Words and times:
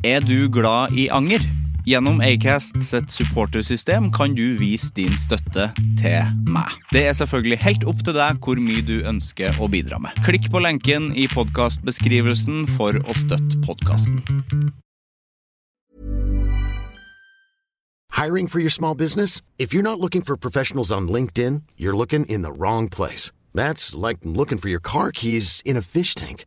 Er 0.00 0.20
du 0.24 0.48
glad 0.48 0.94
i 0.96 1.10
anger? 1.12 1.42
Gjennom 1.84 2.22
Acast 2.24 2.78
sitt 2.80 3.10
supportersystem 3.12 4.06
kan 4.16 4.32
du 4.32 4.54
vise 4.56 4.88
din 4.96 5.12
støtte 5.20 5.66
til 6.00 6.30
meg. 6.48 6.72
Det 6.88 7.02
er 7.10 7.12
selvfølgelig 7.18 7.58
helt 7.60 7.84
opp 7.84 8.00
til 8.06 8.16
deg 8.16 8.38
hvor 8.40 8.56
mye 8.64 8.80
du 8.80 9.02
ønsker 9.04 9.60
å 9.60 9.68
bidra 9.68 9.98
med. 10.00 10.16
Klikk 10.24 10.48
på 10.48 10.62
lenken 10.64 11.10
i 11.12 11.26
podkastbeskrivelsen 11.28 12.64
for 12.78 12.96
å 12.96 13.18
støtte 13.18 13.60
podkasten. 13.66 14.22
Hiring 18.16 18.48
for 18.48 18.60
your 18.60 18.72
small 18.72 18.94
business? 18.94 19.42
If 19.58 19.74
you're 19.74 19.84
not 19.84 20.00
looking 20.00 20.22
for 20.22 20.38
professionals 20.38 20.90
on 20.90 21.08
LinkedIn, 21.08 21.60
you're 21.76 21.96
looking 21.96 22.24
in 22.24 22.40
the 22.40 22.52
wrong 22.52 22.88
place. 22.88 23.32
That's 23.52 23.94
like 23.94 24.24
looking 24.24 24.56
for 24.56 24.70
your 24.70 24.80
car 24.80 25.10
keys 25.12 25.60
in 25.66 25.76
a 25.76 25.82
fish 25.82 26.14
tank. 26.14 26.46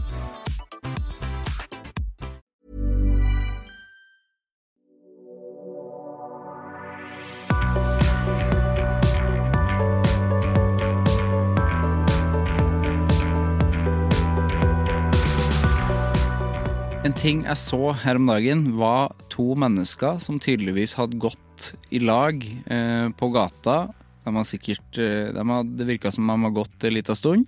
En 17.01 17.15
ting 17.17 17.39
jeg 17.47 17.57
så 17.57 17.95
her 17.97 18.19
om 18.19 18.27
dagen, 18.29 18.59
var 18.77 19.15
to 19.33 19.55
mennesker 19.57 20.19
som 20.21 20.37
tydeligvis 20.37 20.93
hadde 20.99 21.17
gått 21.21 21.71
i 21.89 21.97
lag 21.97 22.43
eh, 22.45 23.07
på 23.17 23.29
gata. 23.33 23.87
De 24.21 24.29
hadde 24.29 24.45
sikkert 24.45 24.99
eh, 25.01 25.31
de 25.33 25.45
hadde, 25.49 25.79
Det 25.79 25.87
virka 25.89 26.11
som 26.13 26.29
de 26.29 26.35
hadde 26.35 26.59
gått 26.59 26.85
en 26.85 26.93
liten 26.93 27.17
stund. 27.17 27.47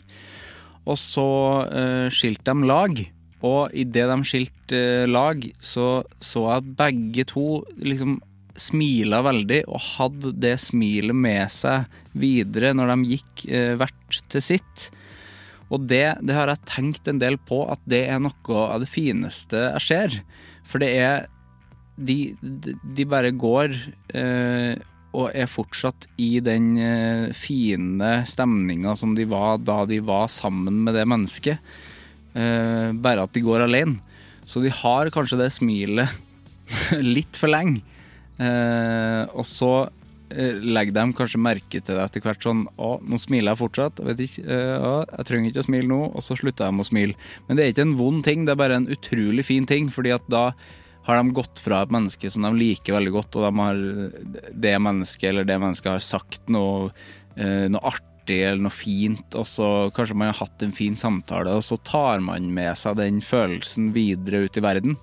Og 0.90 0.98
så 0.98 1.28
eh, 1.70 2.08
skilte 2.10 2.50
de 2.50 2.66
lag. 2.66 3.04
Og 3.46 3.78
idet 3.78 4.08
de 4.10 4.18
skilte 4.26 4.80
eh, 4.80 5.06
lag, 5.06 5.46
så 5.62 6.02
så 6.18 6.48
jeg 6.48 6.64
at 6.64 6.74
begge 6.82 7.28
to 7.30 7.48
liksom 7.78 8.18
smila 8.58 9.22
veldig 9.26 9.64
og 9.70 9.82
hadde 9.86 10.34
det 10.42 10.58
smilet 10.62 11.18
med 11.18 11.50
seg 11.54 11.86
videre 12.18 12.74
når 12.78 12.90
de 12.94 13.16
gikk 13.16 13.46
eh, 13.54 13.78
hvert 13.78 14.22
til 14.34 14.50
sitt. 14.50 14.90
Og 15.74 15.86
det, 15.90 16.06
det, 16.22 16.36
har 16.38 16.52
jeg 16.52 16.70
tenkt 16.70 17.10
en 17.10 17.22
del 17.22 17.40
på, 17.42 17.64
at 17.72 17.82
det 17.90 18.06
er 18.14 18.22
noe 18.22 18.64
av 18.70 18.84
det 18.84 18.90
fineste 18.92 19.66
jeg 19.72 19.86
ser. 19.88 20.18
For 20.70 20.84
det 20.84 20.92
er 21.02 21.30
De, 21.94 22.34
de 22.42 23.04
bare 23.06 23.30
går 23.38 23.76
eh, 24.18 24.80
og 25.14 25.28
er 25.38 25.46
fortsatt 25.46 26.08
i 26.18 26.40
den 26.42 26.72
eh, 26.82 27.28
fine 27.38 28.24
stemninga 28.26 28.96
som 28.98 29.14
de 29.14 29.28
var 29.30 29.60
da 29.62 29.84
de 29.86 30.00
var 30.02 30.26
sammen 30.34 30.80
med 30.88 30.98
det 30.98 31.06
mennesket. 31.06 31.62
Eh, 32.34 32.90
bare 32.98 33.28
at 33.28 33.34
de 33.38 33.44
går 33.46 33.68
alene. 33.68 34.02
Så 34.50 34.64
de 34.64 34.74
har 34.74 35.14
kanskje 35.14 35.38
det 35.44 35.52
smilet 35.54 36.10
litt 37.16 37.38
for 37.38 37.54
lenge. 37.54 37.86
Eh, 38.42 39.22
og 39.30 39.46
så 39.46 39.74
legger 40.64 40.96
de 40.96 41.16
kanskje 41.18 41.42
merke 41.42 41.80
til 41.80 41.98
det 41.98 42.04
etter 42.04 42.24
hvert 42.26 42.46
sånn 42.46 42.64
Å, 42.78 42.96
nå 43.06 43.20
smiler 43.22 43.54
jeg 43.54 43.62
fortsatt. 43.62 44.00
Jeg 44.02 44.10
vet 44.10 44.24
ikke, 44.26 44.46
eh, 44.46 44.76
å, 44.78 44.94
jeg 45.10 45.28
trenger 45.30 45.52
ikke 45.52 45.64
å 45.64 45.68
smile 45.68 45.90
nå. 45.90 46.00
Og 46.12 46.26
så 46.26 46.38
slutter 46.40 46.70
de 46.70 46.84
å 46.84 46.88
smile. 46.88 47.18
Men 47.48 47.60
det 47.60 47.66
er 47.66 47.74
ikke 47.74 47.88
en 47.88 47.98
vond 48.00 48.24
ting, 48.26 48.46
det 48.48 48.56
er 48.56 48.62
bare 48.64 48.80
en 48.82 48.90
utrolig 48.92 49.46
fin 49.48 49.68
ting. 49.70 49.92
fordi 49.94 50.16
at 50.16 50.26
da 50.32 50.46
har 51.04 51.20
de 51.20 51.36
gått 51.36 51.60
fra 51.60 51.82
et 51.84 51.92
menneske 51.92 52.32
som 52.32 52.46
de 52.48 52.54
liker 52.56 52.96
veldig 52.96 53.12
godt, 53.12 53.36
og 53.36 53.44
de 53.44 53.52
har 53.60 53.82
det 54.66 54.78
mennesket 54.80 55.30
eller 55.30 55.48
det 55.48 55.60
mennesket 55.60 55.92
har 55.92 56.04
sagt 56.04 56.48
noe, 56.54 56.94
eh, 57.36 57.68
noe 57.68 57.92
artig 57.92 58.40
eller 58.40 58.64
noe 58.64 58.72
fint, 58.72 59.36
og 59.36 59.44
så 59.50 59.70
kanskje 59.96 60.16
man 60.16 60.32
har 60.32 60.40
hatt 60.40 60.64
en 60.64 60.72
fin 60.72 60.96
samtale, 60.96 61.52
og 61.52 61.66
så 61.68 61.76
tar 61.84 62.24
man 62.24 62.48
med 62.56 62.80
seg 62.80 62.96
den 63.02 63.20
følelsen 63.20 63.92
videre 63.92 64.46
ut 64.48 64.58
i 64.58 64.64
verden. 64.64 64.96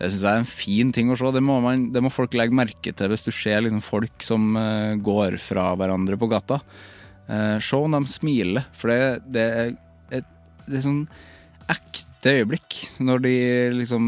Det 0.00 0.08
syns 0.08 0.22
jeg 0.24 0.32
er 0.32 0.40
en 0.40 0.48
fin 0.48 0.92
ting 0.96 1.10
å 1.12 1.16
se. 1.18 1.28
Det 1.34 1.42
må, 1.44 1.58
man, 1.60 1.90
det 1.92 2.00
må 2.00 2.12
folk 2.12 2.32
legge 2.38 2.56
merke 2.56 2.92
til 2.96 3.12
hvis 3.12 3.26
du 3.26 3.32
ser 3.36 3.60
liksom 3.66 3.82
folk 3.84 4.24
som 4.24 4.54
uh, 4.56 4.96
går 4.96 5.36
fra 5.42 5.70
hverandre 5.76 6.16
på 6.20 6.28
gata. 6.30 6.62
Uh, 7.28 7.60
se 7.60 7.76
om 7.76 7.92
de 7.92 8.00
smiler, 8.08 8.64
for 8.76 8.92
det, 8.92 9.26
det 9.36 9.44
er 9.44 9.74
et 10.20 10.36
det 10.70 10.78
er 10.78 10.84
sånn 10.84 11.02
ekte 11.70 12.32
øyeblikk 12.38 12.76
når 13.02 13.22
de 13.24 13.34
liksom 13.74 14.06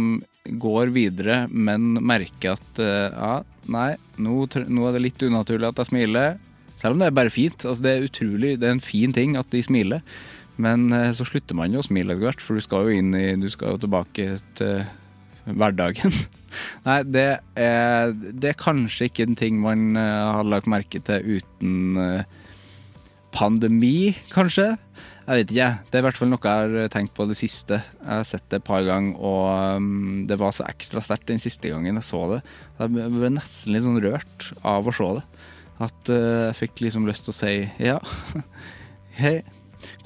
går 0.62 0.92
videre, 0.94 1.42
men 1.50 1.98
merker 2.00 2.54
at 2.54 2.80
uh, 2.80 3.12
ja, 3.12 3.34
nei, 3.69 3.91
nå, 4.16 4.47
nå, 4.48 4.86
er 4.86 4.97
det 4.97 5.04
litt 5.04 5.26
unaturlig 5.26 5.69
at 5.69 5.82
jeg 5.82 5.91
smiler. 5.91 6.41
Selv 6.80 6.97
om 6.97 7.03
det 7.03 7.10
er 7.10 7.19
bare 7.20 7.34
fint. 7.34 7.66
Altså, 7.66 7.84
det 7.84 7.92
er 7.92 8.09
utrolig, 8.09 8.54
det 8.62 8.70
er 8.70 8.78
en 8.78 8.82
fin 8.82 9.12
ting 9.12 9.36
at 9.36 9.53
de 9.53 9.60
smiler. 9.62 10.00
Men 10.62 10.88
så 11.16 11.24
slutter 11.26 11.56
man 11.56 11.72
jo 11.72 11.80
å 11.80 11.84
smile 11.84 12.12
etter 12.12 12.26
hvert, 12.26 12.42
for 12.44 12.56
du 12.56 12.64
skal 12.64 12.88
jo 12.88 12.98
inn 13.00 13.14
i, 13.16 13.24
du 13.41 13.48
skal 13.50 13.74
jo 13.74 13.84
tilbake 13.84 14.26
til 14.59 14.82
hverdagen. 15.47 16.14
Nei, 16.86 17.00
det 17.08 17.26
er, 17.56 18.12
det 18.12 18.53
er, 18.53 18.60
kanskje 18.60 19.08
ikke 19.08 19.26
en 19.26 19.38
ting 19.38 19.60
man 19.62 19.97
uh, 19.97 20.38
har 20.38 20.48
lagt 20.48 20.69
merke 20.70 21.00
til 21.04 21.38
uten 21.41 21.97
uh, 21.97 22.41
pandemi, 23.32 24.12
kanskje. 24.32 24.75
Jeg 25.22 25.38
vet 25.38 25.53
ikke, 25.54 25.69
Det 25.86 25.97
er 25.97 26.03
i 26.03 26.06
hvert 26.08 26.19
fall 26.19 26.30
noe 26.32 26.42
jeg 26.42 26.70
har 26.82 26.92
tenkt 26.92 27.14
på 27.14 27.26
det 27.30 27.38
siste. 27.38 27.78
Jeg 27.78 28.10
har 28.10 28.26
sett 28.26 28.48
det 28.50 28.58
et 28.58 28.66
par 28.66 28.82
ganger, 28.84 29.14
og 29.16 29.78
um, 29.78 30.25
det 30.28 30.38
var 30.41 30.54
så 30.54 30.66
ekstra 30.69 31.03
sterkt 31.04 31.30
den 31.30 31.42
siste 31.42 31.70
gangen 31.70 32.00
jeg 32.00 32.09
så 32.09 32.24
det. 32.34 32.41
Jeg 32.80 33.12
ble 33.14 33.30
nesten 33.32 33.72
litt 33.72 33.86
sånn 33.86 34.03
rørt 34.03 34.48
av 34.66 34.88
å 34.88 34.94
se 34.94 35.10
det. 35.20 35.24
At 35.82 36.10
uh, 36.12 36.48
jeg 36.50 36.59
fikk 36.64 36.84
liksom 36.88 37.06
lyst 37.09 37.28
til 37.28 37.32
å 37.34 37.38
si 37.38 37.54
ja, 37.80 38.00
hei, 39.22 39.38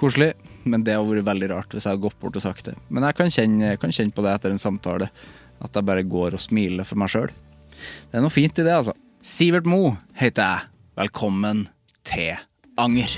koselig. 0.00 0.34
Men 0.66 0.82
det 0.82 0.96
hadde 0.96 1.12
vært 1.14 1.28
veldig 1.28 1.48
rart 1.52 1.74
hvis 1.74 1.84
jeg 1.86 1.94
hadde 1.94 2.02
gått 2.02 2.18
bort 2.22 2.36
og 2.38 2.42
sagt 2.42 2.66
det. 2.66 2.74
Men 2.90 3.06
jeg 3.06 3.16
kan 3.18 3.30
kjenne, 3.30 3.74
kan 3.78 3.92
kjenne 3.94 4.14
på 4.14 4.24
det 4.26 4.32
etter 4.34 4.50
en 4.50 4.62
samtale. 4.62 5.10
At 5.62 5.78
jeg 5.78 5.86
bare 5.86 6.02
går 6.02 6.34
og 6.36 6.42
smiler 6.42 6.86
for 6.86 6.98
meg 7.00 7.12
sjøl. 7.12 7.30
Det 8.10 8.18
er 8.18 8.24
noe 8.24 8.34
fint 8.34 8.58
i 8.58 8.66
det, 8.66 8.74
altså. 8.74 8.96
Sivert 9.22 9.68
Mo 9.68 9.94
heter 10.18 10.42
jeg. 10.42 10.72
Velkommen 10.98 11.66
til 12.06 12.34
Anger. 12.82 13.14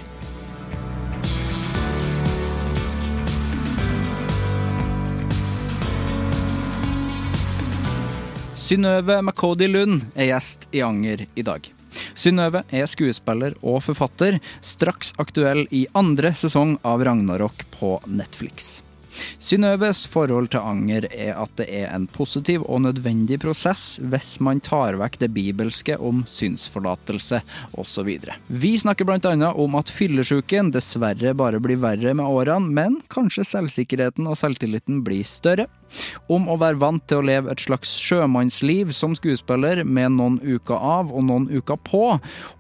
Synnøve 8.59 9.23
McCody 9.23 9.71
Lund 9.73 10.03
er 10.13 10.35
gjest 10.35 10.69
i 10.77 10.85
Anger 10.85 11.25
i 11.33 11.49
dag. 11.49 11.73
Synnøve 12.15 12.65
er 12.75 12.91
skuespiller 12.91 13.57
og 13.63 13.83
forfatter, 13.87 14.41
straks 14.65 15.15
aktuell 15.23 15.67
i 15.71 15.87
andre 15.99 16.35
sesong 16.37 16.77
av 16.87 17.05
Ragnarok 17.07 17.65
på 17.79 17.97
Netflix. 18.07 18.79
Synnøves 19.39 20.05
forhold 20.11 20.51
til 20.53 20.65
anger 20.65 21.07
er 21.13 21.37
at 21.39 21.53
det 21.61 21.69
er 21.81 21.91
en 21.95 22.07
positiv 22.11 22.65
og 22.67 22.83
nødvendig 22.85 23.39
prosess 23.43 23.99
hvis 24.03 24.37
man 24.45 24.63
tar 24.65 24.99
vekk 25.01 25.19
det 25.23 25.31
bibelske 25.35 25.97
om 25.99 26.25
synsforlatelse 26.29 27.41
osv. 27.79 28.11
Vi 28.47 28.73
snakker 28.79 29.09
bl.a. 29.09 29.53
om 29.53 29.79
at 29.79 29.93
fyllesyken 29.95 30.73
dessverre 30.75 31.35
bare 31.39 31.63
blir 31.63 31.81
verre 31.83 32.15
med 32.15 32.27
årene, 32.27 32.73
men 32.79 33.01
kanskje 33.13 33.47
selvsikkerheten 33.47 34.29
og 34.29 34.39
selvtilliten 34.39 35.03
blir 35.07 35.27
større. 35.27 35.69
Om 36.29 36.51
å 36.53 36.59
være 36.61 36.81
vant 36.83 37.05
til 37.09 37.23
å 37.23 37.25
leve 37.25 37.53
et 37.53 37.63
slags 37.65 37.95
sjømannsliv 38.03 38.93
som 38.97 39.15
skuespiller 39.17 39.85
med 39.85 40.19
noen 40.19 40.41
uker 40.45 40.77
av 40.77 41.13
og 41.13 41.25
noen 41.31 41.49
uker 41.49 41.81
på, 41.89 42.05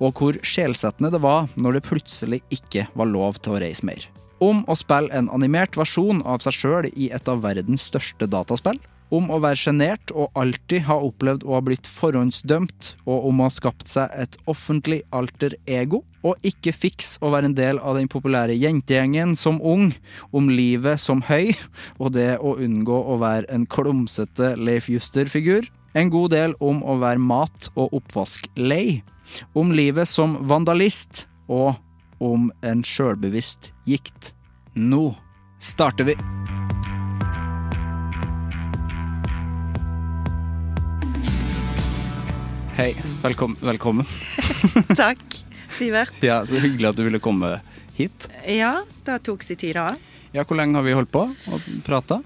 og 0.00 0.22
hvor 0.22 0.40
sjelsettende 0.46 1.12
det 1.12 1.22
var 1.24 1.50
når 1.60 1.78
det 1.78 1.88
plutselig 1.90 2.44
ikke 2.54 2.88
var 2.96 3.12
lov 3.12 3.42
til 3.42 3.56
å 3.56 3.60
reise 3.62 3.86
mer 3.88 4.08
om 4.44 4.62
å 4.68 4.76
spille 4.78 5.12
en 5.14 5.30
animert 5.34 5.76
versjon 5.78 6.22
av 6.26 6.44
seg 6.44 6.56
sjøl 6.56 6.88
i 6.94 7.10
et 7.14 7.28
av 7.28 7.42
verdens 7.44 7.88
største 7.90 8.28
dataspill. 8.30 8.78
Om 9.08 9.30
å 9.32 9.38
være 9.40 9.56
sjenert 9.56 10.10
og 10.12 10.34
alltid 10.36 10.82
ha 10.84 10.98
opplevd 11.00 11.46
å 11.46 11.54
ha 11.56 11.62
blitt 11.64 11.86
forhåndsdømt, 11.88 12.90
og 13.08 13.28
om 13.30 13.40
å 13.40 13.46
ha 13.46 13.54
skapt 13.54 13.88
seg 13.88 14.12
et 14.12 14.36
offentlig 14.52 14.98
alter 15.16 15.56
ego, 15.64 16.02
og 16.20 16.36
ikke 16.44 16.74
fiks 16.76 17.14
å 17.24 17.30
være 17.32 17.48
en 17.48 17.56
del 17.56 17.80
av 17.80 17.96
den 17.96 18.10
populære 18.12 18.58
jentegjengen 18.60 19.32
som 19.32 19.62
ung, 19.64 19.94
om 20.28 20.52
livet 20.52 21.00
som 21.00 21.24
høy, 21.24 21.54
og 21.96 22.12
det 22.18 22.34
å 22.36 22.58
unngå 22.60 23.00
å 23.14 23.16
være 23.22 23.48
en 23.54 23.64
klumsete 23.64 24.52
Leif 24.60 24.90
Juster-figur, 24.92 25.64
en 25.96 26.12
god 26.12 26.36
del 26.36 26.52
om 26.60 26.84
å 26.84 26.98
være 27.00 27.24
mat- 27.24 27.72
og 27.80 27.96
oppvasklei, 28.02 29.00
om 29.56 29.72
livet 29.72 30.08
som 30.08 30.36
vandalist, 30.52 31.24
og 31.48 31.80
om 32.20 32.50
en 32.66 32.82
sjølbevisst 32.84 33.72
gikt. 33.86 34.32
Nå 34.74 35.14
starter 35.62 36.04
vi! 36.10 36.14
Hei, 42.78 42.94
velkommen. 43.22 43.56
velkommen. 43.60 44.06
Takk, 44.96 45.44
Sivert. 45.68 46.14
Ja, 46.22 46.44
Så 46.46 46.60
hyggelig 46.62 46.88
at 46.92 46.96
du 46.98 47.02
ville 47.08 47.18
komme 47.22 47.56
hit. 47.98 48.28
Ja, 48.46 48.84
det 49.06 49.18
tok 49.26 49.42
sin 49.42 49.58
tid, 49.58 49.74
da. 49.78 49.88
Ja, 50.34 50.44
Hvor 50.46 50.58
lenge 50.60 50.78
har 50.78 50.86
vi 50.86 50.94
holdt 50.94 51.10
på 51.10 51.24
og 51.26 51.66
prata? 51.86 52.20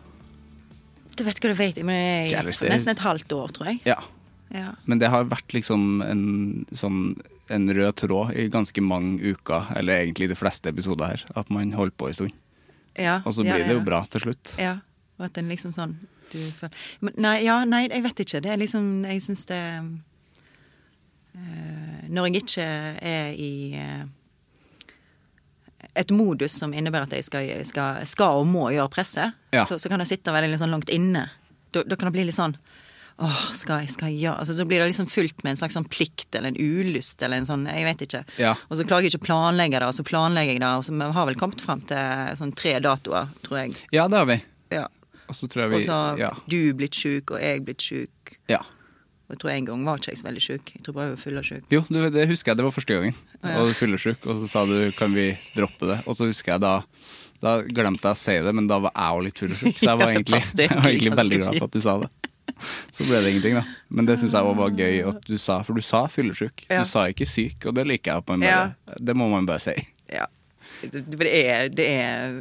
Du 1.17 1.25
vet 1.25 1.41
hva 1.41 1.53
du 1.53 1.57
vet, 1.59 1.81
men 1.85 2.29
er- 2.33 2.45
nesten 2.69 2.93
et 2.93 3.05
halvt 3.05 3.33
år, 3.37 3.53
tror 3.57 3.71
jeg. 3.73 3.81
Ja. 3.89 3.99
Ja. 4.53 4.75
Men 4.85 5.01
det 5.01 5.09
har 5.09 5.25
vært 5.25 5.55
liksom 5.57 6.03
en 6.05 6.67
sånn 6.77 7.15
en 7.51 7.67
rød 7.75 7.93
tråd 7.97 8.33
i 8.39 8.49
ganske 8.49 8.81
mange 8.81 9.33
uker, 9.35 9.73
eller 9.77 9.99
egentlig 10.05 10.29
de 10.31 10.37
fleste 10.39 10.69
episoder 10.71 11.05
her, 11.17 11.25
at 11.37 11.51
man 11.51 11.73
holder 11.73 11.97
på 11.99 12.09
en 12.09 12.15
stund. 12.15 12.33
Ja, 12.99 13.23
Og 13.25 13.35
så 13.35 13.43
ja, 13.45 13.55
blir 13.57 13.65
det 13.67 13.75
jo 13.75 13.81
bra 13.85 14.03
til 14.07 14.21
slutt. 14.21 14.55
Ja, 14.61 14.77
og 15.19 15.25
at 15.27 15.35
den 15.35 15.49
liksom 15.49 15.73
sånn 15.73 15.95
du 16.33 16.39
Men 17.01 17.13
Nei, 17.21 17.39
ja, 17.45 17.65
nei, 17.65 17.87
jeg 17.89 18.03
vet 18.05 18.21
ikke. 18.25 18.41
Det 18.41 18.51
er 18.53 18.57
liksom 18.61 19.05
Jeg 19.05 19.21
syns 19.23 19.45
det 19.51 19.59
øh, 21.37 22.09
Når 22.09 22.27
jeg 22.27 22.37
ikke 22.43 22.67
er 23.03 23.33
i 23.37 23.51
øh, 23.81 24.05
et 25.97 26.11
modus 26.15 26.55
som 26.57 26.73
innebærer 26.73 27.05
at 27.09 27.13
jeg 27.19 27.25
skal, 27.27 27.51
skal, 27.69 28.07
skal 28.09 28.41
og 28.41 28.47
må 28.49 28.71
gjøre 28.73 28.89
presse, 28.93 29.27
Ja. 29.53 29.65
så, 29.69 29.77
så 29.79 29.89
kan 29.93 30.01
det 30.01 30.09
sitte 30.09 30.33
veldig 30.33 30.57
sånn 30.61 30.73
langt 30.73 30.89
inne. 30.89 31.27
Da, 31.73 31.83
da 31.85 31.97
kan 31.97 32.09
det 32.09 32.15
bli 32.17 32.25
litt 32.29 32.37
sånn 32.37 32.55
Åh, 33.19 33.43
skal 33.55 33.83
jeg, 33.83 33.93
skal 33.93 34.09
jeg 34.11 34.23
gjøre 34.25 34.41
altså, 34.41 34.55
Så 34.57 34.65
blir 34.67 34.81
det 34.81 34.89
liksom 34.89 35.09
fulgt 35.11 35.43
med 35.45 35.53
en 35.53 35.61
slags 35.61 35.77
sånn 35.77 35.89
plikt 35.91 36.35
eller 36.35 36.53
en 36.53 36.57
ulyst 36.59 37.23
eller 37.23 37.43
en 37.43 37.47
sånn 37.47 37.67
Jeg 37.69 37.85
vet 37.87 38.05
ikke. 38.07 38.23
Ja. 38.41 38.55
Og 38.69 38.79
så 38.79 38.87
klarer 38.89 39.07
jeg 39.07 39.13
ikke 39.13 39.23
å 39.25 39.29
planlegge 39.29 39.79
det, 39.79 39.89
og 39.89 39.97
så 39.97 40.07
planlegger 40.07 40.57
jeg 40.57 40.65
det, 40.65 40.73
og 40.81 40.87
så 40.87 40.97
vi 40.97 41.11
har 41.19 41.29
vel 41.29 41.39
kommet 41.39 41.65
fram 41.65 41.85
til 41.89 42.37
sånn 42.41 42.55
tre 42.59 42.77
datoer, 42.83 43.33
tror 43.47 43.63
jeg. 43.65 43.77
Ja, 43.95 44.09
det 44.11 44.21
har 44.23 44.29
vi. 44.31 44.39
Ja. 44.73 44.87
Og 45.29 45.37
så 45.39 45.49
tror 45.49 45.67
jeg 45.67 45.73
vi 45.73 45.81
Og 45.81 45.87
så 45.87 45.99
har 45.99 46.21
ja. 46.21 46.31
du 46.51 46.61
blitt 46.77 46.99
sjuk, 46.99 47.35
og 47.35 47.43
jeg 47.43 47.67
blitt 47.67 47.85
sjuk. 47.85 48.39
ja. 48.53 48.63
Jeg 49.33 49.41
tror 49.41 49.49
en 49.55 49.65
gang 49.65 49.85
var 49.89 50.01
ikke 50.01 50.11
jeg 50.13 50.19
så 50.21 50.27
veldig 50.27 50.41
sjuk. 50.45 50.71
Jeg 50.75 50.83
tror 50.85 50.95
bare 50.99 51.13
jeg 51.15 51.37
var 51.39 51.47
sjuk. 51.47 51.71
Jo, 51.73 51.81
det 51.89 52.25
husker 52.29 52.53
jeg. 52.53 52.59
Det 52.59 52.65
var 52.67 52.75
første 52.75 52.97
gangen. 52.99 53.15
Ja. 53.41 53.63
Og 53.63 53.71
fyllesyk, 53.79 54.27
og 54.29 54.37
så 54.37 54.49
sa 54.51 54.65
du 54.69 54.93
'kan 54.93 55.15
vi 55.15 55.33
droppe 55.57 55.89
det'? 55.89 56.03
Og 56.07 56.17
så 56.17 56.29
husker 56.29 56.53
jeg 56.53 56.61
da 56.61 56.83
Da 57.43 57.63
glemte 57.63 58.07
jeg 58.07 58.15
å 58.15 58.19
si 58.19 58.39
det, 58.39 58.55
men 58.55 58.69
da 58.69 58.79
var 58.79 58.93
jeg 58.95 59.11
òg 59.17 59.25
litt 59.25 59.39
fyllesyk, 59.39 59.75
så 59.75 59.89
jeg 59.89 59.99
var 59.99 60.11
egentlig, 60.13 60.43
jeg 60.55 60.69
var 60.69 60.87
egentlig 60.87 61.17
veldig 61.17 61.39
glad 61.41 61.59
for 61.59 61.65
at 61.65 61.73
du 61.73 61.81
sa 61.81 61.99
det. 61.99 62.11
Så 62.95 63.05
ble 63.09 63.21
det 63.25 63.33
ingenting, 63.33 63.57
da. 63.61 63.65
Men 63.89 64.07
det 64.09 64.19
syns 64.21 64.35
jeg 64.37 64.57
var 64.59 64.75
gøy 64.79 64.99
at 65.09 65.23
du 65.29 65.37
sa, 65.41 65.61
for 65.67 65.79
du 65.79 65.85
sa 65.85 66.05
fyllesyk. 66.13 66.67
Ja. 66.71 66.83
Du 66.85 66.91
sa 66.91 67.07
ikke 67.13 67.27
syk, 67.29 67.69
og 67.71 67.77
det 67.79 67.87
liker 67.89 68.17
jeg. 68.17 68.27
på 68.29 68.37
en 68.37 68.43
måte. 68.45 68.51
Ja. 68.53 68.99
Det 69.01 69.17
må 69.17 69.29
man 69.33 69.47
bare 69.49 69.63
si. 69.65 69.77
Ja. 70.13 70.27
Det, 70.83 71.29
er, 71.31 71.69
det 71.71 71.87
er 71.87 72.41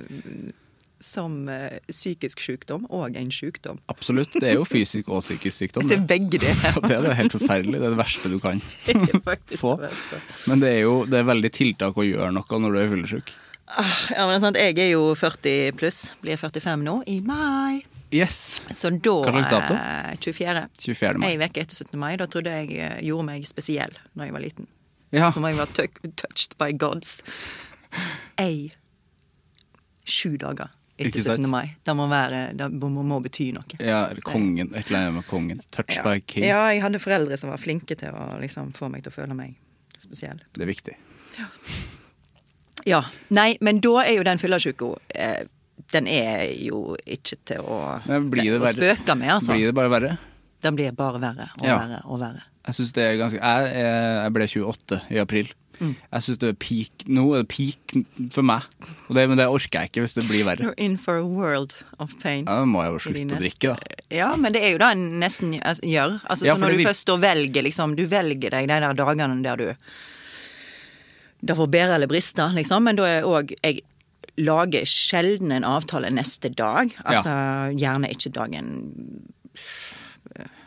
som 1.02 1.48
eh, 1.50 1.80
psykisk 1.90 2.42
sykdom 2.46 2.84
og 2.94 3.16
en 3.18 3.32
sykdom. 3.34 3.80
Absolutt. 3.90 4.34
Det 4.38 4.52
er 4.52 4.58
jo 4.60 4.66
fysisk 4.70 5.10
og 5.10 5.24
psykisk 5.26 5.58
sykdom. 5.64 5.88
Det 5.90 5.98
er 5.98 6.04
begge 6.10 6.42
det. 6.42 6.52
Det 6.88 6.94
er 6.98 7.06
det 7.08 7.16
helt 7.18 7.36
forferdelig. 7.38 7.80
Det 7.82 7.88
er 7.90 7.96
det 7.96 8.02
verste 8.02 8.30
du 8.34 8.38
kan. 8.42 8.62
Få. 9.62 9.76
det. 9.82 9.94
Men 10.50 10.62
det 10.62 10.74
er 10.76 10.84
jo 10.84 10.96
det 11.10 11.22
er 11.22 11.30
veldig 11.32 11.52
tiltak 11.58 11.98
å 11.98 12.06
gjøre 12.06 12.30
noe 12.36 12.62
når 12.66 12.76
du 12.78 12.82
er 12.84 12.92
fyllesyk. 12.94 13.34
Ah, 13.72 13.98
Ja, 14.18 14.28
men 14.28 14.42
sant, 14.44 14.58
Jeg 14.60 14.78
er 14.84 14.92
jo 14.94 15.14
40 15.16 15.72
pluss. 15.80 16.02
Blir 16.22 16.38
45 16.38 16.84
nå, 16.86 17.00
i 17.10 17.22
mai. 17.26 17.82
Yes. 18.12 18.62
Så 18.76 18.90
da 18.92 19.14
Hva 19.24 19.32
slags 19.32 19.50
dato? 19.54 19.74
eh, 19.80 20.18
24. 20.20 20.66
24. 20.80 21.18
mai. 21.22 21.30
Ei 21.32 21.38
uke 21.40 21.62
etter 21.64 21.76
17. 21.80 21.96
mai. 22.00 22.12
Da 22.20 22.28
trodde 22.28 22.52
jeg 22.52 22.76
eh, 22.78 23.00
gjorde 23.08 23.26
meg 23.30 23.48
spesiell 23.48 23.94
når 24.16 24.26
jeg 24.28 24.34
var 24.36 24.44
liten. 24.46 24.68
Ja. 25.16 25.30
Som 25.32 25.44
om 25.44 25.50
jeg 25.52 25.60
var 25.60 25.72
touched 25.76 26.58
by 26.60 26.72
gods. 26.80 27.22
Ei 28.40 28.70
sju 30.08 30.36
dager 30.42 30.70
etter 31.02 31.20
17. 31.24 31.48
mai. 31.50 31.76
Det 31.88 31.96
må, 31.98 32.06
være, 32.12 32.42
det 32.58 32.68
må, 32.78 32.90
må 33.04 33.20
bety 33.24 33.50
noe. 33.56 33.64
Ja, 33.80 34.04
eller 34.12 34.22
kongen. 34.28 34.70
Et 34.76 34.88
eller 34.92 35.00
annet 35.08 35.18
med 35.22 35.28
kongen. 35.32 35.62
Touched 35.72 36.02
Ja. 36.02 36.04
by 36.06 36.20
king. 36.22 36.44
ja, 36.46 36.66
jeg 36.74 36.82
hadde 36.84 37.00
foreldre 37.02 37.38
som 37.40 37.50
var 37.50 37.58
flinke 37.64 37.96
til 37.98 38.12
å 38.14 38.38
liksom, 38.44 38.74
få 38.78 38.90
meg 38.92 39.04
til 39.06 39.12
å 39.14 39.16
føle 39.16 39.34
meg 39.38 39.56
spesiell. 39.98 40.40
Det 40.54 40.62
er 40.68 40.70
viktig. 40.70 40.96
Ja. 42.86 43.04
Nei, 43.30 43.56
men 43.62 43.80
da 43.82 43.96
er 44.04 44.16
jo 44.18 44.24
den 44.26 44.40
fyllesyka 44.42 44.92
eh, 45.16 45.44
Den 45.92 46.08
er 46.08 46.46
jo 46.62 46.96
ikke 47.06 47.38
til 47.46 47.62
å, 47.64 47.78
blir 48.30 48.54
det 48.58 48.62
å 48.62 48.72
spøke 48.74 49.16
med, 49.18 49.30
altså. 49.38 49.56
Blir 49.56 49.72
det 49.72 49.78
bare 49.78 49.92
verre? 49.94 50.18
Den 50.62 50.76
blir 50.78 50.92
bare 50.94 51.18
verre 51.22 51.50
og 51.58 51.66
Ja. 51.66 51.78
verre 51.82 52.02
og 52.06 52.20
verre. 52.22 52.44
Jeg 52.68 52.78
synes 52.78 52.92
det 52.94 53.04
er 53.08 53.16
ganske 53.18 53.40
Jeg, 53.42 53.74
jeg 53.74 54.34
ble 54.36 54.48
28 54.48 55.02
i 55.10 55.18
april. 55.18 55.48
Mm. 55.82 55.96
Jeg 56.14 56.22
syns 56.22 56.38
det 56.38 56.50
er 56.52 56.58
peak 56.62 57.06
Nå 57.10 57.24
er 57.34 57.42
det 57.42 57.48
peak 57.50 57.96
for 58.36 58.46
meg. 58.46 58.62
Og 59.10 59.16
det, 59.18 59.24
men 59.32 59.40
det 59.40 59.48
orker 59.50 59.80
jeg 59.82 59.90
ikke 59.90 60.04
hvis 60.06 60.14
det 60.14 60.28
blir 60.30 60.46
verre. 60.46 60.68
You're 60.68 60.78
in 60.78 60.98
for 61.02 61.18
a 61.18 61.26
world 61.26 61.74
of 61.98 62.14
pain. 62.22 62.46
Ja, 62.46 62.60
Da 62.62 62.66
må 62.70 62.84
jeg 62.86 62.94
jo 62.94 63.02
slutte 63.08 63.40
å 63.40 63.42
drikke, 63.42 63.74
da. 63.74 63.98
Ja, 64.14 64.30
men 64.38 64.54
det 64.54 64.62
er 64.62 64.76
jo 64.76 64.78
det 64.84 64.92
en 64.94 65.06
nesten 65.24 65.56
altså, 65.58 65.82
gjør. 65.90 66.20
Altså, 66.30 66.46
Ja, 66.46 66.54
så 66.54 66.62
når 66.62 66.76
du 66.76 66.78
vi... 66.84 66.86
først 66.86 67.08
står 67.08 67.18
og 67.18 67.26
velger, 67.26 67.66
liksom, 67.66 67.96
du 67.98 68.06
velger 68.12 68.54
deg 68.54 68.70
de 68.70 68.78
der 68.86 68.94
dagene 69.02 69.42
der 69.42 69.58
du 69.58 69.68
Det 71.42 71.58
får 71.58 71.72
bedre 71.74 71.96
eller 71.98 72.08
briste, 72.12 72.46
liksom, 72.54 72.84
men 72.86 72.96
da 73.00 73.08
er 73.10 73.26
òg 73.26 73.56
Jeg 73.64 73.82
lager 74.38 74.86
sjelden 74.88 75.52
en 75.52 75.66
avtale 75.68 76.10
neste 76.14 76.50
dag. 76.56 76.94
Altså 77.04 77.34
gjerne 77.76 78.12
ikke 78.14 78.32
dagen 78.36 78.70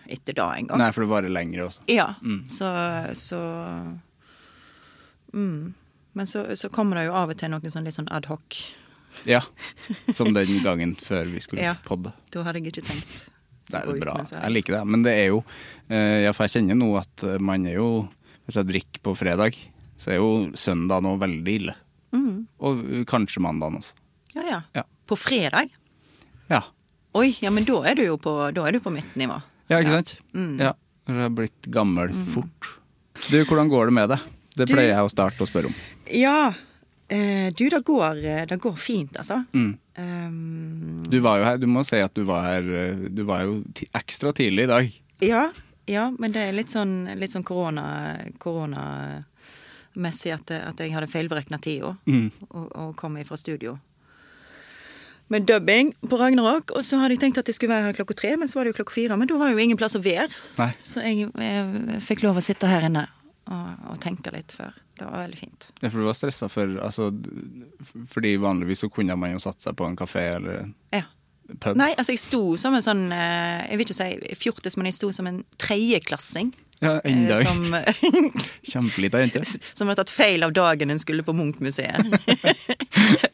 etter 0.07 0.37
da 0.37 0.51
engang. 0.59 0.79
Nei, 0.79 0.91
for 0.93 1.05
det 1.07 1.11
varer 1.15 1.33
lenger 1.33 1.65
også. 1.67 1.85
Ja, 1.89 2.11
så, 2.51 2.69
så 3.17 3.41
mm. 5.33 5.75
Men 6.13 6.27
så, 6.31 6.45
så 6.57 6.69
kommer 6.71 7.01
det 7.01 7.09
jo 7.09 7.15
av 7.19 7.33
og 7.33 7.39
til 7.41 7.51
noe 7.51 7.73
sånn 7.73 7.87
litt 7.89 7.97
sånn 7.97 8.11
adhoc. 8.15 8.59
Ja. 9.27 9.41
Som 10.17 10.35
den 10.37 10.61
gangen 10.63 10.95
før 11.01 11.25
vi 11.31 11.41
skulle 11.43 11.65
Ja. 11.65 11.77
podde. 11.87 12.13
Da 12.35 12.45
hadde 12.47 12.61
jeg 12.63 12.75
ikke 12.75 12.85
tenkt. 12.91 13.25
Det 13.71 13.81
er 13.81 13.99
bra. 13.99 14.19
Jeg 14.29 14.53
liker 14.53 14.77
det. 14.77 14.83
Men 14.87 15.03
det 15.07 15.15
er 15.17 15.31
jo 15.33 15.39
eh, 15.89 16.27
Ja, 16.27 16.35
for 16.37 16.45
jeg 16.45 16.59
kjenner 16.59 16.77
nå 16.79 16.91
at 17.01 17.25
eh, 17.25 17.39
man 17.41 17.65
er 17.67 17.79
jo 17.79 17.87
Hvis 18.45 18.59
jeg 18.61 18.69
drikker 18.69 19.01
på 19.07 19.15
fredag, 19.17 19.57
så 19.97 20.13
er 20.13 20.19
jo 20.21 20.29
søndag 20.53 21.01
nå 21.03 21.15
veldig 21.17 21.55
ille. 21.63 21.75
Og 22.61 22.85
eh, 22.87 23.05
kanskje 23.11 23.43
mandagen 23.45 23.81
også. 23.81 23.95
Ja, 24.35 24.43
ja. 24.49 24.61
Ja. 24.75 24.85
På 25.07 25.17
fredag? 25.21 25.69
Ja. 26.51 26.63
Oi, 27.15 27.29
ja, 27.41 27.51
men 27.55 27.65
da 27.69 27.81
er 27.87 27.95
du 27.99 28.03
jo 28.07 28.17
på, 28.19 28.33
du 28.55 28.81
på 28.83 28.91
mitt 28.93 29.15
nivå. 29.17 29.37
Ja, 29.71 29.79
ikke 29.81 29.93
sant? 30.01 30.17
Mm. 30.35 30.57
Ja. 30.61 30.73
Du 31.07 31.13
har 31.21 31.31
blitt 31.31 31.67
gammel 31.71 32.11
fort. 32.33 32.71
Du, 33.31 33.37
hvordan 33.45 33.69
går 33.71 33.87
det 33.91 33.95
med 33.95 34.09
det? 34.15 34.19
Det 34.57 34.67
Du- 34.67 34.75
pleier 34.75 34.95
jeg 34.95 35.05
å 35.07 35.11
starte 35.13 35.43
å 35.45 35.47
spørre 35.49 35.67
om. 35.71 35.75
Ja. 36.11 36.55
Eh, 37.09 37.51
du, 37.53 37.69
det 37.71 37.83
går, 37.85 38.19
eh, 38.25 38.45
det 38.49 38.59
går 38.61 38.77
fint, 38.81 39.13
altså. 39.21 39.43
Mm. 39.53 39.79
Um, 39.97 41.03
Du 41.09 41.21
var 41.21 41.39
jo 41.39 41.45
her, 41.45 41.59
du 41.59 41.67
må 41.71 41.85
si 41.87 42.01
at 42.03 42.15
du 42.17 42.25
var 42.27 42.43
her 42.49 42.65
Du 43.15 43.23
var 43.29 43.45
jo 43.47 43.61
ekstra 43.95 44.33
tidlig 44.35 44.65
i 44.65 44.71
dag. 44.73 45.01
ja, 45.23 45.45
ja, 45.87 46.09
men 46.19 46.33
det 46.33 46.41
er 46.49 46.53
litt 46.57 46.71
sånn, 46.73 47.05
litt 47.21 47.31
sånn 47.31 47.45
korona, 47.45 48.17
korona, 48.41 49.23
koronamessig 49.95 50.33
at, 50.35 50.51
at 50.51 50.79
jeg 50.81 50.93
hadde 50.95 51.07
feilberegna 51.11 51.59
tida 51.63 51.97
Mm. 52.07 52.31
og, 52.51 52.71
og 52.77 52.97
kom 52.97 53.17
fra 53.25 53.37
studio. 53.37 53.79
Med 55.29 55.47
dubbing 55.47 55.95
på 56.09 56.19
Ragnarok, 56.21 56.71
og 56.77 56.83
så 56.85 56.99
hadde 57.01 57.15
jeg 57.15 57.21
tenkt 57.21 57.39
at 57.39 57.47
jeg 57.49 57.55
skulle 57.57 57.73
være 57.73 57.87
her 57.87 57.97
klokka 57.97 58.15
tre, 58.15 58.37
men 58.37 58.47
så 58.49 58.59
var 58.59 58.65
det 58.65 58.75
jo 58.75 58.83
klokka 58.83 58.93
fire. 58.93 59.17
Men 59.17 59.27
da 59.31 59.39
var 59.41 59.49
det 59.49 59.55
jo 59.57 59.63
ingen 59.65 59.77
plass 59.81 59.97
å 59.97 60.03
være, 60.05 60.29
Nei. 60.59 60.71
så 60.85 61.01
jeg, 61.01 61.31
jeg 61.41 62.01
fikk 62.05 62.23
lov 62.27 62.37
å 62.37 62.45
sitte 62.45 62.69
her 62.69 62.85
inne 62.91 63.07
og, 63.49 63.71
og 63.91 63.99
tenke 64.05 64.31
litt 64.35 64.53
før. 64.53 64.75
Det 64.99 65.07
var 65.09 65.25
veldig 65.25 65.39
fint. 65.41 65.67
Ja, 65.81 65.89
for 65.89 65.99
du 65.99 66.05
var 66.07 66.15
stressa 66.15 66.47
for 66.49 66.77
altså, 66.79 67.09
Fordi 68.13 68.37
vanligvis 68.39 68.85
så 68.85 68.89
kunne 68.95 69.17
man 69.19 69.33
jo 69.35 69.41
satt 69.43 69.59
seg 69.65 69.75
på 69.77 69.89
en 69.89 69.97
kafé 69.99 70.29
eller 70.37 70.69
Ja. 70.95 71.03
pub. 71.59 71.75
Nei, 71.77 71.91
altså 71.99 72.13
jeg 72.15 72.21
sto 72.23 72.55
som 72.61 72.77
en 72.79 72.85
sånn 72.85 73.03
eh, 73.13 73.65
Jeg 73.73 73.81
vil 73.81 73.87
ikke 73.89 73.97
si 73.99 74.37
fjortis, 74.39 74.77
men 74.79 74.87
jeg 74.87 74.95
sto 75.01 75.11
som 75.13 75.27
en 75.27 75.41
tredjeklassing. 75.59 76.53
Ja, 76.81 77.01
enda 77.01 77.41
eh, 77.41 77.47
Som, 77.47 77.77
Kjempelita 78.63 79.21
jente. 79.21 79.43
som 79.75 79.89
hadde 79.89 80.03
tatt 80.03 80.11
feil 80.11 80.43
av 80.43 80.53
dagen 80.53 80.91
hun 80.91 80.99
skulle 80.99 81.23
på 81.23 81.33
Munch-museet. 81.33 82.07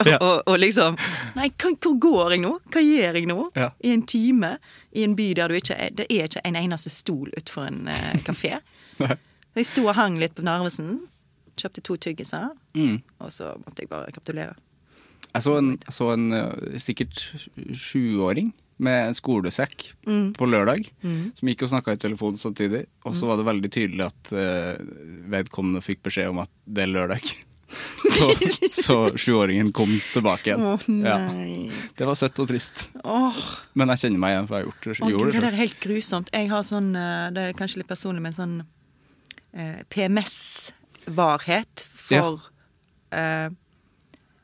Ja. 0.07 0.17
og, 0.17 0.49
og 0.49 0.57
liksom 0.59 0.97
Nei, 1.37 1.51
hvor 1.61 1.95
går 2.01 2.33
jeg 2.35 2.41
nå? 2.43 2.55
Hva 2.73 2.81
gjør 2.83 3.19
jeg 3.21 3.29
nå? 3.29 3.37
Ja. 3.55 3.69
I 3.85 3.93
en 3.95 4.03
time 4.09 4.55
i 4.97 5.05
en 5.05 5.15
by 5.15 5.29
der 5.39 5.53
du 5.53 5.59
ikke 5.59 5.77
er 5.77 5.93
Det 5.95 6.07
er 6.11 6.27
ikke 6.27 6.43
en 6.49 6.59
eneste 6.59 6.91
stol 6.91 7.29
utenfor 7.37 7.69
en 7.69 7.91
uh, 7.93 8.17
kafé. 8.27 8.57
Jeg 8.99 9.69
sto 9.69 9.85
og 9.85 9.95
hang 9.99 10.19
litt 10.19 10.35
på 10.35 10.43
Narvesen. 10.47 10.97
Kjøpte 11.61 11.85
to 11.87 11.99
tyggiser. 12.01 12.49
Mm. 12.75 12.99
Og 13.21 13.31
så 13.35 13.53
måtte 13.61 13.85
jeg 13.85 13.93
bare 13.93 14.11
kapitulere. 14.17 14.57
Jeg 15.31 15.47
så 15.47 15.57
en, 15.61 15.71
jeg 15.85 15.95
så 15.95 16.11
en 16.17 16.27
uh, 16.35 16.81
sikkert 16.83 17.23
sjuåring 17.77 18.51
med 18.81 19.11
en 19.11 19.15
skolesekk 19.17 19.91
på 20.37 20.47
lørdag, 20.49 20.89
som 21.39 21.51
gikk 21.53 21.63
og 21.67 21.71
snakka 21.75 21.93
i 21.97 22.01
telefonen 22.01 22.41
samtidig. 22.41 22.87
Og 23.05 23.15
så 23.19 23.29
var 23.29 23.37
det 23.41 23.47
veldig 23.49 23.71
tydelig 23.75 24.07
at 24.07 24.33
uh, 24.33 24.81
vedkommende 25.33 25.83
fikk 25.85 26.03
beskjed 26.09 26.33
om 26.33 26.41
at 26.45 26.51
det 26.65 26.87
er 26.87 26.93
lørdag. 26.95 27.31
Så, 28.11 28.27
så 28.75 28.95
sjuåringen 29.15 29.69
kom 29.73 29.93
tilbake 30.11 30.51
igjen. 30.51 30.65
Å 30.67 30.73
Ja. 31.07 31.19
Det 31.95 32.09
var 32.09 32.17
søtt 32.19 32.41
og 32.43 32.49
trist. 32.51 32.89
Åh, 33.07 33.37
Men 33.79 33.93
jeg 33.95 34.03
kjenner 34.03 34.19
meg 34.25 34.35
igjen, 34.35 34.49
for 34.49 34.57
jeg 34.59 34.65
har 34.65 34.67
gjort 34.73 34.83
det, 34.83 34.97
gjorde 34.99 35.29
Gud, 35.31 35.35
det 35.37 35.43
det 35.45 35.51
er 35.53 35.59
helt 35.61 35.81
grusomt. 35.85 36.33
Jeg 36.35 36.51
har 36.51 36.65
sånn, 36.67 36.89
eh, 36.99 37.29
det 37.37 37.45
er 37.45 37.55
kanskje 37.61 37.79
litt 37.85 37.91
personlig, 37.93 38.25
men 38.27 38.35
sånn 38.35 38.57
eh, 39.55 39.79
PMS-varhet 39.95 41.87
for 41.95 42.43
eh, 43.15 43.49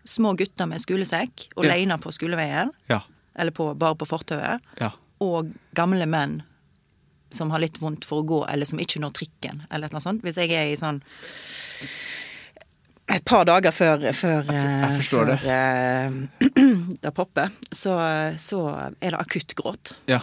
små 0.07 0.33
gutter 0.38 0.66
med 0.71 0.81
skolesekk 0.83 1.49
Ja. 1.57 1.62
leiner 1.73 1.99
på 1.99 2.14
skoleveien, 2.14 2.71
Ja. 2.88 3.02
Eller 3.38 3.55
på, 3.55 3.71
bare 3.78 3.99
på 4.00 4.09
fortauet, 4.09 4.64
ja. 4.81 4.90
og 5.25 5.52
gamle 5.76 6.09
menn 6.09 6.40
som 7.31 7.50
har 7.50 7.61
litt 7.61 7.81
vondt 7.83 8.07
for 8.07 8.23
å 8.23 8.26
gå, 8.26 8.43
eller 8.49 8.69
som 8.69 8.81
ikke 8.81 9.02
når 9.02 9.16
trikken, 9.16 9.64
eller 9.71 9.90
annet 9.90 10.05
sånt. 10.05 10.23
Hvis 10.25 10.38
jeg 10.40 10.55
er 10.55 10.71
i 10.71 10.78
sånn 10.78 11.02
et 13.12 13.23
par 13.26 13.45
dager 13.47 13.75
før, 13.75 14.09
før, 14.16 14.49
jeg 14.50 14.95
forstår 14.99 15.28
før 15.31 15.45
det. 15.47 16.97
det 17.05 17.12
popper, 17.14 17.52
så, 17.71 17.99
så 18.40 18.62
er 18.99 19.14
det 19.14 19.21
akutt 19.21 19.55
gråt. 19.59 19.95
ja. 20.11 20.23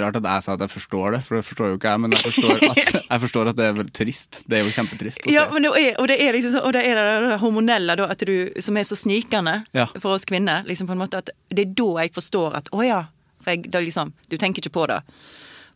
Rart 0.00 0.16
at 0.16 0.24
jeg 0.24 0.42
sa 0.46 0.54
at 0.56 0.62
jeg 0.64 0.72
forstår 0.72 1.12
det, 1.16 1.20
for 1.26 1.36
det 1.36 1.44
forstår 1.44 1.68
jo 1.72 1.76
ikke 1.76 1.90
jeg. 1.92 2.00
Men 2.00 2.14
jeg 2.14 2.22
forstår 2.24 2.62
at, 2.70 2.92
jeg 3.10 3.20
forstår 3.24 3.50
at 3.50 3.58
det 3.58 3.66
er 3.66 3.74
veldig 3.76 3.94
trist. 3.98 4.38
Det 4.48 4.58
er 4.58 4.64
jo 4.64 4.72
kjempetrist. 4.72 5.26
Ja, 5.28 5.44
men 5.52 5.66
det 5.66 5.72
er, 5.76 5.90
og 6.00 6.08
det 6.08 6.16
er 6.24 6.32
liksom 6.36 6.56
og 6.62 6.72
det 6.76 6.84
er 6.88 7.00
det, 7.00 7.36
hormonelle 7.42 7.96
da, 8.00 8.08
du, 8.24 8.34
som 8.64 8.78
er 8.80 8.88
så 8.88 8.96
snikende 8.96 9.58
Ja. 9.76 9.86
for 9.98 10.14
oss 10.16 10.24
kvinner. 10.28 10.64
Liksom 10.68 10.88
på 10.88 10.96
en 10.96 11.02
måte 11.04 11.20
at 11.20 11.30
Det 11.52 11.66
er 11.66 11.74
da 11.76 11.90
jeg 12.02 12.14
forstår 12.16 12.56
at 12.62 12.72
å 12.72 12.80
ja. 12.86 13.02
For 13.42 13.52
jeg, 13.52 13.68
liksom, 13.74 14.12
du 14.30 14.36
tenker 14.38 14.62
ikke 14.62 14.72
på 14.78 14.86
det 14.88 15.00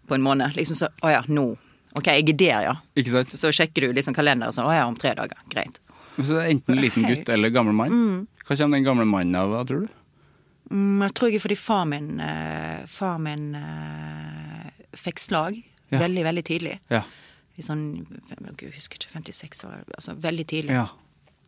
på 0.06 0.14
en 0.14 0.22
måned. 0.22 0.54
Liksom 0.56 0.78
så, 0.78 0.88
Å 1.02 1.10
ja, 1.10 1.22
nå. 1.28 1.56
Ok, 1.96 2.06
jeg 2.12 2.28
er 2.28 2.36
der, 2.38 2.62
ja. 2.70 2.74
Ikke 2.96 3.10
sant? 3.12 3.32
Så 3.36 3.50
sjekker 3.52 3.88
du 3.88 3.96
liksom 3.96 4.14
kalenderen 4.14 4.54
sånn. 4.54 4.68
Å 4.68 4.74
ja, 4.76 4.86
om 4.86 4.96
tre 4.96 5.12
dager. 5.18 5.36
Greit. 5.50 5.80
Så 6.16 6.30
det 6.32 6.42
er 6.44 6.50
enten 6.54 6.76
en 6.76 6.80
liten 6.80 7.04
gutt 7.04 7.28
eller 7.32 7.52
gammel 7.52 7.76
mann. 7.76 8.26
Hva 8.46 8.56
kommer 8.56 8.78
den 8.78 8.86
gamle 8.86 9.04
mannen 9.08 9.36
av, 9.36 9.56
tror 9.68 9.84
du? 9.84 9.94
Mm, 10.70 11.02
jeg 11.06 11.14
tror 11.14 11.30
ikke 11.30 11.44
fordi 11.46 11.58
far 11.60 11.84
min, 11.86 12.20
eh, 12.20 12.86
far 12.90 13.18
min 13.22 13.54
eh, 13.54 14.70
fikk 14.98 15.22
slag 15.22 15.62
Ja. 15.90 15.98
veldig, 16.02 16.24
veldig 16.24 16.44
tidlig. 16.44 16.78
Ja. 16.90 17.04
I 17.56 17.62
sånn 17.62 18.04
Gud, 18.04 18.66
jeg 18.66 18.74
husker 18.74 18.98
ikke, 18.98 19.12
56 19.12 19.64
år. 19.64 19.84
Altså 19.94 20.16
veldig 20.18 20.46
tidlig. 20.46 20.72
ja. 20.72 20.88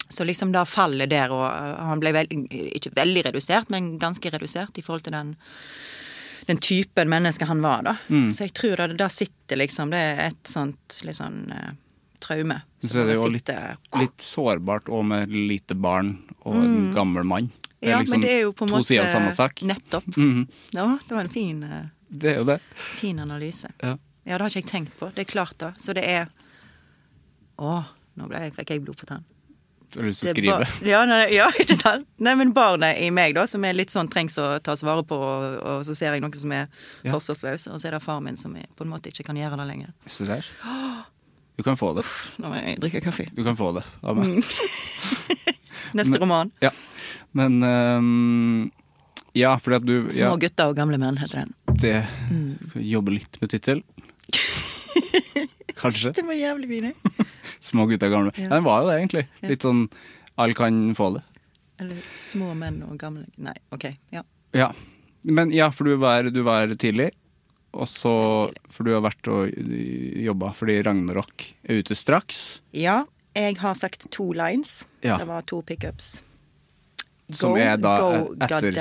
Så 0.09 0.25
liksom 0.25 0.53
da 0.53 0.63
fallet 0.65 1.11
der, 1.11 1.29
og 1.29 1.45
uh, 1.45 1.85
han 1.91 2.01
ble 2.01 2.15
veld, 2.17 2.31
ikke 2.49 2.95
veldig 2.97 3.27
redusert, 3.27 3.69
men 3.69 3.99
ganske 4.01 4.31
redusert 4.33 4.79
i 4.81 4.85
forhold 4.85 5.05
til 5.05 5.13
den, 5.13 5.35
den 6.49 6.57
typen 6.65 7.11
menneske 7.13 7.45
han 7.45 7.61
var, 7.61 7.83
da. 7.85 7.97
Mm. 8.09 8.31
Så 8.33 8.47
jeg 8.47 8.55
tror 8.57 8.81
da, 8.81 8.87
da 9.05 9.09
sitter 9.13 9.61
liksom 9.61 9.91
Det 9.93 10.01
er 10.01 10.23
et 10.31 10.49
sånt 10.49 11.03
litt 11.05 11.19
sånn 11.19 11.53
eh, 11.53 11.75
traume. 12.25 12.63
Så 12.81 13.03
er 13.03 13.11
det 13.11 13.19
jo 13.19 13.29
litt, 13.35 13.53
litt 14.01 14.25
sårbart 14.25 14.89
òg 14.89 15.05
med 15.13 15.35
lite 15.35 15.77
barn 15.77 16.15
og 16.41 16.57
en 16.57 16.95
gammel 16.97 17.29
mann. 17.29 17.51
Det 17.81 17.89
Mm. 17.89 17.91
Ja, 17.91 18.03
men 18.11 18.21
det 18.21 18.31
er 18.33 18.41
jo 18.43 18.53
på 18.53 18.65
en 18.65 18.69
to 18.69 18.75
måte 18.77 18.87
sider 18.87 19.05
av 19.05 19.13
samme 19.13 19.33
sak. 19.33 19.61
Nettopp. 19.63 20.05
Mhm. 20.17 20.49
Ja, 20.75 20.99
det 21.09 21.15
var 21.15 21.21
en 21.21 21.29
fin, 21.31 21.63
eh, 21.63 21.85
Det 22.11 22.33
er 22.33 22.39
jo 22.41 22.45
det. 22.45 22.61
fin 22.75 23.19
analyse. 23.21 23.69
Ja. 23.83 23.97
Ja, 24.27 24.37
det 24.39 24.41
har 24.41 24.49
ikke 24.51 24.63
jeg 24.63 24.67
tenkt 24.67 24.99
på. 24.99 25.09
Det 25.15 25.21
er 25.29 25.31
klart, 25.33 25.57
da. 25.59 25.71
Så 25.79 25.95
det 25.95 26.05
er 26.05 26.29
Å, 27.59 27.85
nå 28.17 28.29
ble 28.29 28.39
jeg, 28.39 28.53
fikk 28.55 28.71
jeg 28.71 28.83
blod 28.85 28.97
på 28.97 29.07
tann. 29.07 29.25
Du 29.91 30.01
har 30.01 30.07
lyst 30.07 30.21
til 30.21 30.29
å 30.29 30.33
skrive. 30.35 30.59
bar- 30.59 30.69
Ja, 30.87 31.05
nei, 31.07 31.31
ja, 31.35 31.49
ikke 31.59 31.77
sant? 31.77 32.07
Nei, 32.19 32.35
men 32.35 32.53
barnet 32.53 33.01
i 33.01 33.09
meg, 33.11 33.35
da, 33.35 33.47
som 33.47 33.65
er 33.65 33.73
litt 33.75 33.91
sånn 33.91 34.09
trengs 34.09 34.37
å 34.39 34.61
tas 34.63 34.83
vare 34.83 35.03
på, 35.03 35.17
og, 35.17 35.57
og 35.63 35.83
så 35.85 35.95
ser 35.97 36.13
jeg 36.15 36.21
noe 36.23 36.35
som 36.37 36.53
er 36.53 36.69
Ja. 37.03 37.13
forsvarsløs, 37.15 37.67
og 37.73 37.81
så 37.81 37.87
er 37.89 37.91
det 37.97 38.03
far 38.03 38.21
min 38.21 38.37
som 38.37 38.55
på 38.55 38.85
en 38.85 38.91
måte 38.91 39.09
ikke 39.11 39.25
kan 39.25 39.37
gjøre 39.37 39.57
det 39.57 39.67
lenger. 39.67 39.93
Se 40.07 40.25
der. 40.25 40.45
Du 41.59 41.65
kan 41.65 41.75
få 41.75 41.93
det. 41.97 42.05
Nå 42.39 42.53
må 42.53 42.55
jeg 42.63 42.79
drikke 42.79 43.01
kaffe. 43.03 43.25
Du 43.35 43.43
kan 43.43 43.57
få 43.57 43.73
det 43.75 43.83
av 44.05 44.15
meg. 44.17 44.45
Neste 45.99 46.13
Men- 46.13 46.21
roman. 46.21 46.53
Ja. 46.63 46.71
Men 47.37 47.63
um, 47.63 48.71
Ja, 49.37 49.57
fordi 49.61 49.77
at 49.77 49.87
du 49.87 49.95
Små 50.11 50.33
ja, 50.33 50.37
gutter 50.47 50.71
og 50.73 50.77
gamle 50.79 50.99
menn, 50.99 51.19
heter 51.21 51.45
den. 51.45 51.55
det 51.79 51.97
Mm. 52.31 52.57
Jobber 52.75 53.13
litt 53.19 53.41
med 53.41 53.51
tittel. 53.51 53.83
Kanskje. 55.79 56.13
Det 56.17 56.25
var 56.27 56.35
jævlig 56.35 56.69
fin. 56.69 56.93
Små 57.61 57.87
gutter, 57.87 58.07
og 58.09 58.13
gamle. 58.17 58.33
Ja. 58.37 58.45
Ja. 58.45 58.51
Den 58.55 58.65
var 58.67 58.83
jo 58.83 58.89
det, 58.91 58.97
egentlig. 59.01 59.25
Litt 59.49 59.63
sånn 59.67 59.85
alle 60.39 60.55
kan 60.55 60.81
få 60.95 61.11
det. 61.17 61.23
Eller 61.79 61.99
små 62.15 62.53
menn 62.59 62.81
og 62.87 62.97
gamle 62.99 63.25
Nei, 63.39 63.55
OK. 63.75 63.85
Ja. 64.15 64.23
Ja. 64.57 64.73
Men 65.27 65.51
ja, 65.55 65.69
for 65.75 65.87
du 65.87 65.97
var, 65.99 66.27
du 66.31 66.41
var 66.47 66.71
tidlig. 66.79 67.11
Og 67.79 67.87
så 67.91 68.13
For 68.73 68.87
du 68.87 68.95
har 68.97 69.03
vært 69.05 69.29
og 69.31 69.53
jobba 70.25 70.53
fordi 70.57 70.79
Ragnarok 70.87 71.45
er 71.69 71.83
ute 71.83 71.95
straks. 71.99 72.63
ja, 72.73 73.05
jeg 73.39 73.59
har 73.61 73.75
sagt 73.79 74.09
to 74.11 74.33
lines. 74.35 74.87
Ja. 75.05 75.19
Det 75.21 75.29
var 75.29 75.45
to 75.47 75.61
pickups. 75.63 76.23
Som 77.33 77.57
er 77.61 77.77
da 77.77 77.97
go, 78.01 78.35
etter-? 78.39 78.73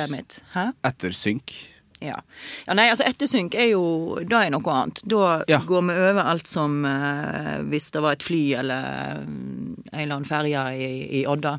Etter 0.88 1.12
synk. 1.12 1.56
Ja. 2.00 2.20
ja, 2.68 2.74
nei, 2.78 2.84
altså 2.92 3.08
ettersynk 3.10 3.56
er 3.58 3.72
jo 3.72 4.20
Da 4.30 4.44
er 4.46 4.52
noe 4.54 4.62
annet. 4.70 5.00
Da 5.10 5.40
Ja. 5.50 5.58
går 5.66 5.82
vi 5.88 5.96
over 5.98 6.28
alt 6.30 6.46
som 6.46 6.86
eh, 6.86 7.64
hvis 7.66 7.90
det 7.92 8.04
var 8.06 8.14
et 8.14 8.24
fly 8.24 8.42
eller 8.60 9.24
mm, 9.26 9.72
en 9.92 10.00
eller 10.04 10.16
annen 10.20 10.30
ferje 10.30 10.62
i, 10.78 11.22
i 11.22 11.24
Odda. 11.28 11.56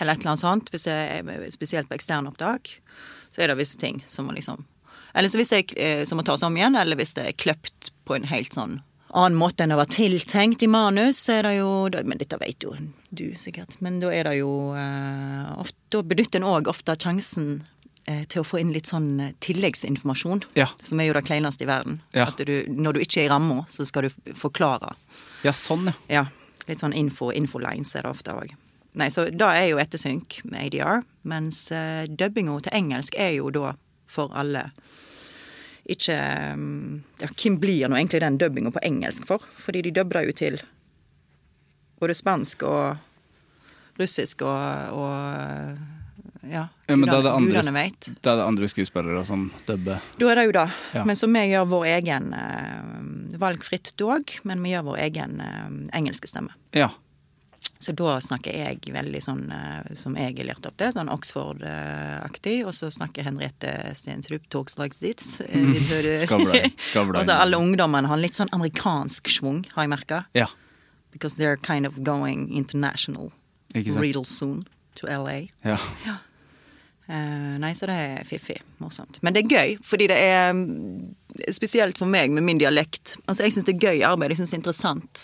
Eller 0.00 0.12
et 0.12 0.18
eller 0.20 0.34
annet 0.34 0.44
sånt. 0.44 0.68
Hvis 0.70 0.84
jeg, 0.86 1.24
spesielt 1.54 1.88
på 1.88 1.96
eksternopptak. 1.96 2.74
Så 3.32 3.40
er 3.42 3.48
det 3.48 3.56
visse 3.58 3.78
ting 3.80 4.02
som 4.06 4.28
må 4.28 4.36
liksom 4.36 4.66
Eller 5.14 5.32
så 5.32 5.40
hvis 5.40 5.52
er, 5.56 5.64
eh, 5.80 6.04
som 6.04 6.20
må 6.20 6.24
tas 6.28 6.42
om 6.44 6.56
igjen, 6.56 6.76
eller 6.76 6.96
hvis 7.00 7.14
det 7.16 7.26
er 7.30 7.32
kløpt 7.40 7.90
på 8.04 8.14
en 8.16 8.28
helt 8.28 8.52
sånn 8.52 8.82
annen 9.10 9.38
måte 9.38 9.64
enn 9.64 9.72
det 9.72 9.78
var 9.80 9.90
tiltenkt 9.92 10.62
i 10.62 10.70
manus, 10.70 11.20
er 11.32 11.46
det 11.46 11.56
jo 11.58 11.88
Men 12.04 12.18
dette 12.20 12.38
vet 12.40 12.62
jo 12.62 12.74
du 13.10 13.34
sikkert. 13.40 13.80
Men 13.80 14.00
da 14.02 14.12
er 14.12 14.28
det 14.28 14.38
jo 14.42 14.74
eh, 14.76 15.58
ofte, 15.58 15.78
Da 15.88 16.02
benytter 16.04 16.42
en 16.42 16.48
òg 16.48 16.68
ofte 16.68 16.96
sjansen 17.00 17.62
eh, 18.04 18.24
til 18.28 18.42
å 18.42 18.46
få 18.46 18.60
inn 18.60 18.72
litt 18.74 18.90
sånn 18.90 19.08
eh, 19.24 19.34
tilleggsinformasjon. 19.44 20.44
Ja. 20.58 20.68
Som 20.84 21.00
er 21.00 21.08
jo 21.08 21.16
det 21.16 21.24
kleineste 21.28 21.64
i 21.64 21.70
verden. 21.70 22.02
Ja. 22.12 22.28
At 22.28 22.40
du, 22.44 22.54
når 22.68 22.98
du 22.98 23.04
ikke 23.04 23.22
er 23.22 23.30
i 23.30 23.32
ramma, 23.32 23.62
så 23.72 23.86
skal 23.88 24.08
du 24.08 24.34
forklare. 24.36 24.92
Ja, 25.46 25.54
sånn, 25.56 25.88
ja. 25.88 26.26
Ja. 26.26 26.26
Litt 26.68 26.82
sånn 26.82 26.92
info, 26.92 27.30
infolines 27.32 27.94
er 27.96 28.04
det 28.04 28.12
ofte 28.12 28.34
òg. 28.36 28.52
Nei, 28.98 29.08
så 29.14 29.28
da 29.32 29.52
er 29.56 29.70
jo 29.70 29.78
ettersynk 29.80 30.40
med 30.48 30.66
ADR, 30.66 31.04
mens 31.28 31.68
uh, 31.72 32.04
dubbinga 32.08 32.56
til 32.66 32.74
engelsk 32.76 33.16
er 33.20 33.30
jo 33.36 33.48
da 33.54 33.70
for 34.10 34.32
alle 34.36 34.66
ikke 35.88 36.14
Ja, 37.22 37.28
hvem 37.32 37.58
blir 37.60 37.88
nå 37.88 37.96
egentlig 37.98 38.20
den 38.24 38.38
dubbinga 38.40 38.70
på 38.74 38.82
engelsk 38.84 39.26
for? 39.28 39.44
Fordi 39.64 39.82
de 39.88 39.90
dubber 40.00 40.26
jo 40.28 40.32
til 40.36 40.60
både 41.98 42.14
spansk 42.14 42.62
og 42.68 42.96
russisk 43.98 44.42
og, 44.46 44.92
og 44.94 45.78
ja, 46.48 46.68
Ja, 46.88 46.94
men 46.96 47.08
da 47.10 47.18
er 47.18 47.24
det 47.26 47.32
andre- 47.34 47.72
vet. 47.74 48.10
Da 48.22 48.32
er 48.32 48.36
det 48.40 48.44
andre 48.46 48.68
skuespillere 48.70 49.24
som 49.26 49.48
dubber. 49.66 49.98
Da 50.20 50.28
er 50.30 50.38
det 50.38 50.44
jo 50.46 50.52
det. 50.54 50.66
Ja. 50.94 51.02
Men 51.04 51.16
så 51.18 51.26
vi 51.26 51.42
gjør 51.50 51.66
vår 51.68 51.84
egen 51.96 52.30
eh, 52.32 53.38
valgfritt 53.42 53.90
dog, 53.98 54.30
men 54.44 54.62
vi 54.62 54.70
gjør 54.72 54.86
vår 54.92 54.98
egen 55.08 55.40
eh, 55.44 55.68
engelske 55.98 56.30
stemme. 56.30 56.54
Ja. 56.72 56.88
Så 57.78 57.92
da 57.94 58.16
snakker 58.22 58.54
jeg 58.58 58.90
veldig 58.90 59.20
sånn 59.22 59.44
eh, 59.54 59.90
som 59.98 60.16
jeg 60.18 60.34
er 60.34 60.48
lært 60.48 60.66
opp 60.66 60.74
til, 60.80 60.90
sånn 60.96 61.10
Oxford-aktig. 61.12 62.56
Og 62.66 62.74
så 62.74 62.90
snakker 62.90 63.26
Henriette 63.26 63.70
Stensrup 63.98 64.48
Torgslagsdits. 64.50 65.28
Mm. 65.46 65.74
Altså 67.14 67.36
alle 67.42 67.60
ungdommene 67.60 68.10
har 68.10 68.18
en 68.18 68.24
litt 68.24 68.38
sånn 68.38 68.50
amerikansk 68.56 69.30
schwung, 69.30 69.62
har 69.76 69.86
jeg 69.86 69.94
merka. 69.94 70.24
Ja. 70.34 70.48
Because 71.14 71.38
they're 71.38 71.56
kind 71.56 71.86
of 71.86 72.02
going 72.02 72.48
international 72.50 73.30
real 73.74 74.24
soon 74.24 74.64
to 74.98 75.06
LA. 75.06 75.46
ja. 75.62 75.78
Eh, 77.08 77.54
nei, 77.56 77.70
så 77.72 77.86
det 77.88 77.94
er 77.96 78.24
fiffig. 78.28 78.58
Morsomt. 78.82 79.16
Men 79.24 79.32
det 79.32 79.46
er 79.46 79.54
gøy, 79.54 79.78
fordi 79.86 80.10
det 80.10 80.18
er 80.28 80.52
mm, 80.52 81.14
Spesielt 81.54 81.96
for 82.00 82.10
meg 82.10 82.32
med 82.34 82.42
min 82.42 82.58
dialekt. 82.58 83.14
Altså, 83.26 83.44
Jeg 83.46 83.54
syns 83.54 83.68
det 83.68 83.76
er 83.76 83.92
gøy 83.92 84.02
arbeid. 84.04 84.32
Jeg 84.34 84.40
syns 84.40 84.50
det 84.50 84.56
er 84.56 84.60
interessant. 84.60 85.20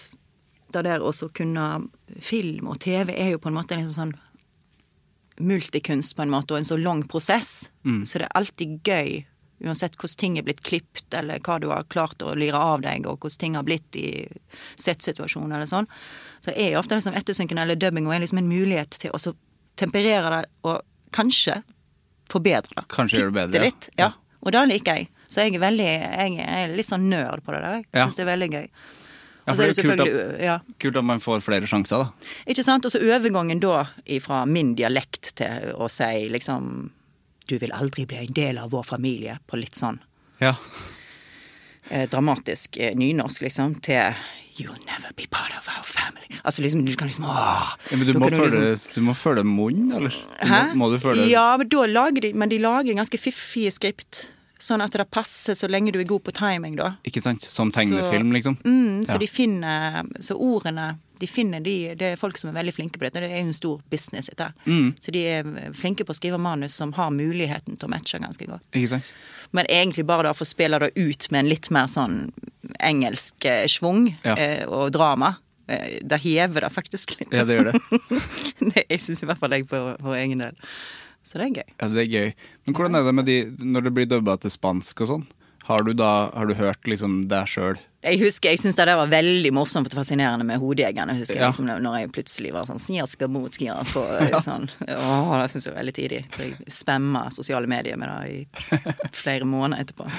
Det 0.74 0.82
der 0.90 1.02
også 1.06 1.28
kunne 1.32 1.88
Film 2.20 2.68
og 2.68 2.80
TV 2.82 3.12
er 3.14 3.30
jo 3.34 3.38
på 3.38 3.48
en 3.48 3.54
måte 3.54 3.76
en 3.78 3.88
sånn 3.90 4.14
multikunst, 5.38 6.14
på 6.16 6.22
en 6.22 6.30
måte, 6.30 6.54
og 6.54 6.60
en 6.60 6.64
så 6.66 6.76
lang 6.78 7.02
prosess. 7.10 7.70
Så 8.06 8.18
det 8.18 8.28
er 8.28 8.36
alltid 8.38 8.76
gøy. 8.86 9.24
Uansett 9.64 9.96
hvordan 9.96 10.18
ting 10.20 10.38
er 10.38 10.44
blitt 10.46 10.62
klipt, 10.66 11.06
eller 11.14 11.38
hva 11.42 11.56
du 11.62 11.68
har 11.70 11.86
klart 11.90 12.22
å 12.22 12.34
lire 12.38 12.58
av 12.58 12.82
deg, 12.84 13.06
og 13.06 13.18
hvordan 13.22 13.40
ting 13.40 13.54
har 13.58 13.66
blitt 13.66 13.96
i 13.98 14.26
settsituasjoner 14.76 15.56
eller 15.56 15.70
sånn. 15.70 15.88
Så 16.44 16.52
er 16.54 16.74
jo 16.74 16.80
ofte 16.82 16.98
liksom 16.98 17.16
ettersynken 17.18 17.58
eller 17.58 17.78
dubbinga 17.80 18.18
liksom 18.22 18.38
en 18.42 18.50
mulighet 18.50 18.98
til 19.00 19.14
å 19.14 19.18
så 19.22 19.34
temperere 19.80 20.36
det, 20.36 20.50
og 20.68 20.82
kanskje 21.14 21.62
forbedre 22.30 22.76
det. 22.76 22.86
Kanskje 22.92 23.22
gjøre 23.22 23.32
det 23.32 23.40
bedre, 23.40 23.64
Litt, 23.64 23.88
ja. 23.98 24.10
Ja. 24.10 24.12
Og 24.44 24.52
det 24.52 24.66
liker 24.68 25.00
jeg. 25.00 25.08
Så 25.26 25.40
jeg 25.40 25.54
er 25.56 25.62
veldig 25.62 25.86
Jeg 25.88 26.44
er 26.44 26.74
litt 26.76 26.86
sånn 26.86 27.08
nerd 27.08 27.42
på 27.42 27.54
det 27.54 27.62
der. 27.64 27.76
Jeg 27.80 27.86
Ja. 27.94 28.06
det 28.06 28.20
er 28.20 28.30
veldig 28.36 28.50
gøy. 28.52 28.68
Ja, 29.46 29.52
for 29.52 29.60
Det 29.60 29.64
er 29.64 29.68
er 29.68 29.74
kult 29.74 30.00
selvfølgelig 30.00 30.44
ja. 30.44 30.58
Kult 30.80 30.96
at 30.96 31.04
man 31.04 31.20
får 31.20 31.42
flere 31.44 31.66
sjanser, 31.68 31.98
da. 32.04 32.30
Ikke 32.48 32.64
sant? 32.64 32.84
Og 32.88 32.92
så 32.94 33.00
overgangen 33.02 33.60
da 33.60 33.84
fra 34.24 34.44
min 34.48 34.74
dialekt 34.78 35.34
til 35.36 35.72
å 35.76 35.88
si 35.90 36.28
liksom 36.32 36.90
'Du 37.46 37.58
vil 37.58 37.72
aldri 37.76 38.06
bli 38.06 38.16
en 38.16 38.32
del 38.32 38.58
av 38.58 38.70
vår 38.70 38.82
familie', 38.84 39.38
på 39.46 39.58
litt 39.60 39.74
sånn 39.76 39.98
Ja. 40.40 40.54
eh, 41.90 42.08
dramatisk 42.08 42.78
eh, 42.78 42.94
nynorsk, 42.96 43.42
liksom, 43.42 43.80
til 43.82 44.14
'You'll 44.56 44.78
never 44.86 45.12
be 45.16 45.26
part 45.30 45.52
of 45.58 45.68
our 45.68 45.84
family'. 45.84 46.40
Altså 46.44 46.62
liksom, 46.62 46.86
du 46.86 46.94
kan 46.94 47.08
liksom 47.08 47.24
åh, 47.24 47.74
ja 47.90 47.96
men 47.96 48.06
du 48.06 48.12
må, 48.14 48.30
følge, 48.30 48.50
liksom- 48.50 48.94
du 48.94 49.00
må 49.00 49.14
følge 49.14 49.44
munnen, 49.44 49.92
eller? 49.92 50.10
Du? 50.10 50.48
Må, 50.48 50.74
må 50.74 50.90
du 50.94 50.98
følge... 51.00 51.28
Ja, 51.28 51.56
men 51.56 51.68
lager 51.68 52.20
de 52.20 52.32
Men 52.32 52.48
de 52.48 52.58
lager 52.58 52.94
ganske 52.94 53.18
fiffige 53.18 53.72
skript. 53.72 54.30
Sånn 54.64 54.80
at 54.80 54.94
det 54.96 55.04
passer 55.12 55.56
så 55.58 55.68
lenge 55.68 55.92
du 55.92 55.98
er 56.00 56.06
god 56.08 56.22
på 56.24 56.32
timing, 56.32 56.76
da. 56.80 56.94
Ikke 57.04 57.20
sant? 57.20 57.44
Som 57.52 57.68
tegnefilm, 57.74 58.30
liksom? 58.32 58.56
Mm, 58.64 59.02
så 59.04 59.16
Ja. 59.18 59.18
de 59.18 59.26
finner 59.28 60.04
Så 60.24 60.38
ordene 60.40 60.94
de 61.20 61.26
finner 61.30 61.60
de, 61.62 61.94
Det 61.94 62.12
er 62.12 62.16
folk 62.16 62.36
som 62.40 62.50
er 62.50 62.56
veldig 62.62 62.72
flinke 62.74 62.98
på 62.98 63.04
dette. 63.06 63.20
Det 63.22 63.30
er 63.30 63.38
jo 63.42 63.46
en 63.46 63.52
stor 63.54 63.82
business, 63.90 64.26
dette. 64.32 64.48
Mm. 64.66 64.94
Så 65.00 65.12
de 65.12 65.20
er 65.26 65.44
flinke 65.76 66.04
på 66.04 66.10
å 66.12 66.16
skrive 66.18 66.40
manus 66.40 66.74
som 66.74 66.92
har 66.96 67.10
muligheten 67.14 67.76
til 67.78 67.88
å 67.88 67.92
matche 67.92 68.18
ganske 68.20 68.48
godt. 68.48 68.64
Ikke 68.72 68.88
sant? 68.96 69.12
Men 69.52 69.66
egentlig 69.70 70.06
bare 70.06 70.24
da 70.26 70.32
få 70.34 70.44
spille 70.48 70.78
det 70.82 70.90
ut 70.96 71.30
med 71.30 71.44
en 71.44 71.48
litt 71.52 71.70
mer 71.70 71.86
sånn 71.86 72.32
engelsk 72.80 73.44
eh, 73.44 73.66
schwung 73.70 74.16
Ja. 74.24 74.34
eh, 74.34 74.64
og 74.66 74.90
drama. 74.92 75.36
Eh, 75.68 76.00
det 76.02 76.20
hever 76.24 76.60
det 76.66 76.72
faktisk 76.72 77.18
litt. 77.20 77.30
Ja, 77.32 77.44
det 77.44 77.60
gjør 77.60 77.72
det. 77.72 77.80
det 78.74 78.84
jeg 78.90 79.00
syns 79.00 79.22
i 79.22 79.26
hvert 79.26 79.38
fall 79.40 79.50
jeg 79.56 79.68
for, 79.70 79.96
for 80.02 80.14
egen 80.18 80.38
del. 80.42 80.56
Så 81.24 81.38
det 81.40 81.46
er 81.48 81.54
gøy. 81.62 81.70
Ja, 81.80 81.88
det 81.88 82.02
er 82.04 82.10
gøy. 82.12 82.34
Men 82.66 82.74
hvordan 82.76 82.98
er 82.98 83.06
det 83.06 83.14
med 83.16 83.24
de 83.30 83.38
når 83.64 83.86
det 83.88 83.94
blir 83.96 84.06
dubba 84.10 84.36
til 84.42 84.52
spansk 84.52 85.00
og 85.06 85.08
sånn? 85.08 85.24
Har 85.64 85.80
du 85.86 85.94
da 85.96 86.28
har 86.36 86.44
du 86.44 86.52
hørt 86.58 86.84
liksom 86.84 87.22
deg 87.30 87.46
sjøl? 87.48 87.78
Jeg 88.04 88.18
husker, 88.20 88.50
jeg 88.52 88.60
syns 88.60 88.76
det 88.76 88.84
der 88.84 88.98
var 89.00 89.08
veldig 89.08 89.48
morsomt 89.56 89.88
og 89.88 89.96
fascinerende 89.96 90.44
med 90.44 90.60
hodejegerne. 90.60 91.14
husker 91.16 91.38
Ja. 91.40 91.46
jeg, 91.48 91.54
liksom, 91.54 91.70
Når 91.86 91.94
jeg 92.02 92.10
plutselig 92.12 92.52
var 92.52 92.66
sånn 92.68 92.78
snirska 92.82 93.28
mot 93.32 93.50
skier 93.56 93.80
på 93.88 94.02
eh, 94.20 94.36
sånn. 94.44 94.68
Åh, 94.84 95.32
det 95.40 95.48
syns 95.54 95.64
jeg 95.64 95.72
var 95.72 95.80
veldig 95.80 95.94
tidlig. 95.96 96.20
Så 96.36 96.42
jeg 96.50 96.68
spamma 96.68 97.30
sosiale 97.32 97.66
medier 97.66 97.96
med 97.96 98.12
det 98.12 98.28
i 98.28 99.08
flere 99.16 99.48
måneder 99.48 99.86
etterpå. 99.86 100.10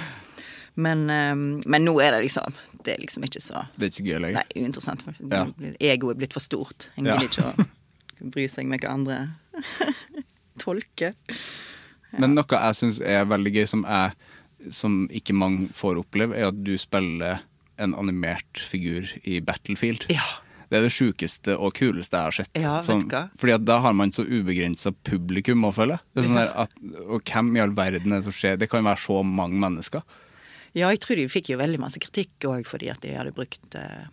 Men, 0.82 1.06
eh, 1.14 1.36
men 1.70 1.86
nå 1.86 1.94
er 2.02 2.18
det 2.18 2.24
liksom 2.26 2.52
Det 2.84 2.96
er 2.96 3.00
liksom 3.06 3.24
ikke 3.24 3.40
så 3.42 3.62
Det 3.78 3.86
er 3.86 3.94
ikke 3.94 4.10
gøy 4.10 4.20
lenger. 4.26 4.42
Nei, 4.42 4.64
uinteressant. 4.66 5.06
Ja. 5.30 5.46
Egoet 5.80 6.16
er 6.18 6.20
blitt 6.26 6.34
for 6.34 6.42
stort. 6.42 6.90
En 6.98 7.06
Ja. 7.06 7.20
ikke 7.22 7.54
å 7.54 7.68
bry 8.34 8.48
seg 8.50 8.66
med 8.66 8.82
hva 8.82 8.90
andre 8.98 9.22
tolker. 10.62 11.16
Men 12.16 12.36
noe 12.38 12.48
jeg 12.62 12.78
syns 12.80 13.02
er 13.04 13.28
veldig 13.28 13.52
gøy, 13.58 13.66
som, 13.68 13.84
jeg, 13.84 14.72
som 14.72 15.02
ikke 15.12 15.36
mange 15.36 15.70
får 15.76 16.00
oppleve, 16.06 16.38
er 16.38 16.50
at 16.52 16.64
du 16.64 16.74
spiller 16.80 17.42
en 17.82 17.96
animert 18.00 18.62
figur 18.72 19.10
i 19.28 19.42
Battlefield. 19.44 20.08
Ja. 20.14 20.24
Det 20.72 20.80
er 20.80 20.86
det 20.88 20.94
sjukeste 20.96 21.54
og 21.62 21.76
kuleste 21.78 22.18
jeg 22.18 22.26
har 22.26 22.34
sett. 22.34 22.58
Ja, 22.58 22.78
Sånn- 22.82 23.04
fordi 23.38 23.58
da 23.68 23.80
har 23.84 23.94
man 23.94 24.12
så 24.16 24.24
ubegrensa 24.26 24.94
publikum 25.06 25.68
å 25.68 25.74
følge. 25.76 26.00
Det 26.16 26.24
sånn 26.26 26.40
at, 26.42 26.74
og 27.06 27.22
hvem 27.28 27.52
i 27.58 27.62
all 27.62 27.76
verden 27.78 28.12
er 28.16 28.24
det 28.24 28.30
som 28.32 28.34
skjer? 28.34 28.58
Det 28.58 28.70
kan 28.72 28.84
være 28.84 28.98
så 29.04 29.20
mange 29.24 29.60
mennesker. 29.62 30.02
Ja, 30.76 30.90
jeg 30.92 31.00
tror 31.04 31.16
de 31.16 31.28
fikk 31.32 31.52
jo 31.54 31.60
veldig 31.62 31.80
masse 31.80 32.00
kritikk 32.02 32.48
òg 32.50 32.66
fordi 32.68 32.90
at 32.92 33.00
de 33.06 33.14
hadde 33.16 33.32
brukt 33.36 33.76
eh, 33.80 34.08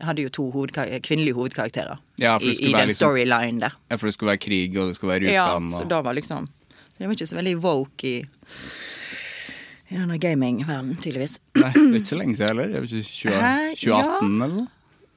Hadde 0.00 0.22
jo 0.24 0.30
to 0.32 0.44
hovedkar 0.54 0.88
kvinnelige 1.04 1.34
hovedkarakterer 1.36 1.98
Ja, 2.18 2.38
i, 2.40 2.54
i 2.54 2.72
den 2.72 2.88
liksom- 2.88 2.96
storylinen 2.96 3.58
der. 3.60 3.74
Ja, 3.90 3.96
For 4.00 4.06
det 4.08 4.14
skulle 4.14 4.30
være 4.32 4.40
krig, 4.46 4.76
og 4.80 4.88
det 4.88 4.96
skulle 4.96 5.12
være 5.20 5.32
Ja, 5.34 5.48
Rjukan. 5.52 5.70
så 5.76 5.88
da 5.88 5.98
var 6.02 6.14
liksom 6.16 6.46
Det 6.98 7.06
var 7.06 7.12
ikke 7.12 7.26
så 7.28 7.36
veldig 7.36 7.56
woke 7.60 8.04
i, 8.08 8.24
i 9.90 9.94
denne 9.98 10.16
gamingverdenen, 10.18 10.96
tydeligvis. 10.98 11.38
Nei, 11.60 11.70
det 11.76 11.82
er 11.84 11.98
ikke 12.00 12.10
så 12.14 12.18
lenge 12.18 12.36
siden 12.38 12.48
heller. 12.54 12.72
Jeg 12.72 12.82
vet 12.86 12.94
ikke, 12.96 13.10
20, 13.10 13.34
Hæ? 13.42 13.52
2018 13.82 14.42
eller 14.42 14.54
noe? 14.56 14.68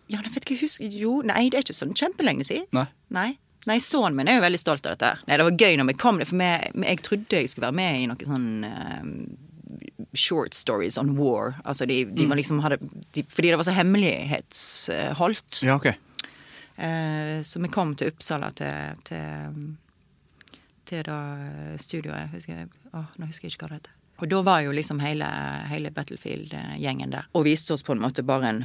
Ja, 0.09 0.17
jeg 0.25 0.33
vet 0.35 0.45
ikke, 0.49 0.57
husk 0.65 0.81
Jo, 0.99 1.13
nei, 1.25 1.43
det 1.49 1.59
er 1.59 1.65
ikke 1.65 1.77
sånn 1.79 1.95
kjempelenge 1.97 2.45
siden. 2.47 2.67
Nei. 2.75 2.85
Nei. 3.15 3.29
Nei, 3.67 3.77
sønnen 3.83 4.15
min 4.15 4.27
er 4.31 4.37
jo 4.39 4.43
veldig 4.45 4.59
stolt 4.61 4.85
av 4.87 4.95
dette. 4.97 5.23
Nei, 5.27 5.37
Det 5.37 5.45
var 5.45 5.57
gøy 5.63 5.77
når 5.79 5.87
vi 5.91 5.95
kom, 6.03 6.19
for 6.25 6.43
jeg, 6.43 6.71
jeg 6.83 7.01
trodde 7.05 7.39
jeg 7.41 7.49
skulle 7.51 7.67
være 7.69 7.79
med 7.79 7.99
i 7.99 8.05
noe 8.11 8.27
sånn 8.29 8.47
eh, 8.65 9.03
short 10.13 10.53
stories 10.53 10.97
on 10.97 11.15
war. 11.17 11.55
Altså, 11.65 11.85
de, 11.85 12.03
de 12.05 12.23
Mm. 12.25 12.29
var 12.29 12.35
liksom 12.39 12.59
hadde 12.63 12.77
de, 13.13 13.23
Fordi 13.29 13.49
det 13.51 13.57
var 13.57 13.63
så 13.63 13.71
hemmelighetsholdt. 13.77 15.61
Ja, 15.63 15.75
okay. 15.75 15.93
Eh, 16.77 17.41
så 17.43 17.59
vi 17.59 17.67
kom 17.69 17.95
til 17.95 18.07
Uppsala 18.07 18.49
til, 18.55 18.99
til, 19.03 19.77
til 20.85 21.03
da 21.03 21.19
studioet. 21.77 22.29
Husker 22.33 22.53
jeg, 22.61 22.69
å, 22.93 23.03
nå 23.19 23.25
husker 23.29 23.47
jeg 23.49 23.53
ikke 23.55 23.65
hva 23.67 23.69
det 23.73 23.79
heter. 23.81 23.95
Og 24.19 24.27
da 24.31 24.41
var 24.43 24.61
jo 24.65 24.71
liksom 24.75 24.99
hele, 24.99 25.27
hele 25.71 25.91
Battlefield-gjengen 25.95 27.12
der. 27.13 27.27
Og 27.36 27.45
viste 27.47 27.73
oss 27.75 27.84
på 27.88 27.93
en 27.95 28.01
måte 28.03 28.23
bare 28.27 28.49
en 28.55 28.63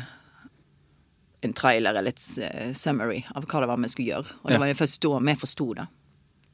en 1.45 1.53
trailer 1.53 1.93
eller 1.93 2.09
et 2.15 2.23
eh, 2.41 2.71
summary 2.73 3.19
av 3.37 3.45
hva 3.45 3.61
det 3.61 3.67
var 3.69 3.77
vi 3.83 3.89
skulle 3.93 4.09
gjøre. 4.15 4.37
Og 4.43 4.49
det 4.49 4.59
var 4.63 4.71
jo 4.71 4.77
først 4.79 5.03
da 5.05 5.19
vi 5.27 5.35
forsto 5.37 5.67
det. 5.77 5.85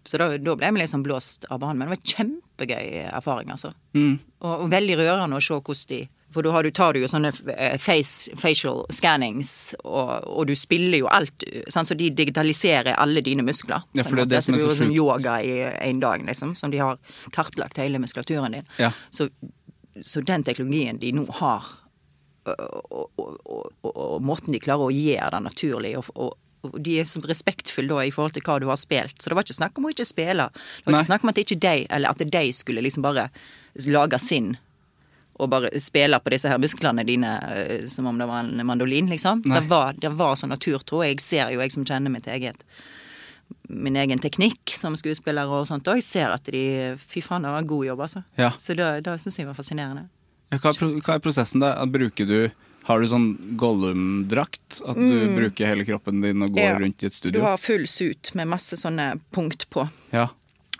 Så 0.04 0.18
da, 0.20 0.30
da 0.38 0.54
ble 0.56 0.70
vi 0.72 0.80
liksom 0.80 1.02
blåst 1.02 1.44
av 1.50 1.60
banen. 1.60 1.78
Men 1.78 1.88
det 1.88 1.96
var 1.96 2.00
en 2.00 2.14
kjempegøy 2.14 2.86
erfaring, 3.10 3.52
altså. 3.52 3.74
Mm. 3.94 4.16
Og, 4.40 4.64
og 4.64 4.72
veldig 4.72 4.96
rørende 5.02 5.36
å 5.36 5.44
se 5.44 5.58
hvordan 5.58 5.92
de 5.92 6.00
For 6.30 6.46
da 6.46 6.62
du, 6.62 6.70
tar 6.70 6.94
du 6.94 7.00
jo 7.02 7.08
sånne 7.10 7.32
eh, 7.56 7.76
face, 7.82 8.30
facial 8.38 8.84
scannings, 8.94 9.74
og, 9.82 10.28
og 10.30 10.46
du 10.46 10.54
spiller 10.54 11.02
jo 11.02 11.10
alt. 11.10 11.44
Sant? 11.68 11.90
Så 11.90 11.96
de 11.98 12.12
digitaliserer 12.14 12.94
alle 12.94 13.22
dine 13.26 13.42
muskler. 13.42 13.82
Ja, 13.98 14.06
for 14.06 14.16
det 14.16 14.28
er 14.28 14.34
det 14.36 14.42
som 14.46 14.54
er 14.54 14.62
så 14.62 14.70
så 14.70 14.76
som 14.84 14.92
sjukt. 14.92 14.96
yoga 14.96 15.40
i 15.42 15.56
en 15.90 16.00
dag, 16.00 16.22
liksom. 16.26 16.54
Som 16.54 16.70
de 16.70 16.78
har 16.78 17.00
kartlagt 17.34 17.82
hele 17.82 17.98
muskulaturen 17.98 18.54
din. 18.56 18.70
Ja. 18.78 18.92
Så, 19.10 19.28
så 20.00 20.22
den 20.22 20.46
teknologien 20.46 21.02
de 21.02 21.12
nå 21.18 21.26
har, 21.42 21.66
og, 22.46 23.10
og, 23.18 23.34
og, 23.44 23.90
og, 23.90 24.22
måten 24.24 24.54
de 24.54 24.62
klarer 24.62 24.86
å 24.86 24.94
gjøre 24.94 25.34
det 25.34 25.42
naturlig 25.44 25.96
og 26.00 26.30
de 26.60 26.96
er 27.00 27.08
så 27.08 27.22
respektfulle 27.24 27.92
da 27.94 28.04
i 28.04 28.12
forhold 28.14 28.34
til 28.36 28.44
hva 28.46 28.58
du 28.60 28.68
har 28.68 28.78
spilt. 28.80 29.16
Så 29.20 29.30
det 29.30 29.38
var 29.38 29.46
ikke 29.46 29.58
snakk 29.60 29.78
om 29.80 29.88
å 29.88 29.92
ikke 29.94 30.08
spille. 30.08 30.48
Det 30.52 30.86
var 30.88 30.96
Nei. 30.96 31.00
ikke 31.00 31.10
snakk 31.12 31.24
om 31.24 31.32
at 31.32 31.40
ikke 31.44 31.60
de, 31.64 31.76
eller 31.88 32.12
at 32.12 32.24
de 32.36 32.42
skulle 32.56 32.84
liksom 32.84 33.06
bare 33.06 33.28
lage 33.88 34.20
sin 34.20 34.54
og 35.40 35.48
bare 35.48 35.70
spille 35.80 36.18
på 36.20 36.32
disse 36.34 36.50
her 36.52 36.60
musklene 36.60 37.04
dine 37.08 37.30
eh, 37.56 37.84
som 37.88 38.08
om 38.10 38.18
det 38.20 38.26
var 38.28 38.44
en 38.44 38.60
mandolin, 38.66 39.08
liksom. 39.08 39.40
Det 39.46 39.62
var, 39.70 39.96
det 39.96 40.10
var 40.12 40.34
så 40.36 40.44
naturtro. 40.50 41.00
Jeg 41.06 41.20
ser 41.24 41.54
jo, 41.54 41.62
jeg 41.62 41.72
som 41.72 41.86
kjenner 41.88 42.12
mitt 42.12 42.28
eget 42.28 42.60
min 43.70 43.96
egen 43.98 44.18
teknikk 44.22 44.72
som 44.76 44.94
skuespiller 44.98 45.50
og 45.50 45.66
sånt, 45.66 45.86
jeg 45.86 46.04
ser 46.06 46.34
at 46.34 46.46
de 46.52 46.96
Fy 47.00 47.22
faen, 47.24 47.42
det 47.46 47.50
var 47.50 47.62
en 47.62 47.70
god 47.70 47.86
jobb, 47.86 48.02
altså. 48.06 48.22
Ja. 48.38 48.50
Så 48.58 48.76
det, 48.78 48.88
det 49.06 49.16
syns 49.22 49.38
jeg 49.40 49.48
var 49.48 49.58
fascinerende. 49.58 50.08
Ja, 50.50 50.58
Hva 50.58 50.74
er, 50.74 50.98
hva 51.00 51.16
er 51.16 51.22
prosessen 51.22 51.62
da? 51.62 51.72
Bruker 51.90 52.26
du 52.28 52.38
Har 52.88 53.00
du 53.00 53.06
sånn 53.06 53.56
Gollum-drakt? 53.60 54.80
At 54.88 54.96
du 54.96 55.36
bruker 55.36 55.66
hele 55.68 55.84
kroppen 55.84 56.20
din 56.24 56.42
og 56.42 56.50
går 56.54 56.60
Mm. 56.62 56.68
Ja. 56.72 56.78
rundt 56.78 57.02
i 57.02 57.06
et 57.06 57.12
studio? 57.12 57.40
Du 57.40 57.46
har 57.46 57.56
full 57.58 57.86
suit 57.86 58.34
med 58.34 58.48
masse 58.48 58.76
sånne 58.76 59.20
punkt 59.32 59.68
på 59.70 59.88
Ja. 60.12 60.28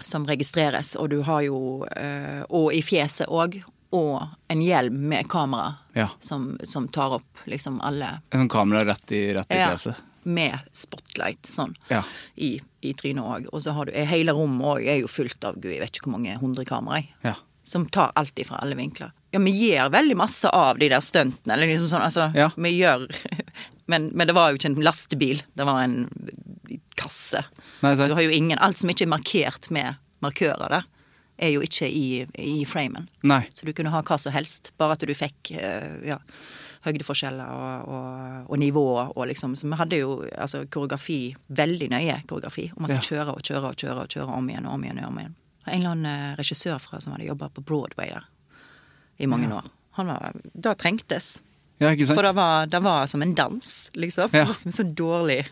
som 0.03 0.27
registreres, 0.27 0.97
og 0.97 1.11
du 1.11 1.23
har 1.23 1.43
jo 1.43 1.85
eh, 1.97 2.43
Og 2.51 2.73
i 2.75 2.81
fjeset 2.83 3.27
òg. 3.29 3.63
Og 3.93 4.23
en 4.49 4.61
hjelm 4.61 4.93
med 5.09 5.29
kamera 5.29 5.77
Ja. 5.97 6.09
som, 6.21 6.57
som 6.65 6.87
tar 6.89 7.11
opp 7.11 7.39
liksom 7.47 7.81
alle 7.83 8.21
En 8.33 8.41
sånn 8.47 8.49
kamera 8.49 8.85
rett 8.85 9.13
i, 9.13 9.33
rett 9.35 9.51
i 9.51 9.57
Ja, 9.57 9.71
fjeset? 9.71 9.97
med 10.25 10.59
spotlight 10.73 11.43
sånn 11.43 11.75
Ja. 11.91 12.03
i, 12.37 12.61
i 12.83 12.93
trynet 12.95 13.25
òg. 13.25 13.47
Og 13.53 13.61
så 13.63 13.73
har 13.73 13.87
du 13.87 13.93
Hele 13.93 14.33
rommet 14.33 14.63
òg 14.65 14.87
er 14.87 15.01
jo 15.01 15.07
fullt 15.09 15.45
av 15.45 15.55
gud, 15.61 15.73
jeg 15.73 15.81
vet 15.81 15.91
ikke 15.93 16.05
hvor 16.11 16.19
mange 16.21 16.39
hundre 16.39 16.65
kameraer. 16.65 17.09
Ja. 17.25 17.35
Som 17.65 17.87
tar 17.87 18.13
alltid 18.17 18.47
fra 18.47 18.59
alle 18.63 18.75
vinkler. 18.77 19.11
Ja, 19.33 19.39
vi 19.39 19.53
gjør 19.55 19.91
veldig 19.95 20.17
masse 20.19 20.51
av 20.51 20.79
de 20.81 20.89
der 20.91 21.01
stuntene. 21.05 21.55
Eller 21.55 21.67
liksom 21.71 21.87
sånn, 21.93 22.03
altså, 22.03 22.31
Ja. 22.35 22.49
vi 22.57 22.73
gjør 22.81 23.05
men, 23.91 24.11
men 24.15 24.27
det 24.27 24.35
var 24.35 24.51
jo 24.51 24.59
ikke 24.59 24.71
en 24.73 24.81
lastebil, 24.83 25.43
det 25.55 25.67
var 25.67 25.83
en 25.85 26.09
kasse. 26.99 27.45
Nei. 27.83 27.95
Du 27.97 28.15
har 28.15 28.23
jo 28.23 28.31
ingen 28.35 28.59
Alt 28.59 28.79
som 28.79 28.91
ikke 28.93 29.07
er 29.07 29.13
markert 29.15 29.71
med 29.75 29.95
markører 30.23 30.69
der, 30.69 30.89
er 31.41 31.55
jo 31.55 31.63
ikke 31.65 31.87
i, 31.89 32.27
i 32.37 32.65
framen. 32.69 33.07
Nei. 33.25 33.43
Så 33.57 33.65
du 33.65 33.73
kunne 33.73 33.93
ha 33.95 34.03
hva 34.05 34.19
som 34.21 34.35
helst, 34.35 34.73
bare 34.79 34.93
at 34.99 35.07
du 35.09 35.15
fikk 35.17 35.53
eh, 35.57 35.95
ja, 36.11 36.19
høydeforskjeller 36.85 37.49
og, 37.55 37.89
og, 37.89 38.51
og 38.53 38.61
nivå 38.61 38.85
og 39.15 39.23
liksom 39.31 39.55
Så 39.57 39.69
vi 39.71 39.79
hadde 39.81 39.99
jo 40.03 40.19
altså, 40.37 40.67
koreografi, 40.73 41.35
veldig 41.49 41.89
nøye 41.95 42.19
koreografi. 42.29 42.67
Om 42.77 42.85
at 42.85 42.91
Ja. 42.95 42.99
du 43.01 43.09
kjører 43.09 43.33
og 43.35 43.41
kjører 43.47 43.71
og 43.73 43.79
kjører 43.81 44.03
og 44.05 44.13
kjører 44.13 44.35
om 44.37 44.51
igjen 44.53 44.67
og 44.69 44.75
om 44.77 44.85
igjen. 44.85 45.01
og 45.05 45.09
om 45.15 45.19
igjen. 45.23 45.35
En 45.67 45.75
eller 45.81 45.91
annen 45.97 46.11
eh, 46.13 46.37
regissør 46.41 46.79
fra, 46.83 47.01
som 47.01 47.13
hadde 47.17 47.29
jobba 47.31 47.49
på 47.57 47.65
Broadway 47.65 48.13
der 48.13 48.29
i 49.21 49.29
mange 49.31 49.51
år. 49.53 49.69
Han 49.99 50.09
var, 50.13 50.33
Da 50.55 50.73
trengtes. 50.79 51.39
Ja? 51.81 51.93
For 52.11 52.23
det 52.25 52.33
var, 52.37 52.67
det 52.73 52.81
var 52.85 53.07
som 53.09 53.23
en 53.25 53.35
dans, 53.37 53.71
liksom. 53.97 54.29
Ja. 54.33 54.43
Det 54.45 54.49
var 54.53 54.59
som 54.59 54.73
så 54.73 54.85
dårlig. 54.85 55.43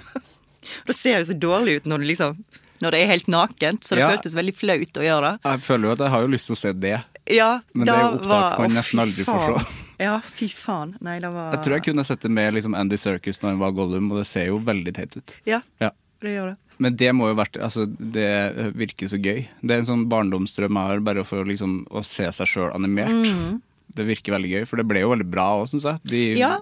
det 0.86 0.94
ser 0.96 1.18
jo 1.20 1.28
så 1.30 1.36
dårlig 1.36 1.80
ut 1.80 1.88
når 1.90 2.02
du 2.04 2.10
liksom 2.12 2.40
Når 2.80 2.94
det 2.94 3.00
er 3.02 3.10
helt 3.10 3.26
nakent, 3.28 3.84
så 3.84 3.94
det 3.96 4.00
Ja. 4.06 4.08
føltes 4.08 4.32
veldig 4.38 4.54
flaut 4.56 4.96
å 4.96 5.02
gjøre 5.04 5.30
det. 5.34 5.40
Jeg 5.44 5.60
føler 5.66 5.84
jo 5.84 5.92
at 5.92 5.98
jeg 6.00 6.12
har 6.14 6.22
jo 6.24 6.28
lyst 6.32 6.46
til 6.48 6.54
å 6.56 6.60
se 6.60 6.70
det. 6.72 6.94
Ja, 7.28 7.48
Men 7.74 7.86
det 7.86 7.92
er 7.94 8.00
jo 8.06 8.14
opptak 8.16 8.58
man 8.62 8.72
nesten 8.72 9.02
aldri 9.04 9.24
får 9.28 9.42
se. 9.60 9.64
Ja, 10.00 10.14
fy 10.24 10.46
faen. 10.48 10.94
Nei, 11.04 11.18
det 11.20 11.28
var 11.28 11.50
Jeg 11.52 11.60
tror 11.66 11.74
jeg 11.76 11.82
kunne 11.90 12.04
sett 12.08 12.22
det 12.24 12.30
med 12.32 12.54
liksom 12.56 12.72
Andy 12.74 12.96
Circus 12.96 13.42
når 13.42 13.50
han 13.52 13.58
var 13.60 13.74
Gollum, 13.76 14.06
og 14.14 14.22
det 14.22 14.26
ser 14.30 14.46
jo 14.48 14.56
veldig 14.64 14.94
teit 14.96 15.16
ut. 15.18 15.34
Ja, 15.44 15.60
Ja. 15.78 15.90
det 16.24 16.32
gjør 16.38 16.54
det. 16.54 16.56
Men 16.80 16.94
det 16.96 17.10
må 17.12 17.28
jo 17.28 17.36
vært 17.36 17.58
Altså, 17.60 17.84
det 17.86 18.72
virker 18.78 19.10
så 19.12 19.18
gøy. 19.20 19.42
Det 19.60 19.74
er 19.74 19.82
en 19.82 19.90
sånn 19.90 20.06
barndomsdrøm 20.08 20.78
jeg 20.80 20.92
har, 20.94 21.02
bare 21.04 21.24
for 21.28 21.44
liksom 21.44 21.82
å 21.92 22.00
se 22.06 22.24
seg 22.32 22.48
sjøl 22.48 22.70
animert. 22.76 23.60
det 23.90 24.04
virker 24.06 24.32
veldig 24.36 24.50
gøy. 24.52 24.64
For 24.70 24.78
det 24.78 24.86
ble 24.86 25.00
jo 25.02 25.10
veldig 25.10 25.26
bra 25.28 25.44
òg, 25.58 25.66
syns 25.68 25.82
jeg. 25.84 25.98
De 26.08 26.20
Ja. 26.38 26.52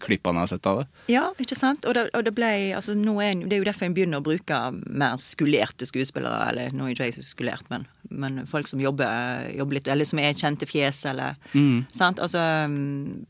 klippene 0.00 0.40
jeg 0.40 0.46
har 0.46 0.50
sett 0.54 0.66
av 0.66 0.78
det. 0.80 0.86
Ja, 1.12 1.26
ikke 1.38 1.54
sant? 1.58 1.84
Og 1.84 1.94
det, 1.94 2.06
og 2.16 2.24
det 2.24 2.34
ble 2.34 2.48
altså 2.74 2.96
er, 2.96 3.34
Det 3.44 3.52
er 3.52 3.58
jo 3.60 3.68
derfor 3.68 3.86
en 3.86 3.94
begynner 3.94 4.18
å 4.22 4.24
bruke 4.24 4.60
mer 4.88 5.16
skulerte 5.18 5.86
skuespillere. 5.86 6.48
Eller 6.48 6.70
nå 6.72 6.86
er 6.88 6.94
ikke 6.96 7.04
jeg 7.10 7.18
så 7.20 7.22
skulert, 7.28 7.68
men, 7.70 7.86
men 8.10 8.46
folk 8.46 8.66
som 8.66 8.80
jobber, 8.80 9.52
jobber 9.54 9.74
litt 9.74 9.88
Eller 9.88 10.04
som 10.08 10.18
er 10.18 10.32
kjente 10.32 10.66
fjes, 10.66 11.04
eller 11.12 11.36
Sant? 11.92 12.18
Altså 12.18 12.40
mm, 12.72 13.26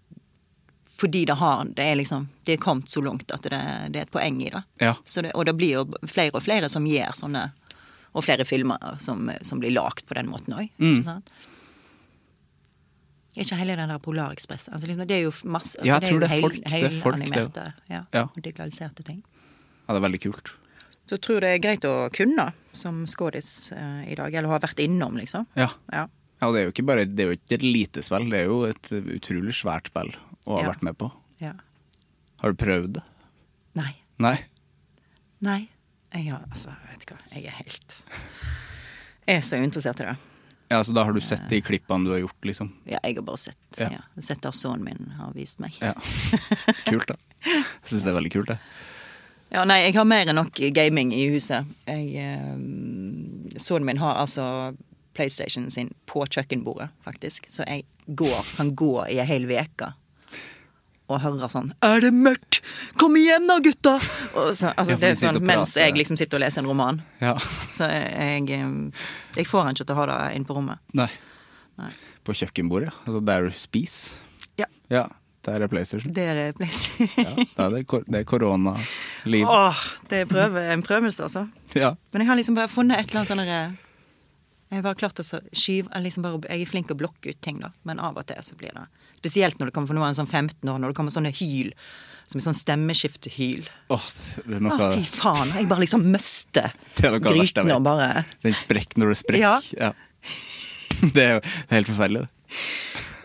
Fordi 0.98 1.24
det 1.30 1.37
har 1.38 1.64
Det 1.64 1.84
er 1.84 1.94
liksom 2.00 2.28
Det 2.44 2.52
er 2.56 2.62
kommet 2.62 2.88
så 2.90 3.00
langt 3.04 3.30
at 3.32 3.42
det, 3.42 3.61
det 3.92 4.00
er 4.00 4.06
et 4.06 4.11
poeng 4.11 4.40
i 4.42 4.50
det. 4.50 4.62
Ja. 4.82 4.94
Så 5.04 5.22
det. 5.22 5.30
Og 5.34 5.44
det 5.46 5.54
blir 5.56 5.76
jo 5.76 5.84
flere 6.11 6.34
og 6.34 6.42
flere 6.42 6.68
som 6.68 6.84
gjør 6.87 7.14
sånne 7.14 7.44
Og 8.14 8.24
flere 8.24 8.44
filmer 8.48 8.96
som, 9.00 9.30
som 9.42 9.61
blir 9.61 9.70
lagd 9.76 10.02
på 10.08 10.14
den 10.18 10.26
måten 10.32 10.54
òg. 10.58 10.70
Mm. 10.80 11.22
Ikke 13.38 13.54
hele 13.61 13.76
den 13.78 13.90
der 13.92 14.00
Polarekspress. 14.02 14.68
Altså, 14.72 14.88
liksom, 14.88 15.06
det 15.06 15.14
er 15.18 15.26
jo 15.28 15.32
masse 15.46 15.78
altså, 15.78 15.87
Ja, 15.87 15.98
jeg 15.98 16.00
det 16.00 16.08
tror 16.08 16.16
er 16.16 16.20
det 16.20 16.30
er 16.30 16.40
folk- 16.42 16.54
det 16.54 16.82
er 16.82 17.00
folk, 17.02 17.18
det 17.18 17.26
er 17.28 17.42
jo. 17.42 17.48
helanimerte 17.48 17.72
ja, 18.16 18.24
digitaliserte 18.34 19.04
ting. 19.06 19.20
ja, 19.87 19.94
det 19.94 20.00
er 20.00 20.06
veldig 20.08 20.20
kult. 20.24 20.50
Så 21.08 21.16
jeg 21.16 21.20
tror 21.24 21.40
det 21.40 21.48
er 21.54 21.58
greit 21.64 21.84
å 21.88 21.92
kunne 22.12 22.48
som 22.76 23.04
skådis 23.06 23.72
eh, 23.72 24.11
i 24.12 24.14
dag, 24.18 24.34
eller 24.34 24.48
ha 24.52 24.58
vært 24.61 24.80
innom, 24.82 25.16
liksom. 25.16 25.46
Ja. 25.56 25.68
Ja. 25.92 26.02
ja, 26.40 26.48
og 26.48 26.52
det 26.54 26.61
er 26.61 26.66
jo 26.66 26.72
ikke 26.74 26.84
bare 26.90 27.04
Det 27.06 27.20
er 27.24 27.30
jo 27.30 27.37
ikke 27.38 27.54
et 27.61 27.62
lite 27.64 28.02
spill, 28.04 28.26
det 28.28 28.40
er 28.42 28.50
jo 28.50 28.58
et 28.68 28.90
utrolig 29.16 29.54
svært 29.56 29.88
spill 29.92 30.11
å 30.48 30.56
har 30.58 30.64
Ja. 30.66 30.72
vært 30.72 30.82
med 30.88 30.98
på. 31.00 31.11
ja. 31.44 31.52
Har 32.40 32.52
du 32.54 32.56
prøvd 32.64 32.92
det? 32.94 33.02
Nei. 33.74 33.92
Nei? 34.22 34.37
Nei. 35.42 35.68
Jeg 36.14 36.30
har 36.32 36.44
Altså, 36.50 36.70
vet 36.90 37.02
ikke 37.04 37.16
hva. 37.16 37.24
Jeg 37.34 37.44
er 37.50 37.56
helt 37.58 37.96
Jeg 39.26 39.37
er 39.37 39.40
så 39.44 39.58
uinteressert 39.61 40.00
i 40.00 40.06
det. 40.08 40.16
Ja, 40.70 40.82
Så 40.82 40.92
da 40.94 41.02
har 41.04 41.12
du 41.12 41.20
sett 41.20 41.48
de 41.48 41.61
klippene 41.64 42.04
du 42.04 42.11
har 42.12 42.20
gjort, 42.22 42.40
liksom? 42.44 42.70
Ja, 42.87 42.98
jeg 43.04 43.16
har 43.16 43.22
bare 43.26 43.37
sett. 43.40 43.56
Ja. 43.78 43.88
Ja. 43.90 44.20
Sett 44.20 44.46
av 44.46 44.52
sønnen 44.52 44.84
min 44.84 45.11
har 45.18 45.32
vist 45.32 45.58
meg. 45.61 45.74
Ja. 45.80 45.92
Kult, 46.87 47.06
da. 47.08 47.16
Jeg 47.44 47.64
syns 47.84 48.04
det 48.04 48.12
er 48.12 48.18
veldig 48.20 48.32
kult, 48.32 48.46
det. 48.54 48.58
Ja, 49.50 49.62
nei, 49.64 49.78
jeg 49.87 49.94
har 49.96 50.04
mer 50.04 50.26
enn 50.28 50.37
nok 50.37 50.52
gaming 50.76 51.08
i 51.16 51.22
huset. 51.32 51.64
Jeg, 51.87 52.11
eh, 52.20 53.56
sønnen 53.58 53.87
min 53.88 53.96
har 53.96 54.18
altså 54.20 54.76
PlayStation 55.16 55.70
sin 55.72 55.94
på 56.06 56.20
kjøkkenbordet, 56.28 56.90
faktisk. 57.02 57.46
Så 57.48 57.64
jeg 57.66 57.87
går, 58.14 58.44
kan 58.58 58.74
gå 58.76 58.90
i 59.08 59.16
ei 59.18 59.24
hel 59.24 59.46
uke 59.48 59.94
og 61.09 61.21
høre 61.23 61.49
sånn 61.49 61.73
'Er 61.83 62.01
det 62.05 62.12
mørkt? 62.12 62.61
Kom 63.01 63.16
igjen 63.16 63.49
da, 63.49 63.59
gutta!' 63.64 63.97
Og 64.35 64.53
så, 64.55 64.73
altså, 64.77 64.92
Ja, 64.92 64.97
det 64.97 65.09
er 65.11 65.14
sånn 65.14 65.42
mens 65.42 65.75
jeg 65.75 65.94
liksom 65.97 66.18
sitter 66.18 66.37
og 66.37 66.44
leser 66.44 66.62
en 66.62 66.68
roman. 66.68 67.03
Ja. 67.21 67.37
Så 67.68 67.88
jeg, 67.88 68.49
jeg 69.37 69.47
får 69.47 69.64
han 69.64 69.75
ikke 69.75 69.87
til 69.87 69.97
å 69.97 69.99
ha 69.99 70.07
det 70.07 70.37
inn 70.37 70.44
på 70.44 70.55
rommet. 70.55 70.79
Nei. 70.92 71.09
Nei. 71.79 71.90
På 72.25 72.35
kjøkkenbordet, 72.37 72.92
altså 73.07 73.25
der 73.25 73.49
du 73.49 73.51
spiser? 73.51 74.18
Ja. 74.59 74.66
Ja, 74.90 75.09
der 75.47 75.62
er 75.62 75.68
PlayStation. 75.68 76.12
Det 76.12 76.25
er 76.29 76.53
PlayStation. 76.53 77.09
Ja, 77.16 77.47
da 77.57 77.68
det, 77.71 78.21
er 78.21 78.25
koronaliv. 78.25 79.47
Åh, 79.47 79.85
det 80.11 80.25
er 80.25 80.27
prøve, 80.27 80.64
en 80.73 80.83
prøvelse, 80.83 81.23
altså. 81.23 81.49
Ja. 81.75 81.94
Men 82.12 82.23
jeg 82.23 82.29
har 82.29 82.37
liksom 82.37 82.59
bare 82.59 82.68
funnet 82.68 82.99
et 82.99 83.09
eller 83.09 83.23
annet 83.23 83.33
sånn 83.33 83.79
Jeg 84.68 84.85
har 84.85 84.98
klart 85.00 85.20
å 85.22 85.24
skyve 85.24 86.00
liksom 86.04 86.24
bare, 86.26 86.40
Jeg 86.50 86.62
er 86.66 86.68
flink 86.68 86.90
til 86.90 86.96
å 86.96 87.00
blokke 87.00 87.33
ut 87.33 87.40
ting, 87.40 87.61
da, 87.62 87.70
men 87.88 88.00
av 88.04 88.18
og 88.20 88.26
til 88.28 88.42
så 88.44 88.57
blir 88.59 88.74
det 88.76 88.85
Spesielt 89.16 89.59
når 89.59 89.70
det 89.70 89.74
kommer 89.74 89.90
for 89.90 89.98
noen 89.98 90.14
sånn 90.14 90.28
15 90.28 90.68
år, 90.68 90.78
når 90.78 90.92
det 90.92 90.96
kommer 90.98 91.11
sånne 91.14 91.33
hyl. 91.35 91.72
Som 92.28 92.38
er 92.38 92.44
sånn 92.44 92.54
stemmeskiftehyl. 92.59 93.64
Åh, 93.90 94.04
er 94.44 94.61
noe 94.62 94.76
av 94.76 94.92
fy 94.94 95.07
faen! 95.09 95.50
Jeg 95.57 95.66
bare 95.70 95.83
liksom 95.83 96.04
mister 96.12 96.68
er 97.09 97.16
gryten 97.24 97.72
og 97.72 97.83
bare 97.87 98.26
Den 98.44 98.54
sprekker 98.54 99.00
når 99.00 99.14
det 99.14 99.18
sprekker. 99.24 99.72
Ja. 99.78 99.88
Ja. 99.88 99.92
Det 101.14 101.22
er 101.24 101.35
jo 101.37 101.42
helt 101.70 101.88
forferdelig. 101.88 102.24
det. 102.26 102.62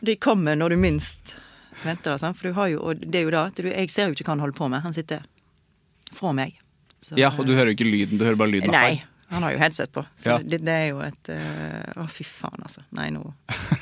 De 0.08 0.16
kommer 0.22 0.58
når 0.60 0.76
du 0.76 0.82
minst 0.84 1.36
venter 1.84 2.14
det, 2.14 2.20
sant? 2.22 2.38
For 2.38 2.50
du 2.50 2.58
har 2.58 2.70
jo 2.70 2.82
Og 2.86 3.02
det 3.02 3.22
er 3.22 3.24
jo 3.26 3.32
da 3.34 3.48
du, 3.56 3.66
Jeg 3.66 3.90
ser 3.90 4.10
jo 4.12 4.16
ikke 4.18 4.28
hva 4.28 4.36
han 4.36 4.44
holder 4.44 4.58
på 4.58 4.70
med. 4.72 4.84
Han 4.86 4.94
sitter 4.96 5.24
fra 6.14 6.34
meg. 6.38 6.58
Så, 7.02 7.18
Ja, 7.20 7.32
og 7.34 7.48
du 7.48 7.54
hører 7.56 7.72
jo 7.74 7.78
ikke 7.78 7.90
lyden, 7.90 8.20
du 8.20 8.26
hører 8.28 8.40
bare 8.40 8.54
lyden 8.54 8.70
av 8.72 8.78
Nei. 8.78 9.02
Han 9.34 9.46
har 9.46 9.56
jo 9.56 9.62
headset 9.62 9.92
på. 9.96 10.04
Så 10.16 10.34
Ja. 10.34 10.38
det, 10.40 10.62
det 10.66 10.74
er 10.74 10.88
jo 10.92 11.02
et 11.06 11.32
uh, 11.34 12.04
Å, 12.04 12.08
fy 12.12 12.26
faen, 12.28 12.62
altså. 12.64 12.86
Nei, 12.98 13.10
nå 13.16 13.26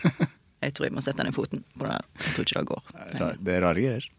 Jeg 0.64 0.76
tror 0.78 0.88
jeg 0.88 0.94
må 0.94 1.02
sette 1.02 1.24
ned 1.26 1.34
foten 1.34 1.64
på 1.78 1.88
det. 1.90 1.96
Jeg 2.22 2.34
tror 2.36 2.46
ikke 2.46 2.60
det 2.60 2.70
går. 2.70 2.90
Nei. 3.18 3.30
Det 3.42 3.56
er 3.56 3.64
rare 3.66 3.82
greier. 3.82 4.10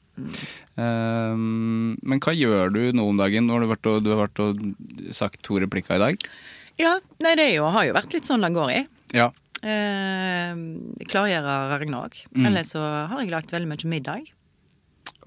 Um, 0.77 1.92
men 2.03 2.21
hva 2.23 2.35
gjør 2.35 2.73
du 2.75 2.81
nå 2.97 3.05
om 3.12 3.21
dagen? 3.21 3.47
Nå 3.47 3.55
har 3.55 3.62
du 3.62 3.71
vært 3.71 3.88
og, 3.90 4.01
du 4.03 4.11
har 4.11 4.25
vært 4.25 4.42
og 4.42 4.59
sagt 5.14 5.38
to 5.47 5.61
replikker 5.62 5.97
i 5.97 6.03
dag. 6.03 6.27
Ja, 6.81 6.97
nei, 7.23 7.37
det 7.38 7.47
er 7.47 7.55
jo, 7.61 7.68
har 7.71 7.87
jo 7.87 7.95
vært 7.97 8.16
litt 8.16 8.29
sånn 8.29 8.42
det 8.45 8.53
går 8.57 8.75
i. 8.75 8.81
Ja. 9.14 9.29
Eh, 9.62 10.53
klargjøre 11.12 11.57
Ragnarok. 11.77 12.25
Mm. 12.35 12.47
Ellers 12.51 12.73
så 12.75 12.83
har 12.83 13.21
jeg 13.23 13.31
lagt 13.33 13.53
veldig 13.55 13.71
mye 13.71 13.90
middag. 13.92 14.31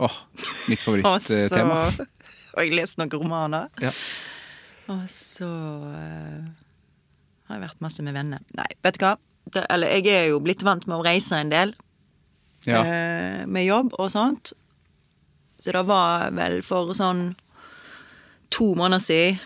Åh, 0.04 0.18
mitt 0.68 0.84
Og 0.88 0.98
så 1.24 1.46
favorittema. 1.48 1.86
Og 2.56 2.64
jeg 2.64 2.76
lest 2.76 3.00
noen 3.00 3.14
romaner. 3.16 3.70
Ja. 3.84 3.92
Og 4.92 5.08
så 5.10 5.50
eh, 5.90 6.46
har 7.48 7.58
jeg 7.58 7.64
vært 7.66 7.82
masse 7.84 8.06
med 8.06 8.16
venner. 8.18 8.44
Nei, 8.58 8.68
vet 8.86 9.00
du 9.00 9.06
hva. 9.06 9.16
Det, 9.46 9.64
eller 9.70 9.94
jeg 9.94 10.10
er 10.14 10.30
jo 10.32 10.42
blitt 10.44 10.64
vant 10.66 10.86
med 10.90 10.98
å 11.00 11.06
reise 11.06 11.38
en 11.38 11.54
del. 11.54 11.74
Ja. 12.66 12.82
eh, 12.82 13.42
med 13.46 13.66
jobb 13.66 13.94
og 14.02 14.10
sånt. 14.14 14.54
Så 15.62 15.74
det 15.74 15.86
var 15.88 16.32
vel 16.36 16.62
for 16.66 16.94
sånn 16.98 17.36
to 18.54 18.74
måneder 18.78 19.04
siden 19.04 19.44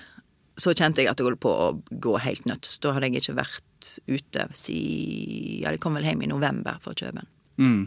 så 0.59 0.73
kjente 0.75 0.99
jeg 1.03 1.11
at 1.11 1.19
det 1.19 1.23
holdt 1.23 1.41
på 1.43 1.51
å 1.51 1.67
gå 2.03 2.17
helt 2.19 2.47
nødt. 2.49 2.67
Da 2.83 2.91
hadde 2.95 3.07
jeg 3.07 3.21
ikke 3.21 3.37
vært 3.39 3.91
ute 4.11 4.47
siden 4.57 5.61
Ja, 5.63 5.71
jeg 5.71 5.79
kom 5.83 5.95
vel 5.95 6.07
hjem 6.07 6.25
i 6.25 6.31
november 6.31 6.81
for 6.83 6.97
Kjøben. 6.99 7.27
Mm. 7.59 7.85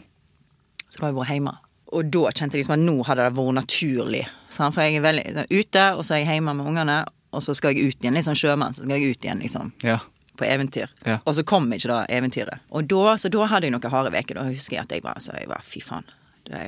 Så 0.88 0.98
da 0.98 1.04
har 1.04 1.12
jeg 1.12 1.18
vært 1.18 1.34
hjemme. 1.34 1.54
Og 1.92 2.08
da 2.08 2.30
kjente 2.32 2.56
jeg 2.56 2.62
liksom 2.62 2.78
at 2.78 2.84
nå 2.86 2.94
hadde 3.08 3.26
det 3.26 3.36
vært 3.36 3.58
naturlig. 3.58 4.22
Sant? 4.48 4.76
For 4.76 4.84
jeg 4.84 5.00
er 5.00 5.04
veldig 5.04 5.44
ute, 5.52 5.84
og 5.98 6.00
så 6.04 6.16
er 6.16 6.22
jeg 6.22 6.38
hjemme 6.38 6.54
med 6.56 6.70
ungene, 6.72 6.96
og 7.32 7.42
så 7.44 7.54
skal 7.56 7.74
jeg 7.74 7.92
ut 7.92 8.02
igjen. 8.04 8.16
Litt 8.16 8.28
sånn 8.28 8.38
sjømann, 8.38 8.74
så 8.76 8.84
skal 8.84 8.98
jeg 9.00 9.16
ut 9.16 9.26
igjen, 9.26 9.42
liksom 9.42 9.72
ja. 9.86 9.98
på 10.38 10.46
eventyr. 10.48 10.92
Ja. 11.08 11.18
Og 11.24 11.36
så 11.38 11.44
kom 11.48 11.70
ikke 11.72 11.90
da 11.90 12.00
eventyret. 12.12 12.64
Og 12.70 12.88
da, 12.90 13.16
så 13.20 13.30
da 13.32 13.46
hadde 13.50 13.68
jeg 13.68 13.74
noen 13.74 13.94
harde 13.94 14.12
uker. 14.12 14.38
Da 14.38 14.48
husker 14.50 14.78
jeg 14.78 14.86
at 14.86 14.96
jeg 14.96 15.04
var, 15.06 15.20
så 15.24 15.36
jeg 15.38 15.48
var 15.50 15.64
fy 15.66 15.82
faen. 15.84 16.08
Det, 16.48 16.62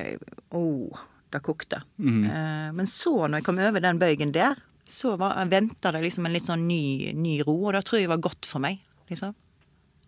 oh, 0.55 1.03
det 1.33 1.43
kokte. 1.45 1.81
Mm. 1.99 2.23
eh, 2.25 2.69
men 2.77 2.89
så, 2.89 3.27
når 3.27 3.41
jeg 3.41 3.47
kom 3.49 3.61
over 3.61 3.83
den 3.83 4.01
bøygen 4.01 4.33
der, 4.35 4.57
så 4.87 5.15
var- 5.17 5.37
venta 5.49 5.91
det 5.91 6.01
liksom 6.01 6.25
en 6.25 6.33
litt 6.33 6.45
sånn 6.45 6.67
ny, 6.67 7.13
ny 7.13 7.41
ro, 7.41 7.57
og 7.67 7.73
det 7.73 7.85
tror 7.85 7.99
jeg 7.99 8.09
var 8.09 8.21
godt 8.23 8.45
for 8.45 8.59
meg. 8.59 8.79
liksom. 9.09 9.35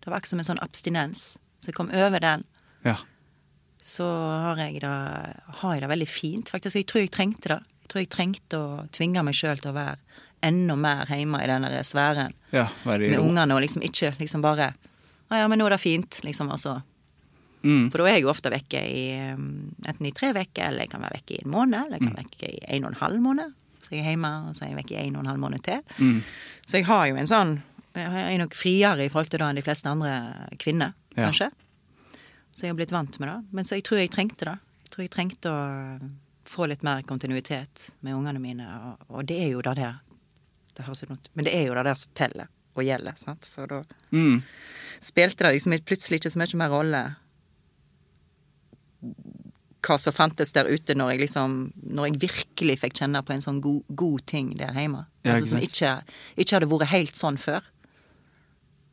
Det 0.00 0.10
var 0.10 0.20
ikke 0.20 0.32
som 0.32 0.38
en 0.38 0.44
sånn 0.44 0.62
abstinens. 0.62 1.38
Så 1.60 1.70
jeg 1.70 1.74
kom 1.74 1.90
over 1.90 2.20
den, 2.22 2.44
ja. 2.84 2.96
så 3.82 4.06
har 4.06 4.56
jeg 4.56 4.80
det, 4.80 4.88
har 5.60 5.74
jeg 5.74 5.82
det 5.82 5.90
veldig 5.90 6.08
fint, 6.08 6.48
faktisk. 6.48 6.76
Jeg 6.76 6.86
tror 6.86 7.02
jeg 7.02 7.10
trengte 7.10 7.48
det. 7.48 7.60
Jeg 7.82 7.88
tror 7.88 8.00
jeg 8.02 8.10
trengte 8.14 8.58
å 8.58 8.88
tvinge 8.94 9.22
meg 9.24 9.34
sjøl 9.34 9.58
til 9.58 9.72
å 9.72 9.78
være 9.78 9.98
enda 10.42 10.76
mer 10.76 11.06
hjemme 11.10 11.40
i 11.42 11.46
den 11.50 11.62
der 11.66 11.82
sfæren 11.86 12.32
Ja, 12.52 12.66
med 12.84 13.18
ungene 13.18 13.54
og 13.54 13.60
liksom 13.64 13.82
ikke 13.82 14.12
liksom 14.18 14.42
bare 14.42 14.72
Å 15.30 15.36
ja, 15.36 15.48
men 15.48 15.58
nå 15.58 15.66
er 15.66 15.74
det 15.76 15.80
fint, 15.82 16.20
liksom. 16.24 16.48
Altså. 16.50 16.78
Mm. 17.62 17.90
For 17.90 17.98
da 18.00 18.04
er 18.08 18.14
jeg 18.16 18.22
jo 18.22 18.30
ofte 18.32 18.48
vekke 18.54 18.80
i 18.80 19.02
um, 19.34 19.74
enten 19.84 20.06
i 20.08 20.12
tre 20.16 20.30
uker, 20.32 20.62
eller 20.70 20.86
jeg 20.86 20.90
kan 20.94 21.02
være 21.04 21.18
vekke 21.18 21.34
i 21.36 21.40
en 21.44 21.50
måned, 21.52 21.78
eller 21.82 21.98
jeg 21.98 22.06
kan 22.06 22.14
Mm. 22.14 22.16
være 22.16 22.28
vekke 22.30 22.48
i 22.54 22.60
en 22.76 22.84
og 22.84 22.90
en 22.94 23.00
halv 23.02 23.20
måned. 23.20 23.52
Så 23.82 23.90
jeg 23.92 24.00
er 24.06 24.08
hjemme, 24.14 24.30
og 24.48 24.54
så 24.56 24.64
er 24.64 24.68
jeg 24.70 24.78
vekke 24.78 24.96
i 24.96 25.02
en 25.06 25.16
og 25.16 25.20
en 25.26 25.30
halv 25.32 25.42
måned 25.42 25.62
til. 25.66 25.82
Mm. 25.98 26.22
Så 26.64 26.78
jeg 26.80 26.86
har 26.88 27.06
jo 27.10 27.16
en 27.20 27.26
sånn 27.28 27.52
Jeg 27.98 28.34
er 28.34 28.38
nok 28.38 28.54
friere 28.54 29.04
i 29.04 29.08
forhold 29.10 29.30
til 29.30 29.38
det 29.42 29.46
enn 29.48 29.56
de 29.58 29.62
fleste 29.66 29.90
andre 29.90 30.12
kvinner, 30.58 30.92
Ja. 31.16 31.24
kanskje. 31.28 31.50
Så 32.54 32.62
jeg 32.62 32.70
har 32.70 32.76
blitt 32.76 32.92
vant 32.92 33.18
med 33.20 33.28
det. 33.28 33.38
Men 33.52 33.64
så 33.64 33.74
jeg 33.76 33.82
tror 33.84 33.98
jeg 33.98 34.10
trengte 34.10 34.44
det. 34.44 34.58
Jeg 34.84 34.90
tror 34.92 35.02
jeg 35.02 35.10
trengte 35.10 35.50
å 35.50 36.10
få 36.46 36.68
litt 36.68 36.82
mer 36.82 37.02
kontinuitet 37.02 37.90
med 38.02 38.14
ungene 38.14 38.38
mine, 38.40 38.64
og, 38.64 39.04
og 39.10 39.26
det 39.26 39.36
er 39.44 39.50
jo 39.52 39.60
det 39.62 39.76
der 39.76 39.98
det 40.78 40.86
høres 40.86 41.02
ut 41.04 41.28
Men 41.34 41.44
det 41.48 41.54
er 41.58 41.66
jo 41.68 41.74
det 41.76 41.84
der 41.90 41.98
som 42.00 42.12
teller 42.18 42.48
og 42.78 42.84
gjelder, 42.86 43.16
sant. 43.18 43.42
Så 43.44 43.66
da 43.68 43.82
Mm. 44.14 44.42
spilte 45.02 45.44
det 45.44 45.54
liksom 45.58 45.74
plutselig 45.84 46.20
ikke 46.20 46.30
så 46.30 46.38
mye 46.38 46.56
mer 46.62 46.70
rolle 46.70 47.00
hva 49.86 49.96
som 50.00 50.12
fantes 50.12 50.50
der 50.52 50.66
ute 50.68 50.94
når 50.98 51.12
jeg 51.14 51.20
liksom 51.28 51.56
Når 51.94 52.08
jeg 52.08 52.20
virkelig 52.26 52.78
fikk 52.82 52.96
kjenne 53.00 53.22
på 53.24 53.32
en 53.34 53.44
sånn 53.44 53.60
god, 53.62 53.82
god 53.94 54.24
ting 54.26 54.50
der 54.58 54.74
hjemme. 54.74 55.04
Ja, 55.24 55.34
altså, 55.36 55.54
som 55.54 55.62
ikke, 55.62 55.92
ikke 56.36 56.56
hadde 56.58 56.68
vært 56.70 56.90
helt 56.92 57.14
sånn 57.18 57.38
før. 57.40 57.62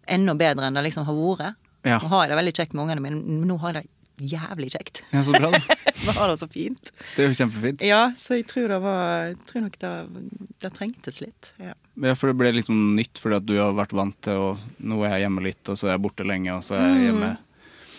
Enda 0.07 0.35
bedre 0.37 0.67
enn 0.67 0.77
det 0.77 0.83
liksom 0.85 1.05
har 1.07 1.17
vært. 1.17 1.55
Ja. 1.85 1.97
Nå 2.01 2.09
har 2.09 2.23
jeg 2.25 2.31
det 2.31 2.37
veldig 2.39 2.53
kjekt 2.59 2.73
med 2.73 2.83
ungene 2.85 3.01
mine, 3.01 3.19
men 3.21 3.47
nå 3.49 3.57
har 3.61 3.73
jeg 3.73 3.83
det 3.83 3.89
jævlig 4.19 4.69
kjekt. 4.73 5.03
ja, 5.11 5.23
så 5.23 5.31
bra. 5.35 5.49
da. 5.51 5.59
Vi 5.95 6.13
har 6.19 6.29
det 6.31 6.37
så 6.39 6.47
fint. 6.51 6.91
Det 7.15 7.23
er 7.25 7.27
jo 7.31 7.37
kjempefint. 7.39 7.81
Ja, 7.85 8.01
så 8.17 8.37
jeg 8.39 8.45
tror 8.51 8.67
det 8.71 8.77
var 8.83 9.01
Jeg 9.31 9.37
tror 9.49 9.65
nok 9.65 9.79
det, 9.81 9.93
det 10.63 10.71
trengtes 10.75 11.21
litt. 11.23 11.53
Ja. 11.59 11.73
Ja, 12.03 12.13
for 12.19 12.27
det 12.31 12.37
ble 12.39 12.51
liksom 12.57 12.95
nytt, 12.97 13.19
fordi 13.21 13.37
at 13.39 13.45
du 13.47 13.55
har 13.59 13.75
vært 13.77 13.93
vant 13.95 14.17
til 14.25 14.39
å 14.39 14.47
Nå 14.83 14.99
er 15.07 15.15
jeg 15.15 15.25
hjemme 15.27 15.43
litt, 15.45 15.63
og 15.71 15.77
så 15.79 15.87
er 15.89 15.95
jeg 15.95 16.03
borte 16.07 16.27
lenge, 16.27 16.55
og 16.57 16.63
så 16.67 16.75
er 16.79 16.87
jeg 16.91 17.09
hjemme. 17.09 17.31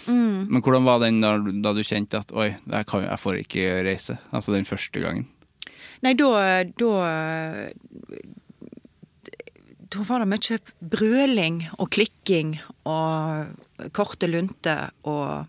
Men 0.07 0.63
hvordan 0.63 0.85
var 0.87 1.01
den 1.03 1.17
da, 1.25 1.33
da 1.65 1.73
du 1.75 1.81
kjente 1.83 2.21
at 2.23 2.31
oi, 2.37 2.53
jeg, 2.55 2.87
kan, 2.87 3.03
jeg 3.09 3.19
får 3.19 3.41
ikke 3.43 3.65
reise? 3.89 4.15
Altså 4.31 4.55
den 4.55 4.69
første 4.69 5.03
gangen. 5.03 5.27
Nei, 6.05 6.13
da 6.15 6.63
Da 6.77 6.93
Da 9.97 10.03
var 10.09 10.23
det 10.23 10.29
mye 10.31 10.59
brøling 10.93 11.61
og 11.79 11.91
klikking 11.95 12.57
og 12.91 13.91
korte 13.97 14.29
lunter 14.29 14.91
og 15.07 15.47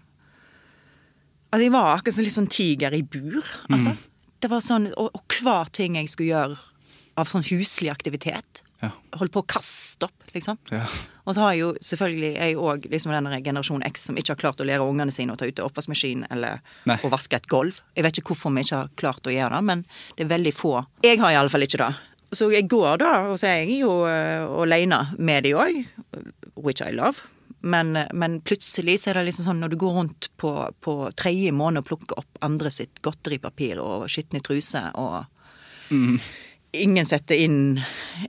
Altså, 1.51 1.63
jeg 1.63 1.71
var 1.73 1.93
akkurat 1.95 2.15
som 2.17 2.25
litt 2.27 2.36
sånn 2.36 2.49
tiger 2.51 2.93
i 2.97 3.01
bur. 3.07 3.43
Altså. 3.71 3.93
Det 4.43 4.49
var 4.51 4.60
sånn, 4.62 4.89
og, 4.99 5.12
og 5.15 5.38
hver 5.41 5.69
ting 5.73 5.95
jeg 5.95 6.10
skulle 6.12 6.33
gjøre 6.33 6.57
av 7.17 7.29
sånn 7.31 7.45
huslig 7.49 7.89
aktivitet, 7.93 8.63
Ja. 8.83 8.91
holdt 9.17 9.31
på 9.33 9.41
å 9.41 9.47
kaste 9.49 10.05
opp, 10.05 10.27
liksom. 10.36 10.60
Ja. 10.69 10.83
Og 11.25 11.33
så 11.33 11.41
har 11.41 11.53
jeg 11.55 11.62
jo 11.63 11.69
selvfølgelig 11.81 12.29
jeg 12.36 12.57
òg 12.62 12.83
liksom 12.91 13.12
denne 13.15 13.39
generasjon 13.41 13.81
X 13.88 14.03
som 14.05 14.19
ikke 14.19 14.36
har 14.36 14.41
klart 14.43 14.62
å 14.62 14.67
lære 14.69 14.86
ungene 14.86 15.12
sine 15.12 15.33
å 15.33 15.39
ta 15.39 15.47
ut 15.49 15.57
oppvaskmaskin 15.63 16.27
eller 16.29 16.60
Nei. 16.86 16.99
å 17.01 17.10
vaske 17.10 17.39
et 17.39 17.47
gulv. 17.49 17.79
Jeg 17.97 18.05
vet 18.05 18.19
ikke 18.21 18.36
hvorfor 18.36 18.53
vi 18.53 18.62
ikke 18.67 18.83
har 18.83 18.91
klart 19.01 19.25
å 19.25 19.33
gjøre 19.33 19.57
det, 19.57 19.63
men 19.71 19.81
det 20.15 20.27
er 20.27 20.29
veldig 20.36 20.53
få. 20.53 20.75
Jeg 21.07 21.17
har 21.23 21.33
iallfall 21.33 21.65
ikke 21.65 21.81
det. 21.81 21.89
Så 22.38 22.51
jeg 22.53 22.67
går 22.69 22.99
da, 23.01 23.12
og 23.31 23.39
så 23.41 23.47
er 23.49 23.63
jeg 23.63 23.79
jo 23.81 24.03
uh, 24.05 24.45
alene 24.62 25.01
med 25.17 25.47
de 25.47 25.55
òg, 25.57 25.81
which 26.60 26.83
I 26.86 26.91
love. 26.93 27.23
Men, 27.67 27.91
men 28.15 28.39
plutselig 28.47 28.99
så 29.01 29.12
er 29.12 29.19
det 29.19 29.25
liksom 29.30 29.47
sånn 29.49 29.60
når 29.63 29.73
du 29.73 29.77
går 29.82 29.95
rundt 29.99 30.30
på, 30.39 30.51
på 30.84 30.93
tredje 31.19 31.51
måned 31.56 31.84
og 31.84 31.88
plukker 31.89 32.21
opp 32.21 32.39
andre 32.47 32.71
sitt 32.71 33.01
godteripapir 33.06 33.82
og 33.84 34.06
skitne 34.12 34.39
truser 34.45 34.91
og 34.95 35.25
Ingen 36.77 37.06
setter 37.08 37.39
inn 37.39 37.80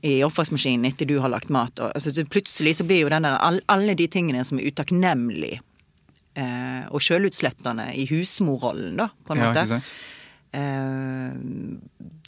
i 0.06 0.20
oppvaskmaskinen 0.24 0.86
etter 0.88 1.08
du 1.10 1.16
har 1.20 1.28
lagt 1.32 1.50
mat. 1.52 1.74
Og, 1.82 1.90
altså, 1.90 2.12
så 2.14 2.22
plutselig 2.30 2.76
så 2.78 2.84
blir 2.86 3.02
jo 3.02 3.08
den 3.10 3.26
der, 3.26 3.34
all, 3.44 3.58
alle 3.68 3.96
de 3.98 4.06
tingene 4.08 4.44
som 4.46 4.60
er 4.60 4.70
utakknemlige 4.70 5.58
eh, 6.38 6.84
og 6.94 7.02
sjølutslettende 7.02 7.88
i 7.98 8.06
husmorrollen, 8.12 8.94
da, 9.02 9.08
på 9.26 9.34
en 9.34 9.42
Ja, 9.42 9.50
måte. 9.50 9.64
ikke 9.66 9.80
sant? 9.82 9.90
Eh, 10.52 11.32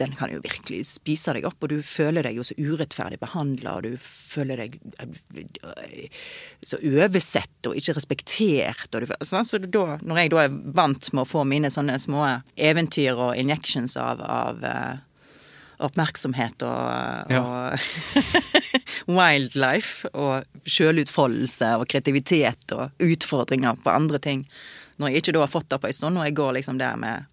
den 0.00 0.12
kan 0.16 0.30
jo 0.32 0.40
virkelig 0.44 0.82
spise 0.88 1.32
deg 1.36 1.44
opp, 1.48 1.56
og 1.64 1.70
du 1.72 1.78
føler 1.84 2.24
deg 2.26 2.36
jo 2.36 2.44
så 2.44 2.56
urettferdig 2.58 3.18
behandla, 3.20 3.78
og 3.78 3.86
du 3.88 3.96
føler 4.00 4.60
deg 4.60 4.78
eh, 5.00 6.08
så 6.64 6.80
oversett 6.84 7.68
og 7.70 7.76
ikke 7.80 7.96
respektert. 7.96 8.88
Og 8.94 9.04
du, 9.06 9.14
så, 9.24 9.42
så 9.44 9.60
da, 9.64 9.98
når 10.02 10.22
jeg 10.24 10.32
da 10.34 10.42
er 10.46 10.56
vant 10.76 11.12
med 11.14 11.24
å 11.24 11.28
få 11.28 11.44
mine 11.48 11.70
sånne 11.72 11.96
små 12.00 12.26
eventyr 12.56 13.16
og 13.16 13.36
injections 13.40 13.96
av, 14.00 14.20
av 14.24 14.64
eh, 14.68 14.98
oppmerksomhet 15.80 16.60
og, 16.68 17.32
Ja. 17.32 17.40
og 17.40 17.80
wildlife 19.16 20.08
og 20.12 20.44
sjølutfoldelse 20.68 21.72
og 21.80 21.88
kreativitet 21.88 22.74
og 22.76 22.90
utfordringer 23.04 23.78
på 23.80 23.92
andre 23.92 24.20
ting. 24.22 24.44
Når 25.00 25.08
jeg 25.14 25.22
ikke 25.22 25.32
da 25.38 25.44
har 25.46 25.52
fått 25.52 25.70
det 25.72 25.78
på 25.80 25.88
en 25.88 25.96
stund, 25.96 26.20
og 26.20 26.26
jeg 26.28 26.36
går 26.36 26.58
liksom 26.58 26.76
der 26.80 26.98
med, 27.00 27.24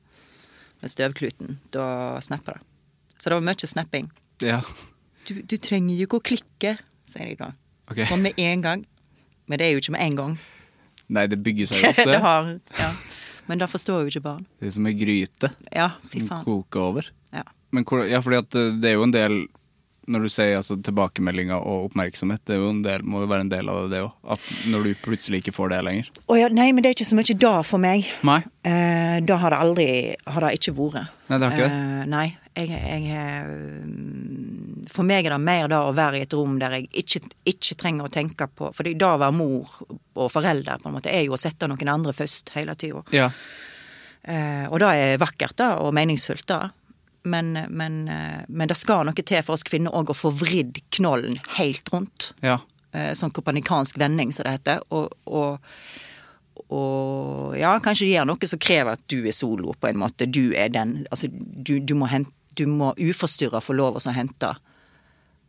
med 0.82 0.92
støvkluten, 0.94 1.58
da 1.74 1.86
snapper 2.22 2.60
det. 2.60 2.66
Så 3.18 3.30
det 3.32 3.38
var 3.40 3.46
mye 3.48 3.68
snapping. 3.70 4.12
Ja. 4.46 4.60
Du, 5.28 5.34
du 5.42 5.56
trenger 5.58 5.96
jo 5.98 6.06
ikke 6.08 6.20
å 6.20 6.26
klikke, 6.32 6.76
sier 7.10 7.32
de 7.32 7.36
da. 7.40 7.52
Ok. 7.90 8.04
Sånn 8.08 8.22
med 8.26 8.38
en 8.40 8.62
gang. 8.66 8.84
Men 9.48 9.60
det 9.62 9.68
er 9.70 9.74
jo 9.76 9.82
ikke 9.82 9.96
med 9.96 10.04
en 10.06 10.18
gang. 10.20 10.34
Nei, 11.16 11.24
det 11.32 11.40
bygger 11.44 11.70
seg 11.72 11.86
opp, 11.90 12.02
det 12.02 12.06
det. 12.12 12.20
har, 12.24 12.50
ja. 12.78 12.90
Men 13.48 13.62
det 13.62 13.70
forstår 13.72 14.04
jo 14.04 14.12
ikke 14.12 14.24
barn. 14.26 14.44
Det 14.60 14.68
er 14.68 14.74
som 14.76 14.88
ei 14.90 14.96
gryte 15.00 15.50
Ja, 15.72 15.94
fy 16.04 16.20
faen. 16.20 16.28
som 16.28 16.44
koker 16.46 16.84
over. 16.84 17.08
Ja. 17.34 17.46
Men 17.72 17.86
ja, 18.12 18.20
fordi 18.24 18.42
eh, 18.44 18.74
det 18.84 18.92
er 18.92 18.98
jo 19.00 19.06
en 19.08 19.16
del 19.16 19.38
Når 20.08 20.24
du 20.24 20.30
sier 20.32 20.56
altså, 20.56 20.78
tilbakemeldinger 20.80 21.60
og 21.60 21.90
oppmerksomhet, 21.90 22.44
det 22.48 22.56
jo 22.56 22.70
en 22.72 22.82
del, 22.86 23.04
må 23.04 23.26
jo 23.26 23.30
være 23.32 23.44
en 23.44 23.52
del 23.52 23.72
av 23.72 23.82
det, 23.82 23.90
det 23.98 24.04
òg. 24.06 24.14
At 24.38 24.50
når 24.72 24.88
du 24.88 25.02
plutselig 25.04 25.42
ikke 25.44 25.56
får 25.58 25.74
det 25.74 25.82
lenger. 25.84 26.12
Oh 26.32 26.40
ja, 26.40 26.48
nei, 26.48 26.70
men 26.72 26.86
det 26.86 26.92
er 26.92 26.98
ikke 26.98 27.10
så 27.10 27.18
mye 27.20 27.38
da 27.44 27.54
for 27.68 27.84
meg. 27.84 28.08
Nei. 28.28 28.40
Eh, 28.68 29.18
da 29.28 29.40
har 29.44 29.52
det 29.52 29.60
aldri 29.66 29.88
har 30.32 30.48
det 30.48 30.54
ikke 30.62 30.76
vært. 30.78 31.16
Nei, 31.28 31.38
det 31.38 31.50
har 31.50 31.58
ikke 31.58 31.68
det? 31.68 31.82
Eh, 31.84 32.06
nei. 32.14 32.28
Jeg, 32.58 32.72
jeg, 32.74 33.04
eh, 33.14 34.88
For 34.90 35.06
meg 35.06 35.28
er 35.28 35.36
det 35.36 35.44
mer 35.44 35.68
da 35.70 35.84
å 35.86 35.94
være 35.94 36.18
i 36.18 36.26
et 36.26 36.34
rom 36.34 36.56
der 36.58 36.80
jeg 36.80 36.88
ikke, 37.04 37.22
ikke 37.52 37.78
trenger 37.78 38.08
å 38.08 38.10
tenke 38.10 38.48
på 38.50 38.72
For 38.74 38.88
da 38.98 39.12
å 39.14 39.20
være 39.22 39.36
mor 39.36 39.76
og 40.18 40.32
forelder 40.34 40.82
på 40.82 40.90
en 40.90 40.96
måte, 40.96 41.14
er 41.14 41.28
jo 41.28 41.36
å 41.36 41.42
sette 41.42 41.70
noen 41.70 41.92
andre 41.94 42.16
først 42.18 42.56
hele 42.56 42.74
tida. 42.80 43.04
Ja. 43.14 43.28
Eh, 44.24 44.66
og 44.72 44.80
det 44.82 44.90
er 44.98 45.22
vakkert 45.22 45.60
da, 45.60 45.76
og 45.84 45.94
meningsfullt, 45.96 46.48
da. 46.50 46.72
Men, 47.28 47.54
men, 47.70 48.02
eh, 48.12 48.42
men 48.48 48.72
det 48.72 48.78
skal 48.80 49.06
noe 49.08 49.28
til 49.28 49.44
for 49.44 49.58
oss 49.58 49.66
kvinner 49.68 49.96
òg 49.96 50.14
å 50.14 50.18
få 50.18 50.32
vridd 50.34 50.82
knollen 50.98 51.40
helt 51.58 51.92
rundt. 51.94 52.32
Ja. 52.46 52.60
Eh, 52.96 53.14
sånn 53.18 53.34
kopanikansk 53.36 54.00
vending, 54.00 54.34
som 54.34 54.48
det 54.48 54.58
heter. 54.58 54.84
Og, 54.96 55.12
og, 55.28 55.60
og 56.72 57.58
ja, 57.60 57.76
kanskje 57.84 58.08
det 58.08 58.14
gjør 58.16 58.30
noe 58.32 58.50
som 58.50 58.62
krever 58.64 58.96
at 58.96 59.04
du 59.12 59.20
er 59.28 59.36
solo, 59.36 59.76
på 59.78 59.92
en 59.92 60.00
måte. 60.02 60.30
Du 60.30 60.56
er 60.56 60.72
den 60.74 61.02
Altså, 61.12 61.30
du, 61.32 61.78
du 61.80 61.94
må, 62.00 62.10
hente, 62.12 62.34
du 62.58 62.66
må 62.70 62.94
uforstyrra 62.98 63.62
få 63.64 63.76
lov 63.78 64.00
å 64.00 64.16
hente 64.16 64.56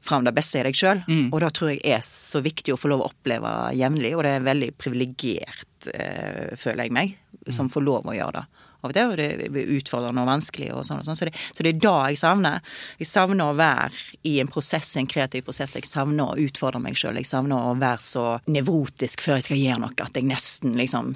fram 0.05 0.25
det 0.25 0.35
beste 0.37 0.61
i 0.61 0.67
deg 0.67 0.77
sjøl. 0.79 1.01
Og 1.33 1.41
det 1.43 1.51
tror 1.57 1.73
jeg 1.73 1.81
er 1.85 2.03
så 2.05 2.43
viktig 2.45 2.75
å 2.75 2.79
få 2.81 2.91
lov 2.93 3.03
å 3.03 3.11
oppleve 3.11 3.51
jevnlig, 3.77 4.15
og 4.17 4.25
det 4.27 4.37
er 4.37 4.47
veldig 4.47 4.71
privilegert, 4.79 5.89
eh, 5.95 6.55
føler 6.57 6.87
jeg 6.87 6.95
meg, 6.95 7.17
som 7.51 7.71
får 7.73 7.85
lov 7.87 8.07
å 8.07 8.15
gjøre 8.17 8.41
det. 8.41 8.65
Av 8.79 8.93
og 8.93 8.95
til 8.95 9.11
er 9.19 9.41
det 9.51 9.65
utfordrende 9.75 10.23
og 10.23 10.29
vanskelig, 10.31 10.69
og 10.73 10.85
sånn 10.87 11.01
og 11.01 11.07
sånn. 11.09 11.17
Så, 11.19 11.27
det, 11.27 11.35
så 11.53 11.65
det 11.67 11.73
er 11.75 11.81
da 11.83 11.95
jeg 12.13 12.21
savner. 12.21 12.61
Jeg 13.01 13.09
savner 13.11 13.51
å 13.51 13.57
være 13.59 13.91
i 14.31 14.37
en 14.39 14.47
prosess, 14.53 14.93
en 15.01 15.09
kreativ 15.11 15.43
prosess. 15.49 15.75
Jeg 15.75 15.89
savner 15.91 16.31
å 16.31 16.39
utfordre 16.39 16.79
meg 16.85 16.95
sjøl. 16.95 17.19
Jeg 17.19 17.27
savner 17.27 17.59
å 17.59 17.75
være 17.81 18.05
så 18.05 18.27
nevrotisk 18.47 19.21
før 19.27 19.41
jeg 19.41 19.49
skal 19.49 19.63
gjøre 19.65 19.83
noe 19.83 20.07
at 20.07 20.15
jeg 20.15 20.29
nesten 20.31 20.79
liksom 20.79 21.11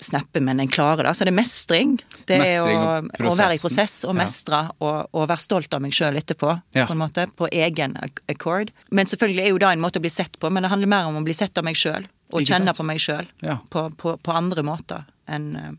snapper, 0.00 0.40
men 0.40 0.60
en 0.60 0.68
klarer 0.68 1.04
det. 1.04 1.14
Så 1.16 1.24
det 1.28 1.32
er 1.32 1.36
mestring. 1.36 1.90
Det 2.28 2.38
Mestring 2.40 2.78
er 2.80 3.02
å, 3.20 3.32
å 3.32 3.34
være 3.36 3.56
i 3.58 3.60
prosess 3.60 3.98
og 4.08 4.14
Ja. 4.14 4.18
mestre, 4.22 4.60
og, 4.80 5.10
og 5.12 5.26
være 5.28 5.44
stolt 5.44 5.74
av 5.76 5.82
meg 5.84 5.92
sjøl 5.92 6.16
etterpå, 6.16 6.54
Ja. 6.76 6.86
på 6.88 6.92
en 6.96 7.02
måte. 7.02 7.26
På 7.36 7.48
egen 7.52 7.96
accord. 8.28 8.72
Men 8.90 9.06
selvfølgelig 9.06 9.44
er 9.44 9.52
jo 9.52 9.58
det 9.60 9.68
en 9.74 9.80
måte 9.84 10.00
å 10.00 10.04
bli 10.06 10.12
sett 10.12 10.38
på, 10.40 10.48
men 10.50 10.62
det 10.64 10.70
handler 10.72 10.88
mer 10.88 11.04
om 11.10 11.20
å 11.20 11.24
bli 11.24 11.34
sett 11.36 11.58
av 11.60 11.64
meg 11.68 11.76
sjøl. 11.76 12.08
Og 12.32 12.46
kjenne 12.48 12.72
på 12.76 12.84
meg 12.86 13.00
sjøl. 13.02 13.26
Ja. 13.42 13.58
På, 13.70 13.90
på, 13.96 14.16
på 14.22 14.32
andre 14.32 14.62
måter 14.64 15.04
enn 15.28 15.56
eh, 15.56 15.70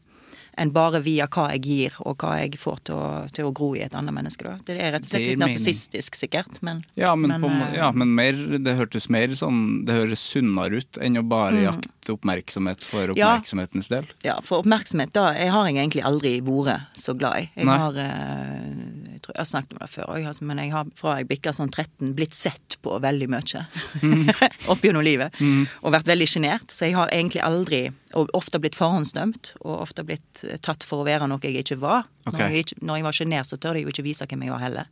enn 0.62 0.72
bare 0.76 1.02
via 1.04 1.26
hva 1.32 1.48
jeg 1.56 1.62
gir, 1.66 1.96
og 2.06 2.22
hva 2.22 2.36
jeg 2.40 2.60
får 2.62 2.78
til 2.88 2.96
å, 3.02 3.08
til 3.34 3.48
å 3.50 3.54
gro 3.58 3.72
i 3.78 3.82
et 3.86 3.96
annet 3.98 4.14
menneske. 4.16 4.46
Da. 4.46 4.56
Det 4.68 4.78
er 4.78 4.94
rett 4.96 5.08
og 5.08 5.12
slett 5.12 5.26
litt 5.32 5.42
narsissistisk, 5.42 6.16
sikkert, 6.20 6.62
men 6.66 6.84
Ja, 7.00 7.16
men, 7.18 7.34
på, 7.42 7.50
eh, 7.50 7.76
ja, 7.80 7.90
men 7.92 8.14
mer, 8.18 8.38
det 8.62 8.78
hørtes 8.78 9.10
mer 9.10 9.34
sånn 9.38 9.84
Det 9.88 9.96
høres 9.98 10.22
sunnere 10.22 10.82
ut 10.84 11.02
enn 11.02 11.18
å 11.20 11.24
bare 11.28 11.52
Mm. 11.52 11.64
jakte 11.68 12.01
oppmerksomhet 12.10 12.82
for 12.84 13.14
oppmerksomhetens 13.14 13.90
del. 13.92 14.08
Ja, 14.26 14.40
for 14.46 14.64
oppmerksomhet 14.64 15.14
da 15.14 15.28
jeg 15.36 15.52
har 15.54 15.68
jeg 15.70 15.78
egentlig 15.78 16.04
aldri 16.08 16.34
vært 16.46 16.98
så 16.98 17.14
glad 17.18 17.44
i. 17.44 17.50
Jeg 17.56 17.68
Nei. 17.70 17.78
har 17.78 18.00
eh, 18.02 18.68
Jeg 19.12 19.22
tror 19.22 19.36
jeg 19.36 19.42
har 19.42 19.50
snakket 19.52 19.76
om 19.76 19.82
det 19.84 19.90
før 19.94 20.14
òg, 20.16 20.26
altså, 20.32 20.46
men 20.50 20.62
jeg 20.64 20.72
har 20.74 20.88
fra 20.98 21.18
jeg 21.20 21.30
bikka 21.30 21.54
sånn 21.54 21.70
13 21.70 22.16
blitt 22.18 22.34
sett 22.34 22.78
på 22.82 22.98
veldig 23.04 23.28
mye 23.30 23.66
opp 24.72 24.82
gjennom 24.82 25.06
livet. 25.06 25.38
Og 25.84 25.94
vært 25.94 26.10
veldig 26.10 26.28
sjenert. 26.30 26.72
Så 26.74 26.90
jeg 26.90 26.98
har 26.98 27.12
egentlig 27.14 27.44
aldri 27.46 27.92
Og 28.18 28.28
ofte 28.36 28.60
blitt 28.60 28.76
forhåndsdømt, 28.76 29.54
og 29.62 29.86
ofte 29.86 30.04
blitt 30.04 30.42
tatt 30.66 30.84
for 30.84 31.00
å 31.00 31.06
være 31.08 31.30
noe 31.32 31.40
jeg 31.46 31.62
ikke 31.62 31.78
var. 31.80 32.10
Okay. 32.28 32.42
Når, 32.42 32.56
jeg 32.58 32.82
når 32.82 32.98
jeg 33.00 33.06
var 33.06 33.16
sjenert, 33.16 33.48
så 33.48 33.58
tør 33.62 33.78
jeg 33.80 33.86
jo 33.86 33.94
ikke 33.94 34.04
vise 34.04 34.28
hvem 34.28 34.44
jeg 34.44 34.52
var 34.52 34.60
heller. 34.66 34.90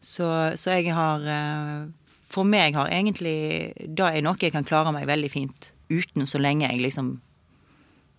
Så, 0.00 0.26
så 0.58 0.74
jeg 0.74 0.90
har 0.94 1.22
eh, 1.22 1.86
For 2.34 2.42
meg 2.48 2.74
har 2.74 2.90
egentlig 2.90 3.70
Det 3.86 4.08
er 4.08 4.24
noe 4.24 4.38
jeg 4.40 4.50
kan 4.54 4.66
klare 4.66 4.90
meg 4.94 5.06
veldig 5.06 5.30
fint 5.30 5.73
uten, 5.90 6.26
så 6.26 6.38
lenge 6.40 6.68
jeg 6.68 6.80
liksom 6.80 7.20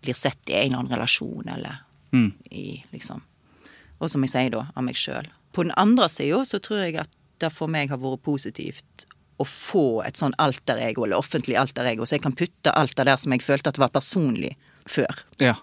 blir 0.04 0.14
sett 0.18 0.50
i 0.50 0.54
en 0.54 0.68
eller 0.68 0.80
annen 0.84 0.92
relasjon, 0.98 1.48
eller 1.50 1.82
Mm. 2.14 2.32
i 2.52 2.84
liksom 2.94 3.22
Og 4.00 4.10
som 4.10 4.22
jeg 4.24 4.30
sier 4.30 4.50
da, 4.52 4.68
av 4.76 4.84
meg 4.84 4.96
sjøl. 4.96 5.26
På 5.52 5.64
den 5.64 5.72
andre 5.78 6.08
sida 6.10 6.42
så 6.46 6.60
tror 6.60 6.84
jeg 6.86 6.96
at 7.00 7.10
det 7.40 7.50
for 7.52 7.68
meg 7.68 7.90
har 7.90 7.98
vært 7.98 8.22
positivt 8.24 9.06
å 9.40 9.44
få 9.48 10.04
et 10.06 10.16
sånn 10.16 10.34
alter 10.40 10.78
ego, 10.80 11.04
eller 11.06 11.18
offentlig 11.18 11.56
alter 11.60 11.86
ego, 11.86 12.04
så 12.06 12.16
jeg 12.16 12.22
kan 12.24 12.36
putte 12.36 12.72
alt 12.76 12.96
det 12.96 13.06
der 13.06 13.18
som 13.18 13.32
jeg 13.32 13.42
følte 13.44 13.68
at 13.70 13.78
var 13.78 13.90
personlig 13.90 14.56
før 14.88 15.24
Ja. 15.40 15.56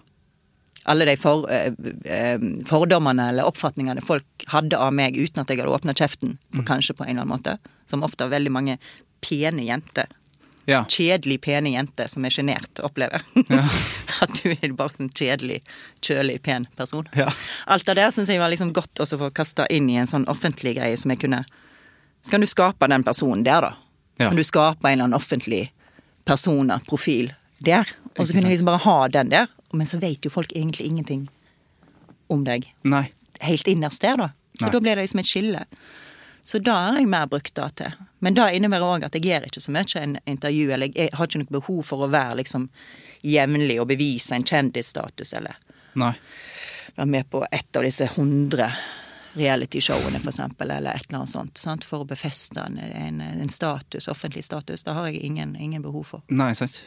alle 0.85 1.05
de 1.05 1.15
for, 1.15 1.47
eh, 1.49 1.71
eh, 2.05 2.37
fordommene 2.65 3.29
eller 3.29 3.43
oppfatningene 3.45 4.03
folk 4.03 4.25
hadde 4.47 4.77
av 4.77 4.91
meg 4.93 5.15
uten 5.15 5.39
at 5.41 5.47
jeg 5.47 5.57
hadde 5.59 5.71
åpna 5.79 5.93
kjeften, 5.95 6.37
på, 6.53 6.65
kanskje 6.65 6.93
på 6.97 7.03
en 7.05 7.17
eller 7.17 7.21
annen 7.21 7.39
måte. 7.39 7.57
Som 7.87 8.03
ofte 8.03 8.21
har 8.25 8.29
veldig 8.29 8.51
mange 8.51 8.77
pene 9.21 9.63
jenter, 9.65 10.07
Ja. 10.65 10.85
kjedelig 10.87 11.41
pene 11.43 11.73
jente 11.73 12.05
som 12.07 12.23
er 12.25 12.31
sjenert, 12.31 12.79
opplever. 12.79 13.23
at 14.23 14.39
du 14.39 14.53
er 14.53 14.71
bare 14.77 15.03
en 15.03 15.09
kjedelig, 15.11 15.59
kjølig, 16.01 16.37
pen 16.45 16.67
person. 16.79 17.07
Ja. 17.17 17.29
Alt 17.67 17.87
det 17.89 17.97
der 17.99 18.13
syns 18.15 18.31
jeg 18.31 18.39
var 18.39 18.53
liksom 18.53 18.71
godt 18.75 19.03
også 19.03 19.19
å 19.19 19.25
få 19.25 19.31
kasta 19.35 19.67
inn 19.67 19.89
i 19.91 19.97
en 19.99 20.09
sånn 20.09 20.27
offentlig 20.31 20.77
greie 20.79 20.97
som 20.99 21.11
jeg 21.11 21.23
kunne 21.25 21.43
Så 22.23 22.31
kan 22.31 22.39
du 22.39 22.47
skape 22.47 22.87
den 22.87 23.03
personen 23.03 23.43
der, 23.43 23.65
da. 23.65 23.73
Ja. 24.15 24.29
Kan 24.29 24.39
du 24.39 24.45
skape 24.47 24.87
en 24.87 24.93
eller 24.93 25.09
annen 25.09 25.19
offentlig 25.19 25.65
persona, 26.23 26.79
profil, 26.87 27.33
der. 27.59 27.89
Og 28.17 28.27
så 28.27 28.33
kunne 28.33 28.47
jeg 28.47 28.57
liksom 28.57 28.69
bare 28.71 28.83
ha 28.85 28.97
den 29.11 29.31
der. 29.33 29.51
Men 29.73 29.89
så 29.89 29.99
vet 29.99 30.23
jo 30.23 30.31
folk 30.31 30.51
egentlig 30.55 30.87
ingenting 30.87 31.27
om 32.31 32.45
deg 32.45 32.69
Nei. 32.87 33.07
helt 33.43 33.67
innerst 33.67 34.03
der, 34.05 34.17
da. 34.17 34.29
Så 34.55 34.67
Nei. 34.67 34.71
da 34.71 34.81
blir 34.85 34.95
det 34.95 35.05
liksom 35.07 35.19
et 35.19 35.29
skille. 35.29 35.65
Så 36.43 36.59
da 36.63 36.75
har 36.89 36.99
jeg 36.99 37.09
mer 37.09 37.27
brukt 37.31 37.55
det 37.55 37.69
til. 37.79 37.95
Men 38.23 38.37
det 38.37 38.47
innebærer 38.55 38.87
òg 38.87 39.05
at 39.07 39.15
jeg 39.17 39.27
gjør 39.27 39.49
ikke 39.49 39.61
så 39.63 39.73
mye 39.75 39.99
en 39.99 40.17
intervju, 40.31 40.67
eller 40.71 40.95
jeg 40.95 41.11
har 41.11 41.27
ikke 41.27 41.41
noe 41.41 41.55
behov 41.59 41.81
for 41.89 42.05
å 42.05 42.11
være 42.11 42.39
liksom 42.39 42.69
jevnlig 43.23 43.79
og 43.81 43.89
bevise 43.91 44.37
en 44.37 44.45
kjendisstatus, 44.47 45.33
eller 45.35 45.59
Nei. 45.99 46.13
være 46.95 47.09
med 47.17 47.29
på 47.31 47.43
et 47.49 47.79
av 47.79 47.83
disse 47.83 48.07
hundre 48.15 48.69
realityshowene, 49.33 50.21
for 50.21 50.31
eksempel, 50.31 50.71
eller 50.71 50.95
et 50.95 51.07
eller 51.09 51.23
annet 51.23 51.33
sånt. 51.33 51.59
Sant? 51.59 51.87
For 51.89 52.03
å 52.03 52.07
befeste 52.07 52.63
en, 52.63 52.77
en, 52.79 53.21
en 53.21 53.51
status, 53.51 54.07
offentlig 54.11 54.45
status. 54.45 54.85
Det 54.85 54.95
har 54.95 55.09
jeg 55.09 55.23
ingen, 55.25 55.55
ingen 55.59 55.83
behov 55.83 56.05
for. 56.13 56.25
Nei, 56.31 56.51
sant. 56.57 56.83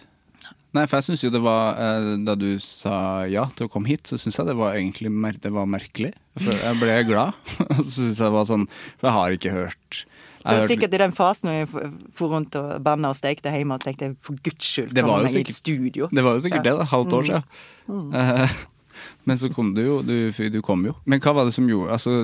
Nei, 0.76 0.84
for 0.86 0.98
jeg 0.98 1.06
syns 1.08 1.24
jo 1.24 1.30
det 1.32 1.40
var 1.40 1.78
eh, 1.80 2.08
Da 2.26 2.34
du 2.36 2.58
sa 2.60 3.24
ja 3.30 3.46
til 3.56 3.66
å 3.66 3.70
komme 3.72 3.88
hit, 3.88 4.08
så 4.08 4.18
syns 4.20 4.36
jeg 4.38 4.48
det 4.48 4.56
var 4.58 4.76
egentlig 4.76 5.10
mer, 5.10 5.38
det 5.40 5.52
var 5.54 5.68
merkelig. 5.68 6.12
For 6.36 6.52
jeg 6.52 6.80
ble 6.80 6.98
glad. 7.08 7.36
Og 7.72 7.80
så 7.80 7.90
syns 7.90 8.20
jeg 8.20 8.26
det 8.26 8.34
var 8.36 8.48
sånn 8.50 8.68
For 8.70 9.08
jeg 9.08 9.16
har 9.16 9.36
ikke 9.38 9.56
hørt 9.56 10.04
Det 10.46 10.60
var 10.60 10.70
sikkert 10.70 10.94
i 10.94 11.00
den 11.02 11.14
fasen 11.16 11.50
når 11.50 11.58
jeg 11.58 11.68
for 12.14 12.32
rundt 12.32 12.56
og 12.60 12.70
banna 12.86 13.10
og 13.12 13.18
stekte 13.18 13.52
hjemme 13.52 13.76
og 13.76 13.82
tenkte 13.84 14.12
for 14.24 14.38
guds 14.46 14.70
skyld, 14.70 14.94
Det 14.94 15.04
var 15.06 15.26
meg 15.26 15.34
i 15.34 15.42
et 15.42 15.54
studio. 15.54 16.08
Det 16.12 16.24
var 16.24 16.38
jo 16.38 16.46
sikkert 16.46 16.64
det, 16.66 16.74
da. 16.78 16.88
Halvt 16.92 17.18
år 17.18 17.28
siden. 17.30 17.52
Mm. 17.90 18.08
Eh, 18.14 18.56
Men 19.28 19.38
så 19.38 19.50
kom 19.52 19.74
du 19.74 19.82
jo. 19.82 20.00
Du, 20.02 20.30
du 20.30 20.60
kom 20.64 20.86
jo. 20.86 20.94
Men 21.04 21.20
hva 21.20 21.34
var 21.36 21.48
det 21.48 21.54
som 21.56 21.68
gjorde 21.68 21.92
altså, 21.96 22.14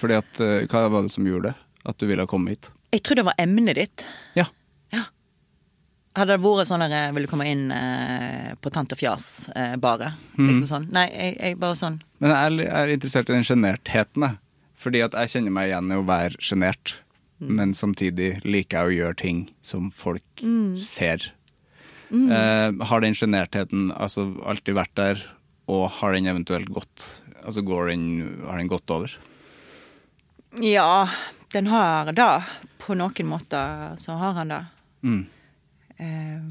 fordi 0.00 0.18
at, 0.18 0.40
eh, 0.44 0.66
Hva 0.70 0.86
var 0.92 1.06
det 1.06 1.12
som 1.14 1.26
gjorde 1.26 1.52
det? 1.52 1.56
At 1.88 2.00
du 2.00 2.06
ville 2.10 2.26
komme 2.28 2.54
hit? 2.54 2.70
Jeg 2.92 3.04
tror 3.06 3.20
det 3.20 3.24
var 3.28 3.38
emnet 3.40 3.78
ditt. 3.78 4.04
Ja. 4.36 4.44
Ja. 4.92 5.06
Hadde 6.18 6.34
det 6.34 6.42
vært 6.44 6.68
sånn 6.68 6.82
der 6.84 6.92
jeg 6.92 7.14
ville 7.16 7.30
komme 7.30 7.46
inn 7.48 7.70
eh, 7.72 8.50
på 8.60 8.72
Tant 8.74 8.92
og 8.92 8.98
fjas, 9.00 9.48
eh, 9.54 9.76
bare. 9.80 10.12
Mm. 10.36 10.48
Liksom 10.48 10.66
sånn. 10.68 10.88
Nei, 10.92 11.06
jeg, 11.14 11.36
jeg 11.38 11.60
bare 11.62 11.78
sånn 11.78 12.00
Men 12.20 12.34
jeg 12.34 12.66
er 12.68 12.92
interessert 12.92 13.30
i 13.30 13.36
den 13.38 13.46
sjenertheten, 13.46 14.26
jeg. 14.26 14.40
Fordi 14.80 15.02
at 15.04 15.16
jeg 15.16 15.32
kjenner 15.34 15.52
meg 15.54 15.70
igjen 15.70 15.92
i 15.92 16.00
å 16.00 16.04
være 16.08 16.40
sjenert. 16.42 16.94
Mm. 17.40 17.52
Men 17.56 17.72
samtidig 17.74 18.44
liker 18.44 18.78
jeg 18.78 18.86
å 18.90 18.96
gjøre 18.98 19.16
ting 19.16 19.38
som 19.64 19.88
folk 19.90 20.42
Mm. 20.44 20.76
ser. 20.76 21.32
Eh, 22.12 22.72
har 22.90 23.00
den 23.00 23.14
sjenertheten 23.14 23.90
altså 23.94 24.26
alltid 24.44 24.74
vært 24.74 24.94
der, 24.98 25.22
og 25.70 25.88
har 26.00 26.12
den 26.12 26.26
eventuelt 26.26 26.68
gått 26.68 27.20
Altså 27.40 27.62
går 27.64 27.86
den, 27.88 28.42
har 28.44 28.58
den 28.58 28.68
gått 28.68 28.90
over? 28.92 29.14
Ja, 30.60 31.08
den 31.54 31.66
har 31.72 32.10
det. 32.12 32.44
På 32.78 32.92
noen 32.94 33.26
måter 33.30 33.94
så 33.96 34.12
har 34.20 34.34
han 34.36 34.48
det. 34.52 34.58
Mm. 35.02 35.22
Uh, 36.00 36.42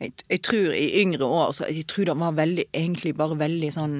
jeg, 0.00 0.12
jeg 0.28 0.42
tror 0.46 0.72
i 0.74 0.86
yngre 1.02 1.26
år 1.26 1.52
så 1.54 1.66
Jeg 1.70 1.86
tror 1.90 2.04
det 2.08 2.16
var 2.20 2.32
veldig, 2.38 2.64
egentlig 2.72 3.12
bare 3.18 3.36
veldig 3.38 3.70
sånn 3.74 3.96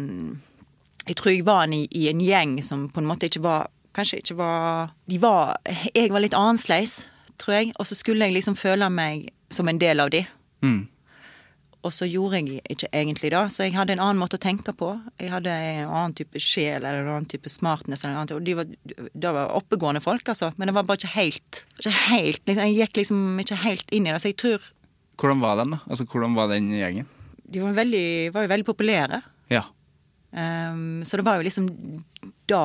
Jeg 1.08 1.16
tror 1.18 1.32
jeg 1.32 1.44
var 1.46 1.66
i, 1.74 1.84
i 1.90 2.08
en 2.10 2.22
gjeng 2.22 2.56
som 2.62 2.88
på 2.90 3.02
en 3.02 3.06
måte 3.10 3.26
ikke 3.30 3.42
var 3.44 3.68
Kanskje 3.96 4.20
ikke 4.22 4.38
var 4.38 4.94
De 5.10 5.18
var 5.18 5.56
Jeg 5.94 6.12
var 6.12 6.22
litt 6.22 6.36
annerledes, 6.36 7.04
tror 7.40 7.58
jeg. 7.58 7.74
Og 7.78 7.88
så 7.88 7.98
skulle 7.98 8.28
jeg 8.28 8.38
liksom 8.38 8.56
føle 8.58 8.88
meg 8.92 9.30
som 9.50 9.68
en 9.68 9.80
del 9.80 10.02
av 10.02 10.12
de. 10.14 10.24
Mm. 10.62 10.88
Og 11.80 11.94
så 11.96 12.04
gjorde 12.04 12.36
jeg 12.42 12.60
ikke 12.68 12.90
egentlig 12.92 13.30
det, 13.32 13.40
så 13.54 13.64
jeg 13.64 13.72
hadde 13.72 13.94
en 13.94 14.02
annen 14.04 14.20
måte 14.20 14.36
å 14.36 14.42
tenke 14.42 14.74
på. 14.76 14.90
Jeg 15.16 15.32
hadde 15.32 15.54
en 15.54 15.88
annen 15.88 16.14
type 16.18 16.42
sjel 16.44 16.84
eller 16.84 17.00
en 17.00 17.14
annen 17.14 17.28
type 17.30 17.48
smartness. 17.48 18.04
Eller 18.04 18.18
en 18.18 18.20
annen, 18.20 18.36
og 18.36 18.44
de 18.44 18.56
var, 18.58 18.74
det 19.24 19.32
var 19.32 19.54
oppegående 19.56 20.02
folk, 20.04 20.28
altså. 20.28 20.50
Men 20.60 20.68
det 20.68 20.76
var 20.76 20.84
bare 20.86 21.00
ikke 21.00 21.14
helt, 21.14 21.62
ikke 21.80 21.94
helt 22.10 22.44
liksom, 22.44 22.66
Jeg 22.68 22.76
gikk 22.76 23.00
liksom 23.00 23.40
ikke 23.40 23.62
helt 23.64 23.96
inn 23.96 24.06
i 24.06 24.12
det. 24.12 24.20
Så 24.20 24.34
jeg 24.34 24.38
tror 24.44 24.68
Hvordan 25.20 25.40
var 25.42 25.56
de, 25.56 25.66
da? 25.72 25.80
Altså, 25.88 26.04
hvordan 26.08 26.36
var 26.36 26.52
den 26.52 26.68
gjengen? 26.72 27.08
de 27.50 27.62
var, 27.62 27.74
veldig, 27.74 28.06
var 28.34 28.46
jo 28.46 28.52
veldig 28.52 28.68
populære. 28.68 29.20
Ja. 29.50 29.64
Um, 30.30 31.02
så 31.06 31.18
det 31.18 31.26
var 31.26 31.40
jo 31.40 31.46
liksom 31.48 31.66
da 32.50 32.62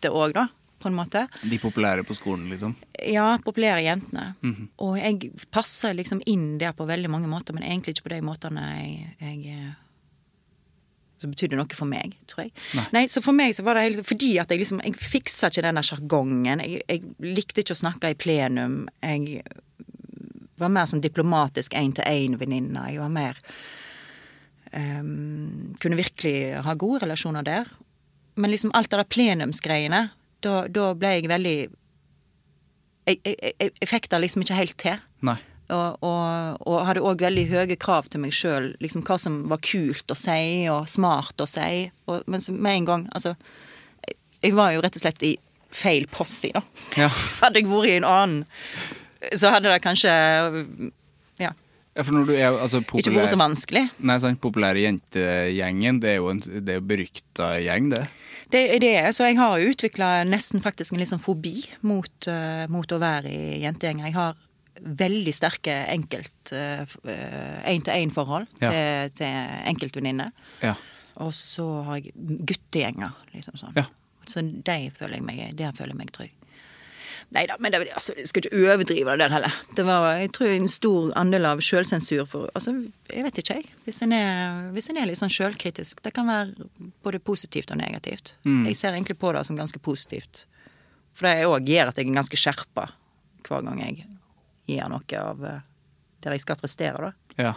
gjettet 0.00 0.16
òg, 0.16 0.34
da. 0.34 0.48
På 0.80 0.88
en 0.88 0.96
måte. 0.96 1.26
De 1.44 1.58
populære 1.60 2.06
på 2.08 2.14
skolen, 2.16 2.48
liksom? 2.48 2.72
Ja, 3.04 3.34
populære 3.44 3.82
jentene. 3.84 4.30
Og 4.80 4.96
jeg 4.96 5.28
passer 5.52 5.92
liksom 5.92 6.22
inn 6.24 6.58
der 6.58 6.72
på 6.72 6.86
veldig 6.88 7.10
mange 7.10 7.28
måter, 7.28 7.52
men 7.52 7.62
egentlig 7.62 7.98
ikke 7.98 8.08
på 8.08 8.14
de 8.14 8.20
måtene 8.24 8.64
jeg, 8.78 9.10
jeg 9.20 9.58
eh, 9.58 9.74
som 11.20 11.34
betydde 11.34 11.58
noe 11.58 11.76
for 11.76 11.84
meg, 11.84 12.14
tror 12.24 12.46
jeg. 12.46 12.54
Nei. 12.94 13.04
så 13.12 13.20
for 13.20 13.36
meg 13.36 13.52
så 13.52 13.64
var 13.66 13.76
det 13.76 13.90
helt 13.90 14.06
fordi 14.08 14.38
at 14.40 14.48
jeg 14.48 14.62
liksom 14.62 14.80
Jeg 14.80 14.96
fiksa 14.96 15.50
ikke 15.50 15.66
den 15.66 15.82
sjargongen. 15.84 16.64
Jeg, 16.64 16.80
jeg 16.88 17.34
likte 17.36 17.60
ikke 17.60 17.76
å 17.76 17.82
snakke 17.82 18.14
i 18.14 18.16
plenum. 18.16 18.88
Jeg 19.04 19.42
var 20.60 20.72
mer 20.72 20.88
sånn 20.88 21.04
diplomatisk 21.04 21.76
én-til-én-venninne. 21.76 22.88
Jeg 22.88 23.02
var 23.04 23.12
mer 23.12 23.36
um, 24.72 25.76
Kunne 25.76 26.00
virkelig 26.00 26.64
ha 26.64 26.74
gode 26.74 27.04
relasjoner 27.04 27.44
der. 27.44 27.68
Men 28.34 28.52
liksom 28.52 28.72
alt 28.74 28.90
det 28.90 29.00
der 29.00 29.10
plenumsgreiene, 29.10 30.08
da, 30.44 30.54
da 30.68 30.90
ble 30.96 31.14
jeg 31.18 31.30
veldig 31.30 31.56
jeg, 33.08 33.16
jeg, 33.24 33.36
jeg, 33.42 33.72
jeg 33.80 33.88
fikk 33.88 34.10
det 34.12 34.20
liksom 34.22 34.44
ikke 34.44 34.58
helt 34.58 34.76
til. 34.80 35.00
Nei. 35.26 35.38
Og, 35.70 36.02
og, 36.02 36.56
og 36.66 36.80
hadde 36.88 37.02
òg 37.06 37.22
veldig 37.22 37.44
høye 37.50 37.76
krav 37.78 38.08
til 38.10 38.22
meg 38.24 38.34
sjøl, 38.34 38.72
liksom 38.82 39.04
hva 39.06 39.16
som 39.22 39.42
var 39.50 39.60
kult 39.62 40.10
å 40.10 40.16
si 40.18 40.66
og 40.72 40.88
smart 40.90 41.42
å 41.42 41.46
si. 41.50 41.84
Og, 42.10 42.24
men 42.30 42.42
så 42.42 42.54
med 42.54 42.80
en 42.80 42.88
gang, 42.88 43.06
altså 43.14 43.36
jeg, 44.06 44.16
jeg 44.48 44.56
var 44.58 44.74
jo 44.74 44.82
rett 44.82 44.98
og 44.98 45.04
slett 45.04 45.26
i 45.26 45.36
feil 45.70 46.08
posse, 46.10 46.50
da. 46.54 46.64
Ja. 46.98 47.10
Hadde 47.44 47.62
jeg 47.62 47.70
vært 47.70 47.92
i 47.92 47.98
en 48.00 48.08
annen, 48.08 48.40
så 49.36 49.52
hadde 49.52 49.68
det 49.68 49.82
kanskje 49.84 50.10
ja, 51.38 51.50
ja, 51.92 52.04
for 52.06 52.14
når 52.16 52.28
du 52.28 52.32
er 52.32 52.46
altså, 52.54 52.78
ikke 52.80 52.94
populær 52.94 53.18
vært 53.18 53.32
så 53.34 53.38
vanskelig. 53.40 53.82
Nei, 54.08 54.16
sant, 54.22 54.40
populære 54.40 54.84
jentegjengen, 54.86 55.98
det 56.02 56.14
er 56.14 56.18
jo 56.20 56.30
en 56.32 56.40
det 56.40 56.78
er 56.78 56.84
berykta 56.86 57.50
gjeng, 57.60 57.90
det. 57.92 58.04
Det 58.50 58.62
er 58.74 58.80
det. 58.82 58.94
Så 59.14 59.26
jeg 59.28 59.36
har 59.38 59.62
utvikla 59.62 60.24
nesten 60.28 60.62
faktisk 60.64 60.92
en 60.94 60.98
litt 61.02 61.10
sånn 61.12 61.22
fobi 61.22 61.60
mot, 61.86 62.10
uh, 62.28 62.64
mot 62.72 62.92
å 62.92 62.98
være 63.02 63.30
i 63.30 63.60
jentegjenger. 63.62 64.08
Jeg 64.10 64.16
har 64.18 64.34
veldig 64.80 65.32
sterke 65.36 65.74
enkelt 65.92 66.52
én-til-én-forhold 67.68 68.46
Ja. 68.62 68.70
til, 68.70 69.10
til 69.18 69.34
enkeltvenninner. 69.68 70.30
Ja. 70.62 70.74
Og 71.20 71.34
så 71.36 71.66
har 71.84 71.98
jeg 72.00 72.14
guttegjenger, 72.48 73.12
liksom 73.34 73.58
sånn. 73.60 73.74
Ja. 73.76 73.84
Så 74.30 74.40
de 74.46 74.78
føler 74.96 75.18
jeg 75.18 75.26
meg, 75.26 75.42
der 75.58 75.72
føler 75.76 75.92
jeg 75.94 76.00
meg 76.00 76.12
trygg. 76.16 76.32
Nei 77.30 77.44
da, 77.46 77.54
men 77.62 77.70
det, 77.70 77.78
altså, 77.94 78.14
jeg 78.18 78.26
skal 78.26 78.42
ikke 78.42 78.58
overdrive 78.72 79.12
det 79.14 79.18
der 79.22 79.30
heller. 79.36 79.52
Det 79.76 79.84
var 79.86 80.06
jeg 80.18 80.32
tror 80.34 80.50
en 80.50 80.68
stor 80.68 81.12
andel 81.20 81.46
av 81.46 81.60
sjølsensur 81.62 82.24
for 82.26 82.48
altså, 82.58 82.72
Jeg 83.12 83.22
vet 83.28 83.38
ikke, 83.38 83.54
jeg. 83.60 83.68
Hvis 83.86 84.00
en 84.02 84.12
er, 84.16 84.64
hvis 84.74 84.88
en 84.90 84.98
er 84.98 85.06
litt 85.06 85.20
sånn 85.20 85.30
sjølkritisk. 85.30 86.02
Det 86.02 86.12
kan 86.16 86.26
være 86.26 86.66
både 87.06 87.20
positivt 87.22 87.70
og 87.70 87.78
negativt. 87.78 88.34
Mm. 88.42 88.64
Jeg 88.66 88.76
ser 88.80 88.96
egentlig 88.98 89.18
på 89.22 89.30
det 89.36 89.44
som 89.46 89.56
ganske 89.58 89.78
positivt. 89.78 90.44
For 91.14 91.28
det 91.28 91.46
òg 91.46 91.70
gjør 91.70 91.92
at 91.92 91.98
jeg 92.02 92.08
er 92.10 92.18
ganske 92.18 92.38
skjerpa 92.40 92.88
hver 93.46 93.62
gang 93.66 93.80
jeg 93.82 94.04
gir 94.70 94.86
noe 94.90 95.18
av 95.22 95.40
eh, 95.46 95.62
der 96.22 96.34
jeg 96.36 96.42
skal 96.44 96.58
prestere, 96.60 97.10
da. 97.10 97.38
Ja. 97.38 97.54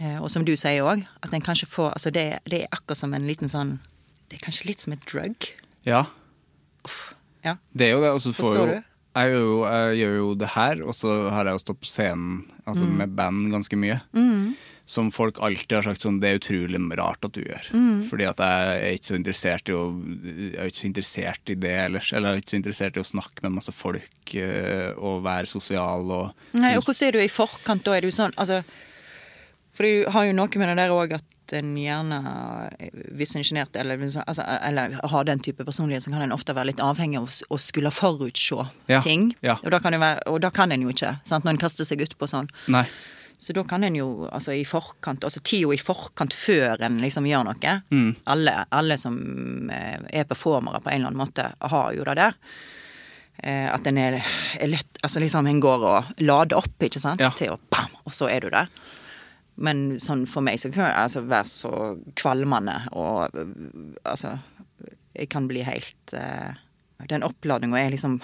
Eh, 0.00 0.20
Og 0.22 0.30
som 0.32 0.44
du 0.44 0.52
sier 0.56 0.84
òg, 0.84 1.02
at 1.24 1.32
en 1.32 1.42
kanskje 1.44 1.66
får 1.68 1.92
Altså 1.96 2.10
det, 2.12 2.40
det 2.50 2.62
er 2.64 2.72
akkurat 2.72 2.98
som 2.98 3.12
en 3.14 3.26
liten 3.28 3.48
sånn 3.52 3.76
Det 4.28 4.38
er 4.38 4.44
kanskje 4.46 4.66
litt 4.68 4.80
som 4.84 4.92
et 4.92 5.04
drug. 5.08 5.48
ja. 5.88 6.04
Uff. 6.84 7.14
Ja. 7.44 7.56
Det 7.72 7.86
er 7.88 7.92
jo 7.94 8.00
det. 8.02 8.10
Og 8.12 8.20
så 8.20 8.32
får 8.32 8.44
Forstår 8.44 8.68
jo 8.68 8.74
du? 8.80 8.90
Jeg 9.14 9.30
gjør, 9.30 9.42
jo, 9.46 9.56
jeg 9.70 9.96
gjør 10.02 10.14
jo 10.18 10.28
det 10.42 10.48
her, 10.56 10.80
og 10.84 10.94
så 10.98 11.16
har 11.30 11.46
jeg 11.46 11.54
jo 11.58 11.62
stått 11.64 11.80
på 11.84 11.90
scenen 11.90 12.44
altså 12.66 12.84
Mm. 12.84 12.96
med 12.98 13.14
band 13.16 13.50
ganske 13.52 13.76
mye. 13.78 14.00
Som 14.86 15.08
folk 15.10 15.38
alltid 15.40 15.72
har 15.78 15.82
sagt 15.86 16.02
sånn 16.04 16.18
Det 16.20 16.28
er 16.28 16.36
utrolig 16.38 16.76
rart 16.98 17.24
at 17.24 17.32
du 17.32 17.40
gjør. 17.40 17.68
Mm. 17.72 18.02
Fordi 18.10 18.24
at 18.28 18.36
jeg 18.36 18.82
er 18.84 18.96
ikke 18.98 19.08
så 19.08 19.16
interessert 19.16 19.68
i 19.70 19.72
å 19.72 19.84
Jeg 19.96 20.58
er 20.60 20.66
ikke 20.68 20.80
så 20.82 20.88
interessert 20.90 21.48
i 21.48 21.54
det 21.54 21.72
ellers. 21.86 22.12
Eller 22.12 22.28
jeg 22.28 22.34
er 22.36 22.42
ikke 22.42 22.52
så 22.52 22.58
interessert 22.60 22.96
i 22.96 23.00
å 23.00 23.08
snakke 23.08 23.42
med 23.46 23.52
masse 23.56 23.72
folk 23.72 24.34
eh, 24.34 24.92
og 24.98 25.22
være 25.24 25.46
sosial 25.48 26.04
og 26.12 26.34
Nei, 26.52 26.74
og 26.76 26.84
hvordan 26.84 27.08
er 27.08 27.12
du 27.16 27.20
i 27.24 27.28
forkant 27.32 27.84
da? 27.86 27.94
Er 27.96 28.02
du 28.04 28.10
sånn 28.12 28.36
Altså 28.36 28.60
For 29.74 29.84
du 29.88 30.04
har 30.10 30.26
jo 30.28 30.36
noe 30.36 30.60
med 30.60 30.68
det 30.68 30.76
der 30.84 30.92
òg 30.92 31.14
at 31.16 31.24
en 31.52 31.76
gjerne 31.76 32.18
Hvis 33.12 33.34
en 33.36 33.40
er 33.40 33.44
sjenert 33.44 33.76
eller, 33.76 33.98
altså, 34.26 34.42
eller 34.64 34.94
har 35.12 35.24
den 35.28 35.40
type 35.44 35.64
personlighet, 35.64 36.02
så 36.02 36.10
kan 36.10 36.22
en 36.22 36.32
ofte 36.32 36.54
være 36.56 36.70
litt 36.72 36.80
avhengig 36.80 37.18
av 37.20 37.28
å 37.52 37.58
skulle 37.60 37.90
forutse 37.92 38.66
Ja, 38.88 39.00
ting. 39.04 39.34
ja. 39.44 39.58
Og 39.64 39.70
da 39.70 39.80
kan, 39.80 39.92
det 39.92 40.00
være, 40.00 40.22
og 40.26 40.40
da 40.40 40.50
kan 40.50 40.72
en 40.72 40.82
jo 40.82 40.88
ikke, 40.94 41.18
sant, 41.22 41.44
når 41.44 41.50
en 41.56 41.58
kaster 41.66 41.84
seg 41.84 42.00
utpå 42.00 42.26
sånn. 42.30 42.48
Nei. 42.68 42.86
Så 43.38 43.52
da 43.52 43.64
kan 43.68 43.82
en 43.84 43.96
jo 43.98 44.28
altså 44.32 44.54
i 44.54 44.64
forkant, 44.64 45.24
altså 45.26 45.40
tida 45.44 45.74
i 45.74 45.76
forkant 45.82 46.32
før 46.32 46.80
en 46.86 47.00
liksom 47.02 47.26
gjør 47.28 47.44
noe. 47.50 47.72
Mm. 47.90 48.14
Alle, 48.30 48.54
alle 48.72 48.96
som 48.96 49.18
eh, 49.74 49.98
er 50.20 50.24
performere 50.30 50.80
på 50.80 50.88
en 50.92 51.00
eller 51.02 51.10
annen 51.12 51.20
måte, 51.26 51.50
har 51.60 51.92
jo 51.92 52.04
det 52.08 52.14
der. 52.22 52.38
Eh, 53.42 53.66
At 53.74 53.86
en 53.90 53.98
er, 53.98 54.20
er 54.60 54.68
lett 54.70 55.00
Altså 55.04 55.20
liksom 55.20 55.46
en 55.50 55.58
går 55.60 55.82
og 55.84 56.12
lader 56.22 56.56
opp, 56.56 56.78
ikke 56.86 57.00
sant, 57.02 57.20
Ja. 57.20 57.28
til 57.36 57.50
å 57.52 57.58
bam, 57.68 57.90
og 58.06 58.12
så 58.14 58.30
er 58.30 58.40
du 58.40 58.48
der. 58.54 58.70
Men 59.56 60.00
sånn 60.02 60.24
for 60.26 60.42
meg 60.42 60.58
så 60.58 60.70
kan 60.74 60.88
det 60.88 60.96
altså 60.98 61.22
være 61.30 61.46
så 61.46 61.72
kvalmende 62.18 62.74
og 62.92 63.36
altså 64.02 64.38
Jeg 65.14 65.28
kan 65.30 65.46
bli 65.46 65.62
helt 65.62 66.14
uh, 66.18 66.56
Den 67.10 67.22
oppladninga 67.22 67.78
er 67.78 67.94
liksom 67.94 68.18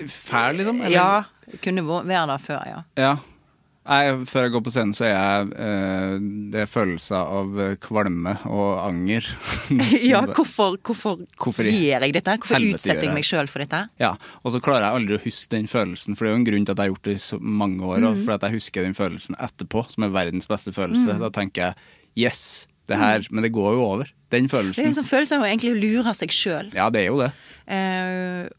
Fæl, 0.00 0.56
liksom? 0.56 0.80
eller? 0.80 0.96
Ja, 0.96 1.58
kunne 1.62 1.84
være 1.84 2.26
der 2.30 2.40
før, 2.40 2.62
ja. 2.66 2.82
Ja. 2.96 3.10
Nei, 3.88 4.00
før 4.28 4.44
jeg 4.44 4.52
går 4.52 4.62
på 4.66 4.72
scenen, 4.74 4.92
så 4.92 5.06
er 5.08 5.12
jeg 5.14 5.52
eh, 5.64 6.14
Det 6.52 6.60
er 6.62 6.68
følelser 6.68 7.16
av 7.16 7.60
eh, 7.64 7.76
kvalme 7.80 8.34
og 8.50 8.74
anger. 8.84 9.24
Ja, 10.10 10.20
hvorfor, 10.28 10.76
hvorfor, 10.84 11.22
Hvorfor 11.40 11.64
gjør 11.64 12.04
jeg 12.04 12.14
dette? 12.18 12.34
Hvorfor 12.42 12.66
utsetter 12.68 13.08
jeg 13.08 13.16
meg 13.16 13.24
sjøl 13.24 13.48
for 13.48 13.64
dette? 13.64 13.86
Ja, 14.02 14.12
Og 14.44 14.52
så 14.52 14.60
klarer 14.64 14.88
jeg 14.88 15.00
aldri 15.00 15.16
å 15.16 15.22
huske 15.24 15.54
den 15.56 15.70
følelsen, 15.70 16.18
for 16.18 16.26
det 16.26 16.32
er 16.32 16.36
jo 16.36 16.40
en 16.42 16.48
grunn 16.50 16.66
til 16.68 16.76
at 16.76 16.82
jeg 16.82 16.90
har 16.90 16.92
gjort 16.92 17.08
det 17.08 17.16
i 17.16 17.22
så 17.24 17.40
mange 17.40 17.88
år. 17.88 18.04
Mm. 18.04 18.20
For 18.26 18.36
at 18.36 18.44
jeg 18.46 18.58
husker 18.58 18.84
den 18.84 18.98
følelsen 18.98 19.38
etterpå, 19.40 19.86
som 19.94 20.06
er 20.06 20.12
verdens 20.18 20.50
beste 20.50 20.74
følelse. 20.76 21.16
Da 21.24 21.32
tenker 21.34 21.70
jeg 21.70 22.28
yes, 22.28 22.44
det 22.90 22.98
her 22.98 23.26
Men 23.30 23.46
det 23.46 23.52
går 23.54 23.78
jo 23.78 23.84
over. 23.86 24.12
Den 24.34 24.48
følelsen. 24.50 24.82
Det 24.82 24.88
er 24.88 24.92
en 24.92 24.98
sånn 25.00 25.08
følelse 25.08 25.38
av 25.38 25.46
å 25.46 25.48
egentlig 25.48 25.72
lure 25.80 26.14
seg 26.18 26.34
sjøl. 26.34 26.68
Ja, 26.76 26.90
det 26.92 27.04
er 27.04 27.08
jo 27.08 27.20
det. 27.22 27.30
Eh, 27.70 28.50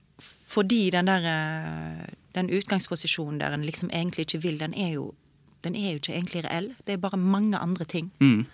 fordi 0.51 0.89
den 0.95 1.07
der 1.07 1.28
eh, 1.30 2.09
Den 2.36 2.49
utgangsposisjonen 2.49 3.39
der 3.41 3.51
en 3.57 3.65
liksom 3.67 3.89
egentlig 3.91 4.27
ikke 4.27 4.41
vil, 4.45 4.57
den 4.61 4.73
er 4.73 4.93
jo, 4.95 5.09
den 5.65 5.75
er 5.75 5.91
jo 5.93 5.99
ikke 6.01 6.13
egentlig 6.15 6.45
reell. 6.45 6.71
Det 6.88 6.93
er 6.95 7.01
bare 7.03 7.17
mange 7.19 7.57
andre 7.59 7.86
ting. 7.86 8.11
Mm. 8.23 8.45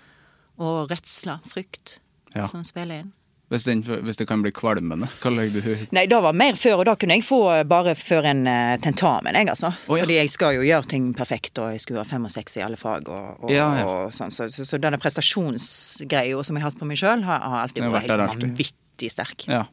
Og 0.58 0.90
redsler, 0.92 1.40
frykt, 1.46 2.00
Ja. 2.36 2.48
som 2.48 2.64
spiller 2.68 3.00
inn. 3.04 3.14
Hvis, 3.50 3.64
den, 3.64 3.80
hvis 3.82 4.18
det 4.20 4.26
kan 4.28 4.42
bli 4.44 4.52
kvalmende, 4.52 5.08
hva 5.24 5.30
legger 5.32 5.62
du 5.64 5.86
Nei, 5.96 6.02
det 6.12 6.18
var 6.20 6.34
mer 6.36 6.58
før, 6.60 6.82
og 6.82 6.86
da 6.90 6.96
kunne 7.00 7.16
jeg 7.16 7.24
få 7.24 7.38
bare 7.64 7.94
før 7.96 8.26
en 8.28 8.42
eh, 8.52 8.74
tentamen, 8.84 9.38
jeg, 9.40 9.48
altså. 9.54 9.70
Oh, 9.88 9.96
ja. 9.96 10.04
Fordi 10.04 10.18
jeg 10.18 10.30
skal 10.34 10.58
jo 10.58 10.66
gjøre 10.68 10.90
ting 10.92 11.06
perfekt, 11.16 11.58
og 11.64 11.72
jeg 11.72 11.80
skulle 11.80 12.02
ha 12.04 12.10
fem 12.10 12.26
og 12.28 12.34
seks 12.34 12.58
i 12.60 12.66
alle 12.66 12.76
fag, 12.76 13.08
og, 13.08 13.46
og, 13.46 13.54
Ja, 13.56 13.70
ja. 13.80 13.86
og 13.88 14.12
sånn. 14.18 14.34
Så, 14.36 14.50
så, 14.52 14.66
så 14.68 14.78
denne 14.84 15.00
prestasjonsgreia 15.00 16.44
som 16.44 16.58
jeg 16.60 16.66
har 16.66 16.74
hatt 16.74 16.80
på 16.82 16.90
meg 16.90 17.00
sjøl, 17.00 17.24
har, 17.24 17.40
har 17.40 17.64
alltid 17.64 17.88
vært 17.88 18.10
helt 18.12 18.26
vanvittig 18.44 19.12
sterk. 19.16 19.48
Ja. 19.48 19.64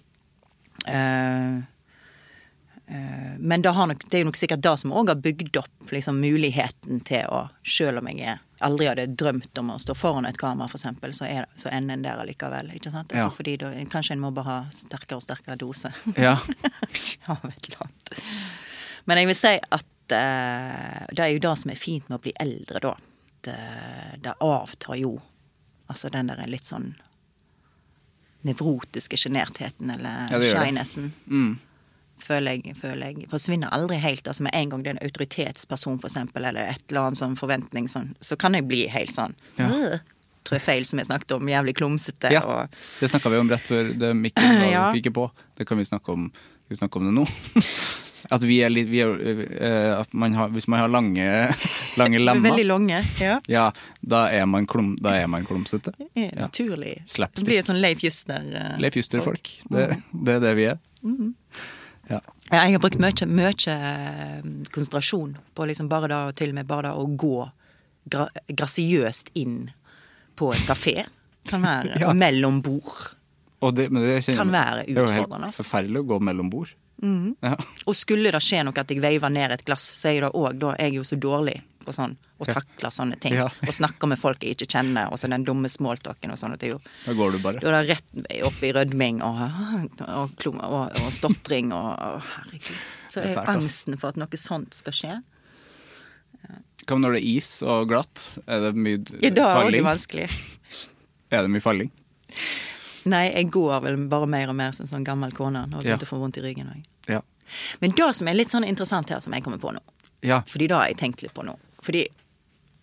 Eh, 0.87 1.59
men 3.39 3.63
det, 3.63 3.71
har 3.73 3.87
nok, 3.89 4.03
det 4.11 4.19
er 4.19 4.27
nok 4.29 4.37
sikkert 4.37 4.61
det 4.65 4.75
som 4.83 4.93
òg 4.93 5.09
har 5.09 5.21
bygd 5.25 5.57
opp 5.57 5.93
liksom, 5.95 6.19
muligheten 6.21 7.01
til 7.09 7.25
å 7.33 7.47
Selv 7.65 8.03
om 8.03 8.11
jeg 8.13 8.37
aldri 8.65 8.89
hadde 8.91 9.07
drømt 9.17 9.59
om 9.61 9.73
å 9.75 9.79
stå 9.81 9.95
foran 9.97 10.29
et 10.29 10.39
kamera, 10.41 10.69
eksempel, 10.69 11.15
så, 11.17 11.27
er, 11.29 11.49
så 11.57 11.73
ender 11.73 11.97
en 11.97 12.05
der 12.05 12.21
allikevel. 12.21 12.71
Ikke 12.77 12.93
sant? 12.93 13.13
Altså, 13.13 13.27
Ja. 13.27 13.33
Fordi 13.35 13.57
da, 13.61 13.73
kanskje 13.93 14.17
en 14.17 14.23
må 14.23 14.31
bare 14.37 14.51
ha 14.51 14.59
sterkere 14.73 15.19
og 15.19 15.25
sterkere 15.25 15.57
dose. 15.61 15.93
ja. 16.17 16.37
av 17.33 17.45
et 17.49 17.69
eller 17.69 17.87
annet. 17.87 18.15
Men 19.05 19.21
jeg 19.21 19.31
vil 19.33 19.39
si 19.39 19.55
at 19.59 20.17
uh, 20.17 21.01
det 21.13 21.25
er 21.25 21.33
jo 21.35 21.43
det 21.45 21.55
som 21.61 21.73
er 21.73 21.81
fint 21.81 22.09
med 22.09 22.19
å 22.19 22.25
bli 22.25 22.35
eldre, 22.41 22.81
da. 22.85 22.95
Det, 23.45 23.59
det 24.25 24.37
avtar 24.41 24.97
jo. 25.01 25.19
Altså 25.93 26.09
den 26.13 26.31
der 26.33 26.41
litt 26.49 26.65
sånn 26.65 26.95
nevrotiske 28.45 29.17
sjenertheten, 29.21 29.91
eller 29.93 30.29
Ja, 30.33 30.41
shynessen. 30.41 31.13
Mm. 31.29 31.55
Føler 32.25 32.57
jeg, 32.63 32.77
føler 32.81 33.11
jeg 33.11 33.27
forsvinner 33.29 33.69
aldri 33.75 33.97
helt. 34.01 34.27
Altså 34.31 34.43
Med 34.47 34.55
en 34.55 34.71
gang 34.71 34.83
det 34.85 34.91
er 34.93 34.97
en 34.99 35.03
autoritetsperson, 35.07 35.99
for 36.01 36.09
eksempel, 36.09 36.45
eller 36.49 36.71
et 36.73 36.83
eller 36.91 37.09
annet 37.09 37.19
sånn 37.21 37.35
forventning, 37.37 37.89
sånn, 37.91 38.15
så 38.21 38.37
kan 38.41 38.55
jeg 38.55 38.67
bli 38.71 38.87
helt 38.89 39.11
sånn 39.13 39.35
Ja. 39.59 39.69
Tror 40.45 40.59
jeg 40.59 40.63
feil, 40.65 40.85
som 40.85 40.99
jeg 41.01 41.07
snakket 41.09 41.31
om. 41.39 41.47
Jævlig 41.49 41.73
klumsete. 41.79 42.29
Ja. 42.33 42.43
og 42.45 42.69
Det 43.01 43.09
snakka 43.09 43.31
vi 43.33 43.39
om 43.41 43.49
rett 43.49 43.63
før 43.65 43.95
det 43.99 44.11
mikken 44.17 44.45
var 44.61 44.71
Ja. 44.77 44.83
ikke 44.93 45.11
på. 45.17 45.31
Det 45.57 45.65
kan 45.67 45.79
vi 45.81 45.85
snakke 45.89 46.13
om, 46.13 46.27
vi 46.69 46.77
snakke 46.77 47.01
om 47.01 47.07
det 47.09 47.15
nå. 47.17 47.25
At 48.33 48.41
vi 48.45 48.59
er 48.65 48.71
litt 48.73 48.89
vi 48.89 49.01
er, 49.05 49.11
eh, 49.61 49.99
At 50.01 50.13
man 50.17 50.33
har, 50.37 50.49
hvis 50.53 50.65
man 50.69 50.81
har 50.81 50.89
lange, 50.89 51.25
lange 52.01 52.19
lemmer, 52.27 52.51
Veldig 52.51 52.65
lange. 52.69 53.01
Ja. 53.21 53.39
ja, 53.49 53.65
da 54.01 54.27
er 54.33 54.45
man, 54.49 54.67
klum, 54.69 54.95
da 55.01 55.13
er 55.17 55.27
man 55.33 55.45
klumsete. 55.49 55.93
Ja. 56.17 56.31
Naturlig. 56.47 57.03
Slapstick. 57.09 57.45
Det 57.45 57.51
blir 57.51 57.65
sånn 57.67 57.81
Leif 57.81 58.05
Juster. 58.05 58.45
eh, 58.61 58.77
Leif 58.81 58.97
Juster-folk. 59.01 59.49
Det, 59.73 59.91
det 60.13 60.37
er 60.39 60.45
det 60.45 60.55
vi 60.61 60.69
er. 60.73 60.79
Ja. 61.05 61.33
Ja, 62.11 62.21
jeg 62.53 62.75
har 62.77 62.81
brukt 62.83 62.99
mye, 63.01 63.27
mye 63.27 63.53
eh, 63.73 64.41
konsentrasjon 64.75 65.37
på 65.57 65.67
liksom 65.71 65.89
bare 65.89 66.11
da, 66.13 66.19
til 66.37 66.53
og 66.53 66.59
med 66.59 66.69
bare 66.69 66.91
da 66.91 66.95
å 67.01 67.07
gå 67.09 67.49
gra 68.13 68.27
grasiøst 68.53 69.31
inn 69.41 69.71
på 70.37 70.51
en 70.53 70.65
kafé. 70.69 71.05
Kan 71.49 71.65
være 71.65 71.97
Ja. 72.03 72.13
mellom 72.13 72.61
bord. 72.65 73.15
Det, 73.73 73.87
men 73.89 74.03
det 74.05 74.19
kjenner 74.27 74.37
Kan 74.43 74.51
være 74.53 74.83
utfordrende. 74.85 74.95
Det 74.95 75.15
er 75.15 75.21
jo 75.25 75.45
altså. 75.49 75.63
forferdelig 75.65 76.03
å 76.03 76.09
gå 76.13 76.19
mellom 76.21 76.51
bord. 76.53 76.75
Ja. 77.45 77.55
Og 77.89 77.97
skulle 77.97 78.31
det 78.33 78.41
skje 78.45 78.63
noe 78.65 78.77
at 78.81 78.91
jeg 78.93 79.01
veiver 79.03 79.33
ned 79.33 79.53
et 79.57 79.65
glass, 79.67 79.85
så 79.99 80.13
er 80.13 80.27
det 80.27 80.31
òg 80.37 80.59
da 80.61 80.75
er 80.77 80.89
jeg 80.91 80.99
jo 81.01 81.05
så 81.09 81.17
dårlig 81.21 81.57
på 81.87 81.95
sånn 81.95 82.17
og 82.41 82.49
takler 82.49 82.93
sånne 82.95 83.19
ting. 83.21 83.37
Ja. 83.39 83.47
Og 83.65 83.75
snakker 83.77 84.11
med 84.11 84.21
folk 84.21 84.45
jeg 84.45 84.57
ikke 84.57 84.69
kjenner, 84.77 85.13
og 85.13 85.21
så 85.21 85.31
den 85.31 85.47
dumme 85.47 85.71
smalltalken 85.71 86.33
og 86.35 86.41
sånn. 86.41 86.57
Da 86.59 87.15
går 87.17 87.37
du 87.37 87.39
bare. 87.45 87.63
Da 87.63 87.71
er 87.71 87.87
det 87.87 87.97
rett 87.97 88.43
opp 88.49 88.65
i 88.65 88.73
rødming 88.75 89.23
og, 89.25 89.45
og, 90.09 90.49
og, 90.51 90.99
og 91.05 91.15
stotring 91.15 91.73
og, 91.77 91.91
og 91.95 92.27
Herregud. 92.35 92.83
Så 93.13 93.23
er 93.23 93.33
er 93.33 93.55
angsten 93.55 93.99
for 94.01 94.15
at 94.15 94.21
noe 94.21 94.41
sånt 94.41 94.77
skal 94.77 94.97
skje. 94.97 95.17
Hva 96.85 96.99
når 97.01 97.17
det 97.17 97.23
er 97.23 97.29
is 97.39 97.51
og 97.65 97.89
glatt? 97.89 98.23
Er 98.45 98.67
det 98.67 98.75
mye 98.77 99.01
falling? 99.01 99.25
Ja, 99.25 99.35
da 99.39 99.49
er 99.63 99.71
det 99.73 99.85
vanskelig. 99.87 100.29
Er 101.33 101.47
det 101.47 101.53
mye 101.55 101.65
falling? 101.65 101.93
Nei, 103.09 103.27
jeg 103.31 103.51
går 103.53 103.81
vel 103.85 103.99
bare 104.09 104.29
mer 104.31 104.53
og 104.53 104.57
mer 104.59 104.73
som 104.77 104.89
sånn 104.89 105.05
gammel 105.05 105.33
kone. 105.37 105.67
Nå 105.69 105.79
har 105.79 105.85
jeg 105.85 105.95
begynt 105.95 106.07
å 106.07 106.11
få 106.11 106.21
vondt 106.21 106.41
i 106.41 106.45
ryggen 106.45 106.71
òg. 106.73 106.85
Ja. 107.11 107.21
Men 107.81 107.93
det 107.97 108.11
som 108.17 108.29
er 108.29 108.37
litt 108.37 108.53
sånn 108.53 108.65
interessant 108.65 109.13
her, 109.13 109.21
som 109.21 109.35
jeg 109.37 109.45
kommer 109.45 109.61
på 109.61 109.73
nå 109.75 109.83
ja. 110.25 110.39
Fordi 110.49 110.71
det 110.71 110.77
har 110.77 110.89
jeg 110.89 110.97
tenkt 110.97 111.21
litt 111.21 111.35
på 111.37 111.45
nå. 111.45 111.53
Fordi, 111.85 112.07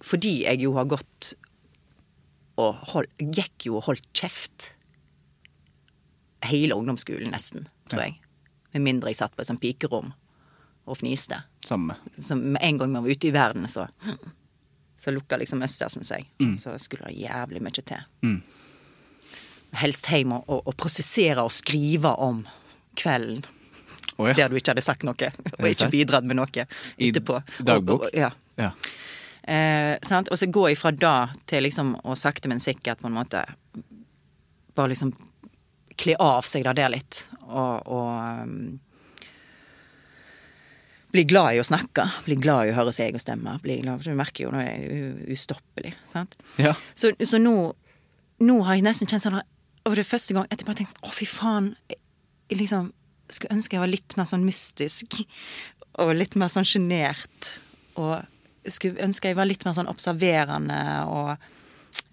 fordi 0.06 0.36
jeg 0.46 0.62
jo 0.62 0.76
har 0.78 0.90
gått 0.92 1.34
og 2.62 2.82
hold, 2.94 3.10
gikk 3.18 3.68
jo 3.70 3.80
og 3.80 3.88
holdt 3.90 4.08
kjeft 4.18 4.72
hele 6.46 6.76
ungdomsskolen, 6.78 7.32
nesten, 7.34 7.68
tror 7.90 8.06
jeg. 8.06 8.18
Med 8.74 8.86
mindre 8.86 9.12
jeg 9.12 9.20
satt 9.22 9.36
på 9.36 9.44
et 9.44 9.50
sånt 9.50 9.62
pikerom 9.62 10.12
og 10.90 10.98
fniste. 10.98 11.42
Samme. 11.66 11.96
Med 12.42 12.62
en 12.62 12.80
gang 12.82 12.94
man 12.94 13.06
var 13.06 13.14
ute 13.14 13.30
i 13.30 13.36
verden, 13.36 13.68
så 13.70 13.88
Så 15.02 15.10
lukka 15.10 15.38
liksom 15.38 15.64
Østersen 15.66 16.04
seg. 16.06 16.28
Så 16.62 16.76
skulle 16.78 17.08
det 17.10 17.24
jævlig 17.24 17.62
mye 17.66 17.82
til. 17.82 18.04
Mm. 18.22 18.42
Helst 19.82 20.06
hjem 20.12 20.36
og, 20.36 20.44
og, 20.46 20.62
og 20.68 20.76
prosessere 20.78 21.42
og 21.42 21.50
skrive 21.52 22.12
om 22.22 22.44
kvelden 22.96 23.42
Oh, 24.22 24.28
ja. 24.28 24.34
der 24.34 24.52
du 24.52 24.58
ikke 24.60 24.74
hadde 24.76 24.84
sagt 24.86 25.06
noe, 25.08 25.30
og 25.58 25.66
ikke 25.66 25.88
bidratt 25.90 26.26
med 26.28 26.38
noe 26.38 26.66
I 27.02 27.10
dagbok? 27.16 28.04
Og, 28.06 28.10
ja. 28.14 28.30
Ja. 28.60 28.72
Eh, 29.44 29.96
sant? 30.06 30.30
Og 30.30 30.38
så 30.38 30.50
gå 30.52 30.68
ifra 30.70 30.92
da 30.94 31.16
til 31.50 31.66
liksom 31.66 31.96
å 32.06 32.16
sakte, 32.20 32.50
men 32.52 32.62
sikkert 32.62 33.02
på 33.02 33.10
en 33.10 33.18
måte 33.18 33.42
bare 34.78 34.94
liksom 34.94 35.12
kle 36.02 36.16
av 36.22 36.46
seg 36.48 36.68
det 36.78 36.88
litt, 36.94 37.26
og, 37.50 37.88
og 37.92 38.46
um, 38.46 38.80
bli 41.12 41.26
glad 41.28 41.58
i 41.58 41.60
å 41.60 41.66
snakke. 41.68 42.06
Bli 42.26 42.38
glad 42.40 42.70
i 42.70 42.72
å 42.72 42.78
høre 42.78 42.94
sin 42.96 43.10
egen 43.10 43.22
stemme. 43.22 43.58
Bli 43.64 43.82
glad, 43.82 44.06
Du 44.06 44.14
merker 44.16 44.46
jo 44.46 44.54
nå 44.54 44.62
er 44.64 44.70
jeg 44.72 45.34
ustoppelig. 45.36 45.94
sant? 46.08 46.38
ja. 46.62 46.72
Så, 46.96 47.12
så 47.28 47.40
nå, 47.42 47.56
nå 48.40 48.60
har 48.68 48.80
jeg 48.80 48.86
nesten 48.88 49.10
kjent 49.12 49.26
sånn 49.26 49.42
Og 49.42 49.98
det 49.98 50.08
første 50.08 50.38
gang 50.38 50.48
jeg 50.48 50.64
bare 50.64 50.80
tenkte 50.80 50.94
sånn 50.94 51.10
Å, 51.10 51.14
fy 51.18 51.28
faen. 51.28 51.68
Jeg, 51.92 52.00
jeg 52.54 52.62
liksom 52.62 52.92
skulle 53.32 53.58
ønske 53.58 53.76
jeg 53.76 53.84
var 53.84 53.92
litt 53.92 54.16
mer 54.20 54.30
sånn 54.30 54.48
mystisk. 54.48 55.20
Og 56.00 56.14
litt 56.16 56.38
mer 56.40 56.52
sånn 56.54 56.68
sjenert. 56.68 57.52
Og 58.00 58.16
jeg 58.16 58.41
skulle 58.70 59.02
ønske 59.02 59.32
jeg 59.32 59.38
var 59.40 59.50
litt 59.50 59.66
mer 59.66 59.76
sånn 59.78 59.90
observerende 59.92 60.80
og, 61.10 61.36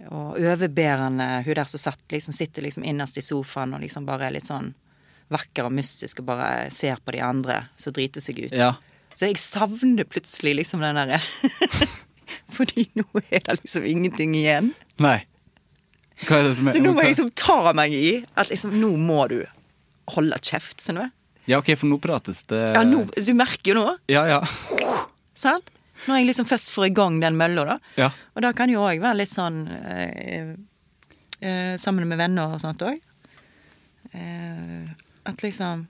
og 0.08 0.38
overbærende. 0.40 1.28
Hun 1.46 1.58
der 1.58 1.70
som 1.70 1.82
satt, 1.82 2.04
liksom, 2.12 2.36
sitter 2.36 2.64
liksom 2.66 2.86
innerst 2.88 3.20
i 3.20 3.24
sofaen 3.24 3.74
og 3.76 3.82
liksom 3.84 4.06
bare 4.08 4.28
er 4.28 4.38
litt 4.38 4.48
sånn 4.48 4.72
vakker 5.32 5.68
og 5.68 5.74
mystisk 5.76 6.22
og 6.22 6.30
bare 6.30 6.68
ser 6.72 7.00
på 7.04 7.12
de 7.12 7.20
andre 7.24 7.62
som 7.76 7.92
driter 7.92 8.24
seg 8.24 8.40
ut. 8.46 8.54
Ja. 8.56 8.74
Så 9.14 9.28
jeg 9.28 9.40
savner 9.40 10.06
plutselig 10.08 10.54
liksom 10.60 10.84
den 10.84 10.98
derre 10.98 11.18
Fordi 12.54 12.84
nå 12.96 13.04
er 13.30 13.40
det 13.44 13.58
liksom 13.62 13.84
ingenting 13.88 14.34
igjen. 14.36 14.72
Nei. 15.00 15.20
Hva 16.26 16.40
er 16.40 16.48
det 16.48 16.56
som 16.58 16.68
er 16.68 16.76
Så 16.76 16.82
nå 16.82 16.92
må 16.96 17.04
jeg 17.04 17.14
liksom 17.14 17.30
ta 17.38 17.72
meg 17.76 17.94
i 17.94 18.08
at 18.34 18.50
liksom 18.50 18.74
nå 18.80 18.90
må 19.00 19.22
du 19.30 19.40
holde 20.14 20.38
kjeft, 20.42 20.80
du? 20.80 21.02
Ja, 21.48 21.60
ok, 21.60 21.72
for 21.80 21.88
nå 21.88 21.98
prates 22.02 22.42
det 22.50 22.60
Ja, 22.76 22.82
nå, 22.84 23.04
du 23.12 23.32
merker 23.36 23.72
jo 23.72 23.76
nå, 23.78 23.96
Ja, 24.12 24.24
ja. 24.28 24.40
sant? 25.38 25.70
Når 26.06 26.20
jeg 26.20 26.28
liksom 26.28 26.46
først 26.48 26.70
får 26.74 26.86
i 26.88 26.94
gang 26.94 27.18
den 27.20 27.36
mølla, 27.40 27.64
da. 27.64 27.78
Ja. 27.98 28.10
Og 28.36 28.44
da 28.44 28.52
kan 28.56 28.70
jo 28.70 28.84
òg 28.86 29.00
være 29.02 29.18
litt 29.22 29.32
sånn 29.32 29.64
eh, 29.66 30.54
eh, 31.40 31.74
Sammen 31.82 32.06
med 32.08 32.20
venner 32.20 32.54
og 32.54 32.62
sånt 32.62 32.84
òg. 32.86 33.00
Eh, 34.12 34.92
at 35.28 35.42
liksom 35.44 35.86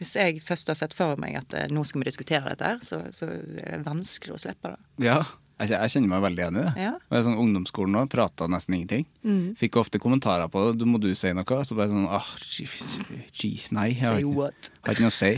Hvis 0.00 0.16
jeg 0.16 0.40
først 0.42 0.72
har 0.72 0.78
sett 0.80 0.94
for 0.96 1.20
meg 1.20 1.36
at 1.36 1.54
eh, 1.54 1.68
nå 1.68 1.84
skal 1.84 2.00
vi 2.00 2.08
diskutere 2.08 2.48
dette 2.48 2.64
her, 2.64 2.80
så, 2.82 3.02
så 3.12 3.28
er 3.28 3.76
det 3.76 3.84
vanskelig 3.84 4.38
å 4.38 4.42
slippe 4.46 4.72
det. 4.72 4.80
ja. 5.10 5.20
Jeg, 5.60 5.68
jeg 5.76 5.90
kjenner 5.92 6.08
meg 6.14 6.22
veldig 6.24 6.40
igjen 6.42 6.56
i 6.56 6.62
det. 6.64 6.72
Ja. 6.80 6.90
Mm. 6.96 7.12
Jeg 7.12 7.24
sånn 7.26 7.38
Ungdomsskolen 7.42 7.92
nå 7.92 8.04
prata 8.08 8.46
nesten 8.48 8.74
ingenting. 8.78 9.04
Fikk 9.60 9.76
ofte 9.76 10.00
kommentarer 10.00 10.48
på 10.48 10.62
det. 10.70 10.78
Du, 10.80 10.86
må 10.88 10.96
du 11.02 11.10
si 11.14 11.32
noe? 11.36 11.58
Så 11.68 11.76
bare 11.76 11.90
sånn 11.92 12.06
ah, 12.08 12.30
jeez, 13.36 13.68
nei. 13.76 13.90
Jeg 13.92 14.06
har 14.06 14.18
ikke, 14.22 14.50
har 14.86 14.94
ikke 14.96 15.04
noe 15.06 15.12
å 15.12 15.16
si. 15.18 15.32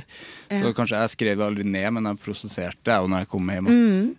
Så 0.52 0.72
kanskje 0.76 1.00
jeg 1.02 1.12
skrev 1.16 1.40
det 1.40 1.46
aldri 1.48 1.66
ned, 1.66 1.88
men 1.98 2.06
jeg 2.12 2.20
prosesserte 2.22 2.86
det 2.86 2.98
jo 3.02 3.10
når 3.10 3.24
jeg 3.24 3.30
kom 3.34 3.50
hjem. 3.54 3.70
At, 3.72 4.18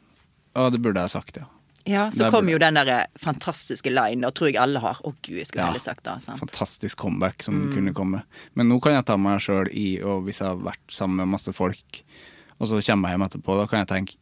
Og 0.64 0.72
det 0.76 0.82
burde 0.86 1.04
jeg 1.08 1.14
sagt, 1.16 1.40
ja. 1.42 1.48
Ja, 1.84 2.06
så 2.16 2.30
kom 2.32 2.48
jo 2.48 2.56
den 2.62 2.78
der 2.80 3.10
fantastiske 3.20 3.92
line, 3.92 4.24
og 4.24 4.32
tror 4.38 4.48
jeg 4.54 4.60
alle 4.64 4.80
har. 4.80 5.02
Å 5.04 5.12
gud, 5.18 5.36
jeg 5.36 5.48
skulle 5.50 5.66
Ja. 5.66 5.72
heller 5.74 5.84
sagt 5.84 6.04
det. 6.08 6.14
sant? 6.24 6.40
Fantastisk 6.40 6.98
comeback 6.98 7.44
som 7.44 7.56
Mm. 7.60 7.74
kunne 7.74 7.94
komme. 7.94 8.22
Men 8.56 8.70
nå 8.70 8.82
kan 8.82 8.94
jeg 8.94 9.06
ta 9.06 9.18
meg 9.18 9.40
sjøl 9.42 9.68
i, 9.74 10.00
og 10.02 10.24
hvis 10.24 10.40
jeg 10.40 10.48
har 10.48 10.56
vært 10.56 10.80
sammen 10.88 11.18
med 11.18 11.28
masse 11.28 11.52
folk, 11.54 12.04
og 12.60 12.68
så 12.70 12.80
kommer 12.80 13.10
jeg 13.10 13.18
hjem 13.20 13.28
etterpå, 13.28 13.58
da 13.60 13.68
kan 13.68 13.80
jeg 13.86 13.88
tenke 13.88 14.16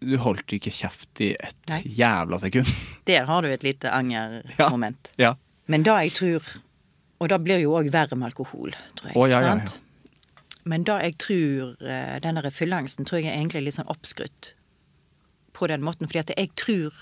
Du 0.00 0.14
holdt 0.22 0.54
ikke 0.54 0.70
kjeft 0.70 1.22
i 1.24 1.32
et 1.34 1.58
Nei. 1.70 1.80
jævla 1.98 2.38
sekund. 2.38 2.70
Der 3.10 3.26
har 3.26 3.42
du 3.42 3.50
et 3.50 3.66
lite 3.66 3.90
angermoment. 3.90 5.12
Ja. 5.18 5.34
Men 5.66 5.84
det 5.84 5.96
jeg 6.06 6.14
tror 6.16 6.54
Og 7.18 7.28
det 7.28 7.40
blir 7.42 7.58
jo 7.58 7.74
òg 7.74 7.90
verre 7.90 8.14
med 8.14 8.30
alkohol, 8.30 8.76
tror 8.94 9.10
jeg. 9.10 9.16
Å, 9.18 9.26
ja, 9.26 9.40
ja, 9.42 9.56
sant? 9.56 9.80
Men 10.68 10.84
det 10.86 11.00
jeg 11.02 11.16
tror 11.18 11.74
denne 12.22 12.44
Den 12.46 12.54
fylleangsten 12.54 13.08
tror 13.08 13.18
jeg 13.20 13.32
er 13.32 13.40
egentlig 13.40 13.64
litt 13.66 13.78
sånn 13.78 13.90
oppskrytt 13.90 14.52
på 15.58 15.66
den 15.66 15.82
måten. 15.82 16.06
Fordi 16.06 16.22
at 16.22 16.34
jeg 16.36 16.52
tror 16.58 16.94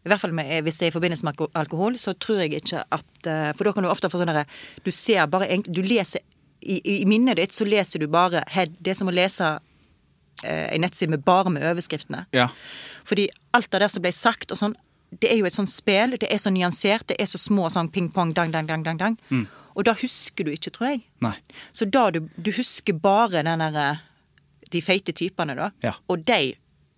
I 0.00 0.08
hvert 0.08 0.22
fall 0.22 0.32
med, 0.32 0.48
eh, 0.48 0.62
hvis 0.64 0.78
det 0.80 0.86
er 0.88 0.92
i 0.94 0.96
forbindelse 0.96 1.26
med 1.28 1.42
alkohol, 1.54 1.98
så 2.00 2.14
tror 2.16 2.40
jeg 2.42 2.54
ikke 2.58 2.84
at 2.90 3.26
eh, 3.28 3.50
For 3.56 3.68
da 3.68 3.72
kan 3.76 3.84
du 3.84 3.90
ofte 3.92 4.10
få 4.10 4.20
sånn 4.20 4.32
derre 4.32 4.46
Du 4.84 4.90
ser 4.94 5.26
bare 5.30 5.60
Du 5.66 5.82
leser 5.84 6.24
i, 6.60 6.80
I 7.02 7.06
minnet 7.08 7.38
ditt 7.40 7.56
så 7.56 7.64
leser 7.64 8.02
du 8.02 8.08
bare 8.08 8.42
head, 8.52 8.74
Det 8.80 8.92
er 8.92 8.98
som 8.98 9.08
å 9.08 9.14
lese 9.14 9.58
eh, 10.44 10.68
en 10.74 10.80
nettside 10.84 11.10
med 11.10 11.24
bare 11.26 11.50
med 11.52 11.64
overskriftene. 11.72 12.24
Ja. 12.36 12.48
Fordi 13.08 13.28
alt 13.56 13.74
av 13.74 13.80
det 13.84 13.90
som 13.92 14.04
ble 14.04 14.12
sagt 14.14 14.52
og 14.54 14.60
sånn, 14.60 14.76
det 15.20 15.32
er 15.32 15.40
jo 15.40 15.48
et 15.48 15.56
sånt 15.56 15.70
spel. 15.72 16.14
Det 16.20 16.28
er 16.30 16.38
så 16.38 16.52
nyansert. 16.54 17.08
Det 17.10 17.16
er 17.18 17.26
så 17.26 17.38
små 17.40 17.66
sånn 17.72 17.90
ping-pong, 17.90 18.30
dang, 18.36 18.52
dang, 18.54 18.68
dang, 18.68 18.84
dang. 18.86 19.00
dang. 19.00 19.16
Og 19.74 19.84
da 19.88 19.94
husker 19.98 20.46
du 20.46 20.52
ikke, 20.54 20.70
tror 20.74 20.92
jeg. 20.92 21.02
Nei. 21.24 21.34
Så 21.74 21.88
da 21.90 22.08
du, 22.14 22.20
du 22.36 22.52
husker 22.54 22.94
bare 22.94 23.42
den 23.46 23.62
derre 23.64 23.88
De 24.70 24.78
feite 24.84 25.10
typene, 25.16 25.56
da. 25.58 25.72
Ja. 25.82 25.96
Og 26.06 26.22
de, 26.28 26.52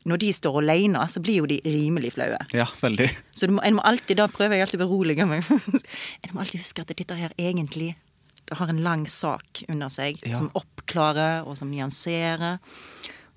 når 0.04 0.20
de 0.20 0.32
står 0.36 0.58
alene, 0.60 1.00
så 1.08 1.22
blir 1.24 1.38
jo 1.40 1.46
de 1.48 1.56
rimelig 1.64 2.10
flaue. 2.18 2.36
Ja, 2.52 2.66
veldig. 2.82 3.06
Så 3.32 3.48
du 3.48 3.54
må, 3.56 3.62
en 3.64 3.78
må 3.78 3.84
alltid, 3.88 4.18
da 4.20 4.26
prøver 4.28 4.58
jeg 4.58 4.66
alltid 4.66 4.82
å 4.82 4.84
berolige 4.90 5.24
meg. 5.30 5.48
En 6.26 6.34
må 6.34 6.42
alltid 6.44 6.60
huske 6.60 6.84
at 6.84 6.92
dette 6.92 7.16
her 7.16 7.32
egentlig 7.40 7.94
det 8.50 8.58
har 8.58 8.68
en 8.68 8.82
lang 8.84 9.06
sak 9.08 9.62
under 9.68 9.88
seg 9.88 10.18
Ja. 10.26 10.36
som 10.36 10.50
oppklarer, 10.58 11.46
og 11.46 11.56
som 11.56 11.70
nyanserer, 11.72 12.58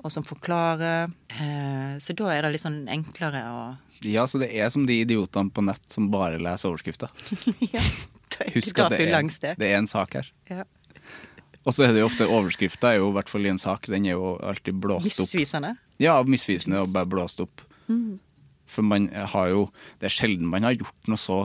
og 0.06 0.14
som 0.14 0.26
forklarer. 0.28 1.10
Eh, 1.34 1.96
så 2.04 2.14
da 2.18 2.30
er 2.34 2.46
det 2.46 2.54
litt 2.56 2.64
sånn 2.66 2.84
enklere 2.92 3.42
å 3.50 3.64
Ja, 4.06 4.28
så 4.30 4.40
det 4.42 4.52
er 4.54 4.70
som 4.74 4.86
de 4.86 5.00
idiotene 5.02 5.50
på 5.54 5.64
nett 5.66 5.82
som 5.92 6.12
bare 6.14 6.40
leser 6.42 6.72
overskrifter. 6.72 7.10
Ja, 7.76 7.82
Husk 8.52 8.80
at 8.84 8.92
det 8.92 9.06
er, 9.08 9.30
det. 9.56 9.64
er 9.64 9.78
en 9.78 9.88
sak 9.88 10.18
her. 10.18 10.28
Ja. 10.52 10.66
Og 11.64 11.72
så 11.74 11.86
er 11.86 11.94
det 11.96 12.02
jo 12.02 12.10
ofte 12.10 12.28
overskrifta 12.28 12.92
er 12.92 13.00
i 13.00 13.14
hvert 13.16 13.30
fall 13.32 13.48
i 13.48 13.52
en 13.54 13.62
sak, 13.62 13.88
den 13.88 14.04
er 14.10 14.18
jo 14.18 14.34
alltid 14.44 14.76
blåst 14.84 15.22
opp. 15.24 15.30
Misvisende. 15.32 15.72
Ja, 16.04 16.18
misvisende 16.28 16.82
og 16.84 16.92
bare 16.94 17.08
blåst 17.10 17.40
opp. 17.46 17.64
Mm. 17.88 18.18
For 18.68 18.84
man 18.84 19.08
har 19.14 19.52
jo 19.54 19.60
Det 20.02 20.08
er 20.10 20.14
sjelden 20.14 20.50
man 20.50 20.66
har 20.66 20.74
gjort 20.76 21.08
noe 21.08 21.22
så 21.22 21.44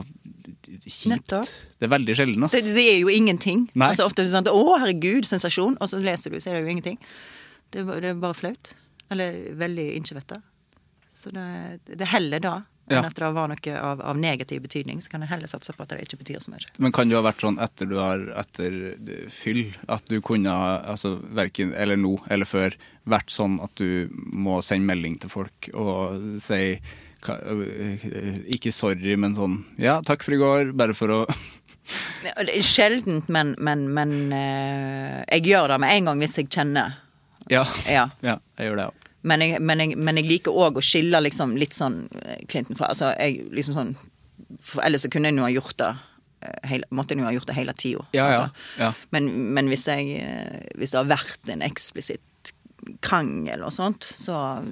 kjipt. 0.67 1.05
Nettopp. 1.13 1.51
Det 1.79 1.87
er 1.87 1.93
veldig 1.93 2.15
sjelden, 2.17 2.43
Altså. 2.43 2.59
Det, 2.59 2.73
det 2.75 2.85
er 2.91 2.99
jo 2.99 3.11
ingenting. 3.13 3.67
Nei. 3.73 3.91
Altså 3.93 4.07
ofte 4.09 4.23
er 4.23 4.27
det 4.27 4.33
sånn 4.35 4.49
'Å, 4.51 4.79
herregud, 4.81 5.29
sensasjon', 5.29 5.77
og 5.79 5.87
så 5.89 6.01
leser 6.01 6.33
du, 6.33 6.39
så 6.41 6.51
er 6.51 6.59
det 6.59 6.65
jo 6.65 6.73
ingenting. 6.75 6.99
Det, 7.71 7.79
er 7.81 7.87
bare- 7.87 8.01
det 8.03 8.09
er 8.13 8.19
bare 8.21 8.37
flaut. 8.37 8.73
Eller 9.11 9.39
veldig 9.59 9.87
innkjevetta. 9.97 10.41
Så 11.11 11.31
det, 11.35 11.79
det 11.85 12.01
er 12.05 12.13
heller 12.17 12.39
da 12.43 12.53
enn 12.91 12.97
Ja. 12.97 13.01
at 13.07 13.15
det 13.15 13.27
var 13.35 13.47
noe 13.47 13.73
av, 13.79 14.01
av 14.01 14.17
negativ 14.19 14.63
betydning. 14.65 14.99
Så 14.99 15.11
kan 15.13 15.21
jeg 15.23 15.29
heller 15.29 15.47
satse 15.47 15.71
på 15.75 15.83
at 15.85 15.89
det 15.93 16.01
ikke 16.03 16.17
betyr 16.23 16.39
så 16.43 16.51
mye. 16.51 16.65
Men 16.81 16.91
kan 16.91 17.09
jo 17.11 17.19
ha 17.21 17.23
vært 17.23 17.43
sånn 17.45 17.59
etter 17.63 17.87
du 17.87 17.93
har 18.01 18.23
etter 18.41 18.97
fyll 19.31 19.61
at 19.87 20.03
du 20.11 20.17
kunne 20.25 20.49
ha 20.51 20.73
altså 20.91 21.13
verken 21.31 21.71
eller 21.77 21.95
nå 21.99 22.17
eller 22.29 22.45
før 22.49 22.75
vært 23.07 23.31
sånn 23.31 23.59
at 23.63 23.75
du 23.79 24.09
må 24.11 24.57
sende 24.65 24.89
melding 24.89 25.19
til 25.23 25.29
folk 25.31 25.69
og 25.73 26.35
si 26.41 26.79
øh, 27.29 28.43
ikke 28.57 28.73
sorry, 28.75 29.15
men 29.15 29.35
sånn 29.37 29.59
ja, 29.79 29.99
takk 30.01 30.23
for 30.25 30.35
i 30.35 30.41
går, 30.41 30.73
bare 30.75 30.95
for 30.97 31.13
å 31.15 31.21
sjeldent, 32.61 33.29
men, 33.29 33.55
men, 33.59 33.87
men 33.93 34.11
eh, 34.35 35.21
jeg 35.37 35.47
gjør 35.53 35.73
det 35.73 35.79
med 35.81 35.95
en 35.95 36.09
gang 36.11 36.19
hvis 36.21 36.37
jeg 36.41 36.49
kjenner. 36.53 36.97
Ja, 37.49 37.65
Ja. 37.89 38.09
ja 38.21 38.37
jeg 38.57 38.67
gjør 38.69 38.77
det 38.77 38.85
òg. 38.91 39.07
Men 39.23 39.39
men 39.63 39.93
men 39.97 40.17
jeg 40.17 40.25
liker 40.25 40.51
òg 40.51 40.77
å 40.77 40.81
skille 40.81 41.19
liksom 41.21 41.57
litt 41.57 41.73
sånn 41.77 42.07
eh, 42.25 42.39
Clinton 42.49 42.75
fra 42.75 42.87
Altså, 42.89 43.11
jeg 43.19 43.49
liksom 43.53 43.75
sånn 43.77 43.91
ellers 44.83 45.01
så 45.05 45.09
kunne 45.09 45.29
jeg 45.29 45.37
jo 45.37 45.45
ha 45.45 45.51
gjort 45.53 45.77
det 45.77 45.89
eh, 46.41 46.69
hele, 46.69 46.85
Måtte 46.91 47.13
jeg 47.15 47.21
jo 47.21 47.27
ha 47.29 47.33
gjort 47.35 47.47
det 47.47 47.55
hele 47.55 47.73
tida. 47.73 48.05
Ja, 48.13 48.25
ja, 48.25 48.25
altså. 48.31 48.65
ja. 48.79 48.93
Men, 49.11 49.29
men 49.53 49.69
hvis 49.71 49.85
jeg 49.87 50.17
eh, 50.21 50.57
Hvis 50.75 50.91
det 50.95 50.99
har 51.03 51.11
vært 51.13 51.53
en 51.53 51.61
eksplisitt 51.61 52.53
krangel 53.05 53.61
og 53.61 53.73
sånt, 53.75 54.03
så 54.03 54.63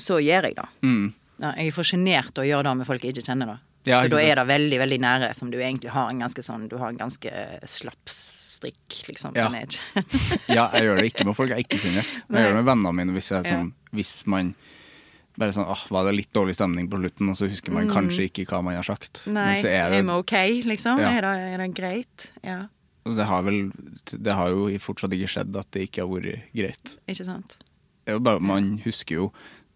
Så 0.00 0.18
gjør 0.24 0.48
jeg 0.48 0.56
det. 0.56 0.66
Mm. 0.82 1.12
Ja, 1.42 1.50
jeg 1.58 1.68
er 1.68 1.74
for 1.76 1.84
sjenert 1.86 2.32
til 2.32 2.44
å 2.44 2.48
gjøre 2.48 2.68
det 2.70 2.76
med 2.80 2.88
folk 2.88 3.04
jeg 3.04 3.12
ikke 3.14 3.26
kjenner. 3.28 3.46
da 3.52 3.58
Ja, 3.90 4.02
Så 4.02 4.08
da 4.14 4.20
er 4.22 4.38
det 4.40 4.46
veldig 4.48 4.78
veldig 4.80 5.00
nære, 5.04 5.32
som 5.36 5.50
du 5.52 5.58
egentlig 5.60 5.90
har 5.92 6.08
en 6.08 6.22
ganske 6.24 6.42
sånn 6.46 6.68
Du 6.70 6.78
har 6.80 6.88
en 6.88 7.00
ganske 7.00 7.30
slapp 7.68 8.08
strikk, 8.64 9.08
liksom. 9.08 9.34
Ja. 9.36 9.50
Ja, 10.56 10.68
jeg 10.74 10.86
gjør 10.86 11.00
det 11.00 11.10
ikke 11.10 11.26
med 11.28 11.36
folk 11.36 11.52
jeg 11.52 11.66
ikke 11.66 11.80
kjenner. 11.82 12.06
Jeg 12.30 12.44
gjør 12.44 12.54
det 12.54 12.60
med 12.60 12.68
vennene 12.68 12.92
mine 12.96 13.14
hvis, 13.16 13.30
jeg 13.32 13.46
sånn, 13.48 13.72
ja. 13.72 13.90
hvis 13.96 14.12
man 14.30 14.54
bare 15.34 15.54
sånn 15.54 15.66
åh, 15.66 15.82
var 15.90 16.06
det 16.06 16.14
litt 16.14 16.30
dårlig 16.34 16.54
stemning 16.54 16.86
på 16.90 17.00
slutten, 17.00 17.30
og 17.32 17.36
så 17.38 17.48
husker 17.50 17.74
man 17.74 17.90
kanskje 17.90 18.28
ikke 18.28 18.46
hva 18.46 18.60
man 18.62 18.76
har 18.78 18.86
sagt. 18.86 19.24
Mm. 19.26 19.34
Nei, 19.34 19.46
Men 19.50 19.62
så 19.64 19.72
er 19.72 19.90
det, 19.90 20.00
vi 20.04 20.14
ok, 20.14 20.36
liksom? 20.70 21.02
Ja. 21.02 21.10
Er, 21.10 21.26
det, 21.26 21.48
er 21.54 21.62
det 21.64 21.68
greit? 21.74 22.26
Ja, 22.46 22.60
det 23.04 23.26
har 23.28 23.42
vel 23.44 23.66
Det 24.08 24.32
har 24.32 24.48
jo 24.54 24.68
fortsatt 24.80 25.12
ikke 25.12 25.28
skjedd 25.28 25.56
at 25.60 25.68
det 25.76 25.88
ikke 25.88 26.04
har 26.06 26.12
vært 26.12 26.46
greit. 26.54 26.94
ikke 27.10 27.26
sant? 27.26 27.58
Bare, 28.06 28.40
man 28.40 28.78
husker 28.84 29.18
jo 29.18 29.26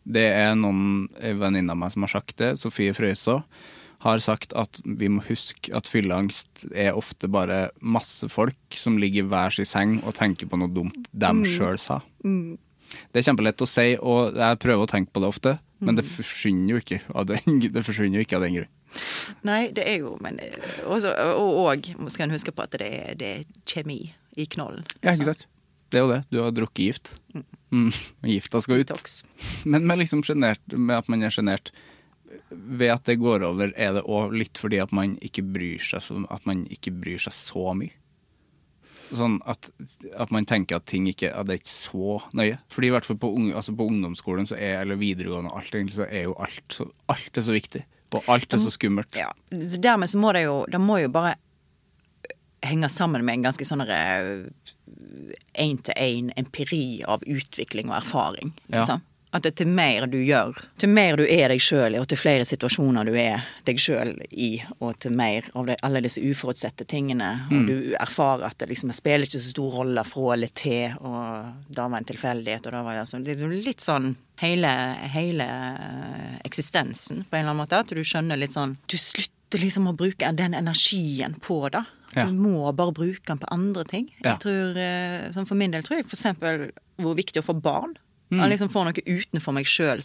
Det 0.04 0.24
er 0.32 0.54
noen 0.56 1.08
en 1.16 1.40
venninne 1.40 1.74
av 1.74 1.80
meg 1.80 1.92
som 1.92 2.06
har 2.06 2.14
sagt 2.14 2.38
det. 2.40 2.54
Sofie 2.60 2.94
Frøysaa 2.96 3.42
har 4.04 4.20
sagt 4.22 4.52
at 4.54 4.78
vi 4.84 5.08
må 5.10 5.22
huske 5.26 5.72
at 5.74 5.88
fylleangst 5.90 6.66
er 6.70 6.94
ofte 6.94 7.26
bare 7.28 7.68
masse 7.82 8.28
folk 8.30 8.56
som 8.78 8.98
ligger 9.00 9.26
hver 9.26 9.50
sin 9.56 9.66
seng 9.66 9.96
og 10.06 10.14
tenker 10.14 10.46
på 10.46 10.58
noe 10.60 10.70
dumt 10.70 11.10
de 11.12 11.32
Mm. 11.32 11.44
sjøl 11.44 11.78
sa. 11.82 12.00
Det 12.22 13.20
er 13.20 13.26
kjempelett 13.26 13.60
å 13.60 13.68
si, 13.68 13.96
og 14.00 14.36
jeg 14.38 14.58
prøver 14.62 14.86
å 14.86 14.90
tenke 14.90 15.12
på 15.12 15.20
det 15.20 15.28
ofte, 15.28 15.58
men 15.80 15.98
det 15.98 16.04
forsvinner 16.08 16.76
jo 16.76 16.80
ikke 16.80 17.00
av 17.14 17.26
den, 17.26 17.60
det 17.74 17.84
forsvinner 17.84 18.18
jo 18.20 18.24
ikke 18.26 18.38
av 18.38 18.46
den 18.46 18.54
grunn. 18.54 18.72
Nei, 19.44 19.68
det 19.76 19.84
er 19.84 19.98
jo 20.00 20.14
Men 20.24 20.38
eh, 20.40 20.54
også, 20.88 21.10
og, 21.36 21.82
og 22.00 22.10
skal 22.10 22.24
en 22.24 22.32
huske 22.32 22.54
på 22.56 22.62
at 22.64 22.72
det 22.80 22.86
er, 22.88 23.14
det 23.20 23.28
er 23.28 23.42
kjemi 23.68 23.98
i 24.40 24.46
knollen. 24.48 24.86
Ja, 25.02 25.12
ikke 25.12 25.28
sant? 25.34 25.44
Det 25.92 26.00
er 26.00 26.06
jo 26.06 26.12
det. 26.14 26.22
Du 26.32 26.38
har 26.40 26.54
drukket 26.56 26.84
gift. 26.86 27.10
Mm. 27.72 27.90
Gifta 28.32 28.62
skal 28.64 28.80
ut. 28.80 28.86
Detox. 28.88 29.22
Men 29.68 29.84
med, 29.88 30.00
liksom 30.00 30.22
genert, 30.24 30.60
med 30.72 30.96
at 30.96 31.08
man 31.12 31.22
er 31.24 31.32
sjenert 31.34 31.70
ved 32.50 32.92
at 32.92 33.06
det 33.08 33.18
går 33.20 33.44
over, 33.46 33.72
er 33.76 33.94
det 33.96 34.04
òg 34.04 34.34
litt 34.36 34.60
fordi 34.60 34.80
at 34.82 34.92
man 34.94 35.16
ikke 35.24 35.44
bryr 35.46 35.82
seg 35.82 36.04
så, 36.04 36.18
at 36.32 36.44
man 36.48 36.66
ikke 36.72 36.92
bryr 36.94 37.20
seg 37.22 37.34
så 37.36 37.72
mye. 37.76 37.94
Sånn 39.08 39.38
at, 39.48 39.70
at 40.20 40.32
man 40.34 40.44
tenker 40.44 40.76
at 40.76 40.88
ting 40.90 41.06
ikke 41.08 41.30
at 41.32 41.48
det 41.48 41.54
er 41.54 41.60
ikke 41.62 41.72
så 41.72 42.18
nøye. 42.36 42.58
Fordi 42.68 42.90
i 42.90 42.92
hvert 42.92 43.08
fall 43.08 43.16
på, 43.20 43.30
altså 43.56 43.72
på 43.76 43.86
ungdomsskolen 43.88 44.48
så 44.50 44.58
er, 44.58 44.82
eller 44.82 45.00
videregående 45.00 45.52
alt, 45.56 45.72
egentlig, 45.72 45.96
så 45.96 46.04
er 46.04 46.26
jo 46.26 46.34
alt 46.44 46.76
så, 46.76 46.88
alt 47.08 47.40
er 47.40 47.46
så 47.46 47.54
viktig. 47.56 47.84
Og 48.16 48.28
alt 48.32 48.54
er 48.56 48.60
så 48.60 48.72
skummelt. 48.72 49.16
Ja, 49.16 49.30
så 49.52 49.80
dermed 49.84 50.08
så 50.12 50.20
må 50.20 50.32
det 50.32 50.46
jo 50.46 50.62
Det 50.72 50.80
må 50.80 50.96
jo 51.02 51.10
bare 51.12 51.34
henge 52.64 52.88
sammen 52.90 53.24
med 53.24 53.38
en 53.38 53.44
ganske 53.48 53.64
sånn 53.68 53.84
én-til-én 55.54 56.32
empiri 56.40 57.02
av 57.06 57.22
utvikling 57.22 57.92
og 57.92 58.00
erfaring. 58.00 58.52
Liksom. 58.72 59.04
At 59.30 59.44
det, 59.44 59.54
til 59.60 59.68
mer 59.68 60.06
du 60.08 60.16
gjør, 60.24 60.56
til 60.80 60.88
mer 60.88 61.18
du 61.20 61.24
er 61.28 61.52
deg 61.52 61.60
sjøl 61.60 61.96
i, 61.96 61.98
og 62.00 62.06
til 62.08 62.20
flere 62.20 62.46
situasjoner 62.48 63.04
du 63.04 63.12
er 63.20 63.44
deg 63.66 63.80
sjøl 63.82 64.14
i, 64.30 64.54
og 64.80 64.96
til 65.04 65.12
mer 65.18 65.50
av 65.52 65.68
det, 65.68 65.76
alle 65.84 66.00
disse 66.06 66.22
uforutsette 66.24 66.86
tingene, 66.88 67.28
og 67.50 67.66
du 67.68 67.92
erfarer 68.00 68.46
at 68.48 68.56
det 68.62 68.70
liksom 68.70 68.94
spiller 68.96 69.28
ikke 69.28 69.42
så 69.42 69.50
stor 69.50 69.76
rolle 69.82 70.04
fra 70.08 70.32
eller 70.32 70.54
til, 70.56 70.96
og 71.04 71.68
da 71.68 71.90
var 71.90 72.00
en 72.00 72.08
tilfeldighet, 72.08 72.70
og 72.70 72.78
da 72.78 72.82
var 72.86 72.96
det 72.96 73.04
altså, 73.04 73.20
det 73.20 73.36
er 73.36 73.52
litt 73.52 73.84
sånn 73.84 74.14
hele, 74.40 74.72
hele 75.12 75.50
eksistensen, 76.48 77.26
på 77.28 77.36
en 77.36 77.44
eller 77.44 77.52
annen 77.52 77.62
måte, 77.66 77.84
at 77.84 77.92
du 77.92 78.02
skjønner 78.04 78.40
litt 78.40 78.56
sånn 78.56 78.78
Du 78.88 78.96
slutter 78.96 79.60
liksom 79.60 79.88
å 79.90 79.96
bruke 79.96 80.28
den 80.36 80.56
energien 80.56 81.36
på 81.44 81.66
det. 81.72 81.84
Ja. 82.14 82.24
Du 82.24 82.36
må 82.36 82.68
bare 82.72 82.92
bruke 82.96 83.24
den 83.28 83.40
på 83.40 83.48
andre 83.52 83.84
ting. 83.84 84.08
Ja. 84.22 84.32
Jeg 84.32 84.40
tror, 84.44 84.76
eh, 84.80 85.30
sånn 85.34 85.48
For 85.48 85.58
min 85.60 85.74
del 85.74 85.84
tror 85.84 85.98
jeg 85.98 86.08
eksempel 86.08 86.70
hvor 86.98 87.16
viktig 87.18 87.42
å 87.42 87.46
få 87.46 87.54
barn. 87.60 87.96
Mm. 88.30 88.42
Å 88.44 88.48
liksom 88.50 88.68
får 88.72 88.84
noe 88.90 89.06
utenfor 89.06 89.54
meg 89.56 89.66
sjøl. 89.70 90.02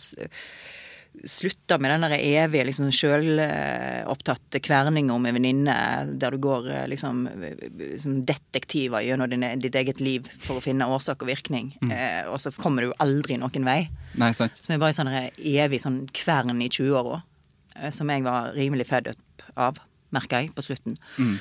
Slutter 1.30 1.78
med 1.78 1.92
den 1.94 2.14
evige 2.18 2.64
liksom 2.66 2.88
sjølopptatte 2.90 4.58
kverninga 4.66 5.14
med 5.22 5.36
venninne 5.36 5.76
der 6.18 6.34
du 6.34 6.40
går 6.42 6.70
eh, 6.74 6.88
liksom 6.90 7.28
som 8.02 8.16
detektiver 8.26 9.04
gjennom 9.06 9.30
din, 9.30 9.46
ditt 9.62 9.76
eget 9.78 10.02
liv 10.02 10.26
for 10.42 10.58
å 10.58 10.64
finne 10.66 10.88
årsak 10.90 11.22
og 11.22 11.30
virkning. 11.30 11.70
Mm. 11.84 11.92
Eh, 11.94 12.32
og 12.32 12.40
så 12.42 12.50
kommer 12.58 12.88
du 12.88 12.96
aldri 13.04 13.38
noen 13.38 13.68
vei. 13.68 13.84
Nei, 14.18 14.32
sant? 14.34 14.58
Som 14.58 14.74
er 14.74 14.82
bare 14.82 14.98
sånn 14.98 15.12
evig 15.14 15.84
sånn 15.86 16.02
kvern 16.18 16.64
i 16.66 16.72
20-åra. 16.74 17.22
eh, 17.78 17.92
Som 17.94 18.10
jeg 18.10 18.26
var 18.26 18.54
rimelig 18.58 18.88
fed 18.90 19.08
up 19.14 19.48
av, 19.56 19.78
merka 20.16 20.42
jeg, 20.42 20.56
på 20.58 20.66
slutten. 20.66 20.98
Mm. 21.22 21.38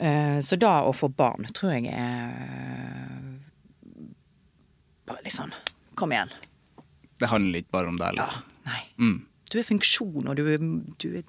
Eh, 0.00 0.38
Så 0.42 0.58
da 0.58 0.80
å 0.82 0.92
få 0.92 1.08
barn 1.14 1.46
tror 1.54 1.72
jeg 1.78 1.86
er 1.94 3.35
Bare 5.06 5.30
sånn 5.30 5.52
Kom 5.96 6.10
igjen. 6.12 6.30
Det 7.18 7.28
handler 7.30 7.62
ikke 7.62 7.72
bare 7.72 7.88
om 7.88 7.96
deg, 7.96 8.16
Ja. 8.16 8.24
liksom. 8.24 8.42
Nei. 8.66 8.82
Mm. 8.98 9.26
Du 9.50 9.58
er 9.58 9.62
funksjon, 9.64 10.28
og 10.28 10.36
du, 10.36 10.46
er- 10.52 10.94
du 10.98 11.16
er 11.18 11.22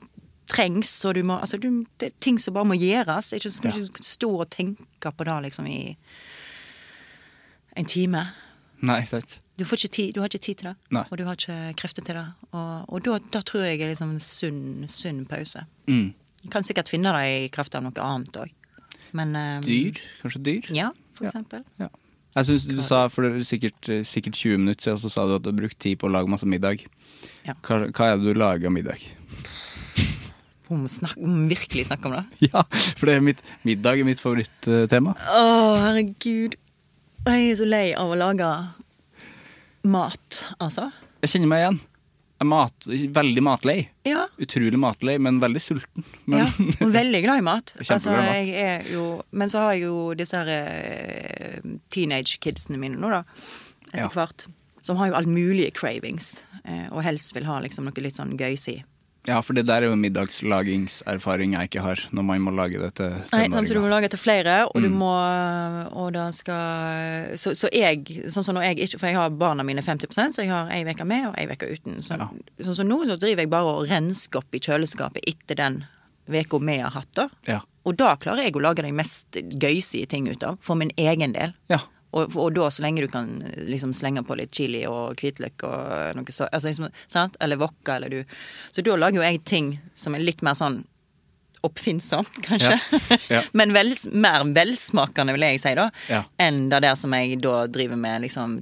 trengs, 0.47 1.05
og 1.05 1.13
du 1.15 1.21
må 1.23 1.39
Altså, 1.39 1.59
du, 1.59 1.85
det 1.99 2.07
er 2.11 2.13
ting 2.19 2.37
som 2.39 2.53
bare 2.53 2.65
må 2.65 2.75
gjøres. 2.75 3.31
Ikke 3.37 3.51
skal 3.51 3.71
Ja. 3.71 3.85
ikke 3.85 4.03
stå 4.03 4.29
og 4.41 4.49
tenke 4.49 5.11
på 5.15 5.23
det 5.25 5.43
liksom 5.51 5.67
i 5.69 5.95
en 7.75 7.85
time. 7.85 8.25
Nei, 8.81 9.01
sant? 9.05 9.39
Du, 9.57 9.63
får 9.65 9.77
ikke 9.85 9.93
tid, 9.95 10.13
du 10.13 10.19
har 10.21 10.29
ikke 10.29 10.39
tid 10.43 10.57
til 10.59 10.67
det, 10.69 10.75
Nei. 10.93 11.03
og 11.09 11.17
du 11.17 11.23
har 11.25 11.33
ikke 11.39 11.73
krefter 11.79 12.03
til 12.05 12.15
det. 12.19 12.25
Og, 12.53 12.85
og 12.93 13.03
da, 13.07 13.17
da 13.33 13.41
tror 13.41 13.63
jeg 13.65 13.81
er 13.81 13.89
liksom 13.89 14.19
sunn, 14.21 14.85
sunn 14.87 15.23
pause. 15.29 15.63
Mm. 15.87 16.11
Du 16.43 16.49
kan 16.53 16.63
sikkert 16.63 16.89
finne 16.89 17.11
det 17.15 17.23
i 17.25 17.47
kraft 17.49 17.73
av 17.75 17.83
noe 17.83 17.91
annet 18.05 18.37
òg. 18.37 18.51
Men 19.17 19.35
eh, 19.35 19.61
Dyr? 19.65 19.97
Kanskje 20.21 20.43
dyr? 20.43 20.69
Ja, 20.75 20.91
for 21.15 21.25
Ja. 21.25 21.31
eksempel. 21.31 21.63
Ja. 21.79 21.87
Jeg 22.37 22.45
synes 22.51 22.65
du 22.69 22.81
sa 22.85 22.99
for 23.09 23.25
det 23.25 23.39
er 23.39 23.45
sikkert, 23.47 23.87
sikkert 24.05 24.37
20 24.37 24.59
minutter 24.61 24.85
siden 24.85 24.99
så 25.01 25.09
sa 25.09 25.23
du 25.25 25.37
at 25.39 25.45
du 25.45 25.49
har 25.49 25.57
brukt 25.57 25.79
tid 25.81 25.97
på 25.97 26.05
å 26.05 26.13
lage 26.13 26.29
masse 26.29 26.45
middag. 26.49 26.83
Ja. 27.47 27.55
Hva, 27.65 27.87
hva 27.89 28.11
er 28.11 28.19
det 28.21 28.29
du 28.29 28.37
lager 28.37 28.69
av 28.69 28.75
middag? 28.75 29.01
Vi 30.67 30.75
må, 30.75 30.89
snakke, 30.91 31.23
virkelig 31.49 31.87
snakke 31.87 32.09
om 32.09 32.17
det. 32.19 32.23
Ja, 32.51 32.61
for 32.69 33.09
det 33.09 33.17
er 33.17 33.25
mitt, 33.25 33.41
middag 33.65 34.01
er 34.01 34.07
mitt 34.07 34.21
favorittema. 34.21 35.15
Å, 35.17 35.43
herregud. 35.87 36.57
Jeg 37.27 37.49
er 37.49 37.57
så 37.59 37.67
lei 37.67 37.85
av 37.97 38.11
å 38.13 38.19
lage 38.19 38.47
mat, 39.87 40.43
altså. 40.61 40.91
Jeg 41.23 41.33
kjenner 41.33 41.51
meg 41.51 41.63
igjen. 41.63 41.79
Er 42.39 42.45
mat, 42.45 42.85
veldig 42.85 43.41
matlei. 43.41 43.77
Ja. 44.05 44.27
Utrolig 44.37 44.77
matlei, 44.77 45.15
men 45.17 45.39
veldig 45.41 45.61
sulten. 45.63 46.03
Men, 46.29 46.43
Ja, 46.43 46.45
og 46.85 46.91
veldig 46.93 47.21
glad 47.23 47.41
i 47.41 47.45
mat. 47.47 47.73
Altså, 47.81 48.11
mat. 48.13 48.85
jo, 48.93 49.05
men 49.31 49.49
så 49.49 49.63
har 49.65 49.73
jeg 49.73 49.87
jo 49.87 49.95
disse 50.19 50.37
her 50.37 50.51
eh, 50.53 51.57
teenage-kidsene 51.93 52.77
mine 52.81 52.99
nå, 53.01 53.09
da. 53.09 53.23
Etter 53.89 54.03
Ja. 54.05 54.11
hvert. 54.13 54.45
Som 54.85 54.99
har 55.01 55.09
jo 55.09 55.17
all 55.17 55.25
mulige 55.27 55.71
cravings. 55.75 56.43
Eh, 56.63 56.85
og 56.91 57.01
helst 57.03 57.33
vil 57.35 57.47
ha 57.49 57.57
liksom 57.63 57.87
noe 57.89 58.03
litt 58.05 58.15
sånn 58.19 58.37
gøysig. 58.39 58.83
Ja, 59.27 59.41
for 59.45 59.53
det 59.53 59.67
der 59.67 59.83
er 59.85 59.91
jo 59.91 59.95
middagslagingserfaring 59.99 61.53
jeg 61.53 61.69
ikke 61.69 61.85
har, 61.85 62.01
når 62.15 62.25
man 62.31 62.41
må 62.47 62.53
lage 62.55 62.79
det 62.81 62.93
til 62.97 63.13
Nei, 63.33 63.45
altså, 63.51 63.75
du 63.75 63.81
må 63.83 63.91
lage 63.91 64.07
lage 64.07 64.13
til 64.15 64.19
flere, 64.19 64.67
og 64.67 64.75
Mm. 64.75 64.83
du 64.83 64.89
må 64.95 65.13
Og 65.97 66.13
da 66.13 66.31
skal 66.31 67.35
Så, 67.37 67.53
så 67.55 67.69
jeg, 67.73 68.03
sånn 68.29 68.43
som 68.43 68.55
når 68.55 68.63
jeg 68.63 68.79
ikke 68.79 68.99
For 68.99 69.07
jeg 69.07 69.15
har 69.15 69.29
barna 69.29 69.63
mine 69.63 69.81
50% 69.81 70.33
så 70.33 70.41
jeg 70.43 70.49
har 70.51 70.69
ei 70.71 70.83
uke 70.83 71.05
med 71.05 71.27
og 71.27 71.35
ei 71.37 71.47
uke 71.47 71.67
uten. 71.71 72.01
Så, 72.01 72.17
Ja. 72.17 72.29
Sånn 72.63 72.75
som 72.75 72.87
nå, 72.87 73.05
så 73.05 73.17
driver 73.19 73.41
jeg 73.41 73.49
bare 73.49 73.65
og 73.65 73.87
rensker 73.89 74.39
opp 74.39 74.53
i 74.53 74.59
kjøleskapet 74.59 75.23
etter 75.27 75.55
den 75.55 75.85
uka 76.27 76.59
vi 76.59 76.77
har 76.77 76.91
hatt, 76.91 77.11
da. 77.15 77.29
Ja. 77.47 77.61
Og 77.85 77.95
da 77.95 78.15
klarer 78.15 78.43
jeg 78.43 78.53
å 78.55 78.61
lage 78.61 78.81
de 78.83 78.91
mest 78.91 79.31
gøysige 79.31 80.07
ting 80.07 80.27
ut 80.27 80.43
av, 80.43 80.57
for 80.59 80.75
min 80.75 80.91
egen 80.97 81.31
del. 81.33 81.53
Ja. 81.69 81.79
Og, 82.17 82.35
og 82.35 82.53
da 82.57 82.67
så 82.73 82.83
lenge 82.85 83.03
du 83.05 83.11
kan 83.13 83.29
liksom 83.69 83.93
slenge 83.95 84.23
på 84.25 84.35
litt 84.39 84.53
chili 84.57 84.83
og 84.89 85.19
hvitløk 85.21 85.65
og 85.67 86.17
noe 86.17 86.33
så, 86.33 86.47
altså 86.51 86.71
liksom, 86.71 86.89
sant? 87.05 87.37
Eller 87.43 87.59
wokka, 87.61 87.97
eller 87.99 88.09
du 88.09 88.37
Så 88.73 88.83
da 88.85 88.95
lager 88.97 89.21
jo 89.21 89.25
jeg 89.27 89.43
ting 89.45 89.73
som 89.97 90.17
er 90.17 90.25
litt 90.25 90.41
mer 90.45 90.57
sånn 90.57 90.81
oppfinnsomt, 91.65 92.35
kanskje. 92.47 92.75
Ja. 92.77 93.17
Ja. 93.29 93.41
Men 93.57 93.73
vel, 93.75 93.89
mer 94.13 94.45
velsmakende, 94.55 95.33
vil 95.35 95.45
jeg 95.47 95.61
si, 95.63 95.73
da. 95.75 95.87
Ja. 96.07 96.21
Enn 96.41 96.67
det 96.71 96.83
der 96.85 96.95
som 96.99 97.15
jeg 97.17 97.39
da 97.43 97.63
driver 97.71 97.99
med 97.99 98.23
liksom 98.27 98.59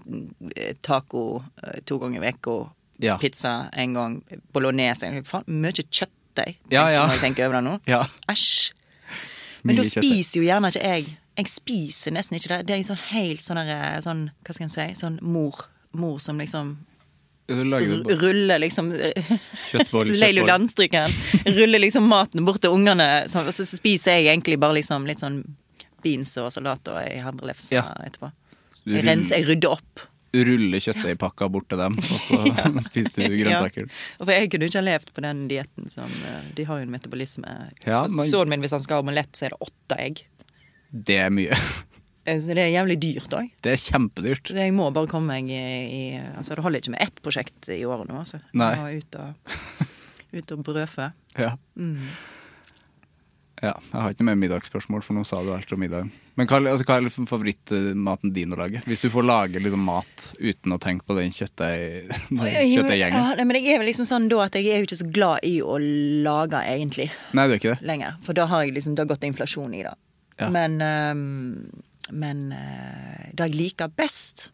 taco 0.86 1.26
eh, 1.62 1.82
to 1.86 2.00
ganger 2.02 2.24
i 2.24 2.32
uka, 2.34 2.56
pizza 3.22 3.58
en 3.76 3.94
gang, 3.98 4.16
bolognese 4.56 5.12
Faen, 5.28 5.44
mye 5.62 5.76
kjøttdeig, 5.84 6.56
Ja, 6.72 6.88
ja. 6.94 7.04
når 7.06 7.18
jeg 7.18 7.24
tenker 7.28 7.50
over 7.50 7.60
det 7.60 7.66
nå. 7.68 7.76
Ja. 7.92 8.02
Æsj. 8.32 8.72
Men 9.66 9.80
da 9.82 9.86
spiser 9.90 10.40
jo 10.40 10.48
gjerne 10.48 10.72
ikke 10.72 10.88
jeg 10.88 11.06
Jeg 11.36 11.52
spiser 11.52 12.16
nesten 12.16 12.38
ikke 12.38 12.54
det. 12.54 12.60
Det 12.68 12.76
er 12.76 12.82
jo 12.82 12.90
sånn 12.94 13.06
helt 13.12 13.44
sånn 13.44 13.60
der, 13.68 14.02
sånn, 14.04 14.28
Hva 14.46 14.56
skal 14.56 14.68
en 14.70 14.76
si? 14.76 14.86
Sånn 15.00 15.18
mor. 15.22 15.66
Mor 15.96 16.20
som 16.24 16.40
liksom 16.40 16.76
ruller 17.48 18.60
liksom 18.60 18.90
kjøttboll, 19.72 20.10
Leilu 20.22 20.46
Landstrykeren. 20.48 21.12
Ruller 21.46 21.80
liksom 21.80 22.08
maten 22.10 22.46
bort 22.46 22.64
til 22.64 22.74
ungene. 22.74 23.26
Så, 23.30 23.46
så, 23.52 23.66
spiser 23.68 24.18
jeg 24.18 24.32
egentlig 24.34 24.58
bare 24.62 24.80
liksom 24.80 25.06
litt 25.06 25.22
sånn 25.22 25.44
beans 26.06 26.36
og 26.42 26.52
salat 26.54 26.90
og 26.92 27.00
ei 27.02 27.22
havrelefse 27.22 27.76
Ja. 27.76 27.86
etterpå. 28.06 28.32
Jeg, 28.86 29.06
renser, 29.06 29.40
jeg 29.40 29.50
rydder 29.50 29.78
opp. 29.78 30.06
ruller 30.36 30.82
kjøttdeigpakka 30.84 31.48
bort 31.50 31.70
til 31.72 31.80
dem, 31.80 31.96
og 31.98 32.20
så 32.22 32.40
spiser 32.90 33.30
du 33.30 33.38
grønnsaker. 33.40 33.88
Ja. 33.88 34.22
For 34.22 34.34
jeg 34.34 34.52
kunne 34.54 34.70
ikke 34.70 34.82
ha 34.82 34.86
levd 34.90 35.14
på 35.16 35.24
den 35.26 35.46
dietten 35.52 35.90
som 35.94 36.12
eh, 36.28 36.50
De 36.58 36.66
har 36.68 36.82
jo 36.82 36.88
en 36.88 36.94
metabolisme. 36.94 37.58
Ja, 37.86 38.06
men... 38.10 38.30
Sønnen 38.30 38.56
min, 38.56 38.66
hvis 38.66 38.76
han 38.76 38.84
skal 38.86 39.00
ha 39.00 39.06
omelett, 39.06 39.34
så 39.38 39.48
er 39.48 39.56
det 39.56 39.70
åtte 39.70 40.02
egg. 40.02 40.26
Det 40.96 41.18
er 41.26 41.34
mye. 41.36 41.58
Eh, 42.26 42.40
Så 42.42 42.56
det 42.58 42.64
er 42.64 42.72
jævlig 42.74 42.96
dyrt 43.04 43.34
òg. 43.38 43.50
Det 43.62 43.74
er 43.76 43.82
kjempedyrt. 43.84 44.50
Jeg 44.56 44.72
må 44.74 44.88
bare 44.96 45.06
komme 45.12 45.36
meg 45.36 45.50
i, 45.54 46.16
Altså, 46.38 46.56
det 46.56 46.64
holder 46.66 46.82
ikke 46.82 46.96
med 46.96 47.04
ett 47.06 47.20
prosjekt 47.22 47.68
i 47.70 47.84
året 47.86 48.08
nå. 48.10 48.16
Altså. 48.24 48.40
Nei. 48.58 48.72
Jeg 48.74 48.82
må 48.82 48.94
ut 49.04 49.20
og, 49.22 49.90
ut 50.40 50.56
og 50.58 50.64
brødfø. 50.72 51.12
Ja. 51.46 51.52
Mm. 51.76 52.08
ja. 53.62 53.74
Jeg 53.92 54.00
har 54.02 54.14
ikke 54.14 54.24
noe 54.24 54.30
mer 54.32 54.38
middagsspørsmål, 54.40 55.02
for 55.04 55.18
nå 55.18 55.24
sa 55.28 55.42
du 55.44 55.50
alt 55.52 55.72
om 55.76 55.80
middagen. 55.84 56.10
Men 56.40 56.48
hva, 56.50 56.62
altså, 56.72 56.86
hva 56.88 56.98
er 56.98 57.06
liksom 57.06 57.28
favorittmaten 57.28 58.32
din 58.36 58.56
å 58.56 58.60
lage? 58.60 58.82
Hvis 58.88 59.04
du 59.04 59.10
får 59.12 59.26
lage 59.28 59.60
liksom, 59.64 59.84
mat 59.88 60.26
uten 60.40 60.76
å 60.76 60.80
tenke 60.82 61.04
på 61.08 61.16
den 61.20 61.32
kjøttdeig- 61.36 62.08
den 62.30 62.72
kjøttdeiggjengen? 62.72 63.20
Ja, 63.40 63.46
men 63.48 63.60
jeg 63.60 63.76
er 63.76 63.84
vel 63.84 63.90
liksom 63.92 64.08
sånn 64.10 64.28
da 64.32 64.42
at 64.48 64.56
jeg 64.60 64.72
er 64.72 64.82
jo 64.84 64.88
ikke 64.90 65.00
så 65.04 65.10
glad 65.12 65.44
i 65.48 65.58
å 65.64 65.78
lage, 65.80 66.64
egentlig, 66.72 67.10
Nei, 67.36 67.48
du 67.48 67.54
er 67.56 67.60
ikke 67.62 67.76
det? 67.76 67.86
lenger. 67.92 68.18
For 68.26 68.34
da 68.38 68.48
har 68.52 68.64
jeg 68.66 68.76
liksom, 68.80 68.96
det 68.98 69.06
har 69.06 69.12
gått 69.14 69.28
inflasjon 69.28 69.76
i 69.76 69.84
det. 69.88 69.94
Ja. 70.40 70.50
Men, 70.52 70.80
ehm, 70.82 71.82
men 72.12 72.52
eh, 72.52 73.30
det 73.34 73.48
jeg 73.50 73.56
liker 73.56 73.88
best 73.96 74.50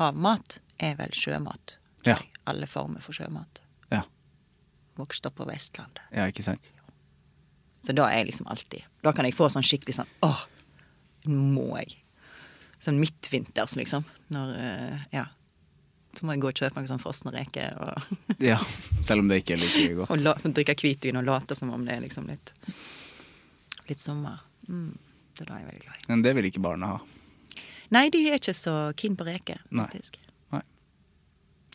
av 0.00 0.16
mat, 0.16 0.58
er 0.80 0.96
vel 0.98 1.12
sjømat. 1.14 1.76
Ja. 2.08 2.16
Alle 2.48 2.66
former 2.66 3.00
for 3.04 3.12
sjømat. 3.14 3.60
Ja. 3.92 4.02
Vokst 4.98 5.26
opp 5.28 5.36
på 5.40 5.46
Vestlandet. 5.48 6.00
ja, 6.12 6.26
ikke 6.30 6.42
sant? 6.46 6.70
Så 7.80 7.94
da 7.96 8.10
er 8.10 8.18
jeg 8.20 8.26
liksom 8.28 8.46
alltid 8.52 8.82
Da 9.00 9.12
kan 9.16 9.24
jeg 9.24 9.32
få 9.32 9.46
sånn 9.48 9.64
skikkelig 9.64 9.94
sånn 9.96 10.08
Åh, 10.26 10.42
må 11.32 11.78
jeg. 11.78 11.94
Sånn 12.84 12.98
midtvinters, 13.00 13.72
liksom. 13.80 14.04
Når 14.28 14.50
eh, 14.58 14.98
Ja. 15.16 15.26
Så 16.18 16.26
må 16.26 16.34
jeg 16.34 16.42
gå 16.42 16.48
og 16.50 16.58
kjøpe 16.58 16.74
noen 16.76 16.88
sånn 16.90 17.00
frosne 17.00 17.30
reker 17.32 17.76
og, 17.80 18.12
Ja, 18.50 18.58
Selv 19.06 19.22
om 19.24 19.28
det 19.30 19.40
ikke 19.44 19.54
er 19.56 19.62
like 19.62 19.94
godt. 20.02 20.10
og 20.12 20.20
la, 20.24 20.34
drikke 20.44 20.74
hvitvin 20.82 21.16
og 21.22 21.24
late 21.28 21.56
som 21.56 21.70
om 21.72 21.84
det 21.86 21.96
er 21.96 22.04
liksom 22.04 22.26
litt 22.28 22.52
Litt 23.88 24.00
sommer. 24.02 24.40
Mm, 24.70 24.92
det 25.36 25.44
er 25.44 25.50
da 25.50 25.58
jeg 25.58 25.66
er 25.66 25.70
veldig 25.72 25.84
glad 25.86 25.98
i. 25.98 26.06
Men 26.12 26.22
det 26.26 26.34
vil 26.38 26.48
ikke 26.50 26.62
barna 26.64 26.92
ha. 26.94 27.00
Nei, 27.90 28.04
de 28.14 28.22
er 28.30 28.38
ikke 28.38 28.54
så 28.54 28.74
keen 28.98 29.16
på 29.18 29.26
reker, 29.26 29.58
Nei. 29.74 29.88
Nei. 30.54 30.62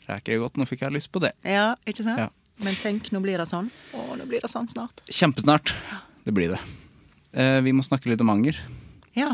Reker 0.08 0.38
er 0.38 0.42
godt, 0.46 0.56
nå 0.62 0.68
fikk 0.70 0.86
jeg 0.86 0.96
lyst 0.96 1.12
på 1.12 1.20
det. 1.24 1.34
Ja, 1.44 1.74
ikke 1.84 2.06
sant? 2.06 2.24
Ja. 2.24 2.30
Men 2.64 2.78
tenk, 2.80 3.10
nå 3.12 3.20
blir 3.20 3.42
det 3.42 3.50
sånn. 3.52 3.68
Å, 3.92 4.06
nå 4.16 4.28
blir 4.32 4.46
det 4.46 4.52
sånn 4.52 4.70
snart. 4.72 5.04
Kjempesnart. 5.12 5.74
Det 6.24 6.32
blir 6.36 6.56
det. 6.56 6.62
Eh, 7.36 7.60
vi 7.66 7.76
må 7.76 7.84
snakke 7.84 8.08
litt 8.14 8.24
om 8.24 8.32
anger. 8.32 8.62
Ja. 9.18 9.34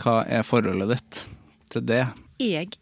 Hva 0.00 0.22
er 0.24 0.46
forholdet 0.46 0.94
ditt 0.94 1.22
til 1.72 1.84
det? 1.88 2.04
Jeg 2.40 2.72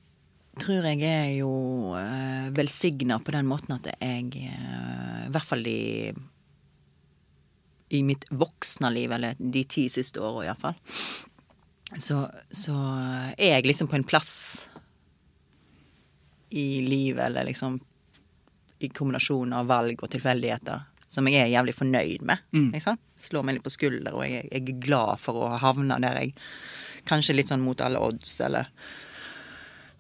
tror 0.59 0.87
jeg 0.87 1.03
er 1.07 1.33
jo 1.39 1.51
uh, 1.95 2.49
velsigna 2.55 3.19
på 3.23 3.35
den 3.35 3.47
måten 3.51 3.77
at 3.77 3.91
jeg, 3.93 4.33
eh, 4.35 5.27
i 5.27 5.31
hvert 5.35 5.47
fall 5.47 5.67
i 5.71 5.79
i 7.89 8.03
mitt 8.05 8.27
voksne 8.31 8.91
liv, 8.93 9.13
eller 9.13 9.37
de 9.39 9.63
ti 9.65 9.87
siste 9.89 10.21
åra 10.21 10.45
iallfall, 10.45 10.75
så, 11.97 12.27
så 12.53 12.75
er 13.39 13.55
jeg 13.55 13.65
liksom 13.65 13.89
på 13.89 13.97
en 13.97 14.05
plass 14.05 14.35
i 16.53 16.83
livet, 16.85 17.23
eller 17.31 17.49
liksom 17.49 17.79
i 18.85 18.91
kombinasjon 18.93 19.57
av 19.57 19.71
valg 19.71 20.05
og 20.05 20.11
tilfeldigheter, 20.13 20.85
som 21.09 21.29
jeg 21.29 21.41
er 21.41 21.55
jævlig 21.55 21.75
fornøyd 21.79 22.27
med. 22.29 22.45
Liksom. 22.75 23.01
Slår 23.19 23.47
meg 23.47 23.57
litt 23.57 23.65
på 23.65 23.73
skulder, 23.73 24.13
og 24.15 24.29
jeg, 24.29 24.45
jeg 24.53 24.67
er 24.69 24.83
glad 24.85 25.25
for 25.25 25.49
å 25.49 25.55
havne 25.63 25.97
der 26.05 26.21
jeg 26.21 26.35
Kanskje 27.09 27.37
litt 27.39 27.51
sånn 27.51 27.65
mot 27.65 27.81
alle 27.85 28.01
odds, 28.05 28.39
eller 28.45 28.69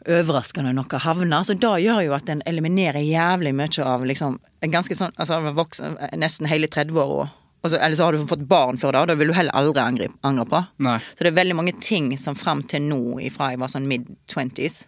overraskende 0.09 0.72
noe 0.76 1.00
havner. 1.02 1.42
Så 1.44 1.56
det 1.59 1.72
gjør 1.84 2.04
jo 2.06 2.14
at 2.16 2.30
en 2.32 2.42
eliminerer 2.48 3.04
jævlig 3.04 3.52
mye 3.56 3.84
av 3.84 4.06
liksom 4.09 4.38
en 4.64 4.72
ganske 4.72 4.96
sånn 4.96 5.14
altså 5.16 5.40
voksen, 5.56 5.98
nesten 6.20 6.48
hele 6.50 6.70
30-åra. 6.70 7.28
Eller 7.66 7.96
så 7.98 8.06
har 8.06 8.14
du 8.14 8.26
fått 8.30 8.44
barn 8.48 8.78
før 8.78 8.94
da, 8.94 9.02
da 9.11 9.16
vil 9.18 9.32
du 9.32 9.34
heller 9.36 9.56
aldri 9.59 9.82
angre 10.22 10.44
på. 10.46 10.61
Nei. 10.86 10.98
Så 11.11 11.24
det 11.26 11.32
er 11.32 11.40
veldig 11.40 11.56
mange 11.59 11.74
ting 11.82 12.12
som 12.20 12.38
fram 12.38 12.62
til 12.70 12.86
nå, 12.86 13.18
ifra 13.26 13.50
jeg 13.52 13.61
var 13.61 13.72
sånn 13.72 13.88
mid-twenties, 13.90 14.84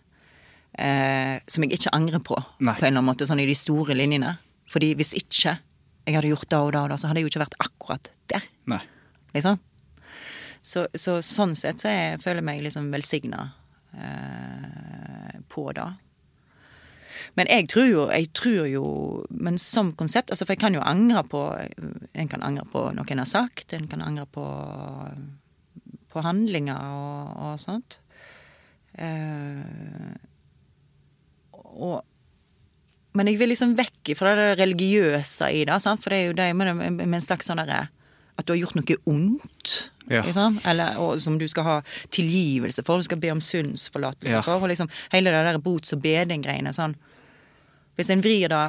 eh, 0.79 1.41
som 1.51 1.67
jeg 1.67 1.75
ikke 1.77 1.93
angrer 1.99 2.23
på, 2.25 2.39
Nei. 2.63 2.77
på 2.79 2.87
en 2.87 2.93
eller 2.93 3.01
annen 3.01 3.11
måte, 3.11 3.27
sånn 3.29 3.43
i 3.43 3.49
de 3.51 3.59
store 3.59 3.99
linjene. 3.99 4.37
Fordi 4.71 4.93
hvis 5.01 5.17
ikke 5.19 5.57
jeg 6.07 6.17
hadde 6.17 6.31
gjort 6.31 6.49
det 6.49 6.61
og 6.63 6.71
det 6.73 6.81
og 6.85 6.93
det, 6.93 7.01
så 7.03 7.11
hadde 7.11 7.21
jeg 7.21 7.27
jo 7.27 7.33
ikke 7.35 7.43
vært 7.43 7.59
akkurat 7.67 8.13
der. 8.31 8.47
Nei. 8.71 8.81
Liksom. 9.35 9.59
Så, 10.63 10.87
så 10.95 11.21
sånn 11.25 11.55
sett 11.57 11.81
så 11.81 11.89
jeg 11.89 12.21
føler 12.21 12.45
meg 12.45 12.61
liksom 12.65 12.91
velsigna 12.93 13.47
eh, 13.97 15.41
på 15.49 15.71
det. 15.77 15.89
Men 17.39 17.49
jeg 17.49 17.69
tror 17.71 17.87
jo, 17.87 18.05
jeg 18.11 18.31
tror 18.35 18.67
jo 18.67 18.85
Men 19.31 19.59
som 19.61 19.93
konsept 19.95 20.33
altså 20.33 20.47
For 20.47 20.57
jeg 20.57 20.63
kan 20.65 20.75
jo 20.75 20.83
angre 20.83 21.23
på 21.31 21.43
En 22.19 22.31
kan 22.31 22.43
angre 22.43 22.65
på 22.73 22.89
noe 22.97 23.13
en 23.15 23.23
har 23.23 23.29
sagt. 23.29 23.75
En 23.77 23.87
kan 23.91 24.03
angre 24.03 24.27
på, 24.27 24.45
på 26.11 26.25
handlinger 26.27 26.81
og, 26.91 27.37
og 27.47 27.61
sånt. 27.63 28.01
Eh, 28.99 30.17
og 31.71 32.01
men 33.19 33.27
jeg 33.27 33.41
vil 33.41 33.51
liksom 33.51 33.73
vekk 33.75 34.13
fra 34.15 34.37
det 34.39 34.51
religiøse 34.61 35.49
i 35.51 35.65
det. 35.67 35.79
Sant? 35.83 35.99
For 36.03 36.15
det 36.15 36.19
er 36.21 36.29
jo 36.29 36.37
det 36.39 36.47
med 36.55 37.03
en 37.03 37.25
slags 37.25 37.49
sånn 37.51 37.59
derre 37.59 37.89
At 38.39 38.47
du 38.47 38.55
har 38.55 38.61
gjort 38.61 38.79
noe 38.79 38.99
ondt. 39.11 39.91
Ja. 40.11 40.25
Liksom, 40.27 40.59
eller, 40.67 40.97
og 40.99 41.21
som 41.23 41.37
du 41.39 41.47
skal 41.49 41.65
ha 41.69 41.77
tilgivelse 42.11 42.83
for. 42.87 42.99
Du 42.99 43.07
skal 43.07 43.21
be 43.23 43.31
om 43.31 43.41
syndsforlatelse 43.41 44.35
Ja. 44.35 44.43
for. 44.43 44.59
Og 44.63 44.69
liksom 44.73 44.91
hele 45.13 45.31
det 45.31 45.45
der 45.47 45.59
bots- 45.63 45.93
og 45.95 46.03
beding-greiene. 46.03 46.73
Sånn. 46.75 46.97
Hvis 47.97 48.11
en 48.11 48.23
vrir 48.25 48.49
det 48.51 48.65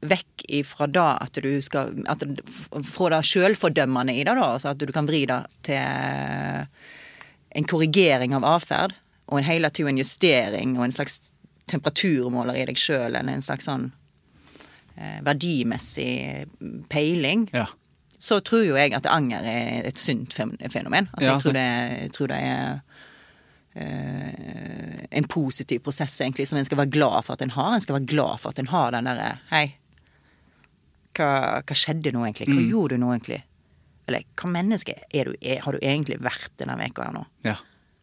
vekk 0.00 0.46
ifra 0.48 0.86
da 0.88 1.18
at 1.20 1.36
du 1.44 1.60
skal 1.60 1.90
at, 2.08 2.22
Fra 2.88 3.10
det 3.12 3.18
sjølfordømmende 3.28 4.14
i 4.16 4.24
det, 4.24 4.32
da. 4.32 4.46
Altså 4.54 4.70
at 4.72 4.78
du 4.80 4.92
kan 4.96 5.06
vri 5.06 5.26
det 5.28 5.42
til 5.62 5.76
en 7.52 7.64
korrigering 7.68 8.32
av 8.34 8.44
atferd. 8.44 8.94
Og 9.28 9.38
en 9.38 9.44
hele 9.44 9.68
tida 9.70 9.88
en 9.92 9.98
justering 10.00 10.76
og 10.78 10.84
en 10.86 10.92
slags 10.96 11.20
temperaturmåler 11.70 12.56
i 12.58 12.64
deg 12.66 12.78
sjøl, 12.80 13.12
eller 13.14 13.28
en 13.36 13.44
slags 13.44 13.68
sånn 13.68 13.90
eh, 14.96 15.20
verdimessig 15.22 16.46
peiling, 16.90 17.48
Ja. 17.54 17.66
Så 18.20 18.40
tror 18.44 18.66
jo 18.66 18.76
jeg 18.76 18.92
at 18.96 19.08
anger 19.08 19.46
er 19.48 19.86
et 19.88 19.98
sunt 19.98 20.34
fenomen. 20.36 21.08
Altså, 21.14 21.26
Ja, 21.26 21.32
jeg, 21.32 21.42
tror 21.42 21.56
det, 21.56 21.66
jeg 22.04 22.12
tror 22.16 22.32
det 22.32 22.40
er 22.44 22.80
uh, 23.80 25.04
en 25.10 25.28
positiv 25.32 25.80
prosess, 25.86 26.18
egentlig, 26.20 26.48
som 26.50 26.60
en 26.60 26.68
skal 26.68 26.82
være 26.82 26.92
glad 26.98 27.24
for 27.24 27.38
at 27.38 27.44
en 27.46 27.54
har. 27.56 27.72
En 27.74 27.80
skal 27.80 27.96
være 27.96 28.10
glad 28.12 28.42
for 28.42 28.52
at 28.52 28.60
en 28.60 28.68
har 28.72 28.92
den 28.92 29.08
derre 29.08 29.30
Hei, 29.52 29.64
hva, 31.16 31.30
hva 31.64 31.76
skjedde 31.76 32.12
nå, 32.14 32.26
egentlig? 32.28 32.50
Hva 32.52 32.66
gjorde 32.68 32.98
du 32.98 33.04
nå, 33.06 33.14
egentlig? 33.16 33.40
Eller 34.10 34.26
hva 34.36 34.50
menneske 34.52 34.94
er 35.08 35.30
du, 35.30 35.40
er, 35.40 35.64
har 35.64 35.76
du 35.76 35.80
egentlig 35.80 36.20
vært 36.22 36.52
denne 36.60 36.76
veka 36.80 37.08
her 37.08 37.16
nå? 37.16 37.26
ja. 37.48 37.56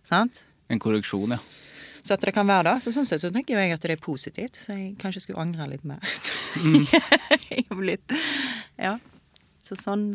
Sant? 0.07 0.45
En 0.72 0.80
korreksjon, 0.80 1.34
ja. 1.36 1.39
Så 1.99 2.15
at 2.15 2.24
det 2.24 2.32
kan 2.36 2.47
være 2.47 2.70
det. 2.70 2.76
Så 2.86 2.93
sånn 2.95 3.07
sett 3.07 3.20
så 3.20 3.32
tenker 3.36 3.59
jeg 3.59 3.74
at 3.76 3.84
det 3.84 3.97
er 3.97 3.99
positivt. 3.99 4.55
Så 4.55 4.76
jeg 4.78 4.93
kanskje 5.01 5.26
skulle 5.26 5.43
angre 5.43 5.68
litt 5.68 5.84
mer. 5.88 5.99
har 7.68 7.76
blitt 7.76 8.15
Ja. 8.80 8.93
Så 9.68 9.76
sånn 9.80 10.05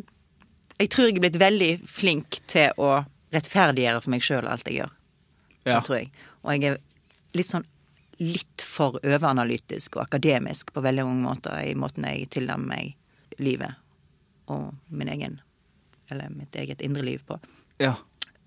Jeg 0.81 0.89
tror 0.91 1.07
jeg 1.11 1.17
er 1.19 1.25
blitt 1.27 1.39
veldig 1.41 1.71
flink 1.87 2.41
til 2.51 2.73
å 2.81 3.05
rettferdiggjøre 3.33 4.01
for 4.03 4.11
meg 4.15 4.25
sjøl 4.25 4.49
alt 4.49 4.67
jeg 4.69 4.81
gjør. 4.83 4.91
ja. 5.69 5.77
Det 5.79 5.85
tror 5.87 5.99
jeg. 6.01 6.11
Og 6.43 6.53
jeg 6.57 6.73
er 6.73 6.81
litt 7.39 7.49
sånn 7.49 7.67
litt 8.23 8.63
for 8.63 8.99
overanalytisk 9.03 9.97
og 9.97 10.05
akademisk 10.05 10.73
på 10.75 10.83
veldig 10.85 11.05
mange 11.09 11.25
måter 11.27 11.57
i 11.65 11.73
måten 11.79 12.05
jeg 12.07 12.29
tilnærmer 12.35 12.69
meg 12.69 13.41
livet 13.43 13.75
og 14.53 14.73
min 14.91 15.09
egen 15.09 15.41
Eller 16.11 16.29
mitt 16.31 16.55
eget 16.61 16.81
indre 16.85 17.03
liv 17.03 17.23
på. 17.27 17.39
ja. 17.79 17.95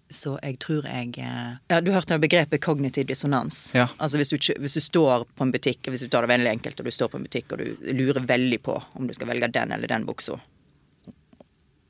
Så 0.07 0.35
jeg 0.43 0.59
tror 0.61 0.85
jeg 0.85 1.15
eh, 1.17 1.55
Ja, 1.71 1.79
du 1.81 1.89
hørte 1.91 2.19
begrepet 2.21 2.61
kognitiv 2.61 3.07
dissonans. 3.09 3.71
Ja. 3.73 3.87
Altså 3.97 4.19
hvis 4.21 4.29
du, 4.29 4.37
hvis 4.61 4.75
du 4.77 4.81
står 4.81 5.25
på 5.35 5.43
en 5.43 5.51
butikk, 5.51 5.87
hvis 5.89 6.03
du 6.05 6.09
tar 6.13 6.21
det 6.21 6.29
veldig 6.29 6.51
enkelt, 6.51 6.79
og 6.79 6.85
du 6.85 6.91
står 6.93 7.09
på 7.09 7.17
en 7.17 7.23
butikk 7.25 7.51
og 7.55 7.57
du 7.63 7.89
lurer 7.91 8.21
veldig 8.21 8.59
på 8.61 8.75
om 8.93 9.07
du 9.09 9.13
skal 9.17 9.27
velge 9.31 9.49
den 9.49 9.71
eller 9.73 9.89
den 9.89 10.05
buksa, 10.05 10.37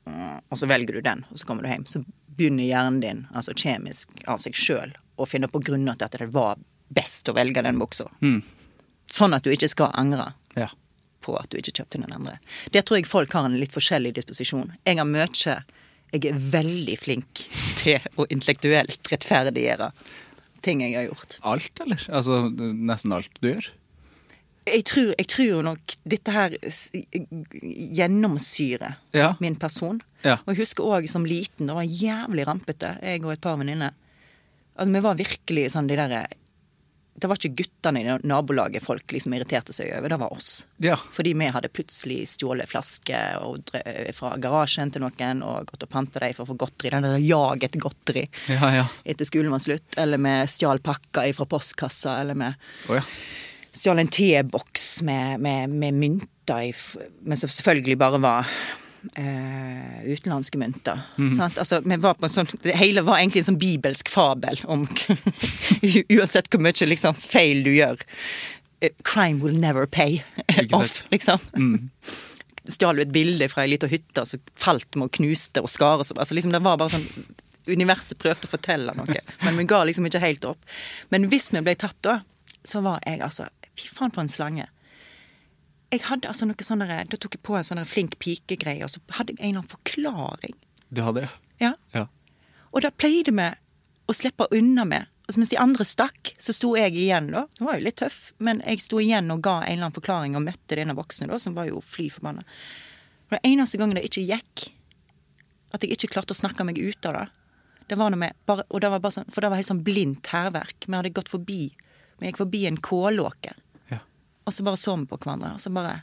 og 0.06 0.58
så 0.58 0.68
velger 0.70 0.98
du 0.98 1.00
den, 1.04 1.24
og 1.30 1.38
så 1.38 1.48
kommer 1.48 1.66
du 1.66 1.70
hjem, 1.70 1.86
så 1.88 2.02
begynner 2.36 2.66
hjernen 2.66 3.00
din, 3.02 3.22
altså 3.34 3.54
kjemisk 3.56 4.12
av 4.30 4.42
seg 4.42 4.56
sjøl, 4.58 4.92
å 5.16 5.26
finne 5.26 5.48
på 5.50 5.62
grunner 5.64 5.96
til 5.96 6.08
at 6.08 6.18
det 6.20 6.28
var 6.34 6.60
best 6.94 7.28
å 7.28 7.34
velge 7.36 7.64
den 7.64 7.80
buksa. 7.80 8.06
Sånn 9.10 9.34
at 9.34 9.46
du 9.46 9.52
ikke 9.54 9.70
skal 9.70 9.94
angre 9.98 10.28
ja. 10.58 10.68
på 11.24 11.34
at 11.38 11.50
du 11.50 11.58
ikke 11.58 11.74
kjøpte 11.80 12.02
den 12.02 12.14
andre. 12.14 12.36
Det 12.74 12.84
tror 12.86 13.00
jeg 13.00 13.08
folk 13.10 13.34
har 13.34 13.48
en 13.48 13.58
litt 13.58 13.74
forskjellig 13.74 14.14
disposisjon. 14.18 14.74
Jeg 14.86 15.00
har 15.00 15.08
mye 15.08 15.26
Jeg 16.12 16.30
er 16.30 16.38
veldig 16.38 16.96
flink 16.98 17.46
til 17.80 18.04
å 18.16 18.28
intellektuelt 18.30 19.10
rettferdiggjøre 19.10 19.90
ting 20.62 20.82
jeg 20.82 20.96
har 20.96 21.08
gjort. 21.08 21.38
Alt, 21.46 21.82
eller? 21.84 22.06
Altså 22.10 22.46
nesten 22.50 23.12
alt 23.12 23.40
du 23.40 23.50
gjør? 23.50 23.70
Jeg 24.66 24.82
tror, 24.88 25.12
jeg 25.18 25.28
tror 25.30 25.62
nok 25.62 25.94
dette 26.10 26.32
her 26.34 26.56
gjennomsyrer 27.62 28.94
Ja. 29.12 29.34
min 29.40 29.56
person. 29.56 30.00
Ja. 30.22 30.38
Og 30.46 30.54
jeg 30.54 30.64
husker 30.64 30.84
òg 30.84 31.08
som 31.08 31.24
liten, 31.24 31.66
det 31.68 31.74
var 31.76 31.82
jævlig 31.86 32.46
rampete, 32.46 32.98
jeg 33.02 33.24
og 33.24 33.32
et 33.32 33.40
par 33.40 33.56
venninner. 33.56 33.92
Altså, 34.76 34.92
vi 34.92 35.00
var 35.00 35.14
virkelig 35.16 35.70
sånn 35.72 35.86
de 35.88 35.96
derre 35.96 36.26
Det 37.18 37.28
var 37.30 37.36
ikke 37.38 37.56
guttene 37.64 38.00
i 38.04 38.18
nabolaget 38.28 38.82
folk 38.84 39.06
liksom 39.08 39.32
irriterte 39.32 39.72
seg 39.72 39.88
over, 39.96 40.08
det 40.10 40.18
var 40.20 40.32
oss. 40.34 40.66
Ja. 40.84 40.96
Fordi 40.96 41.32
vi 41.32 41.46
hadde 41.48 41.70
plutselig 41.72 42.26
stjålet 42.28 42.68
flasker 42.68 43.40
fra 44.12 44.36
garasjen 44.36 44.92
til 44.92 45.00
noen 45.00 45.40
og 45.42 45.64
gått 45.64 45.82
og 45.82 45.88
panta 45.88 46.20
dem 46.20 46.34
for 46.34 46.44
å 46.44 46.50
få 46.52 46.58
godteri. 46.58 46.90
Den 46.90 47.02
der 47.08 47.16
jaget 47.16 47.72
godteri 47.80 48.28
Ja, 48.52 48.68
ja. 48.70 48.84
etter 49.06 49.24
skolen 49.24 49.48
var 49.50 49.60
slutt. 49.64 49.96
Eller 49.96 50.18
vi 50.18 50.46
stjal 50.46 50.78
pakker 50.78 51.32
fra 51.32 51.46
postkassa. 51.46 52.20
Eller 52.20 52.34
vi 52.34 52.52
Å 52.92 53.00
ja. 53.76 53.80
stjal 53.82 54.00
en 54.00 54.10
teboks 54.12 54.88
med, 55.06 55.40
med, 55.44 55.70
med 55.70 56.00
mynter 56.00 56.70
i, 56.70 56.72
men 57.28 57.38
som 57.40 57.52
selvfølgelig 57.52 57.98
bare 58.00 58.22
var 58.24 58.56
Uh, 59.14 60.02
utenlandske 60.02 60.58
mynter. 60.58 60.98
sant? 61.36 61.58
Altså, 61.62 61.78
vi 61.84 61.94
var 62.02 62.16
på 62.18 62.26
en 62.26 62.32
sånn, 62.32 62.48
det 62.64 62.72
hele 62.74 63.04
var 63.06 63.20
egentlig 63.20 63.44
en 63.44 63.52
sånn 63.52 63.58
bibelsk 63.60 64.10
fabel 64.10 64.58
om 64.66 64.82
Uansett 66.16 66.48
hvor 66.50 66.62
mye 66.64 66.88
liksom, 66.90 67.14
feil 67.14 67.62
du 67.62 67.70
gjør. 67.76 68.02
eh, 68.80 68.90
Crime 69.06 69.38
will 69.44 69.54
never 69.62 69.86
pay 69.86 70.24
off, 70.74 71.04
liksom. 71.14 71.38
Stjal 72.66 72.98
du 72.98 73.04
et 73.04 73.14
bilde 73.14 73.46
fra 73.52 73.62
ei 73.62 73.70
lita 73.76 73.86
hytte, 73.86 74.26
så 74.26 74.40
falt 74.58 74.88
vi 74.96 75.04
og 75.06 75.12
knuste 75.20 75.62
og 75.62 75.70
skar 75.70 76.02
oss. 76.02 76.10
Altså, 76.16 76.34
liksom, 76.34 76.56
det 76.56 76.64
var 76.66 76.80
bare 76.80 76.96
sånn 76.96 77.06
Universet 77.66 78.18
prøvde 78.22 78.46
å 78.46 78.50
fortelle 78.50 78.92
noe, 78.94 79.22
men 79.46 79.56
vi 79.58 79.68
ga 79.70 79.84
liksom 79.86 80.06
ikke 80.06 80.22
helt 80.22 80.50
opp. 80.50 80.74
Men 81.14 81.30
hvis 81.30 81.52
vi 81.54 81.62
ble 81.66 81.74
tatt 81.78 81.98
da, 82.06 82.20
så 82.66 82.82
var 82.82 82.98
jeg 83.06 83.22
altså 83.22 83.46
Fy 83.76 83.88
faen, 83.92 84.12
for 84.14 84.24
en 84.24 84.32
slange. 84.32 84.68
Jeg 85.92 86.02
hadde 86.08 86.28
altså 86.28 86.48
noe 86.48 86.66
sånn 86.66 86.82
Da 86.82 87.16
tok 87.16 87.36
jeg 87.36 87.42
på 87.46 87.54
en 87.56 87.66
sånn 87.66 87.84
flink 87.86 88.18
pike-greie, 88.18 88.82
og 88.84 88.90
så 88.90 89.02
hadde 89.18 89.36
jeg 89.36 89.40
en 89.42 89.50
eller 89.50 89.62
annen 89.62 89.70
forklaring. 89.70 90.56
Du 90.90 91.02
hadde? 91.06 91.28
Ja. 91.62 91.74
Ja. 91.94 92.06
Og 92.72 92.82
da 92.82 92.90
pleide 92.90 93.32
vi 93.34 93.50
å 94.06 94.14
slippe 94.14 94.48
unna 94.54 94.84
med. 94.84 95.06
Altså, 95.26 95.40
mens 95.42 95.50
de 95.50 95.58
andre 95.58 95.84
stakk, 95.86 96.34
så 96.38 96.54
sto 96.54 96.72
jeg 96.78 96.94
igjen, 96.94 97.32
da. 97.34 97.46
Det 97.58 97.64
var 97.66 97.78
jo 97.78 97.86
litt 97.86 97.98
tøff, 97.98 98.30
men 98.38 98.60
jeg 98.62 98.82
sto 98.84 99.00
igjen 99.02 99.30
og 99.34 99.42
ga 99.42 99.56
en 99.64 99.72
eller 99.72 99.88
annen 99.88 99.96
forklaring 99.96 100.36
og 100.38 100.44
møtte 100.44 100.78
denne 100.78 100.94
voksne, 100.94 101.26
da, 101.30 101.38
som 101.42 101.56
var 101.56 101.66
jo 101.70 101.80
fly 101.82 102.06
forbanna. 102.14 102.44
Og 103.26 103.34
den 103.34 103.48
eneste 103.54 103.80
gangen 103.80 103.98
det 103.98 104.04
ikke 104.06 104.22
gikk, 104.28 104.68
at 105.74 105.82
jeg 105.82 105.96
ikke 105.96 106.12
klarte 106.14 106.36
å 106.36 106.38
snakke 106.38 106.66
meg 106.66 106.78
ut 106.78 107.08
av 107.10 107.18
det, 107.18 107.24
det 107.90 107.98
var 107.98 108.10
når 108.10 108.22
vi 108.22 108.28
bare, 108.46 108.64
og 108.70 108.82
det 108.82 108.90
var 108.90 109.02
bare 109.02 109.14
sånn, 109.14 109.28
For 109.30 109.42
det 109.42 109.50
var 109.50 109.60
helt 109.60 109.68
sånn 109.68 109.84
blindt 109.86 110.30
hærverk. 110.32 110.88
Vi 110.88 110.96
hadde 110.96 111.12
gått 111.14 111.30
forbi 111.30 111.68
Vi 112.18 112.30
gikk 112.30 112.40
forbi 112.40 112.64
en 112.66 112.80
kålåker. 112.82 113.54
Og 114.46 114.54
så 114.54 114.62
bare 114.66 114.78
så 114.80 114.94
vi 115.00 115.06
på 115.10 115.18
hverandre, 115.18 115.52
og 115.56 115.60
så 115.60 115.70
bare 115.74 115.96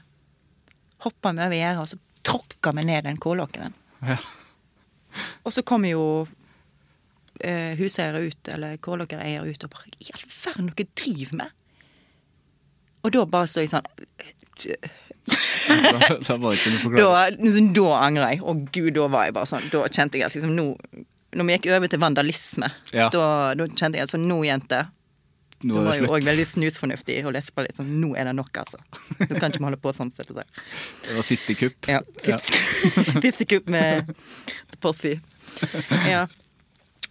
hoppa 1.05 1.31
vi 1.33 1.43
over 1.45 1.55
gjerdet, 1.57 1.81
og 1.83 1.87
så 1.93 1.97
tråkka 2.23 2.71
vi 2.77 2.83
ned 2.87 3.03
den 3.07 3.17
kålåkeren. 3.23 3.73
Ja. 4.07 4.17
Og 5.45 5.53
så 5.53 5.61
kom 5.67 5.83
jo 5.87 6.03
eh, 7.43 7.73
huseiere 7.79 8.21
ut, 8.27 8.47
eller 8.53 8.77
kålåkereiere 8.83 9.47
ut, 9.51 9.63
og 9.67 9.73
bare 9.75 9.91
I 9.99 10.11
all 10.15 10.25
verden, 10.27 10.71
dere 10.75 10.87
driver 10.99 11.39
med? 11.43 11.51
Og 13.03 13.11
da 13.11 13.25
bare 13.27 13.47
står 13.51 13.65
jeg 13.65 13.73
sånn 13.73 13.87
Da, 15.23 16.17
da 16.27 16.35
var 16.39 16.55
ikke 16.55 16.71
noe 16.71 16.77
Da, 16.77 16.83
forklaring. 16.83 17.37
liksom, 17.43 17.67
da 17.75 17.87
angrer 18.03 18.33
jeg. 18.33 18.41
Å 18.43 18.53
gud, 18.75 18.89
da 18.95 19.07
var 19.11 19.25
jeg 19.27 19.35
bare 19.35 19.49
sånn 19.49 19.65
Da 19.71 19.81
kjente 19.91 20.19
jeg 20.19 20.27
at 20.27 20.35
liksom 20.37 20.53
nå 20.55 20.65
Når 21.39 21.47
vi 21.47 21.55
gikk 21.57 21.67
over 21.77 21.89
til 21.91 22.01
vandalisme, 22.03 22.69
Ja. 22.95 23.07
da, 23.13 23.25
da 23.57 23.67
kjente 23.71 23.97
jeg 23.99 24.05
altså 24.07 24.19
Nå, 24.21 24.37
jente. 24.47 24.83
Du 25.63 25.71
Nå 25.71 25.79
var 25.79 25.93
er 25.93 26.01
jo 26.01 26.07
det 26.09 26.11
òg 26.17 26.25
veldig 26.27 26.45
snusfornuftig 26.49 27.15
og 27.23 27.37
på 27.55 27.63
litt 27.63 27.77
sånn 27.79 27.91
Nå 28.01 28.09
er 28.19 28.27
det 28.27 28.35
nok, 28.35 28.51
altså. 28.59 28.79
Du 29.23 29.33
kan 29.37 29.47
ikke 29.47 29.63
holde 29.63 29.79
på 29.79 29.93
sånn. 29.95 30.11
jeg. 30.17 30.47
Det 31.05 31.15
var 31.15 31.27
siste 31.27 31.55
kupp. 31.55 31.87
Ja. 31.87 32.01
Ja. 32.27 32.39
siste 33.23 33.47
kupp 33.47 33.69
med 33.71 34.11
Posse. 34.83 35.15
Ja. 36.09 36.25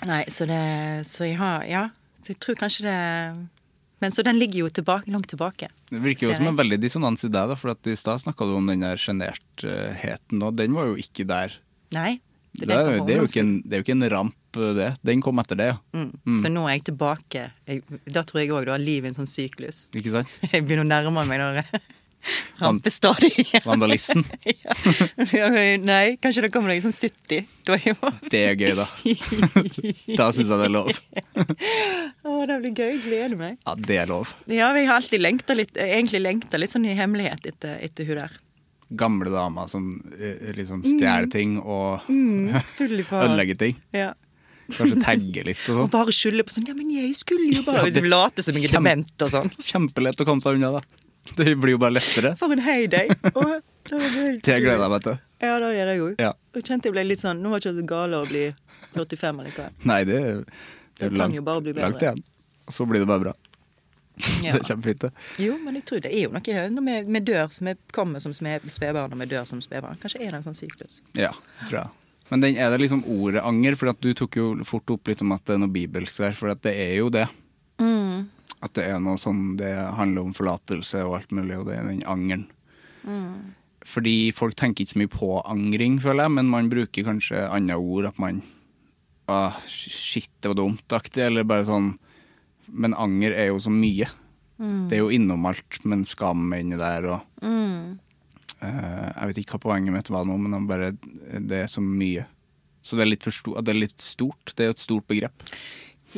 Nei, 0.04 0.24
så 0.28 0.44
det 0.50 0.62
Så 1.08 1.30
jeg 1.30 1.38
har 1.40 1.64
Ja. 1.70 1.88
Så 2.22 2.34
jeg 2.34 2.42
tror 2.44 2.58
kanskje 2.60 2.84
det 2.86 2.98
Men 4.02 4.12
så 4.14 4.22
den 4.26 4.38
ligger 4.38 4.64
jo 4.66 4.68
tilbake, 4.68 5.10
langt 5.10 5.30
tilbake. 5.30 5.68
Det 5.88 6.00
virker 6.02 6.26
jo 6.26 6.34
som 6.34 6.48
en 6.50 6.58
veldig 6.58 6.80
dissonans 6.82 7.22
i 7.22 7.30
deg, 7.30 7.52
da, 7.52 7.54
for 7.54 7.70
at 7.70 7.86
i 7.86 7.94
stad 7.94 8.18
snakka 8.18 8.48
du 8.50 8.56
om 8.58 8.66
den 8.66 8.82
der 8.82 8.98
sjenertheten, 8.98 10.42
og 10.42 10.56
den 10.58 10.74
var 10.74 10.88
jo 10.90 10.96
ikke 10.98 11.22
der. 11.30 11.54
Nei. 11.94 12.16
Det 12.52 12.68
er, 12.68 12.98
det, 13.00 13.14
er 13.14 13.22
jo 13.22 13.28
ikke 13.30 13.40
en, 13.40 13.52
det 13.64 13.76
er 13.76 13.80
jo 13.80 13.86
ikke 13.86 13.94
en 13.96 14.08
ramp, 14.12 14.36
det. 14.76 14.90
Den 15.00 15.22
kom 15.24 15.40
etter 15.40 15.56
det, 15.56 15.70
ja. 15.70 15.78
Mm. 15.96 16.36
Så 16.42 16.50
nå 16.52 16.66
er 16.68 16.76
jeg 16.76 16.84
tilbake. 16.90 17.46
Jeg, 17.64 17.80
da 18.12 18.24
tror 18.28 18.42
jeg 18.42 18.52
òg 18.52 18.68
du 18.68 18.74
har 18.74 18.82
livet 18.82 19.08
i 19.08 19.12
en 19.14 19.22
sånn 19.22 19.30
syklus. 19.30 19.86
Ikke 19.96 20.12
sant? 20.12 20.36
Jeg 20.52 20.66
begynner 20.66 20.84
å 20.84 20.90
nærme 20.90 21.24
meg 21.24 21.40
når 21.40 21.62
Ramper 22.62 22.92
stadig. 22.92 23.32
Vandalisten. 23.64 24.22
ja. 24.44 25.48
Nei, 25.82 26.18
kanskje 26.22 26.44
det 26.44 26.52
kommer 26.54 26.70
deg 26.70 26.84
sånn 26.84 26.94
70. 26.94 27.48
Da 27.66 27.78
er 27.78 27.88
jo 27.88 28.12
Det 28.30 28.44
er 28.50 28.60
gøy, 28.60 28.76
da. 28.78 28.86
Da 30.20 30.28
syns 30.30 30.52
jeg 30.52 30.60
det 30.60 30.68
er 30.68 30.74
lov. 30.76 30.92
Å, 30.92 32.36
det 32.46 32.60
blir 32.62 32.76
gøy. 32.76 33.00
Gleder 33.08 33.36
meg. 33.40 33.58
Ja, 33.64 33.74
det 33.74 33.98
er 34.04 34.12
lov. 34.12 34.36
Ja, 34.46 34.70
vi 34.76 34.86
har 34.86 35.00
alltid 35.00 35.24
lengta 35.24 35.56
litt, 35.58 35.74
egentlig 35.80 36.22
lengta 36.22 36.60
litt 36.60 36.76
sånn 36.76 36.86
i 36.86 36.94
hemmelighet 37.00 37.50
etter, 37.54 37.80
etter 37.82 38.06
hun 38.06 38.22
der. 38.22 38.38
Gamle 38.98 39.30
damer 39.32 39.68
som 39.72 39.86
eh, 40.18 40.50
liksom 40.56 40.82
stjeler 40.84 41.28
ting 41.32 41.58
og 41.62 42.04
mm, 42.08 42.50
ødelegger 43.22 43.58
ting. 43.62 43.76
Ja. 43.94 44.12
Kanskje 44.72 45.00
tagge 45.04 45.42
litt 45.44 45.62
og 45.68 45.74
Og 45.76 45.78
sånn. 45.82 45.90
bare 45.92 46.12
skylde 46.16 46.44
på 46.46 46.52
sånn 46.54 46.68
Ja, 46.70 46.74
men 46.78 46.90
jeg 46.94 47.14
skulle 47.18 47.48
jo 47.52 47.64
bare 47.66 47.82
Ja, 47.82 47.86
liksom, 47.88 48.04
det- 48.06 48.12
Late 48.12 48.44
som 48.46 48.56
jeg 48.56 48.70
er 48.70 48.76
dement 48.78 49.24
og 49.26 49.32
sånn. 49.34 49.50
Kjempelett 49.70 50.22
å 50.22 50.26
komme 50.28 50.44
seg 50.44 50.56
unna, 50.60 50.70
da. 50.78 50.82
Det 51.38 51.52
blir 51.60 51.76
jo 51.76 51.78
bare 51.82 51.94
lettere. 51.94 52.32
For 52.40 52.50
en 52.54 52.62
heyday. 52.64 53.06
Det 53.12 53.98
jeg 53.98 54.10
helt 54.14 54.40
Det 54.46 54.56
gleder 54.62 54.80
jeg 54.82 54.90
meg 54.94 55.04
til. 55.06 55.18
Ja, 55.42 55.52
det 55.62 55.68
gjør 55.76 55.90
jeg 55.92 56.00
òg. 56.06 56.14
Ja. 56.22 56.32
Jeg 56.56 56.64
kjente 56.66 56.88
jeg 56.88 56.94
ble 56.96 57.04
litt 57.06 57.20
sånn 57.22 57.40
Nå 57.42 57.50
var 57.52 57.60
det 57.62 57.66
ikke 57.70 57.78
så 57.80 57.84
gale 57.92 58.18
å 58.22 58.26
bli 58.30 58.42
45 58.96 59.40
eller 59.42 59.54
hva. 59.58 59.66
Nei, 59.90 60.00
det, 60.08 60.18
det 60.22 60.44
Det 60.98 61.08
kan 61.12 61.18
langt, 61.24 61.36
jo 61.38 61.42
bare 61.46 61.62
bli 61.66 61.72
bedre. 61.74 61.88
langt 61.90 62.02
igjen. 62.06 62.22
Så 62.70 62.86
blir 62.90 63.02
det 63.02 63.08
bare 63.10 63.24
bra. 63.28 63.32
Ja. 64.42 64.52
Det 64.52 64.60
er 64.60 64.68
kjempefint, 64.74 65.06
det. 65.06 65.10
Jo, 65.40 65.56
men 65.62 65.78
jeg 65.78 65.86
tror 65.88 66.02
det 66.04 66.12
er 66.12 66.26
jo 66.26 66.32
noe. 66.34 66.66
Når 66.74 66.84
vi, 66.86 66.96
vi 67.14 67.20
dør, 67.32 67.54
vi 67.64 67.74
kommer 67.96 68.22
som 68.22 68.34
spedbarn, 68.34 69.14
og 69.14 69.22
vi 69.22 69.28
dør 69.30 69.46
som 69.48 69.62
spedbarn. 69.64 69.98
Kanskje 70.02 70.20
er 70.20 70.30
det 70.34 70.40
en 70.40 70.46
sånn 70.50 70.58
syklus. 70.58 71.00
Ja, 71.18 71.32
tror 71.64 71.78
jeg. 71.78 71.88
Men 72.32 72.44
den, 72.44 72.58
er 72.60 72.72
det 72.72 72.80
liksom 72.80 73.02
ordet 73.12 73.42
anger? 73.44 73.76
For 73.78 73.92
du 74.00 74.12
tok 74.16 74.38
jo 74.38 74.46
fort 74.68 74.92
opp 74.94 75.10
litt 75.10 75.24
om 75.24 75.34
at 75.34 75.44
det 75.48 75.56
er 75.56 75.64
noe 75.64 75.72
bibelsk 75.72 76.20
der, 76.22 76.36
for 76.36 76.52
det 76.52 76.72
er 76.72 76.94
jo 77.00 77.10
det. 77.12 77.26
Mm. 77.82 78.28
At 78.62 78.76
det 78.78 78.86
er 78.86 79.00
noe 79.02 79.18
sånn 79.18 79.56
Det 79.58 79.72
handler 79.96 80.28
om 80.28 80.36
forlatelse 80.36 81.02
og 81.06 81.16
alt 81.18 81.34
mulig, 81.34 81.58
og 81.58 81.66
det 81.68 81.76
er 81.78 81.88
den 81.88 82.04
angeren. 82.08 82.46
Mm. 83.02 83.52
Fordi 83.88 84.16
folk 84.36 84.54
tenker 84.58 84.84
ikke 84.84 84.94
så 84.94 85.02
mye 85.02 85.12
på 85.12 85.30
angring, 85.50 85.98
føler 86.02 86.28
jeg, 86.28 86.36
men 86.38 86.50
man 86.52 86.70
bruker 86.72 87.08
kanskje 87.08 87.42
andre 87.48 87.76
ord. 87.80 88.12
At 88.12 88.20
man 88.22 88.40
ah, 89.26 89.58
Shit, 89.66 90.30
det 90.40 90.52
var 90.52 90.60
dumt-aktig, 90.60 91.26
eller 91.26 91.48
bare 91.48 91.66
sånn 91.68 91.92
Men 92.66 92.94
anger 92.94 93.34
er 93.34 93.50
jo 93.50 93.60
så 93.62 93.72
mye. 93.72 94.08
Mm. 94.58 94.88
Det 94.90 94.96
er 94.96 95.02
jo 95.02 95.10
innom 95.10 95.46
alt, 95.50 95.80
men 95.88 96.04
skam 96.06 96.52
er 96.52 96.62
inni 96.62 96.78
der, 96.78 97.08
og 97.10 97.46
eh, 97.46 97.94
Jeg 98.62 99.30
vet 99.30 99.40
ikke 99.42 99.56
hva 99.56 99.64
poenget 99.64 99.96
mitt 99.96 100.10
var 100.12 100.26
nå, 100.28 100.36
men 100.38 100.68
bare 100.68 100.92
Det 101.40 101.64
er 101.64 101.70
så 101.70 101.82
mye. 101.82 102.26
Så 102.82 102.98
det 102.98 103.06
er 103.06 103.12
litt, 103.12 103.24
for 103.26 103.34
sto, 103.34 103.54
det 103.62 103.72
er 103.72 103.78
litt 103.78 104.02
stort. 104.02 104.54
Det 104.54 104.64
er 104.64 104.70
jo 104.70 104.76
et 104.76 104.82
stort 104.82 105.06
begrep. 105.10 105.44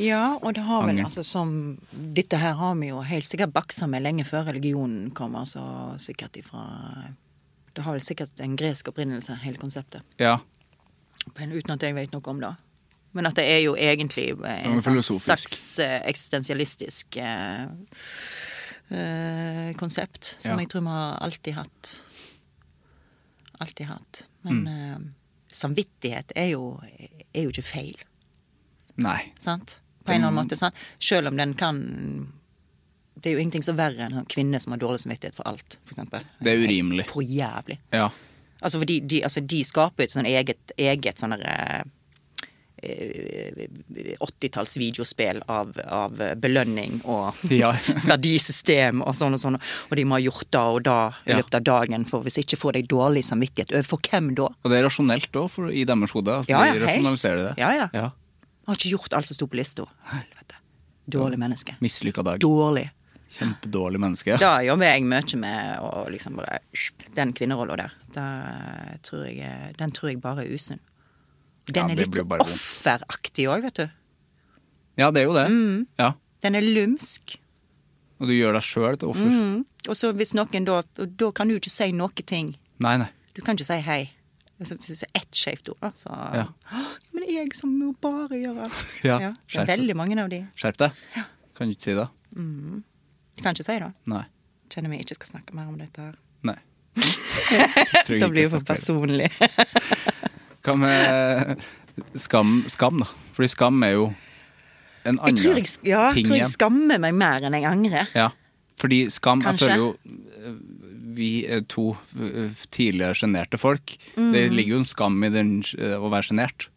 Ja, 0.00 0.38
og 0.42 0.56
det 0.56 0.64
har 0.66 0.82
vel 0.82 0.96
Anger. 0.96 1.06
altså 1.06 1.22
som 1.22 1.50
Dette 1.92 2.40
her 2.40 2.56
har 2.58 2.74
vi 2.80 2.88
jo 2.88 3.02
helt 3.06 3.26
sikkert 3.26 3.52
baksa 3.54 3.86
med 3.86 4.02
lenge 4.02 4.24
før 4.26 4.48
religionen 4.48 5.12
kom, 5.14 5.36
altså 5.38 5.62
sikkert 6.02 6.36
ifra 6.40 6.64
Det 7.74 7.84
har 7.84 7.94
vel 7.94 8.02
sikkert 8.02 8.40
en 8.42 8.56
gresk 8.58 8.90
opprinnelse, 8.90 9.36
hele 9.42 9.58
konseptet. 9.58 10.02
Ja. 10.18 10.38
Men 11.38 11.54
uten 11.54 11.74
at 11.74 11.82
jeg 11.82 11.94
vet 11.94 12.12
noe 12.14 12.30
om 12.30 12.42
det. 12.42 12.52
Men 13.14 13.26
at 13.30 13.36
det 13.38 13.44
er 13.46 13.60
jo 13.62 13.76
egentlig 13.78 14.28
en 14.44 14.80
sånn 14.82 14.98
slags 15.02 15.78
eh, 15.78 16.00
eksistensialistisk 16.10 17.16
eh, 17.22 17.66
eh, 18.90 19.72
konsept, 19.78 20.34
som 20.38 20.56
Ja. 20.58 20.64
jeg 20.64 20.68
tror 20.72 20.80
vi 20.80 20.86
har 20.88 21.18
alltid 21.22 21.54
hatt. 21.54 22.04
Alltid 23.60 23.86
hatt. 23.86 24.24
Men 24.42 24.64
Mm. 24.64 24.66
eh, 24.68 24.98
samvittighet 25.50 26.32
er 26.36 26.48
jo, 26.50 26.80
er 27.34 27.42
jo 27.44 27.50
ikke 27.50 27.62
feil, 27.62 27.94
Nei. 28.96 29.32
sant? 29.38 29.78
På 30.04 30.12
en 30.12 30.16
eller 30.20 30.28
annen 30.28 30.44
måte. 30.44 30.56
Sant? 30.56 30.74
Selv 31.00 31.28
om 31.28 31.36
den 31.36 31.54
kan 31.54 32.28
Det 33.16 33.30
er 33.30 33.36
jo 33.36 33.40
ingenting 33.48 33.62
så 33.62 33.72
verre 33.74 34.00
enn 34.04 34.12
en 34.18 34.26
kvinne 34.26 34.60
som 34.60 34.72
har 34.72 34.78
dårlig 34.78 35.00
samvittighet 35.00 35.34
for 35.36 35.44
alt, 35.46 35.78
eksempel. 35.88 36.20
Det 36.42 36.48
er 36.52 36.58
urimelig. 36.66 37.06
For 37.06 37.22
jævlig. 37.22 37.78
Ja. 37.92 38.10
Altså, 38.60 38.78
fordi 38.80 39.00
de, 39.06 39.22
altså, 39.22 39.40
de 39.46 39.62
skaper 39.64 40.02
jo 40.02 40.04
et 40.04 40.10
sånn 40.10 40.26
eget, 40.26 40.72
eget 40.76 41.16
sånn 41.16 41.30
derre 41.30 41.78
eh, 41.78 41.82
80-talls 42.84 44.76
videospill 44.80 45.42
av, 45.50 45.72
av 45.86 46.16
belønning 46.40 47.00
og 47.04 47.34
Ja. 47.54 47.72
verdisystem 48.10 49.02
og 49.04 49.14
sånn 49.18 49.36
og 49.36 49.42
sånn. 49.42 49.58
Og 49.90 49.96
de 49.98 50.04
må 50.08 50.18
ha 50.18 50.22
gjort 50.24 50.48
da 50.54 50.64
og 50.74 50.82
da 50.86 50.98
i 51.26 51.36
løpet 51.36 51.58
av 51.60 51.66
dagen, 51.68 52.06
for 52.08 52.24
hvis 52.26 52.40
ikke 52.42 52.58
får 52.60 52.78
de 52.78 52.84
dårlig 52.94 53.24
samvittighet. 53.28 53.74
Overfor 53.76 54.02
hvem 54.08 54.32
da? 54.38 54.48
Og 54.62 54.72
det 54.72 54.80
er 54.80 54.86
rasjonelt 54.88 55.40
òg, 55.40 55.60
i 55.74 55.84
deres 55.88 56.14
hode. 56.16 56.38
Altså, 56.40 56.52
Ja, 56.54 56.64
ja, 56.66 56.72
de 56.72 56.78
helt. 56.80 56.88
rasjonaliserer 56.90 57.42
det. 57.50 57.54
Ja, 57.62 57.72
ja. 57.82 57.88
ja. 57.94 58.10
Har 58.68 58.78
ikke 58.78 58.94
gjort 58.96 59.12
alt 59.16 59.28
som 59.28 59.36
sto 59.36 59.48
på 59.50 59.58
lista. 59.60 59.86
Helvete. 60.12 60.60
Dårlig 61.14 61.38
menneske. 61.42 61.74
Mislykka 61.84 62.22
dag. 62.24 62.38
Dårlig. 62.40 62.86
Kjempedårlig 63.34 63.98
menneske. 64.00 64.36
Da 64.38 64.60
jobber 64.62 64.86
jeg 64.92 65.02
mye 65.10 65.38
med 65.42 65.80
å 65.82 66.04
liksom 66.12 66.36
bare 66.38 66.60
Den 67.16 67.32
kvinnerolla 67.34 67.74
der, 67.80 67.94
da 68.14 68.24
tror 69.02 69.24
jeg, 69.26 69.72
den 69.80 69.90
tror 69.96 70.12
jeg 70.12 70.20
bare 70.22 70.44
er 70.44 70.52
usunn. 70.54 70.78
Den 71.70 71.88
Ja, 71.88 71.94
er 71.94 72.00
litt 72.02 72.18
offeraktig 72.44 73.46
òg, 73.48 73.62
vet 73.64 73.78
du. 73.80 73.86
Ja, 75.00 75.10
det 75.10 75.22
er 75.22 75.26
jo 75.30 75.34
det. 75.36 75.46
Mm. 75.50 75.86
Ja. 75.98 76.10
Den 76.44 76.54
er 76.58 76.66
lumsk. 76.66 77.38
Og 78.20 78.28
du 78.28 78.34
gjør 78.36 78.58
deg 78.58 78.66
sjøl 78.66 78.98
til 79.00 79.08
offer. 79.10 79.30
Mm. 79.30 79.62
Og 79.88 79.96
så 79.98 80.12
hvis 80.16 80.34
noen 80.36 80.64
da 80.68 80.82
Da 80.96 81.30
kan 81.34 81.48
du 81.50 81.56
ikke 81.56 81.72
si 81.72 81.90
noe 81.96 82.24
ting. 82.24 82.54
Nei, 82.84 82.96
nei. 83.00 83.08
Du 83.34 83.40
kan 83.42 83.56
ikke 83.56 83.66
si 83.66 83.80
hei. 83.84 84.02
Altså, 84.60 84.76
Hvis 84.78 84.92
du 84.92 84.94
sier 85.00 85.10
ett 85.18 85.34
skjevt 85.34 85.68
ord, 85.72 85.94
så 85.98 86.10
Ja. 86.34 86.44
Men 87.12 87.24
det 87.24 87.28
er 87.30 87.40
jeg 87.42 87.54
som 87.58 87.72
må 87.74 87.92
bare 88.00 88.38
gjøre 88.38 88.68
alt. 88.68 88.92
Ja, 89.04 89.18
det 89.32 89.60
er 89.64 89.66
veldig 89.72 89.96
mange 89.96 90.20
av 90.22 90.30
de. 90.30 90.44
Skjerp 90.54 90.78
deg. 90.78 90.92
Kan 91.56 91.68
du 91.68 91.74
ikke 91.74 91.88
si 91.88 91.94
det? 91.98 92.06
Du 92.34 93.42
kan 93.42 93.54
ikke 93.56 93.66
si 93.66 93.78
det. 93.82 93.90
Nei. 94.06 94.24
Kjenner 94.70 94.90
vi 94.94 95.00
ikke 95.02 95.16
skal 95.18 95.34
snakke 95.34 95.54
mer 95.56 95.66
om 95.68 95.78
dette 95.78 96.00
her. 96.00 96.14
Nei. 96.46 96.58
Da 98.20 98.28
blir 98.30 98.46
det 98.46 98.50
for 98.52 98.62
personlig. 98.66 99.28
Hva 100.64 100.76
med 100.80 101.64
skam, 102.18 102.62
skam, 102.72 103.02
da? 103.02 103.08
Fordi 103.36 103.50
skam 103.52 103.82
er 103.86 103.96
jo 103.98 104.06
en 105.04 105.18
annen 105.18 105.36
ting 105.36 105.58
jeg, 105.58 105.68
ja, 105.84 106.06
jeg 106.16 106.24
tror 106.24 106.38
jeg 106.38 106.52
skammer 106.54 107.00
meg 107.02 107.16
mer 107.16 107.44
enn 107.44 107.56
jeg 107.58 107.68
angrer. 107.68 108.08
Ja. 108.16 108.30
Fordi 108.80 109.04
skam 109.12 109.42
Jeg 109.44 109.60
føler 109.60 109.78
jo 109.78 109.90
eh, 110.10 110.54
Vi 111.14 111.28
er 111.46 111.60
to 111.70 111.92
eh, 112.16 112.54
tidligere 112.74 113.18
sjenerte 113.20 113.60
folk. 113.60 113.94
Mm. 114.16 114.30
Det 114.34 114.44
ligger 114.52 114.76
jo 114.76 114.80
en 114.80 114.88
skam 114.88 115.20
i 115.22 115.30
den, 115.34 115.52
eh, 115.78 115.94
å 115.94 116.10
være 116.12 116.30
sjenert. 116.30 116.68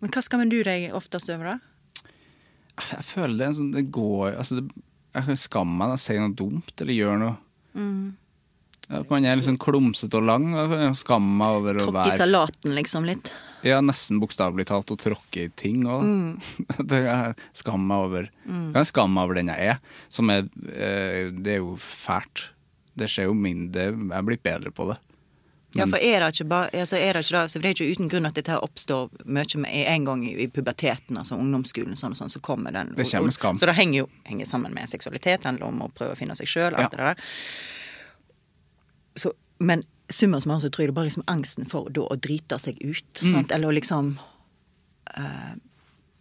Men 0.00 0.14
hva 0.14 0.22
skammer 0.24 0.48
du 0.48 0.62
deg 0.64 0.94
oftest 0.96 1.28
over, 1.32 1.56
da? 1.56 2.06
Jeg 2.94 3.04
føler 3.04 3.36
det 3.36 3.44
er 3.44 3.50
en 3.50 3.56
sånn 3.58 3.72
Det 3.74 3.82
går 3.92 4.38
altså 4.40 4.56
det, 4.56 4.70
Jeg 5.12 5.40
skammer 5.42 5.76
meg 5.76 5.90
når 5.90 5.98
jeg 5.98 6.04
sier 6.06 6.22
noe 6.22 6.36
dumt 6.38 6.84
eller 6.84 6.96
gjør 6.96 7.20
noe. 7.20 7.36
Mm. 7.76 8.06
At 8.90 9.10
man 9.12 9.24
er 9.24 9.38
liksom 9.38 9.58
klumsete 9.62 10.18
og 10.18 10.26
lang. 10.26 10.48
Kan 11.06 11.26
meg 11.38 11.60
over 11.60 11.78
å 11.78 11.86
være 11.86 11.86
Tråkke 11.86 12.14
i 12.14 12.18
salaten, 12.18 12.74
liksom, 12.74 13.06
litt. 13.06 13.30
Ja, 13.62 13.78
nesten 13.84 14.18
bokstavelig 14.22 14.64
talt 14.70 14.90
å 14.90 14.96
tråkke 14.98 15.44
i 15.46 15.50
ting 15.54 15.84
òg. 15.86 16.06
Mm. 16.06 16.30
Det 16.90 17.02
jeg 17.04 17.36
skammer 17.60 17.86
meg 17.90 18.06
over. 18.08 18.30
Jeg 18.48 18.72
kan 18.78 18.88
skamme 18.88 19.14
meg 19.18 19.28
over 19.28 19.38
den 19.40 19.52
jeg 19.52 19.74
er, 19.74 19.78
som 20.12 20.32
er 20.32 20.48
eh, 20.72 21.28
Det 21.36 21.58
er 21.58 21.60
jo 21.60 21.76
fælt. 21.80 22.48
Det 22.98 23.06
skjer 23.08 23.28
jo 23.30 23.36
mindre 23.38 23.92
Jeg 23.92 24.10
er 24.16 24.26
blitt 24.26 24.42
bedre 24.44 24.72
på 24.74 24.88
det. 24.90 24.98
Ja, 25.78 25.84
for 25.86 26.02
er 26.02 26.18
det 26.24 26.32
ikke 26.34 26.48
bare 26.50 26.80
altså 26.82 26.98
er 26.98 27.14
det, 27.14 27.20
ikke 27.22 27.36
da, 27.36 27.42
så 27.46 27.60
det 27.62 27.68
er 27.68 27.76
ikke 27.76 27.92
uten 27.94 28.08
grunn 28.10 28.26
at 28.26 28.34
dette 28.34 28.56
oppstår 28.58 29.12
mye 29.22 29.60
med 29.62 29.76
en 29.92 30.06
gang 30.08 30.24
i, 30.26 30.32
i 30.42 30.48
puberteten, 30.50 31.20
altså 31.20 31.38
ungdomsskolen, 31.38 31.94
sånn 31.94 32.16
og 32.16 32.18
sånn, 32.18 32.32
så 32.32 32.40
kommer 32.42 32.74
den. 32.74 32.90
Det 32.98 33.06
kommer 33.06 33.30
skam. 33.36 33.54
Så 33.60 33.68
det 33.70 33.76
henger 33.78 34.00
jo 34.02 34.08
henger 34.26 34.48
sammen 34.50 34.74
med 34.74 34.90
seksualitet, 34.90 35.46
handler 35.46 35.68
om 35.70 35.84
å 35.86 35.90
prøve 35.94 36.16
å 36.16 36.18
finne 36.18 36.34
seg 36.34 36.50
sjøl, 36.50 36.74
alt 36.74 36.88
Ja. 36.88 36.90
det 36.90 36.98
der. 37.12 37.30
Så, 39.16 39.32
men 39.58 39.82
summa 40.10 40.40
summarum 40.40 40.60
så 40.60 40.70
tror 40.70 40.84
jeg 40.84 40.88
det 40.90 40.94
bare 40.98 41.08
liksom 41.10 41.24
angsten 41.30 41.66
for 41.70 41.88
da 41.90 42.00
å 42.02 42.16
drite 42.18 42.58
seg 42.58 42.78
ut, 42.82 43.12
Mm. 43.22 43.46
eller 43.50 43.68
å 43.68 43.74
liksom 43.74 44.18
uh, 45.18 45.54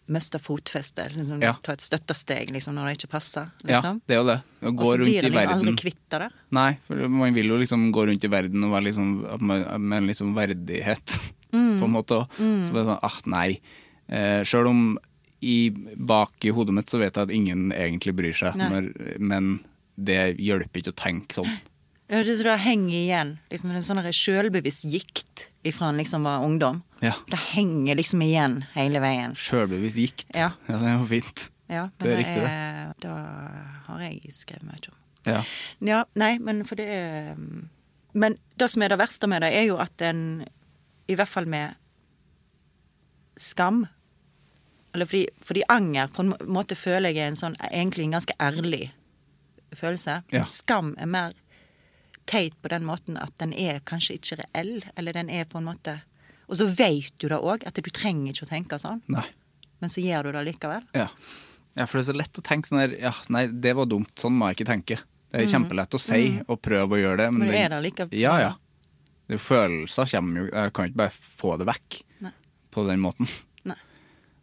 miste 0.09 0.39
fotfestet, 0.41 1.13
liksom, 1.15 1.41
Ja. 1.41 1.53
ta 1.61 1.73
et 1.73 1.81
støttesteg 1.81 2.49
liksom, 2.51 2.73
når 2.75 2.87
det 2.89 2.97
ikke 2.97 3.09
passer. 3.11 3.51
Ja, 3.63 3.75
Liksom. 3.81 4.01
det 4.07 4.15
er 4.15 4.17
jo 4.19 4.25
det. 4.25 4.37
Å 4.63 4.67
og 4.67 4.75
gå 4.75 4.83
så 4.85 4.97
rundt 4.97 5.05
blir 5.05 5.13
i 5.13 5.17
en 5.25 5.31
liksom 5.31 5.53
aldri 5.53 5.65
verden. 5.65 5.77
kvitt 5.77 6.09
det. 6.09 6.31
Nei, 6.51 6.77
for 6.87 7.09
man 7.09 7.33
vil 7.33 7.45
jo 7.47 7.57
liksom 7.57 7.91
gå 7.93 8.05
rundt 8.07 8.23
i 8.23 8.27
verden 8.27 8.63
og 8.63 8.71
være 8.71 8.83
liksom 8.89 9.39
med 9.41 9.97
en 9.97 10.07
liksom 10.07 10.33
verdighet, 10.35 11.19
Mm. 11.51 11.77
på 11.81 11.85
en 11.85 11.91
måte. 11.91 12.27
Mm. 12.39 12.63
Så 12.65 12.73
er 12.77 12.85
sånn, 12.85 12.99
ah, 13.01 13.21
nei. 13.25 13.59
Eh, 14.07 14.41
Sjøl 14.43 14.67
om 14.67 14.97
i, 15.41 15.69
bak 15.95 16.33
i 16.45 16.49
hodet 16.51 16.73
mitt 16.73 16.85
så 16.89 16.99
vet 16.99 17.13
jeg 17.15 17.23
at 17.23 17.31
ingen 17.31 17.71
egentlig 17.71 18.13
bryr 18.15 18.33
seg, 18.33 18.55
når, 18.55 19.19
men 19.19 19.59
det 19.97 20.37
hjelper 20.37 20.81
ikke 20.81 20.91
å 20.93 20.95
tenke 20.95 21.33
sånn. 21.33 21.49
Ja, 22.09 22.23
det, 22.25 22.39
det 22.41 22.55
henger 22.63 22.95
igjen. 22.97 23.31
Liksom, 23.51 23.71
en 23.71 23.83
sånn 23.85 24.01
sjølbevisst 24.15 24.85
gikt 24.89 25.43
ifra 25.67 25.91
han 25.91 25.99
liksom 26.01 26.23
var 26.25 26.41
ungdom. 26.45 26.81
Ja. 27.05 27.13
Det 27.29 27.37
henger 27.53 27.99
liksom 27.99 28.23
igjen 28.25 28.63
hele 28.73 29.01
veien. 29.03 29.35
Sjølbevisst 29.37 29.99
gikt. 30.01 30.25
Ja. 30.33 30.51
det 30.67 30.79
er 30.79 30.95
jo 30.97 31.05
fint. 31.11 31.49
Ja, 31.69 31.83
Det 32.01 32.09
er 32.15 32.17
riktig, 32.17 32.41
det. 32.41 32.49
er- 32.49 32.95
Da 32.99 33.11
har 33.85 33.99
jeg 34.01 34.33
skrevet 34.33 34.65
mye 34.65 34.89
om. 34.89 34.95
Ja. 35.29 35.43
Ja, 35.85 35.99
nei, 36.17 36.37
men 36.39 36.63
for 36.65 36.75
det 36.79 36.87
er 36.89 37.35
Men 38.13 38.37
det 38.57 38.69
som 38.71 38.81
er 38.81 38.89
det 38.89 38.97
verste 38.97 39.27
med 39.29 39.43
det, 39.43 39.51
er 39.53 39.67
jo 39.67 39.77
at 39.77 40.01
en 40.01 40.43
I 41.07 41.15
hvert 41.15 41.29
fall 41.29 41.45
med 41.45 41.75
skam 43.37 43.85
Eller 44.95 45.05
fordi, 45.05 45.27
fordi 45.45 45.61
anger 45.69 46.07
på 46.07 46.23
en 46.25 46.33
måte 46.49 46.75
føler 46.75 47.13
jeg 47.13 47.21
er 47.27 47.27
en 47.29 47.37
sånn 47.39 47.55
egentlig 47.69 48.07
en 48.07 48.15
ganske 48.17 48.33
ærlig 48.41 48.89
følelse. 49.77 50.23
Ja. 50.33 50.41
Skam 50.49 50.95
er 50.97 51.05
mer 51.05 51.33
teit 52.29 52.55
på 52.61 52.69
den 52.71 52.85
måten 52.85 53.17
at 53.17 53.33
den 53.41 53.53
er 53.57 53.81
kanskje 53.89 54.19
ikke 54.19 54.37
reell, 54.43 54.75
eller 54.95 55.17
den 55.17 55.29
er 55.33 55.47
på 55.49 55.57
en 55.59 55.65
måte 55.71 55.97
Og 56.49 56.57
så 56.57 56.65
vet 56.69 57.11
du 57.21 57.27
det 57.29 57.37
òg, 57.41 57.65
at 57.67 57.77
du 57.77 57.89
trenger 57.93 58.31
ikke 58.33 58.45
å 58.47 58.49
tenke 58.49 58.79
sånn, 58.81 59.01
Nei. 59.13 59.25
men 59.81 59.89
så 59.93 60.01
gjør 60.01 60.29
du 60.29 60.31
det 60.37 60.45
likevel. 60.47 60.85
Ja. 60.97 61.07
ja, 61.77 61.85
for 61.85 61.99
det 61.99 62.03
er 62.05 62.07
så 62.13 62.17
lett 62.17 62.39
å 62.41 62.45
tenke 62.45 62.69
sånn 62.71 62.79
her 62.81 62.95
Ja, 62.97 63.11
nei, 63.29 63.43
det 63.47 63.75
var 63.77 63.85
dumt. 63.89 64.13
Sånn 64.17 64.33
må 64.37 64.49
jeg 64.49 64.57
ikke 64.59 64.69
tenke. 64.71 64.97
Det 65.29 65.43
er 65.43 65.51
kjempelett 65.51 65.93
å 65.93 65.99
si 66.01 66.39
og 66.47 66.57
prøve 66.65 66.97
å 66.97 67.01
gjøre 67.03 67.17
det. 67.21 67.27
Men, 67.31 67.39
Men 67.43 67.47
du 67.47 67.53
det- 67.53 67.61
er 67.65 67.69
der 67.75 67.83
likevel. 67.85 68.17
Ja, 68.17 68.37
ja. 68.41 68.53
Det 69.29 69.37
er 69.37 69.43
følelser 69.45 70.09
kommer 70.09 70.39
jo 70.41 70.45
Jeg 70.49 70.73
kan 70.73 70.89
ikke 70.89 70.97
bare 71.03 71.13
få 71.13 71.51
det 71.61 71.67
vekk 71.69 71.99
Nei. 72.25 72.31
på 72.73 72.85
den 72.87 72.99
måten. 73.03 73.29
Nei. 73.69 73.75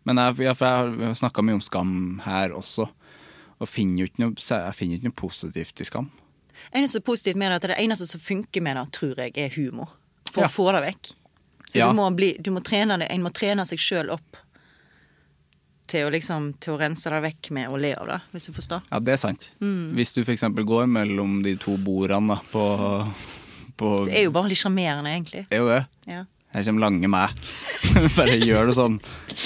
Men 0.06 0.16
jeg, 0.22 0.38
ja, 0.46 0.54
for 0.54 0.66
jeg 0.70 1.08
har 1.08 1.18
snakka 1.18 1.42
mye 1.42 1.58
om 1.58 1.64
skam 1.66 2.20
her 2.22 2.54
også, 2.54 2.86
og 3.58 3.68
finner 3.68 4.06
ikke 4.06 4.22
noe, 4.22 4.36
jeg 4.38 4.74
finner 4.78 4.94
ikke 5.00 5.10
noe 5.10 5.18
positivt 5.26 5.80
i 5.82 5.88
skam. 5.90 6.12
Eneste 6.72 7.00
positivt 7.04 7.36
med 7.40 7.50
det, 7.52 7.56
at 7.62 7.68
det 7.74 7.78
eneste 7.84 8.06
som 8.10 8.20
funker 8.20 8.62
med 8.62 8.76
det, 8.76 8.86
tror 8.96 9.14
jeg, 9.22 9.32
er 9.36 9.54
humor. 9.56 9.88
For 10.32 10.42
Ja. 10.42 10.48
å 10.48 10.52
få 10.52 10.72
det 10.72 10.82
vekk. 10.88 11.12
Så 11.70 11.78
Ja. 11.78 11.88
du, 11.90 11.94
må 11.98 12.10
bli, 12.14 12.36
du 12.40 12.50
må 12.50 12.60
trene 12.62 12.98
det, 12.98 13.08
en 13.10 13.22
må 13.22 13.30
trene 13.34 13.64
seg 13.66 13.78
sjøl 13.78 14.10
opp 14.14 14.36
til 15.86 16.06
å, 16.06 16.10
liksom, 16.10 16.54
til 16.60 16.74
å 16.74 16.78
rense 16.80 17.10
det 17.10 17.22
vekk 17.22 17.50
med 17.54 17.68
å 17.70 17.78
le 17.78 17.92
av 17.94 18.06
det, 18.10 18.20
hvis 18.32 18.46
du 18.48 18.52
forstår. 18.56 18.82
Ja, 18.90 18.98
det 18.98 19.12
er 19.14 19.20
sant. 19.22 19.50
Mm. 19.62 19.92
Hvis 19.94 20.12
du 20.16 20.22
f.eks. 20.24 20.42
går 20.66 20.86
mellom 20.90 21.42
de 21.44 21.54
to 21.62 21.76
bordene 21.78 22.38
på, 22.50 22.62
på 23.78 23.90
Det 24.08 24.16
er 24.18 24.24
jo 24.26 24.32
bare 24.34 24.48
litt 24.50 24.58
sjarmerende, 24.58 25.12
egentlig. 25.14 25.44
Det 25.48 25.58
er 25.58 25.62
jo 25.62 25.68
det. 25.70 25.84
Ja. 26.10 26.24
Her 26.56 26.64
kommer 26.64 26.86
lange 26.86 27.08
meg. 27.10 27.30
Bare 28.16 28.38
gjør 28.40 28.70
det 28.70 28.74
sånn. 28.78 28.94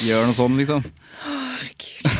Gjør 0.07 0.29
noe 0.29 0.37
sånn, 0.37 0.57
liksom. 0.61 0.85
Herregud. 1.25 2.19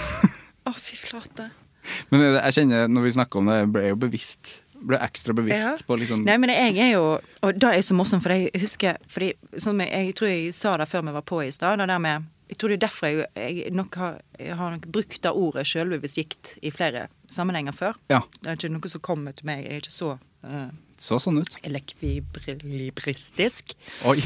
Å, 0.67 0.73
fy 0.77 0.97
flate. 0.99 1.51
Men 2.11 2.25
jeg 2.27 2.57
kjenner, 2.59 2.89
når 2.91 3.07
vi 3.07 3.13
snakker 3.15 3.41
om 3.41 3.47
det, 3.51 3.59
jeg 3.63 3.71
ble 3.77 3.85
jo 3.93 3.99
bevisst. 4.05 4.51
Ble 4.81 4.97
ekstra 5.05 5.33
bevisst 5.37 5.61
Ja. 5.61 5.75
på 5.87 5.97
liksom 6.01 6.23
Nei, 6.25 6.37
men 6.41 6.49
jeg 6.51 6.79
er 6.79 6.93
jo 6.95 7.19
Og 7.43 7.55
det 7.61 7.69
er 7.77 7.83
så 7.85 7.95
morsomt, 7.95 8.23
for 8.25 8.33
jeg 8.33 8.49
husker 8.61 8.97
fordi, 9.09 9.33
som 9.59 9.81
jeg, 9.81 9.91
jeg 9.93 10.15
tror 10.17 10.29
jeg 10.33 10.55
sa 10.57 10.77
det 10.81 10.89
før 10.89 11.03
vi 11.07 11.13
var 11.13 11.23
på 11.29 11.43
i 11.45 11.51
stad, 11.51 11.79
det 11.79 11.89
der 11.89 11.99
med 11.99 12.23
Jeg 12.49 12.57
tror 12.59 12.69
det 12.73 12.77
er 12.81 12.87
derfor 12.89 13.07
jeg, 13.07 13.27
jeg 13.37 13.71
nok 13.71 13.95
har, 13.95 14.21
jeg 14.39 14.57
har 14.57 14.71
nok 14.75 14.87
brukt 14.91 15.23
det 15.23 15.31
ordet 15.31 15.67
sjølbevisst 15.67 16.19
i 16.63 16.71
flere 16.75 17.07
sammenhenger 17.31 17.73
før. 17.73 17.93
Ja, 18.11 18.21
Det 18.43 18.49
er 18.51 18.55
ikke 18.59 18.69
noe 18.75 18.89
som 18.91 19.01
kommer 19.01 19.31
til 19.33 19.47
meg. 19.47 19.63
Jeg 19.65 19.71
er 19.71 19.77
ikke 19.85 19.93
så 19.95 20.19
uh, 20.43 20.71
så 21.01 21.17
sånn 21.23 21.39
ut. 21.41 21.55
elekvilibristisk. 21.65 23.73
Oi. 24.05 24.19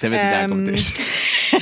Det 0.00 0.10
vet 0.10 0.18
ikke 0.18 0.40
jeg 0.40 0.48
kom 0.50 0.64
til. 0.66 0.76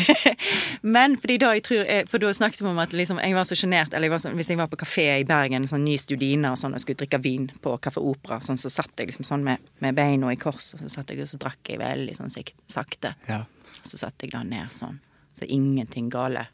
Men 0.97 1.17
fordi 1.21 1.39
da 1.43 1.53
jeg 1.57 1.65
tror 1.67 1.83
jeg, 1.83 2.09
For 2.11 2.23
da 2.23 2.33
snakket 2.37 2.63
vi 2.63 2.69
om 2.71 2.81
at 2.83 2.95
liksom, 2.97 3.21
jeg 3.23 3.37
var 3.37 3.49
så 3.49 3.59
sjenert 3.59 3.95
hvis 3.97 4.51
jeg 4.53 4.61
var 4.61 4.71
på 4.73 4.79
kafé 4.81 5.07
i 5.21 5.27
Bergen, 5.29 5.69
sånn 5.71 5.85
ny 5.87 5.97
studine 6.01 6.53
og 6.53 6.61
sånn, 6.61 6.77
og 6.77 6.83
skulle 6.83 7.01
drikke 7.03 7.21
vin 7.25 7.49
på 7.63 7.75
Kaffe 7.83 8.03
Opera, 8.03 8.41
sånn, 8.45 8.61
så 8.61 8.71
satt 8.73 9.01
jeg 9.01 9.11
liksom 9.11 9.27
sånn 9.29 9.45
med, 9.47 9.63
med 9.85 9.97
beina 9.97 10.31
i 10.33 10.39
kors, 10.41 10.75
og 10.77 10.83
så 10.83 10.93
satt 10.99 11.13
jeg 11.13 11.25
og 11.25 11.31
så 11.31 11.41
drakk 11.43 11.73
jeg 11.73 11.81
veldig 11.81 12.17
sånn 12.19 12.33
sakte. 12.33 13.15
Ja. 13.29 13.43
Så 13.83 14.01
satt 14.01 14.23
jeg 14.23 14.35
da 14.35 14.43
ned 14.47 14.73
sånn. 14.75 15.01
Så 15.37 15.49
ingenting 15.53 16.09
gale. 16.13 16.47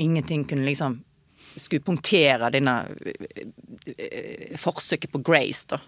Ingenting 0.00 0.44
kunne 0.48 0.66
liksom 0.68 1.00
skulle 1.56 1.84
punktere 1.84 2.50
denne 2.52 2.74
eh, 3.04 3.46
eh, 3.96 4.56
forsøket 4.60 5.12
på 5.12 5.20
grace, 5.24 5.66
da. 5.72 5.80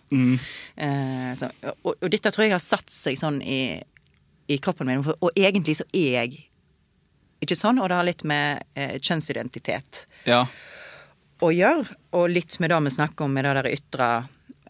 Eh, 0.77 1.31
så, 1.39 1.51
og, 1.83 1.95
og 1.95 2.09
dette 2.13 2.33
tror 2.33 2.47
jeg 2.47 2.55
har 2.55 2.63
satt 2.63 2.91
seg 2.93 3.19
sånn 3.21 3.41
i, 3.43 3.81
i 4.47 4.59
kroppen 4.59 4.91
min. 4.91 5.05
Og 5.05 5.31
egentlig 5.37 5.79
så 5.81 5.87
er 5.93 6.11
jeg 6.19 6.45
ikke 7.45 7.59
sånn, 7.59 7.81
og 7.81 7.91
det 7.91 7.99
har 7.99 8.07
litt 8.07 8.25
med 8.29 8.63
eh, 8.79 8.97
kjønnsidentitet 9.01 10.05
ja. 10.29 10.45
å 11.45 11.51
gjøre. 11.53 11.99
Og 12.17 12.31
litt 12.33 12.57
med 12.63 12.73
det 12.73 12.81
vi 12.87 12.95
snakker 12.99 13.27
om 13.27 13.35
med 13.37 13.47
det 13.49 13.57
der 13.59 13.73
ytre 13.75 14.13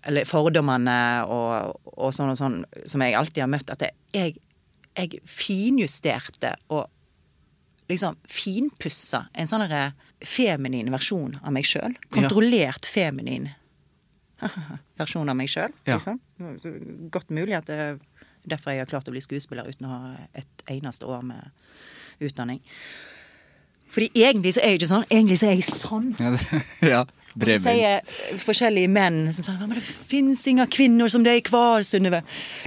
Eller 0.05 0.27
fordommene 0.29 1.25
og, 1.33 1.79
og 1.97 2.11
sånn 2.13 2.35
og 2.35 2.37
sånn 2.37 2.59
som 2.85 3.01
jeg 3.01 3.15
alltid 3.17 3.45
har 3.45 3.53
møtt. 3.53 3.71
At 3.73 3.87
jeg, 4.13 4.37
jeg 4.93 5.21
finjusterte 5.25 6.55
og 6.69 6.91
liksom 7.89 8.17
finpussa 8.29 9.27
en 9.33 9.49
sånn 9.49 9.65
derre 9.65 9.93
feminin 10.25 10.93
versjon 10.93 11.37
av 11.43 11.53
meg 11.57 11.69
sjøl. 11.69 11.97
Kontrollert 12.13 12.89
feminin 12.89 13.51
versjon 15.01 15.29
av 15.29 15.37
meg 15.39 15.51
sjøl. 15.53 15.73
Ja. 15.89 15.97
Liksom. 15.97 16.21
Godt 17.13 17.33
mulig 17.35 17.57
at 17.59 17.69
det 17.71 17.81
derfor 18.49 18.75
jeg 18.75 18.85
har 18.85 18.91
klart 18.91 19.09
å 19.09 19.15
bli 19.15 19.23
skuespiller 19.25 19.67
uten 19.69 19.87
å 19.89 19.93
ha 19.97 20.15
et 20.37 20.65
eneste 20.71 21.07
år 21.09 21.23
med 21.25 21.51
utdanning. 22.25 22.61
Fordi 23.95 24.09
egentlig 24.19 24.55
så 24.57 24.61
er 24.65 24.73
jeg 24.75 24.81
ikke 24.83 24.91
sånn. 24.91 25.05
Egentlig 25.11 25.37
så 25.39 25.47
er 25.47 25.53
jeg 25.55 25.67
sånn. 25.69 26.09
Ja, 26.19 26.33
det, 26.35 26.63
ja. 26.95 27.05
Så 27.35 27.57
sier 27.65 28.39
forskjellige 28.43 28.91
menn 28.95 29.17
som 29.35 29.43
sier 29.47 29.59
men 29.59 29.75
det 29.79 29.83
fins 29.83 30.43
ingen 30.51 30.69
kvinner 30.71 31.11
som 31.11 31.25
deg 31.27 31.41
kvar, 31.49 31.83
Synnøve. 31.87 32.21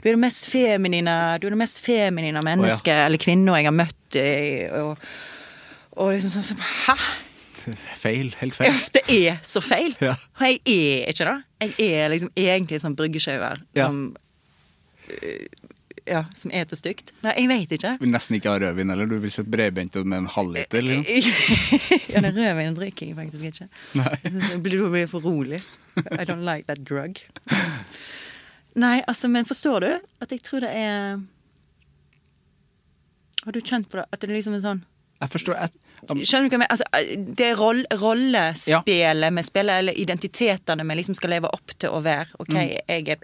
Du 0.03 0.09
er 0.09 0.17
det 0.17 0.19
mest 0.25 0.49
feminine 0.51 1.13
Du 1.39 1.47
er 1.47 1.55
det 1.55 1.59
mest 1.61 1.79
feminine 1.85 2.41
mennesket 2.43 3.05
eller 3.05 3.21
kvinner 3.23 3.55
jeg 3.61 3.69
har 3.69 3.75
møtt. 3.75 4.17
Og, 4.81 5.07
og 6.03 6.11
liksom 6.17 6.33
sånn 6.35 6.47
som 6.51 6.59
Hæ? 6.63 6.97
Feil. 7.99 8.29
Helt 8.39 8.55
Ja, 8.59 8.71
feil. 8.71 8.91
det 8.95 9.03
er 9.11 9.39
så 9.43 9.59
feil. 9.63 9.95
Ja. 10.03 10.13
Og 10.39 10.45
jeg 10.47 10.59
er 11.03 11.11
ikke 11.11 11.25
det. 11.27 11.37
Jeg 11.79 11.89
er 12.03 12.11
liksom 12.13 12.29
egentlig 12.39 12.79
sånn 12.83 12.95
bryggesjauer 12.99 13.63
Ja. 13.75 13.87
som 13.89 14.05
Ja, 16.07 16.23
som 16.35 16.51
eter 16.55 16.79
stygt. 16.79 17.11
Nei, 17.25 17.33
jeg 17.35 17.49
veit 17.51 17.73
ikke. 17.75 17.93
Vil 17.99 18.11
nesten 18.13 18.37
ikke 18.37 18.53
ha 18.53 18.61
rødvin 18.63 18.93
heller. 18.93 19.09
Du 19.09 19.17
vil 19.19 19.33
se 19.33 19.43
bredbent 19.43 19.97
med 20.05 20.23
en 20.23 20.29
halvliter. 20.31 20.85
Liksom. 20.85 21.17
ja, 22.13 22.21
den 22.23 22.37
rødvinen 22.37 22.77
drikker 22.77 23.09
jeg 23.09 23.17
faktisk 23.17 23.49
ikke. 23.51 23.67
Nei. 23.99 24.13
Jeg 24.23 24.61
blir, 24.63 24.85
blir 24.93 25.09
for 25.11 25.25
rolig. 25.25 25.59
I 25.97 26.23
don't 26.23 26.45
like 26.47 26.67
that 26.69 26.79
drug. 26.87 27.19
Nei, 28.77 29.01
altså, 29.07 29.27
men 29.27 29.47
forstår 29.49 29.83
du 29.83 29.89
at 29.97 30.31
jeg 30.31 30.43
tror 30.45 30.61
det 30.65 30.69
er 30.77 31.17
Har 33.43 33.55
du 33.55 33.59
kjent 33.61 33.89
på 33.89 33.97
det? 33.97 34.05
At 34.11 34.21
det 34.21 34.29
er 34.29 34.35
liksom 34.37 34.57
en 34.57 34.63
sånn 34.63 34.81
Jeg 35.23 35.31
forstår 35.33 35.57
jeg, 35.57 35.79
Skjønner 36.05 36.45
du 36.45 36.53
hva 36.53 36.57
jeg 36.57 36.61
mener? 36.61 36.73
Altså, 36.75 36.85
det 37.39 37.47
roll, 37.57 37.81
rollespillet 37.97 39.33
vi 39.33 39.45
spiller, 39.47 39.81
eller 39.81 39.97
identitetene 39.97 40.85
vi 40.85 40.99
liksom 40.99 41.17
skal 41.17 41.33
leve 41.33 41.49
opp 41.49 41.73
til 41.73 41.89
å 41.89 42.03
være. 42.05 42.37
Ok, 42.43 42.53
jeg 42.53 43.07
er 43.09 43.23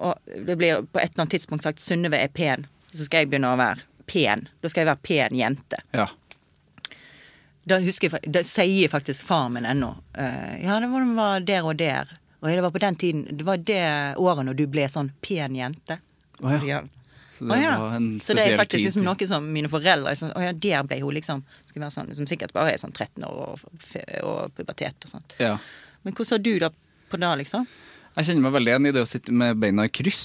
Og 0.00 0.32
det 0.46 0.56
blir 0.56 0.82
på 0.86 0.98
et 0.98 1.10
eller 1.10 1.26
annet 1.26 1.36
tidspunkt 1.36 1.66
sagt 1.66 1.82
Synnøve 1.82 2.18
er 2.18 2.32
pen. 2.32 2.66
Så 2.90 3.04
skal 3.06 3.24
jeg 3.24 3.30
begynne 3.32 3.52
å 3.52 3.60
være 3.60 3.84
pen. 4.10 4.46
Da 4.60 4.70
skal 4.70 4.84
jeg 4.84 4.90
være 4.90 5.04
pen 5.06 5.38
jente. 5.38 5.82
Ja. 5.94 6.08
Da 7.68 7.78
husker 7.84 8.16
jeg, 8.16 8.32
Det 8.32 8.46
sier 8.48 8.90
faktisk 8.90 9.28
far 9.28 9.50
min 9.52 9.68
ennå. 9.68 9.92
Eh, 10.18 10.64
ja, 10.64 10.80
det 10.80 10.88
var, 10.90 11.04
det 11.04 11.18
var 11.18 11.44
der 11.52 11.68
og 11.68 11.76
der. 11.78 12.16
Og 12.40 12.48
det 12.48 12.62
var 12.64 12.72
på 12.72 12.80
den 12.80 12.96
tiden 12.96 13.26
Det 13.36 13.44
var 13.44 13.60
det 13.60 13.84
året 14.16 14.46
når 14.48 14.56
du 14.56 14.64
ble 14.72 14.86
sånn 14.88 15.12
pen 15.20 15.58
jente. 15.58 16.00
Å 16.40 16.56
ja. 16.64 16.80
Så 17.30 17.46
det 17.46 17.60
ja. 17.62 17.74
var 17.78 17.94
en 17.96 18.08
Så 18.20 18.34
det 18.34 18.46
er 18.48 18.56
faktisk 18.58 18.84
liksom 18.84 19.04
noe 19.06 19.26
som 19.28 19.44
mine 19.52 19.68
foreldre 19.70 20.12
liksom, 20.12 20.32
Å 20.36 20.42
ja, 20.44 20.52
der 20.52 20.82
ble 20.88 20.98
hun 21.00 21.14
liksom 21.14 21.44
Skulle 21.68 21.84
være 21.84 21.94
sånn, 21.94 22.10
Som 22.16 22.26
sikkert 22.28 22.52
bare 22.56 22.74
er 22.74 22.80
sånn 22.80 22.92
13 22.92 23.24
år 23.28 23.38
og, 23.44 23.62
og 24.24 24.56
pubertet 24.56 25.06
og 25.06 25.12
sånt. 25.12 25.36
Ja. 25.38 25.54
Men 26.02 26.16
hvordan 26.16 26.34
har 26.34 26.42
du 26.44 26.52
det 26.64 26.72
på 27.10 27.20
det, 27.20 27.30
liksom? 27.42 27.68
Jeg 28.20 28.26
kjenner 28.28 28.44
meg 28.44 28.52
veldig 28.52 28.68
igjen 28.68 28.86
i 28.90 28.90
det 28.92 29.00
å 29.00 29.08
sitte 29.08 29.32
med 29.32 29.56
beina 29.56 29.86
i 29.88 29.90
kryss. 29.96 30.24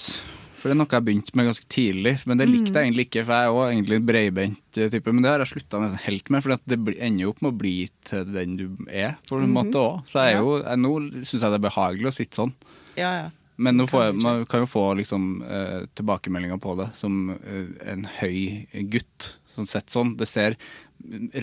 For 0.60 0.68
det 0.68 0.74
er 0.74 0.80
noe 0.82 0.92
jeg 0.92 1.06
begynte 1.06 1.36
med 1.40 1.46
ganske 1.48 1.68
tidlig. 1.72 2.12
Men 2.28 2.42
det 2.42 2.50
likte 2.50 2.74
jeg 2.74 2.90
egentlig 2.90 3.06
ikke, 3.06 3.22
for 3.22 3.32
jeg 3.32 3.48
er 3.48 3.54
også 3.54 3.68
egentlig 3.72 3.96
en 3.96 4.10
breibeint 4.10 4.80
eh, 4.82 4.90
type. 4.92 5.14
Men 5.14 5.24
det 5.24 5.32
har 5.32 5.44
jeg 5.44 5.52
slutta 5.54 5.80
nesten 5.80 6.02
helt 6.04 6.32
med, 6.34 6.44
for 6.44 6.58
det 6.58 6.78
ender 6.98 7.24
jo 7.24 7.32
opp 7.32 7.40
med 7.46 7.54
å 7.54 7.60
bli 7.62 7.74
til 8.10 8.28
den 8.34 8.58
du 8.60 8.66
er, 8.90 9.16
på 9.30 9.40
en 9.40 9.56
måte 9.56 9.80
òg. 9.80 10.04
Så 10.12 10.26
jeg 10.26 10.36
er 10.36 10.44
jo, 10.44 10.58
jeg, 10.60 10.82
nå 10.84 10.92
syns 11.22 11.38
jeg 11.38 11.54
det 11.54 11.60
er 11.62 11.66
behagelig 11.70 12.12
å 12.12 12.16
sitte 12.18 12.42
sånn. 12.42 12.52
Ja, 13.00 13.14
ja. 13.22 13.32
Men 13.56 13.80
nå 13.80 13.88
får 13.88 14.10
jeg, 14.10 14.20
man 14.26 14.44
kan 14.52 14.66
jo 14.66 14.68
få 14.68 14.84
liksom, 15.00 15.30
eh, 15.48 15.88
tilbakemeldinger 15.96 16.60
på 16.60 16.76
det 16.82 16.90
som 17.00 17.30
eh, 17.38 17.72
en 17.94 18.04
høy 18.18 18.66
gutt 18.92 19.30
som 19.56 19.68
sett 19.70 19.94
sånn. 19.94 20.16
Det 20.20 20.28
ser 20.30 20.58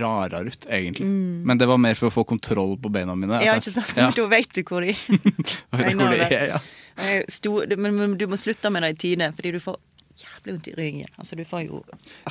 rarere 0.00 0.48
ut, 0.48 0.66
egentlig. 0.66 1.06
Men 1.06 1.58
det 1.58 1.68
var 1.70 1.78
mer 1.80 1.94
for 1.98 2.08
å 2.08 2.14
få 2.14 2.24
kontroll 2.28 2.76
på 2.80 2.90
beina 2.92 3.14
mine. 3.14 3.38
Mm. 3.38 3.46
Ja, 3.46 3.56
ikke 3.60 3.74
sant? 3.74 3.92
Ja. 3.98 4.10
da 4.16 4.26
vet 4.36 4.54
du 4.56 4.62
hvor 4.66 4.84
de 4.84 4.94
Vet 4.94 5.96
hvor 5.98 6.12
de 6.12 6.22
er, 6.26 6.54
ja. 6.54 6.62
Stor, 7.32 7.72
men, 7.80 8.16
du 8.20 8.26
må 8.28 8.36
slutte 8.40 8.70
med 8.72 8.84
det 8.84 8.94
i 8.94 8.98
tide, 9.06 9.30
fordi 9.36 9.54
du 9.56 9.60
får 9.62 9.78
jævlig 10.18 10.52
vondt 10.52 10.68
i 10.68 10.74
ryggen. 10.76 11.14
Altså, 11.16 11.38
du 11.38 11.44
får 11.48 11.62
jo 11.66 11.80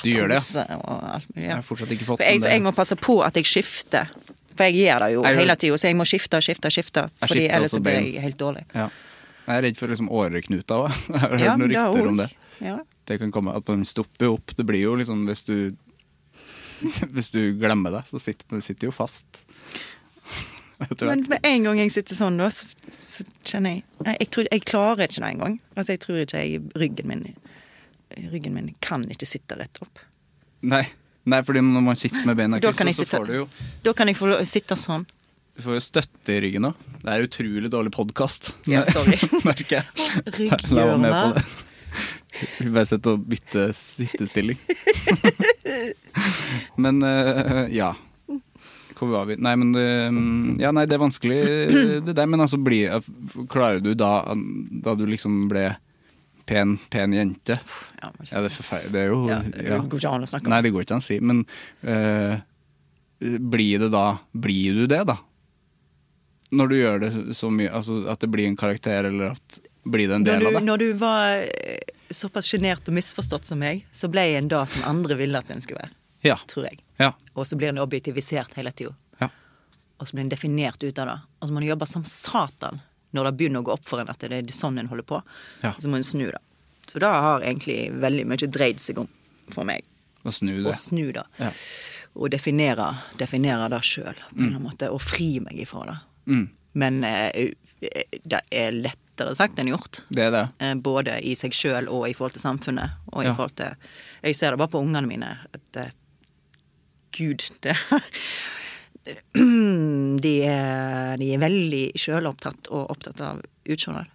Du 0.03 0.09
gjør 0.11 0.29
det, 0.29 0.37
artrose 0.37 0.65
og 0.77 1.07
alt 1.15 1.31
mulig. 1.33 1.47
Jeg 1.47 1.55
har 1.55 1.65
fortsatt 1.65 1.95
ikke 1.95 2.09
fått 2.11 2.21
For 2.21 2.29
jeg, 2.29 2.43
jeg 2.45 2.65
må 2.65 2.75
passe 2.77 2.97
på 2.99 3.17
at 3.25 3.39
jeg 3.39 3.49
skifter. 3.49 4.11
For 4.51 4.67
jeg 4.67 4.83
gjør 4.83 5.05
det 5.05 5.09
jo 5.15 5.23
Jeg 5.25 5.39
hele 5.41 5.55
tida, 5.63 5.79
så 5.81 5.89
jeg 5.89 5.97
må 5.97 6.05
skifte 6.09 6.41
skifte 6.43 6.71
skifte. 6.73 7.07
for 7.17 7.33
Fordi 7.33 7.47
ellers 7.47 7.77
blir 7.79 7.99
jeg 8.03 8.25
helt 8.27 8.39
dårlig. 8.39 8.65
Ja. 8.75 8.89
Jeg 9.47 9.57
er 9.57 9.65
redd 9.65 9.79
for 9.79 9.91
liksom 9.91 10.09
åreknuter 10.13 10.85
òg. 10.85 10.99
Jeg 11.11 11.21
har 11.23 11.31
hørt 11.33 11.41
Ja, 11.41 11.53
noen 11.57 11.71
er 11.73 11.87
rykter 11.89 12.09
om 12.11 12.19
det. 12.21 12.27
Ja. 12.61 12.75
Det 13.11 13.19
kan 13.19 13.31
komme 13.33 13.53
at 13.57 13.67
man 13.67 13.83
stopper 13.87 14.31
opp. 14.31 14.55
Det 14.55 14.63
blir 14.67 14.85
jo 14.85 14.95
liksom 14.99 15.25
hvis 15.27 15.43
du 15.49 15.55
Hvis 17.13 17.29
du 17.29 17.41
glemmer 17.59 17.93
det, 17.93 18.05
så 18.09 18.19
sitter 18.19 18.57
du 18.57 18.61
sitter 18.63 18.89
jo 18.89 18.95
fast. 18.95 19.43
Men 21.01 21.25
med 21.29 21.43
en 21.45 21.67
gang 21.67 21.79
jeg 21.83 21.91
sitter 21.93 22.17
sånn, 22.17 22.39
da, 22.41 22.47
så, 22.49 22.65
så 22.89 23.25
kjenner 23.45 23.75
jeg 23.75 23.83
Nei, 24.01 24.15
jeg, 24.17 24.29
tror, 24.33 24.47
jeg 24.49 24.63
klarer 24.65 25.05
ikke 25.05 25.21
det 25.21 25.29
engang. 25.35 25.57
Altså, 25.75 25.93
jeg 25.93 26.01
tror 26.01 26.21
ikke 26.23 26.41
jeg 26.41 26.63
Ryggen 26.81 27.11
min 27.11 27.27
Ryggen 28.31 28.55
min 28.57 28.71
kan 28.83 29.05
ikke 29.13 29.27
sitte 29.29 29.55
rett 29.59 29.77
opp. 29.83 30.01
Nei, 30.67 30.81
nei, 31.29 31.39
fordi 31.47 31.61
når 31.63 31.85
man 31.85 31.99
sitter 31.99 32.25
med 32.27 32.39
beina 32.39 32.59
Da 32.63 32.73
kan 32.75 32.89
jeg 32.89 32.97
så 32.97 33.05
sitte 33.05 33.21
får 33.21 33.29
du 33.29 33.35
jo 33.37 33.45
Da 33.85 33.93
kan 33.97 34.09
jeg 34.11 34.17
få 34.19 34.33
sitte 34.49 34.77
sånn. 34.79 35.05
Du 35.55 35.63
får 35.65 35.77
jo 35.77 35.83
støtte 35.85 36.33
i 36.33 36.41
ryggen 36.47 36.69
òg. 36.71 36.85
Det 37.01 37.13
er 37.13 37.25
utrolig 37.27 37.69
dårlig 37.71 37.91
podkast. 37.93 38.53
Ja, 38.71 38.81
sorry. 38.87 39.17
Merker 39.47 39.81
jeg. 39.81 40.07
Rygghjørnet. 40.37 41.51
La 42.41 42.47
meg 42.47 42.55
med 42.55 42.55
på 42.55 42.59
det. 42.59 42.65
Vi 42.65 42.73
bare 42.75 42.89
sette 42.89 43.13
og 43.13 43.27
bytter 43.31 43.73
sittestilling. 43.75 44.57
men 46.83 47.03
uh, 47.03 47.67
ja. 47.71 47.93
Hvor 48.97 49.09
var 49.09 49.29
vi? 49.31 49.37
Nei, 49.41 49.55
men 49.57 49.71
det, 49.73 49.85
Ja, 50.61 50.69
nei, 50.75 50.85
det 50.85 50.93
er 50.93 51.01
vanskelig 51.01 51.39
det 52.05 52.13
der, 52.13 52.27
men 52.29 52.43
altså 52.43 52.59
bli, 52.61 52.83
Klarer 53.49 53.81
du 53.81 53.95
da, 53.97 54.35
da 54.85 54.93
du 54.93 55.07
liksom 55.09 55.47
ble 55.49 55.71
pen, 56.45 56.75
pen 56.93 57.15
jente 57.15 57.57
Ja, 57.57 58.11
Ja, 58.11 58.43
det 58.43 58.51
er. 58.51 58.85
Det 58.91 59.01
er 59.01 59.09
jo 59.09 59.23
Ja, 59.31 59.39
det 59.41 59.79
går 59.89 60.03
ikke 60.03 60.13
an 60.13 60.27
å 60.27 60.29
snakke 60.29 60.45
om. 60.45 60.53
Nei, 60.53 60.61
det 60.65 60.73
går 60.75 60.85
ikke 60.85 60.99
an 60.99 61.03
å 61.03 61.07
si, 61.07 61.17
men 61.17 61.41
uh, 61.87 62.37
blir 63.21 63.85
det 63.85 63.91
da 63.93 64.05
Blir 64.33 64.83
du 64.83 64.85
det, 64.91 65.01
da? 65.09 65.17
Når 66.51 66.67
du 66.67 66.77
gjør 66.77 67.03
det 67.05 67.11
så 67.37 67.49
mye, 67.53 67.71
altså 67.71 68.03
at 68.11 68.21
det 68.21 68.29
blir 68.33 68.49
en 68.49 68.59
karakter, 68.59 69.07
eller 69.07 69.37
at 69.37 69.61
blir 69.87 70.09
det 70.11 70.17
en 70.19 70.25
del 70.27 70.43
du, 70.43 70.47
av 70.49 70.57
det? 70.59 70.63
når 70.67 70.81
du 70.81 70.89
var 70.99 71.45
eh, 71.47 72.00
såpass 72.15 72.49
sjenert 72.51 72.87
og 72.87 72.95
misforstått 72.97 73.47
som 73.47 73.59
meg, 73.61 73.85
så 73.91 74.09
ble 74.11 74.25
jeg 74.27 74.41
en 74.41 74.51
da 74.51 74.65
som 74.69 74.85
andre 74.87 75.17
ville 75.19 75.39
at 75.39 75.49
den 75.51 75.63
skulle 75.63 75.83
være. 75.83 75.95
Ja. 76.25 76.37
Tror 76.49 76.67
jeg. 76.67 76.81
Ja. 77.01 77.11
Og 77.33 77.47
så 77.49 77.57
blir 77.57 77.71
den 77.71 77.81
objektivisert 77.81 78.53
hele 78.57 78.71
tida. 78.71 78.95
ja. 79.19 79.29
Og 79.97 80.07
så 80.07 80.15
blir 80.15 80.23
den 80.23 80.33
definert 80.33 80.83
ut 80.83 80.99
av 80.99 81.07
det. 81.07 81.19
Og 81.39 81.47
så 81.47 81.53
må 81.53 81.61
en 81.61 81.67
jobbe 81.67 81.85
som 81.89 82.05
satan 82.05 82.81
når 83.11 83.27
det 83.27 83.31
begynner 83.37 83.61
å 83.61 83.67
gå 83.67 83.73
opp 83.75 83.85
for 83.85 84.01
en 84.01 84.09
at 84.09 84.23
det 84.23 84.37
er 84.37 84.53
sånn 84.55 84.79
en 84.79 84.89
holder 84.89 85.05
på. 85.07 85.21
Ja. 85.61 85.73
Så 85.77 85.91
må 85.91 85.99
en 85.99 86.07
snu 86.07 86.25
det. 86.29 86.39
Så 86.87 86.99
det 86.99 87.07
har 87.07 87.43
egentlig 87.45 87.91
veldig 88.01 88.25
mye 88.27 88.49
dreid 88.51 88.81
seg 88.81 89.01
om 89.03 89.09
for 89.51 89.67
meg. 89.67 89.85
Å 90.23 90.33
snu 90.33 90.53
det. 90.57 90.69
Å 90.69 90.75
snu 90.77 91.11
det. 91.15 91.25
Ja. 91.41 91.51
Og 92.17 92.31
definere, 92.33 92.87
definere 93.19 93.69
det 93.71 93.81
sjøl, 93.87 94.17
på 94.31 94.41
en 94.43 94.55
mm. 94.57 94.63
måte. 94.63 94.89
Og 94.91 95.01
fri 95.03 95.35
meg 95.43 95.59
ifra 95.63 95.85
det. 95.87 95.97
Mm. 96.31 96.47
Men 96.81 97.03
eh, 97.07 97.53
det 98.23 98.41
er 98.51 98.75
lettere 99.21 99.37
sagt 99.37 99.59
enn 99.61 99.69
gjort. 99.71 100.01
Det 100.09 100.25
er 100.27 100.31
det. 100.35 100.43
Eh, 100.59 100.73
Både 100.81 101.19
i 101.23 101.33
seg 101.37 101.53
sjøl 101.55 101.87
og 101.91 102.07
i 102.09 102.13
forhold 102.17 102.33
til 102.37 102.43
samfunnet. 102.43 102.97
Og 103.13 103.23
i 103.23 103.27
Ja. 103.29 103.33
forhold 103.37 103.55
til 103.55 103.75
Jeg 104.23 104.35
ser 104.35 104.51
det 104.51 104.57
bare 104.59 104.69
på 104.73 104.81
ungene 104.81 105.07
mine. 105.07 105.31
At 105.53 105.77
eh, 105.77 105.91
Gud, 107.11 107.43
det 107.61 107.75
de, 110.21 110.33
er, 110.45 111.17
de 111.17 111.31
er 111.33 111.41
veldig 111.41 111.85
sjølopptatt 111.97 112.69
og 112.69 112.91
opptatt 112.93 113.21
av 113.25 113.39
utseendet. 113.65 114.11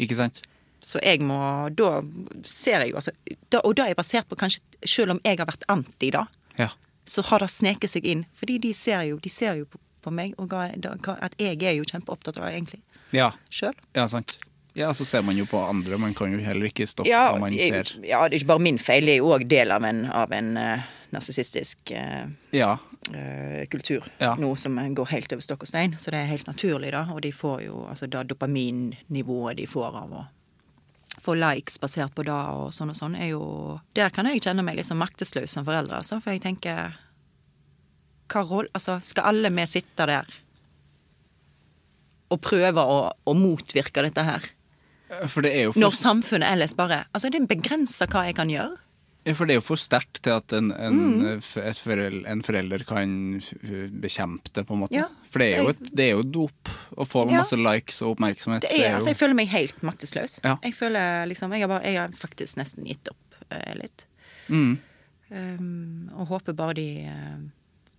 Ikke 0.00 0.16
sant? 0.16 0.40
Så 0.82 0.98
jeg 1.04 1.20
må 1.22 1.36
Da 1.78 2.00
ser 2.48 2.80
jeg 2.82 2.90
jo 2.90 2.96
altså 2.98 3.12
da, 3.52 3.60
Og 3.62 3.76
det 3.78 3.84
er 3.86 3.94
basert 3.94 4.26
på 4.26 4.34
kanskje 4.40 4.58
Selv 4.88 5.12
om 5.14 5.20
jeg 5.22 5.38
har 5.38 5.46
vært 5.46 5.62
anti 5.70 6.08
da, 6.10 6.24
Ja. 6.58 6.70
så 7.06 7.22
har 7.28 7.38
det 7.44 7.50
sneket 7.50 7.90
seg 7.92 8.04
inn. 8.08 8.24
Fordi 8.34 8.56
de 8.58 8.72
ser 8.74 9.02
jo, 9.10 9.18
de 9.22 9.28
ser 9.30 9.54
jo 9.60 9.64
på, 9.66 9.78
på 10.02 10.10
meg 10.10 10.34
og 10.38 10.48
hva, 10.50 10.64
da, 10.76 10.96
at 11.22 11.36
jeg 11.38 11.62
er 11.62 11.76
jo 11.78 11.84
kjempeopptatt 11.86 12.38
av 12.40 12.48
det 12.48 12.54
egentlig. 12.56 12.80
Ja. 13.12 13.30
Sjøl. 13.50 13.74
ja, 13.94 14.06
sant. 14.08 14.38
Ja, 14.74 14.88
så 14.96 15.04
ser 15.04 15.20
man 15.22 15.36
jo 15.36 15.44
på 15.44 15.60
andre. 15.60 15.98
Man 16.00 16.14
kan 16.16 16.32
jo 16.32 16.38
heller 16.40 16.70
ikke 16.70 16.86
stoppe 16.88 17.10
Ja, 17.10 17.26
hva 17.34 17.40
man 17.42 17.52
ser. 17.58 17.90
ja, 18.08 18.22
det 18.28 18.38
er 18.38 18.40
ikke 18.40 18.52
bare 18.54 18.64
min 18.64 18.78
feil. 18.80 19.04
Det 19.04 19.18
er 19.18 19.20
jo 19.20 19.32
òg 19.34 19.44
del 19.50 19.70
av 19.74 19.84
en, 19.84 20.06
av 20.08 20.32
en 20.32 20.56
uh, 20.56 20.86
narsissistisk 21.12 21.92
uh, 21.92 22.24
Ja. 22.56 22.78
uh, 23.12 23.66
kultur 23.68 24.06
Ja. 24.18 24.34
nå 24.40 24.54
som 24.56 24.78
går 24.94 25.10
helt 25.12 25.32
over 25.36 25.44
stokk 25.44 25.66
og 25.66 25.68
stein. 25.68 25.96
Så 26.00 26.10
det 26.10 26.22
er 26.22 26.30
helt 26.30 26.46
naturlig, 26.48 26.92
da. 26.96 27.04
Og 27.12 27.20
de 27.20 27.32
får 27.36 27.66
jo 27.66 27.84
altså 27.88 28.08
det 28.08 28.24
dopaminnivået 28.32 29.56
de 29.60 29.66
får 29.68 29.98
av 30.06 30.12
å 30.22 30.24
få 31.22 31.34
likes 31.36 31.76
basert 31.78 32.14
på 32.16 32.24
det 32.24 32.32
og 32.32 32.70
sånn 32.72 32.88
og 32.90 32.96
sånn, 32.96 33.14
er 33.20 33.28
jo 33.34 33.78
Der 33.94 34.08
kan 34.08 34.24
jeg 34.24 34.40
kjenne 34.40 34.64
meg 34.64 34.80
sånn 34.80 34.96
maktesløs 34.96 35.52
som 35.52 35.64
forelder, 35.66 35.98
altså. 36.00 36.16
For 36.22 36.32
jeg 36.32 36.40
tenker 36.40 36.96
Hva 38.32 38.48
roll, 38.48 38.68
Altså, 38.72 38.96
skal 39.04 39.24
alle 39.28 39.50
vi 39.52 39.66
sitte 39.68 40.06
der 40.08 40.24
og 42.32 42.40
prøve 42.44 42.82
å, 42.82 42.98
å 43.28 43.34
motvirke 43.36 44.02
dette 44.08 44.24
her? 44.26 44.48
For 45.28 45.44
det 45.44 45.50
er 45.52 45.66
jo 45.66 45.72
for, 45.74 45.82
Når 45.84 45.92
samfunnet 45.98 46.48
ellers 46.54 46.72
bare 46.78 47.02
Altså, 47.12 47.28
det 47.28 47.42
begrenser 47.50 48.08
hva 48.08 48.22
jeg 48.30 48.34
kan 48.38 48.48
gjøre. 48.48 48.78
ja, 49.26 49.34
for 49.36 49.46
det 49.46 49.52
er 49.54 49.58
jo 49.60 49.64
for 49.66 49.76
sterkt 49.78 50.22
til 50.24 50.32
at 50.34 50.52
en, 50.56 50.70
en, 50.72 50.96
Mm. 51.20 51.38
f- 51.44 51.58
et 51.60 51.76
forel- 51.78 52.24
en 52.26 52.40
forelder 52.42 52.82
kan 52.88 53.12
uh, 53.38 53.88
bekjempe 54.02 54.50
det, 54.56 54.64
på 54.66 54.72
en 54.74 54.80
måte. 54.80 54.96
Ja, 54.96 55.04
For 55.30 55.38
det 55.44 55.50
er, 55.52 55.60
jeg- 55.60 55.68
et, 55.76 55.90
det 55.94 56.06
er 56.08 56.10
jo 56.16 56.22
dop 56.22 56.72
å 56.96 57.04
få 57.06 57.26
Ja. 57.30 57.42
masse 57.42 57.54
likes 57.60 58.00
og 58.02 58.16
oppmerksomhet. 58.16 58.62
Det 58.64 58.72
er, 58.80 58.94
altså, 58.96 59.12
jeg 59.12 59.20
føler 59.20 59.34
meg 59.38 59.48
helt 59.52 59.82
maktesløs. 59.84 60.40
Ja. 60.42 60.56
Jeg 60.64 60.74
føler 60.74 61.28
liksom 61.30 61.52
Jeg 61.52 61.60
har, 61.60 61.68
bare, 61.68 61.84
jeg 61.84 62.00
har 62.00 62.08
faktisk 62.16 62.56
nesten 62.56 62.84
gitt 62.88 63.12
opp 63.12 63.36
uh, 63.52 63.74
litt. 63.78 64.06
Mm. 64.48 64.78
Um, 65.30 66.10
og 66.16 66.26
håper 66.28 66.52
bare 66.56 66.74
de 66.76 66.88
uh, 67.08 67.38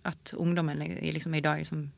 At 0.04 0.34
ungdommen 0.36 0.78
liksom 1.00 1.34
i 1.34 1.40
dag 1.40 1.58
liksom 1.62 1.88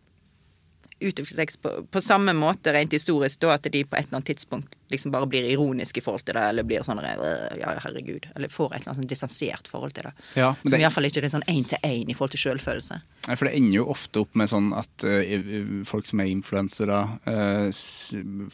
utvikler 1.01 1.37
seg 1.45 1.53
på, 1.63 1.73
på 1.93 2.01
samme 2.01 2.33
måte 2.37 2.73
rent 2.73 2.93
historisk, 2.97 3.41
da 3.43 3.55
at 3.57 3.67
de 3.69 3.83
på 3.85 3.97
et 3.99 4.07
eller 4.07 4.17
annet 4.19 4.31
tidspunkt 4.31 4.77
liksom 4.93 5.11
bare 5.13 5.27
blir 5.29 5.45
ironiske 5.51 5.99
i 6.01 6.05
forhold 6.05 6.23
til 6.25 6.37
det, 6.39 6.45
eller 6.47 6.63
blir 6.67 6.85
sånn 6.87 7.01
øh, 7.03 7.59
Ja, 7.61 7.75
herregud. 7.83 8.29
Eller 8.37 8.49
får 8.53 8.71
et 8.71 8.81
eller 8.81 8.93
annet 8.93 9.01
sånn 9.03 9.11
distansert 9.11 9.69
forhold 9.69 9.97
til 9.97 10.07
det. 10.09 10.13
Ja, 10.39 10.55
Som 10.63 10.71
det- 10.73 10.81
iallfall 10.81 11.09
ikke 11.11 11.25
er 11.25 11.29
sånn 11.35 11.45
én 11.51 11.67
til 11.69 11.79
én 11.83 12.09
i 12.09 12.15
forhold 12.15 12.37
til 12.37 12.45
sjølfølelse. 12.47 13.01
Nei, 13.27 13.35
For 13.37 13.49
det 13.49 13.57
ender 13.59 13.81
jo 13.81 13.87
ofte 13.91 14.21
opp 14.23 14.35
med 14.39 14.49
sånn 14.49 14.71
at 14.79 15.05
uh, 15.05 15.83
folk 15.85 16.07
som 16.07 16.21
er 16.23 16.31
influensere, 16.31 17.01
uh, 17.27 17.71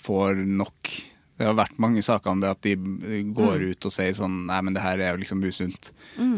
får 0.00 0.40
nok 0.48 0.90
Det 1.38 1.46
har 1.48 1.54
vært 1.56 1.78
mange 1.80 2.02
saker 2.04 2.30
om 2.30 2.40
det 2.42 2.50
at 2.50 2.60
de 2.62 2.74
går 2.76 3.58
Mm. 3.58 3.70
ut 3.72 3.86
og 3.88 3.92
sier 3.92 4.12
sånn 4.14 4.46
Nei, 4.46 4.60
men 4.62 4.74
det 4.74 4.82
her 4.82 4.98
er 5.00 5.10
jo 5.16 5.22
liksom 5.22 5.40
usunt. 5.42 5.90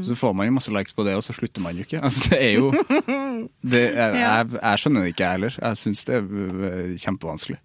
Så 0.07 0.15
får 0.17 0.35
man 0.35 0.47
jo 0.47 0.53
masse 0.53 0.71
likes 0.73 0.95
på 0.95 1.05
det, 1.05 1.15
og 1.19 1.23
så 1.27 1.35
slutter 1.35 1.61
man 1.61 1.77
jo 1.77 1.83
ikke. 1.85 2.01
Altså, 2.01 2.31
det 2.31 2.39
er 2.41 2.55
jo 2.59 2.71
det 3.75 3.83
er, 3.97 4.15
Ja. 4.15 4.31
jeg, 4.45 4.55
jeg 4.63 4.79
skjønner 4.79 5.03
det 5.03 5.13
ikke, 5.15 5.25
jeg 5.27 5.31
heller. 5.39 5.59
Jeg 5.61 5.77
syns 5.83 6.05
det 6.05 6.15
er 6.15 6.25
eh, 6.71 6.95
kjempevanskelig. 6.97 7.59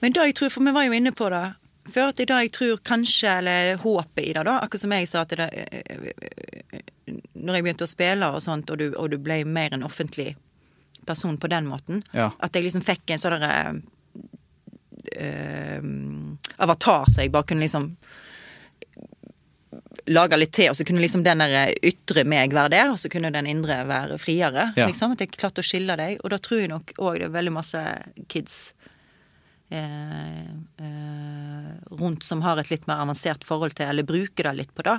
Men 0.00 0.12
da 0.16 0.24
jeg 0.24 0.34
tror, 0.38 0.48
for 0.50 0.64
vi 0.64 0.72
var 0.72 0.84
jo 0.88 0.92
inne 0.96 1.12
på 1.12 1.28
det 1.30 1.44
før, 1.92 2.08
at 2.10 2.20
er 2.20 2.26
det 2.26 2.36
jeg 2.46 2.52
tror 2.56 2.80
kanskje, 2.82 3.36
eller 3.38 3.76
håpet 3.78 4.24
i 4.24 4.32
det, 4.32 4.44
da, 4.48 4.56
akkurat 4.64 4.80
som 4.80 4.90
jeg 4.96 5.06
sa 5.08 5.22
til 5.24 5.38
det 5.38 5.50
Når 7.36 7.54
jeg 7.58 7.62
begynte 7.66 7.86
å 7.86 7.90
spille 7.90 8.26
og 8.34 8.40
sånt, 8.42 8.70
og 8.72 8.78
du, 8.80 8.88
og 8.98 9.10
du 9.12 9.18
ble 9.22 9.42
mer 9.46 9.76
en 9.76 9.84
offentlig 9.86 10.32
person 11.06 11.36
på 11.38 11.48
den 11.52 11.68
måten, 11.70 12.02
Ja. 12.12 12.32
at 12.40 12.52
jeg 12.56 12.64
liksom 12.66 12.82
fikk 12.82 13.12
en 13.14 13.18
sånn 13.22 13.82
eh, 15.12 15.82
avatar 16.56 17.10
så 17.10 17.22
jeg 17.24 17.34
bare 17.34 17.48
kunne 17.50 17.64
liksom 17.64 17.92
lage 20.06 20.38
litt 20.38 20.52
til, 20.54 20.70
og 20.70 20.76
så 20.78 20.84
kunne 20.86 21.02
liksom 21.02 21.24
den 21.26 21.42
der 21.42 21.72
ytre 21.84 22.24
meg 22.28 22.54
være 22.54 22.72
der, 22.74 22.92
og 22.92 23.00
så 23.00 23.10
kunne 23.12 23.32
den 23.34 23.48
indre 23.50 23.80
være 23.88 24.18
friere. 24.22 24.70
Ja. 24.78 24.86
Liksom, 24.86 25.16
At 25.16 25.24
jeg 25.24 25.34
klarte 25.34 25.64
å 25.64 25.66
skille 25.66 25.96
deg. 25.98 26.20
Og 26.22 26.30
da 26.32 26.38
tror 26.42 26.62
jeg 26.62 26.72
nok 26.72 26.94
òg 26.98 27.18
det 27.18 27.26
er 27.28 27.34
veldig 27.34 27.54
masse 27.56 27.82
kids 28.30 28.56
eh, 29.74 30.46
eh, 30.46 31.72
rundt 31.98 32.26
som 32.26 32.44
har 32.46 32.62
et 32.62 32.70
litt 32.70 32.86
mer 32.86 33.02
avansert 33.02 33.46
forhold 33.46 33.76
til, 33.78 33.90
eller 33.90 34.06
bruker 34.06 34.50
det 34.50 34.56
litt 34.60 34.74
på 34.76 34.86
det. 34.86 34.98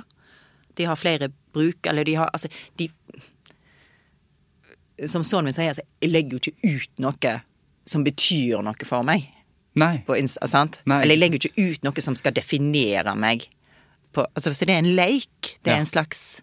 De 0.78 0.86
har 0.86 1.00
flere 1.00 1.32
bruk, 1.56 1.80
eller 1.88 2.04
de 2.04 2.18
har 2.20 2.30
Altså, 2.32 2.48
de 2.78 2.90
Som 5.06 5.24
sønnen 5.24 5.48
min 5.48 5.54
sier, 5.54 5.74
så 5.74 5.82
jeg 6.02 6.10
legger 6.10 6.36
jo 6.36 6.40
ikke 6.42 6.74
ut 6.74 7.02
noe 7.02 7.34
som 7.88 8.04
betyr 8.04 8.60
noe 8.66 8.84
for 8.84 9.06
meg 9.06 9.28
Nei. 9.74 9.98
på 10.06 10.16
Insta? 10.16 10.68
Nei. 10.84 11.02
Eller 11.02 11.14
jeg 11.14 11.20
legger 11.20 11.38
jo 11.38 11.48
ikke 11.50 11.72
ut 11.72 11.82
noe 11.86 12.02
som 12.04 12.16
skal 12.18 12.32
definere 12.34 13.14
meg. 13.18 13.48
På, 14.12 14.26
altså, 14.34 14.52
så 14.56 14.64
det 14.66 14.74
er 14.74 14.78
en 14.84 14.96
leik. 14.96 15.56
Det 15.62 15.72
er 15.72 15.76
Ja. 15.76 15.80
en 15.84 15.86
slags 15.86 16.42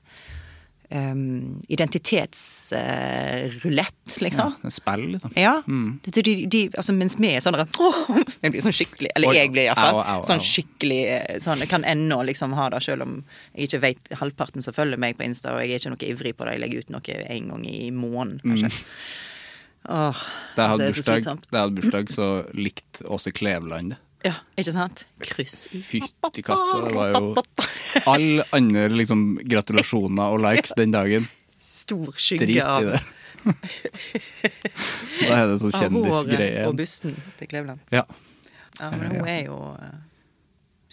um, 0.91 1.61
identitetsrulett, 1.67 3.95
uh, 4.07 4.23
liksom. 4.23 4.53
er 4.63 4.69
spill, 4.69 5.11
liksom. 5.11 5.31
Ja. 5.35 5.61
Mm. 5.67 5.99
De, 6.03 6.21
de, 6.21 6.45
de, 6.45 6.69
altså, 6.77 6.93
mens 6.93 7.15
vi 7.19 7.27
er 7.33 7.39
sånn! 7.43 7.57
Jeg 8.43 8.51
blir 8.53 8.61
sånn 8.63 8.75
skikkelig 8.75 9.09
Eller 9.15 9.33
jeg 9.33 9.51
blir 9.53 9.63
iallfall 9.69 10.23
sånn 10.27 10.43
skikkelig 10.43 11.01
eh, 11.09 11.37
sånn, 11.41 11.59
Jeg 11.63 11.69
kan 11.71 11.83
ennå 11.87 12.17
liksom 12.29 12.53
ha 12.57 12.69
det, 12.73 12.81
selv 12.85 13.01
om 13.05 13.13
jeg 13.55 13.63
ikke 13.69 13.81
vet 13.83 14.01
halvparten 14.19 14.61
som 14.65 14.73
følger 14.75 14.99
meg 15.01 15.11
på 15.17 15.23
Insta, 15.25 15.47
og 15.55 15.61
jeg 15.63 15.69
er 15.73 15.79
ikke 15.81 15.93
noe 15.95 16.09
ivrig 16.11 16.33
på 16.37 16.43
det. 16.45 16.51
Jeg 16.55 16.63
legger 16.65 16.79
ut 16.85 16.93
noe 16.95 17.09
en 17.37 17.45
gang 17.53 17.63
i 17.69 17.71
måneden, 17.95 18.39
kanskje. 18.43 18.69
Åh, 19.89 20.23
Da 20.55 20.65
jeg 20.65 20.71
altså, 20.71 20.71
hadde 20.71 20.79
det 20.79 20.87
er 20.87 20.95
så 20.95 21.03
bursdag, 21.11 21.41
da 21.51 21.57
jeg 21.57 21.65
hadde 21.65 21.79
bursdag 21.79 22.11
så 22.13 22.27
likte 22.57 23.07
Åse 23.11 23.33
Kleveland 23.35 23.93
det. 23.93 23.99
Ja, 24.25 24.39
ikke 24.57 24.73
sant? 24.73 25.03
Kryss 25.21 25.67
i 25.77 25.81
Fytti 25.85 26.41
katta, 26.45 26.79
det 26.87 26.95
var 26.95 27.11
jo 27.13 27.35
Alle 28.13 28.45
andre 28.57 28.87
liksom, 28.95 29.35
gratulasjoner 29.45 30.33
og 30.33 30.41
likes 30.41 30.73
den 30.79 30.95
dagen. 30.95 31.27
Stor 31.61 32.09
Drit 32.15 32.55
i 32.55 32.59
av, 32.61 32.89
det. 32.89 33.03
da 35.27 35.37
er 35.37 35.51
det 35.51 35.59
sånn 35.61 35.77
av 35.77 35.99
håret 35.99 36.57
og 36.65 36.79
busten 36.79 37.13
til 37.37 37.51
Kleveland. 37.51 37.85
Ja. 37.93 38.05
Ja, 38.79 38.89
men 38.91 39.13
hun 39.13 39.29
er 39.29 39.45
jo 39.45 39.59
eh, 39.77 39.93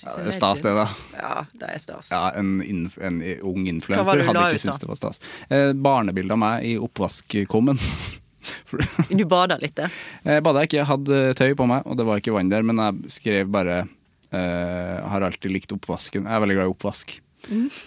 ja, 0.02 0.16
det 0.18 0.32
er 0.32 0.36
stas, 0.36 0.62
det, 0.64 0.72
da. 0.76 0.86
Ja, 1.16 1.34
det 1.56 1.68
er 1.72 1.80
stas. 1.82 2.10
Ja, 2.12 2.22
en, 2.38 2.56
inf 2.64 2.96
en 2.98 3.20
ung 3.46 3.68
influenser 3.70 4.24
hadde 4.26 4.48
ikke 4.50 4.62
syntes 4.64 4.82
det 4.82 4.90
var 4.90 4.98
stas. 4.98 5.22
Eh, 5.48 5.70
Barnebilde 5.78 6.34
av 6.36 6.42
meg 6.42 6.66
i 6.66 6.74
oppvaskkummen. 6.80 7.80
Du 9.20 9.24
bada 9.28 9.58
litt, 9.62 9.74
det. 9.78 9.90
Jeg 10.26 10.44
bada 10.44 10.64
ikke, 10.66 10.80
jeg 10.80 10.88
hadde 10.90 11.20
tøy 11.38 11.52
på 11.58 11.66
meg, 11.70 11.84
og 11.86 11.98
det 11.98 12.06
var 12.08 12.22
ikke 12.22 12.34
vann 12.34 12.52
der, 12.52 12.64
men 12.66 12.80
jeg 12.80 13.12
skrev 13.18 13.52
bare 13.52 13.82
uh, 13.84 14.96
Har 15.12 15.26
alltid 15.28 15.54
likt 15.54 15.74
oppvasken. 15.74 16.26
Jeg 16.26 16.38
er 16.38 16.44
veldig 16.44 16.58
glad 16.58 16.70
i 16.70 16.74
oppvask. 16.74 17.16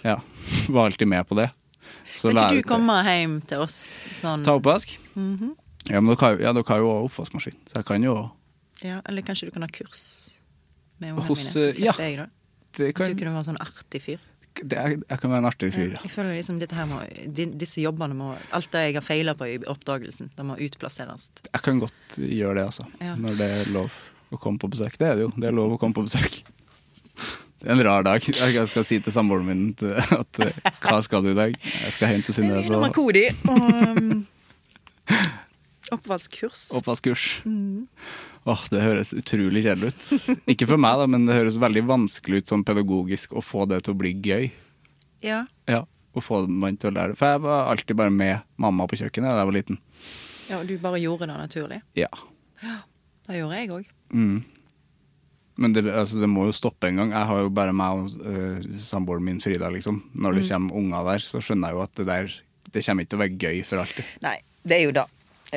Ja, 0.04 0.18
Var 0.74 0.84
alltid 0.84 1.08
med 1.08 1.28
på 1.28 1.38
det. 1.38 1.50
Så 2.16 2.32
Kan 2.32 2.40
ikke 2.42 2.62
du 2.62 2.68
komme 2.68 2.96
hjem 3.06 3.40
til 3.46 3.62
oss 3.62 3.76
sånn 4.16 4.44
Ta 4.46 4.56
oppvask? 4.58 4.96
Ja, 5.86 6.00
men 6.00 6.10
dere 6.10 6.22
har 6.22 6.40
ja, 6.42 6.52
dere 6.56 6.66
har 6.70 6.82
jo 6.82 6.94
oppvaskmaskin, 7.06 7.58
så 7.70 7.80
jeg 7.80 7.88
kan 7.88 8.04
jo 8.04 8.16
Ja, 8.84 9.00
eller 9.06 9.24
kanskje 9.24 9.48
du 9.48 9.54
kan 9.54 9.64
ha 9.64 9.70
kurs 9.72 10.02
med 10.98 11.12
ungene 11.12 11.28
mine, 11.28 11.52
så 11.52 11.68
slipper 11.76 12.02
ja. 12.02 12.08
jeg 12.08 12.18
det. 12.18 12.90
Kan... 12.96 13.12
Du 13.12 13.20
kunne 13.20 13.36
være 13.36 13.46
sånn 13.48 13.60
artig 13.62 14.02
fyr. 14.04 14.24
Det 14.62 14.76
Jeg 14.78 15.20
kan 15.20 15.30
være 15.32 15.42
en 15.42 15.48
artig 15.48 15.70
fyr, 15.74 15.94
ja. 15.96 16.02
Jeg 16.04 16.12
føler 16.14 16.36
liksom 16.36 16.60
må, 16.90 17.00
Disse 17.60 17.82
jobbene 17.84 18.16
må 18.16 18.34
Alt 18.56 18.70
det 18.72 18.84
jeg 18.86 18.98
har 18.98 19.04
feila 19.04 19.34
på 19.36 19.48
i 19.48 19.56
oppdagelsen, 19.68 20.30
det 20.36 20.46
må 20.46 20.56
utplasseres. 20.56 21.30
Jeg 21.52 21.62
kan 21.62 21.80
godt 21.82 22.18
gjøre 22.18 22.60
det, 22.60 22.66
altså. 22.70 22.86
Ja. 23.00 23.16
Når 23.20 23.40
det 23.40 23.48
er 23.60 23.72
lov 23.74 23.90
å 24.32 24.38
komme 24.42 24.58
på 24.58 24.70
besøk. 24.72 24.98
Det 24.98 25.08
er 25.08 25.18
det 25.18 25.26
jo. 25.26 25.32
Det 25.36 25.50
er 25.50 25.56
lov 25.56 25.76
å 25.76 25.80
komme 25.80 25.96
på 25.96 26.06
besøk. 26.06 26.40
Det 27.56 27.70
er 27.72 27.72
en 27.72 27.82
rar 27.86 28.04
dag. 28.04 28.20
Jeg 28.20 28.68
skal 28.68 28.84
si 28.84 28.98
til 29.02 29.14
samboeren 29.14 29.46
min 29.48 29.62
at 30.14 30.38
hva 30.84 30.98
skal 31.02 31.24
du 31.24 31.30
i 31.32 31.38
dag? 31.38 31.54
Jeg 31.56 31.94
skal 31.96 32.12
hjem 32.12 32.24
til 32.26 32.36
Synnøve 32.36 32.66
innom 32.66 32.82
og 32.82 32.84
Makodi 32.84 33.22
og 33.48 33.64
um, 33.96 34.20
oppvaskkurs. 35.96 36.66
oppvaskkurs. 36.76 37.24
Mm. 37.48 37.88
Åh, 38.46 38.62
det 38.70 38.82
høres 38.84 39.10
utrolig 39.16 39.64
kjedelig 39.64 39.90
ut. 39.90 40.38
Ikke 40.52 40.68
for 40.70 40.78
meg, 40.78 41.00
da, 41.00 41.08
men 41.10 41.26
det 41.26 41.34
høres 41.34 41.58
veldig 41.58 41.82
vanskelig 41.88 42.44
ut 42.44 42.52
sånn 42.52 42.62
pedagogisk 42.66 43.34
å 43.34 43.42
få 43.42 43.64
det 43.66 43.80
til 43.86 43.96
å 43.96 43.98
bli 43.98 44.12
gøy. 44.22 44.48
Ja. 45.26 45.40
Ja, 45.66 45.82
Å 46.16 46.22
få 46.22 46.44
man 46.48 46.78
til 46.80 46.92
å 46.92 46.94
lære 46.96 47.12
det. 47.12 47.18
For 47.20 47.34
jeg 47.34 47.42
var 47.44 47.72
alltid 47.72 47.98
bare 47.98 48.14
med 48.14 48.44
mamma 48.62 48.86
på 48.88 48.98
kjøkkenet 49.00 49.34
da 49.34 49.42
jeg 49.42 49.48
var 49.50 49.56
liten. 49.56 49.80
ja, 50.46 50.60
og 50.60 50.70
du 50.70 50.76
bare 50.78 51.00
gjorde 51.02 51.26
det 51.26 51.40
naturlig. 51.40 51.80
Ja. 51.98 52.08
ja 52.62 52.76
Det 53.26 53.40
gjorde 53.40 53.58
jeg 53.58 53.72
òg. 53.74 53.90
Mm. 54.14 54.38
Men 55.56 55.74
det, 55.74 55.84
altså, 55.90 56.20
det 56.22 56.30
må 56.30 56.46
jo 56.46 56.54
stoppe 56.54 56.86
en 56.86 57.02
gang. 57.02 57.12
Jeg 57.16 57.30
har 57.32 57.42
jo 57.42 57.52
bare 57.58 57.74
meg 57.74 57.98
og 57.98 58.14
uh, 58.22 58.78
samboeren 58.78 59.26
min 59.26 59.42
Frida, 59.42 59.72
liksom. 59.74 60.02
Når 60.14 60.38
det 60.38 60.46
kommer 60.52 60.78
unger 60.78 61.10
der, 61.10 61.26
så 61.26 61.42
skjønner 61.42 61.72
jeg 61.72 61.78
jo 61.78 61.84
at 61.84 61.98
det 61.98 62.08
der 62.12 62.34
Det 62.70 62.82
kommer 62.84 63.02
ikke 63.02 63.10
til 63.10 63.18
å 63.18 63.24
være 63.24 63.38
gøy 63.42 63.60
for 63.66 63.82
alltid. 63.82 64.16
Nei, 64.22 64.38
det 64.62 64.78
er 64.78 64.84
jo. 64.86 64.94
Det 64.94 65.06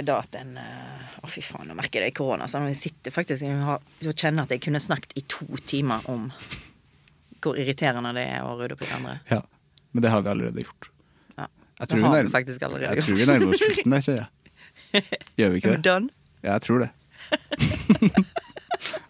er 0.02 0.08
da 0.08 0.20
at 0.24 0.36
en 0.40 0.58
eh, 0.62 1.06
Å, 1.20 1.28
fy 1.28 1.44
faen, 1.44 1.68
nå 1.68 1.76
merker 1.76 2.00
jeg 2.00 2.10
det 2.10 2.14
i 2.14 2.18
korona. 2.20 2.48
Så 2.48 2.62
jeg 2.64 2.78
sitter 2.80 3.12
faktisk 3.12 3.44
og 3.44 4.14
kjenner 4.14 4.46
at 4.46 4.54
jeg 4.56 4.62
kunne 4.64 4.80
snakket 4.80 5.18
i 5.20 5.24
to 5.28 5.48
timer 5.68 6.06
om 6.12 6.30
hvor 7.44 7.60
irriterende 7.60 8.14
det 8.16 8.24
er 8.38 8.46
å 8.48 8.56
rydde 8.60 8.78
opp 8.78 8.86
i 8.86 8.92
andre. 8.96 9.18
Ja. 9.32 9.42
Men 9.92 10.06
det 10.06 10.14
har 10.14 10.24
vi 10.24 10.32
allerede 10.32 10.64
gjort. 10.64 10.90
Ja. 11.36 11.48
Jeg 11.82 11.92
tror, 11.92 12.00
det 12.00 12.06
har 12.06 12.14
vi 12.14 12.20
nærmer, 12.20 12.32
faktisk 12.36 12.66
allerede 12.68 12.88
jeg 12.88 13.02
gjort. 13.02 13.10
tror 13.10 13.20
vi 13.20 13.28
nærmer 13.32 13.54
oss 13.54 13.64
slutten 13.66 13.96
der, 13.96 14.06
sier 14.06 14.20
jeg. 14.22 14.30
Gjør 15.40 15.54
vi 15.54 15.62
ikke 15.62 15.76
det? 15.76 15.94
Ja, 16.40 16.56
jeg 16.56 16.66
tror 16.66 16.84
det. 16.86 16.90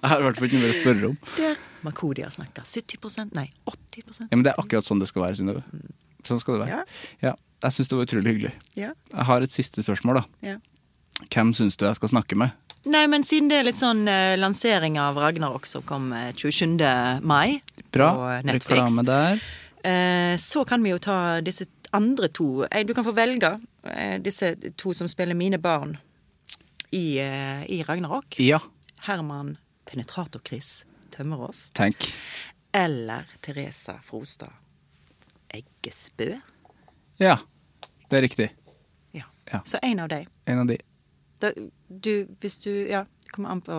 jeg 0.01 0.09
har 0.11 0.21
i 0.21 0.25
hvert 0.25 0.39
fall 0.39 0.49
ikke 0.49 0.57
noe 0.57 0.65
mer 0.65 0.73
å 0.73 0.79
spørre 0.79 1.11
om. 1.11 1.19
Der. 1.37 1.65
Har 1.79 2.33
snakka 2.33 2.65
70% 2.67 3.37
Nei, 3.37 3.45
80 3.69 4.25
Ja, 4.25 4.33
men 4.33 4.43
det 4.43 4.51
er 4.51 4.59
akkurat 4.59 4.87
sånn 4.87 4.99
det 4.99 5.07
skal 5.11 5.23
være, 5.27 5.37
Synnøve. 5.39 5.61
Sånn 6.27 6.41
skal 6.41 6.57
det 6.57 6.65
være. 6.65 6.81
Ja. 7.23 7.35
Jeg 7.63 7.75
syns 7.75 7.91
det 7.91 7.97
var 7.99 8.07
utrolig 8.07 8.33
hyggelig. 8.33 8.51
Ja. 8.79 8.91
Jeg 9.11 9.25
har 9.29 9.45
et 9.45 9.53
siste 9.53 9.83
spørsmål, 9.83 10.21
da. 10.21 10.53
ja. 10.53 10.57
Hvem 11.27 11.53
syns 11.53 11.75
du 11.77 11.85
jeg 11.85 11.95
skal 11.99 12.09
snakke 12.13 12.37
med? 12.39 12.55
Nei, 12.89 13.03
men 13.11 13.25
siden 13.27 13.49
det 13.51 13.57
er 13.59 13.65
litt 13.67 13.75
sånn 13.77 14.05
eh, 14.07 14.37
lansering 14.39 14.95
av 15.03 15.17
Ragnarok 15.19 15.65
som 15.67 15.83
kom 15.83 16.13
eh, 16.15 16.29
27. 16.33 16.77
mai 17.27 17.59
Bra. 17.91 18.13
på 18.15 18.29
Netflix, 18.47 18.69
Reklame 18.71 19.03
der. 19.03 19.41
eh, 19.83 20.37
så 20.39 20.63
kan 20.65 20.83
vi 20.83 20.93
jo 20.93 20.97
ta 21.03 21.41
disse 21.43 21.67
andre 21.91 22.29
to 22.29 22.63
eh, 22.71 22.85
Du 22.87 22.93
kan 22.93 23.03
få 23.03 23.11
velge 23.17 23.51
eh, 23.83 24.15
disse 24.23 24.53
to 24.79 24.93
som 24.93 25.09
spiller 25.11 25.35
mine 25.35 25.57
barn 25.59 25.97
i, 26.91 27.19
eh, 27.19 27.65
i 27.69 27.83
Ragnarok. 27.83 28.39
Ja, 28.39 28.59
Herman 29.05 29.57
Penetrator-Chris 29.85 30.85
Tømmerås. 31.11 31.71
tenk. 31.73 32.07
Eller 32.71 33.25
Teresa 33.41 33.97
Frostad 34.05 34.53
Eggesbø. 35.53 36.39
Ja, 37.19 37.37
det 38.09 38.17
er 38.17 38.21
riktig. 38.21 38.49
Ja. 39.11 39.25
Ja. 39.51 39.59
Så 39.65 39.79
en 39.83 39.99
av 39.99 40.09
dem. 40.09 40.25
En 40.45 40.59
av 40.63 40.67
de. 40.69 40.77
Da, 41.39 41.51
du, 41.87 42.27
hvis 42.41 42.59
du 42.65 42.71
Ja, 42.89 43.05
det 43.23 43.31
kommer 43.31 43.53
an 43.53 43.61
på 43.63 43.75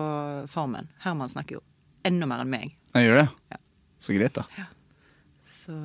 formen. 0.49 0.87
Herman 1.03 1.29
snakker 1.29 1.59
jo 1.59 1.63
enda 2.07 2.25
mer 2.29 2.41
enn 2.43 2.49
meg. 2.53 2.75
Jeg 2.95 3.07
gjør 3.07 3.21
det? 3.21 3.27
Ja. 3.53 3.59
Så 4.01 4.15
greit, 4.17 4.33
da. 4.39 4.67
Så 5.45 5.75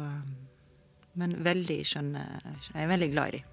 Men 1.17 1.35
veldig 1.45 1.79
skjønne 1.85 2.23
Jeg 2.73 2.83
er 2.83 2.89
veldig 2.89 3.11
glad 3.13 3.29
i 3.29 3.39
dem. 3.39 3.53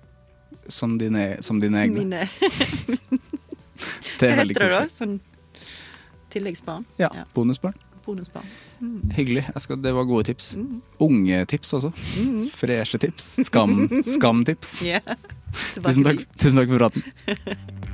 Som 0.72 0.98
dine, 1.02 1.42
som 1.44 1.60
dine 1.60 1.82
egne. 1.82 2.04
Mine 2.04 2.28
Det 4.20 4.30
er 4.30 4.36
Hva 4.36 4.44
veldig 4.44 4.56
heter 4.56 4.70
det 4.70 4.76
da? 4.76 4.84
Sånn 4.92 5.18
tilleggsbarn? 6.34 6.86
Ja, 6.98 7.10
bonusbarn. 7.36 7.76
Bonusbarn. 8.06 8.48
Hyggelig. 9.16 9.44
Jeg 9.48 9.64
skal, 9.64 9.80
det 9.84 9.94
var 9.96 10.08
gode 10.10 10.26
tips. 10.32 10.54
Mm. 10.60 10.80
Unge 11.06 11.42
tips 11.52 11.74
også. 11.78 11.92
Freshe 12.58 13.00
tips. 13.00 13.28
Skam, 13.48 13.86
skamtips. 14.16 14.80
Yeah. 14.88 15.18
Tusen 15.78 16.06
takk, 16.08 16.24
tusen 16.42 16.62
takk 16.62 16.74
for 16.74 16.88
praten. 16.88 17.90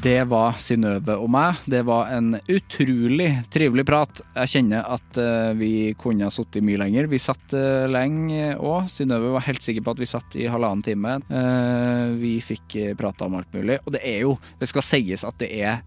Det 0.00 0.22
var 0.24 0.54
Synnøve 0.56 1.12
og 1.20 1.28
meg. 1.28 1.58
Det 1.68 1.82
var 1.84 2.08
en 2.14 2.32
utrolig 2.48 3.28
trivelig 3.52 3.82
prat. 3.84 4.22
Jeg 4.32 4.48
kjenner 4.54 4.86
at 4.94 5.18
eh, 5.20 5.50
vi 5.58 5.72
kunne 6.00 6.24
ha 6.24 6.32
sittet 6.32 6.64
mye 6.64 6.80
lenger. 6.80 7.10
Vi 7.10 7.20
satt 7.20 7.52
uh, 7.52 7.84
lenge 7.84 8.54
òg. 8.56 8.88
Synnøve 8.88 9.34
var 9.34 9.44
helt 9.44 9.60
sikker 9.60 9.84
på 9.84 9.92
at 9.92 10.00
vi 10.00 10.08
satt 10.08 10.38
i 10.40 10.48
halvannen 10.48 10.86
time. 10.86 11.18
Eh, 11.28 12.16
vi 12.16 12.32
fikk 12.40 12.78
prata 12.96 13.28
om 13.28 13.36
alt 13.42 13.52
mulig. 13.52 13.76
Og 13.84 13.92
det 13.92 14.00
er 14.08 14.22
jo 14.24 14.38
Det 14.56 14.70
skal 14.70 14.86
sies 14.88 15.26
at 15.28 15.36
det 15.42 15.50
er 15.58 15.82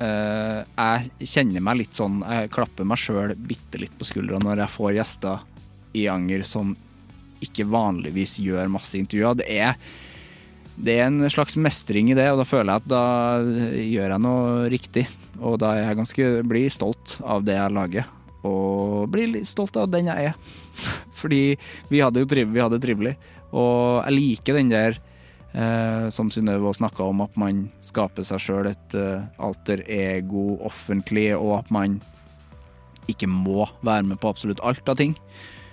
eh, 0.00 0.64
Jeg 0.64 1.28
kjenner 1.28 1.68
meg 1.68 1.82
litt 1.82 1.98
sånn 1.98 2.22
Jeg 2.24 2.52
klapper 2.54 2.88
meg 2.88 3.02
sjøl 3.02 3.36
bitte 3.36 3.82
litt 3.82 3.92
på 4.00 4.08
skuldra 4.08 4.40
når 4.40 4.64
jeg 4.64 4.76
får 4.78 4.96
gjester 4.96 5.44
i 5.98 6.08
Anger 6.08 6.46
som 6.48 6.72
ikke 7.44 7.68
vanligvis 7.68 8.40
gjør 8.40 8.72
masse 8.72 8.96
intervjuer. 8.96 9.42
Det 9.42 9.52
er 9.60 9.76
det 10.78 10.94
er 10.94 11.08
en 11.08 11.24
slags 11.30 11.56
mestring 11.58 12.12
i 12.12 12.16
det, 12.16 12.28
og 12.30 12.40
da 12.40 12.46
føler 12.46 12.70
jeg 12.70 12.82
at 12.84 12.90
da 12.90 13.04
gjør 13.82 14.14
jeg 14.14 14.22
noe 14.22 14.68
riktig. 14.70 15.04
Og 15.38 15.58
da 15.62 15.72
er 15.74 15.88
jeg 15.88 15.98
ganske 16.00 16.28
blir 16.50 16.70
stolt 16.72 17.18
av 17.26 17.44
det 17.46 17.56
jeg 17.58 17.74
lager, 17.74 18.06
og 18.46 19.10
blir 19.12 19.32
litt 19.34 19.50
stolt 19.50 19.78
av 19.78 19.90
den 19.90 20.10
jeg 20.10 20.30
er. 20.30 20.54
Fordi 21.20 21.42
vi 21.90 22.02
hadde 22.02 22.22
jo 22.22 22.30
triv, 22.30 22.54
trivelig, 22.78 23.16
og 23.50 24.04
jeg 24.04 24.14
liker 24.14 24.58
den 24.58 24.70
der 24.70 24.98
eh, 25.54 26.06
som 26.14 26.30
Synnøve 26.30 26.74
snakka 26.76 27.06
om, 27.10 27.24
at 27.26 27.34
man 27.40 27.66
skaper 27.84 28.26
seg 28.26 28.42
sjøl 28.44 28.70
et 28.70 28.98
eh, 28.98 29.26
alter 29.42 29.82
ego 29.88 30.60
offentlig, 30.68 31.32
og 31.38 31.58
at 31.62 31.74
man 31.74 31.98
ikke 33.08 33.30
må 33.30 33.66
være 33.82 34.06
med 34.06 34.20
på 34.20 34.30
absolutt 34.30 34.62
alt 34.62 34.86
av 34.90 34.98
ting. 35.00 35.16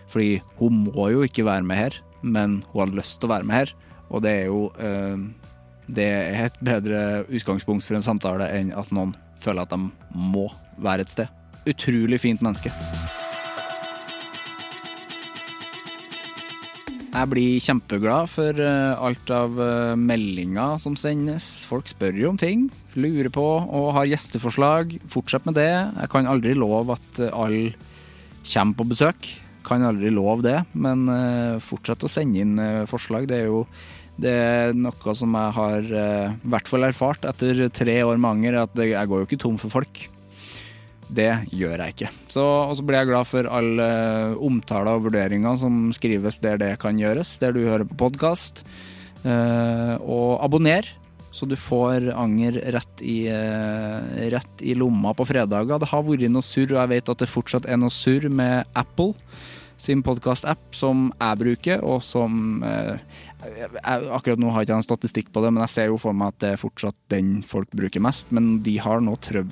Fordi 0.10 0.40
hun 0.60 0.86
må 0.88 1.10
jo 1.12 1.26
ikke 1.26 1.46
være 1.46 1.66
med 1.68 1.82
her, 1.82 1.98
men 2.24 2.62
hun 2.72 2.88
har 2.88 2.96
lyst 3.02 3.20
til 3.20 3.30
å 3.30 3.36
være 3.36 3.50
med 3.50 3.62
her. 3.62 3.76
Og 4.10 4.22
det 4.26 4.32
er 4.32 4.46
jo 4.50 4.70
eh, 4.80 5.18
Det 5.86 6.06
er 6.06 6.48
et 6.48 6.62
bedre 6.66 7.26
utgangspunkt 7.30 7.86
for 7.86 7.98
en 7.98 8.06
samtale 8.06 8.50
enn 8.58 8.74
at 8.74 8.90
noen 8.96 9.14
føler 9.42 9.66
at 9.66 9.74
de 9.74 9.92
må 10.16 10.48
være 10.82 11.06
et 11.06 11.14
sted. 11.14 11.30
Utrolig 11.70 12.20
fint 12.22 12.42
menneske. 12.46 12.72
Jeg 17.16 17.30
blir 17.32 17.62
kjempeglad 17.64 18.28
for 18.28 18.60
eh, 18.60 19.06
alt 19.08 19.30
av 19.32 19.62
eh, 19.62 19.94
meldinger 19.96 20.82
som 20.84 20.98
sendes. 21.00 21.64
Folk 21.70 21.88
spør 21.88 22.18
jo 22.18 22.34
om 22.34 22.42
ting, 22.42 22.66
lurer 22.98 23.30
på 23.32 23.46
og 23.46 23.94
har 23.96 24.10
gjesteforslag. 24.10 24.98
Fortsett 25.14 25.46
med 25.48 25.56
det. 25.62 25.72
Jeg 25.72 26.12
kan 26.12 26.28
aldri 26.28 26.58
love 26.58 26.98
at 26.98 27.22
alle 27.30 27.76
kommer 28.44 28.82
på 28.82 28.90
besøk. 28.90 29.32
Kan 29.66 29.86
aldri 29.86 30.12
love 30.14 30.44
det, 30.46 30.60
men 30.78 31.08
eh, 31.10 31.62
fortsett 31.64 32.06
å 32.06 32.12
sende 32.12 32.42
inn 32.44 32.58
eh, 32.62 32.84
forslag. 32.90 33.26
Det 33.30 33.42
er 33.42 33.48
jo 33.50 33.64
det 34.16 34.32
er 34.32 34.76
noe 34.78 35.14
som 35.18 35.34
jeg 35.36 35.54
har 35.58 35.88
eh, 35.90 36.36
i 36.38 36.52
hvert 36.54 36.70
fall 36.72 36.88
erfart 36.88 37.26
etter 37.28 37.66
tre 37.74 37.98
år 38.06 38.20
med 38.20 38.30
anger, 38.30 38.60
at 38.62 38.78
jeg 38.80 39.10
går 39.12 39.24
jo 39.24 39.28
ikke 39.28 39.42
tom 39.42 39.58
for 39.60 39.74
folk. 39.74 40.04
Det 41.06 41.32
gjør 41.54 41.82
jeg 41.84 41.96
ikke. 41.96 42.12
Så, 42.34 42.44
og 42.44 42.76
så 42.78 42.86
blir 42.86 43.02
jeg 43.02 43.10
glad 43.12 43.30
for 43.30 43.50
alle 43.58 43.88
omtale 44.42 44.94
og 44.96 45.08
vurderinger 45.10 45.58
som 45.62 45.90
skrives 45.94 46.40
der 46.42 46.62
det 46.62 46.72
kan 46.82 46.98
gjøres, 46.98 47.36
der 47.42 47.54
du 47.54 47.66
hører 47.66 47.86
på 47.90 47.98
podkast. 48.08 48.64
og 49.26 50.32
abonner, 50.46 50.88
så 51.30 51.46
du 51.46 51.54
får 51.58 52.10
anger 52.16 52.58
rett 52.74 53.04
i, 53.06 53.28
rett 54.34 54.66
i 54.66 54.74
lomma 54.74 55.14
på 55.14 55.28
fredager. 55.30 55.78
Det 55.78 55.92
har 55.92 56.08
vært 56.08 56.26
noe 56.32 56.46
surr, 56.46 56.74
og 56.74 56.82
jeg 56.82 56.94
vet 56.96 57.14
at 57.14 57.22
det 57.22 57.30
fortsatt 57.30 57.70
er 57.70 57.78
noe 57.78 57.94
surr 57.94 58.26
med 58.30 58.66
Apple 58.74 59.14
sin 59.82 60.02
podkast-app 60.06 60.76
som 60.76 61.10
jeg 61.20 61.40
bruker, 61.42 61.84
og 61.84 62.04
som 62.06 62.64
eh, 62.66 63.02
jeg, 63.46 63.70
Akkurat 64.16 64.40
nå 64.42 64.50
har 64.50 64.64
jeg 64.64 64.70
ikke 64.70 64.78
en 64.80 64.86
statistikk 64.86 65.28
på 65.36 65.44
det, 65.44 65.52
men 65.54 65.64
jeg 65.66 65.74
ser 65.74 65.90
jo 65.92 66.00
for 66.02 66.16
meg 66.18 66.34
at 66.34 66.40
det 66.42 66.52
er 66.54 66.62
fortsatt 66.62 66.98
den 67.14 67.42
folk 67.46 67.70
bruker 67.76 68.02
mest. 68.04 68.32
Men 68.34 68.64
de 68.66 68.78
har 68.82 69.04
nå 69.04 69.14
trøb, 69.22 69.52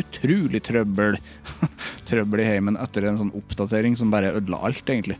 utrolig 0.00 0.62
trøbbel 0.66 1.18
Trøbbel 2.08 2.42
i 2.42 2.48
heimen 2.48 2.78
etter 2.80 3.06
en 3.06 3.20
sånn 3.20 3.34
oppdatering 3.38 3.94
som 3.98 4.10
bare 4.14 4.32
ødela 4.40 4.62
alt, 4.70 4.82
egentlig. 4.88 5.18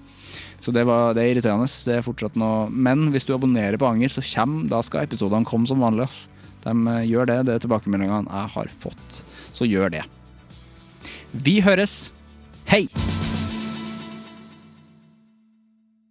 Så 0.58 0.74
det, 0.74 0.82
var, 0.88 1.14
det 1.14 1.22
er 1.22 1.36
irriterende. 1.36 1.68
Det 1.68 2.00
er 2.00 2.04
fortsatt 2.06 2.34
noe 2.40 2.66
Men 2.72 3.12
hvis 3.14 3.28
du 3.28 3.34
abonnerer 3.36 3.78
på 3.78 3.86
Anger, 3.86 4.10
så 4.10 4.24
kommer 4.26 4.66
Da 4.72 4.82
skal 4.82 5.06
episodene 5.06 5.46
komme 5.46 5.70
som 5.70 5.84
vanlig. 5.84 6.08
ass. 6.08 6.26
De 6.64 6.74
eh, 6.74 7.06
gjør 7.12 7.30
det. 7.30 7.40
Det 7.46 7.54
er 7.54 7.66
tilbakemeldingene 7.66 8.26
jeg 8.26 8.54
har 8.56 8.76
fått. 8.82 9.22
Så 9.54 9.68
gjør 9.68 9.94
det. 9.94 10.04
Vi 11.32 11.60
høres. 11.62 12.08
Hei! 12.68 12.88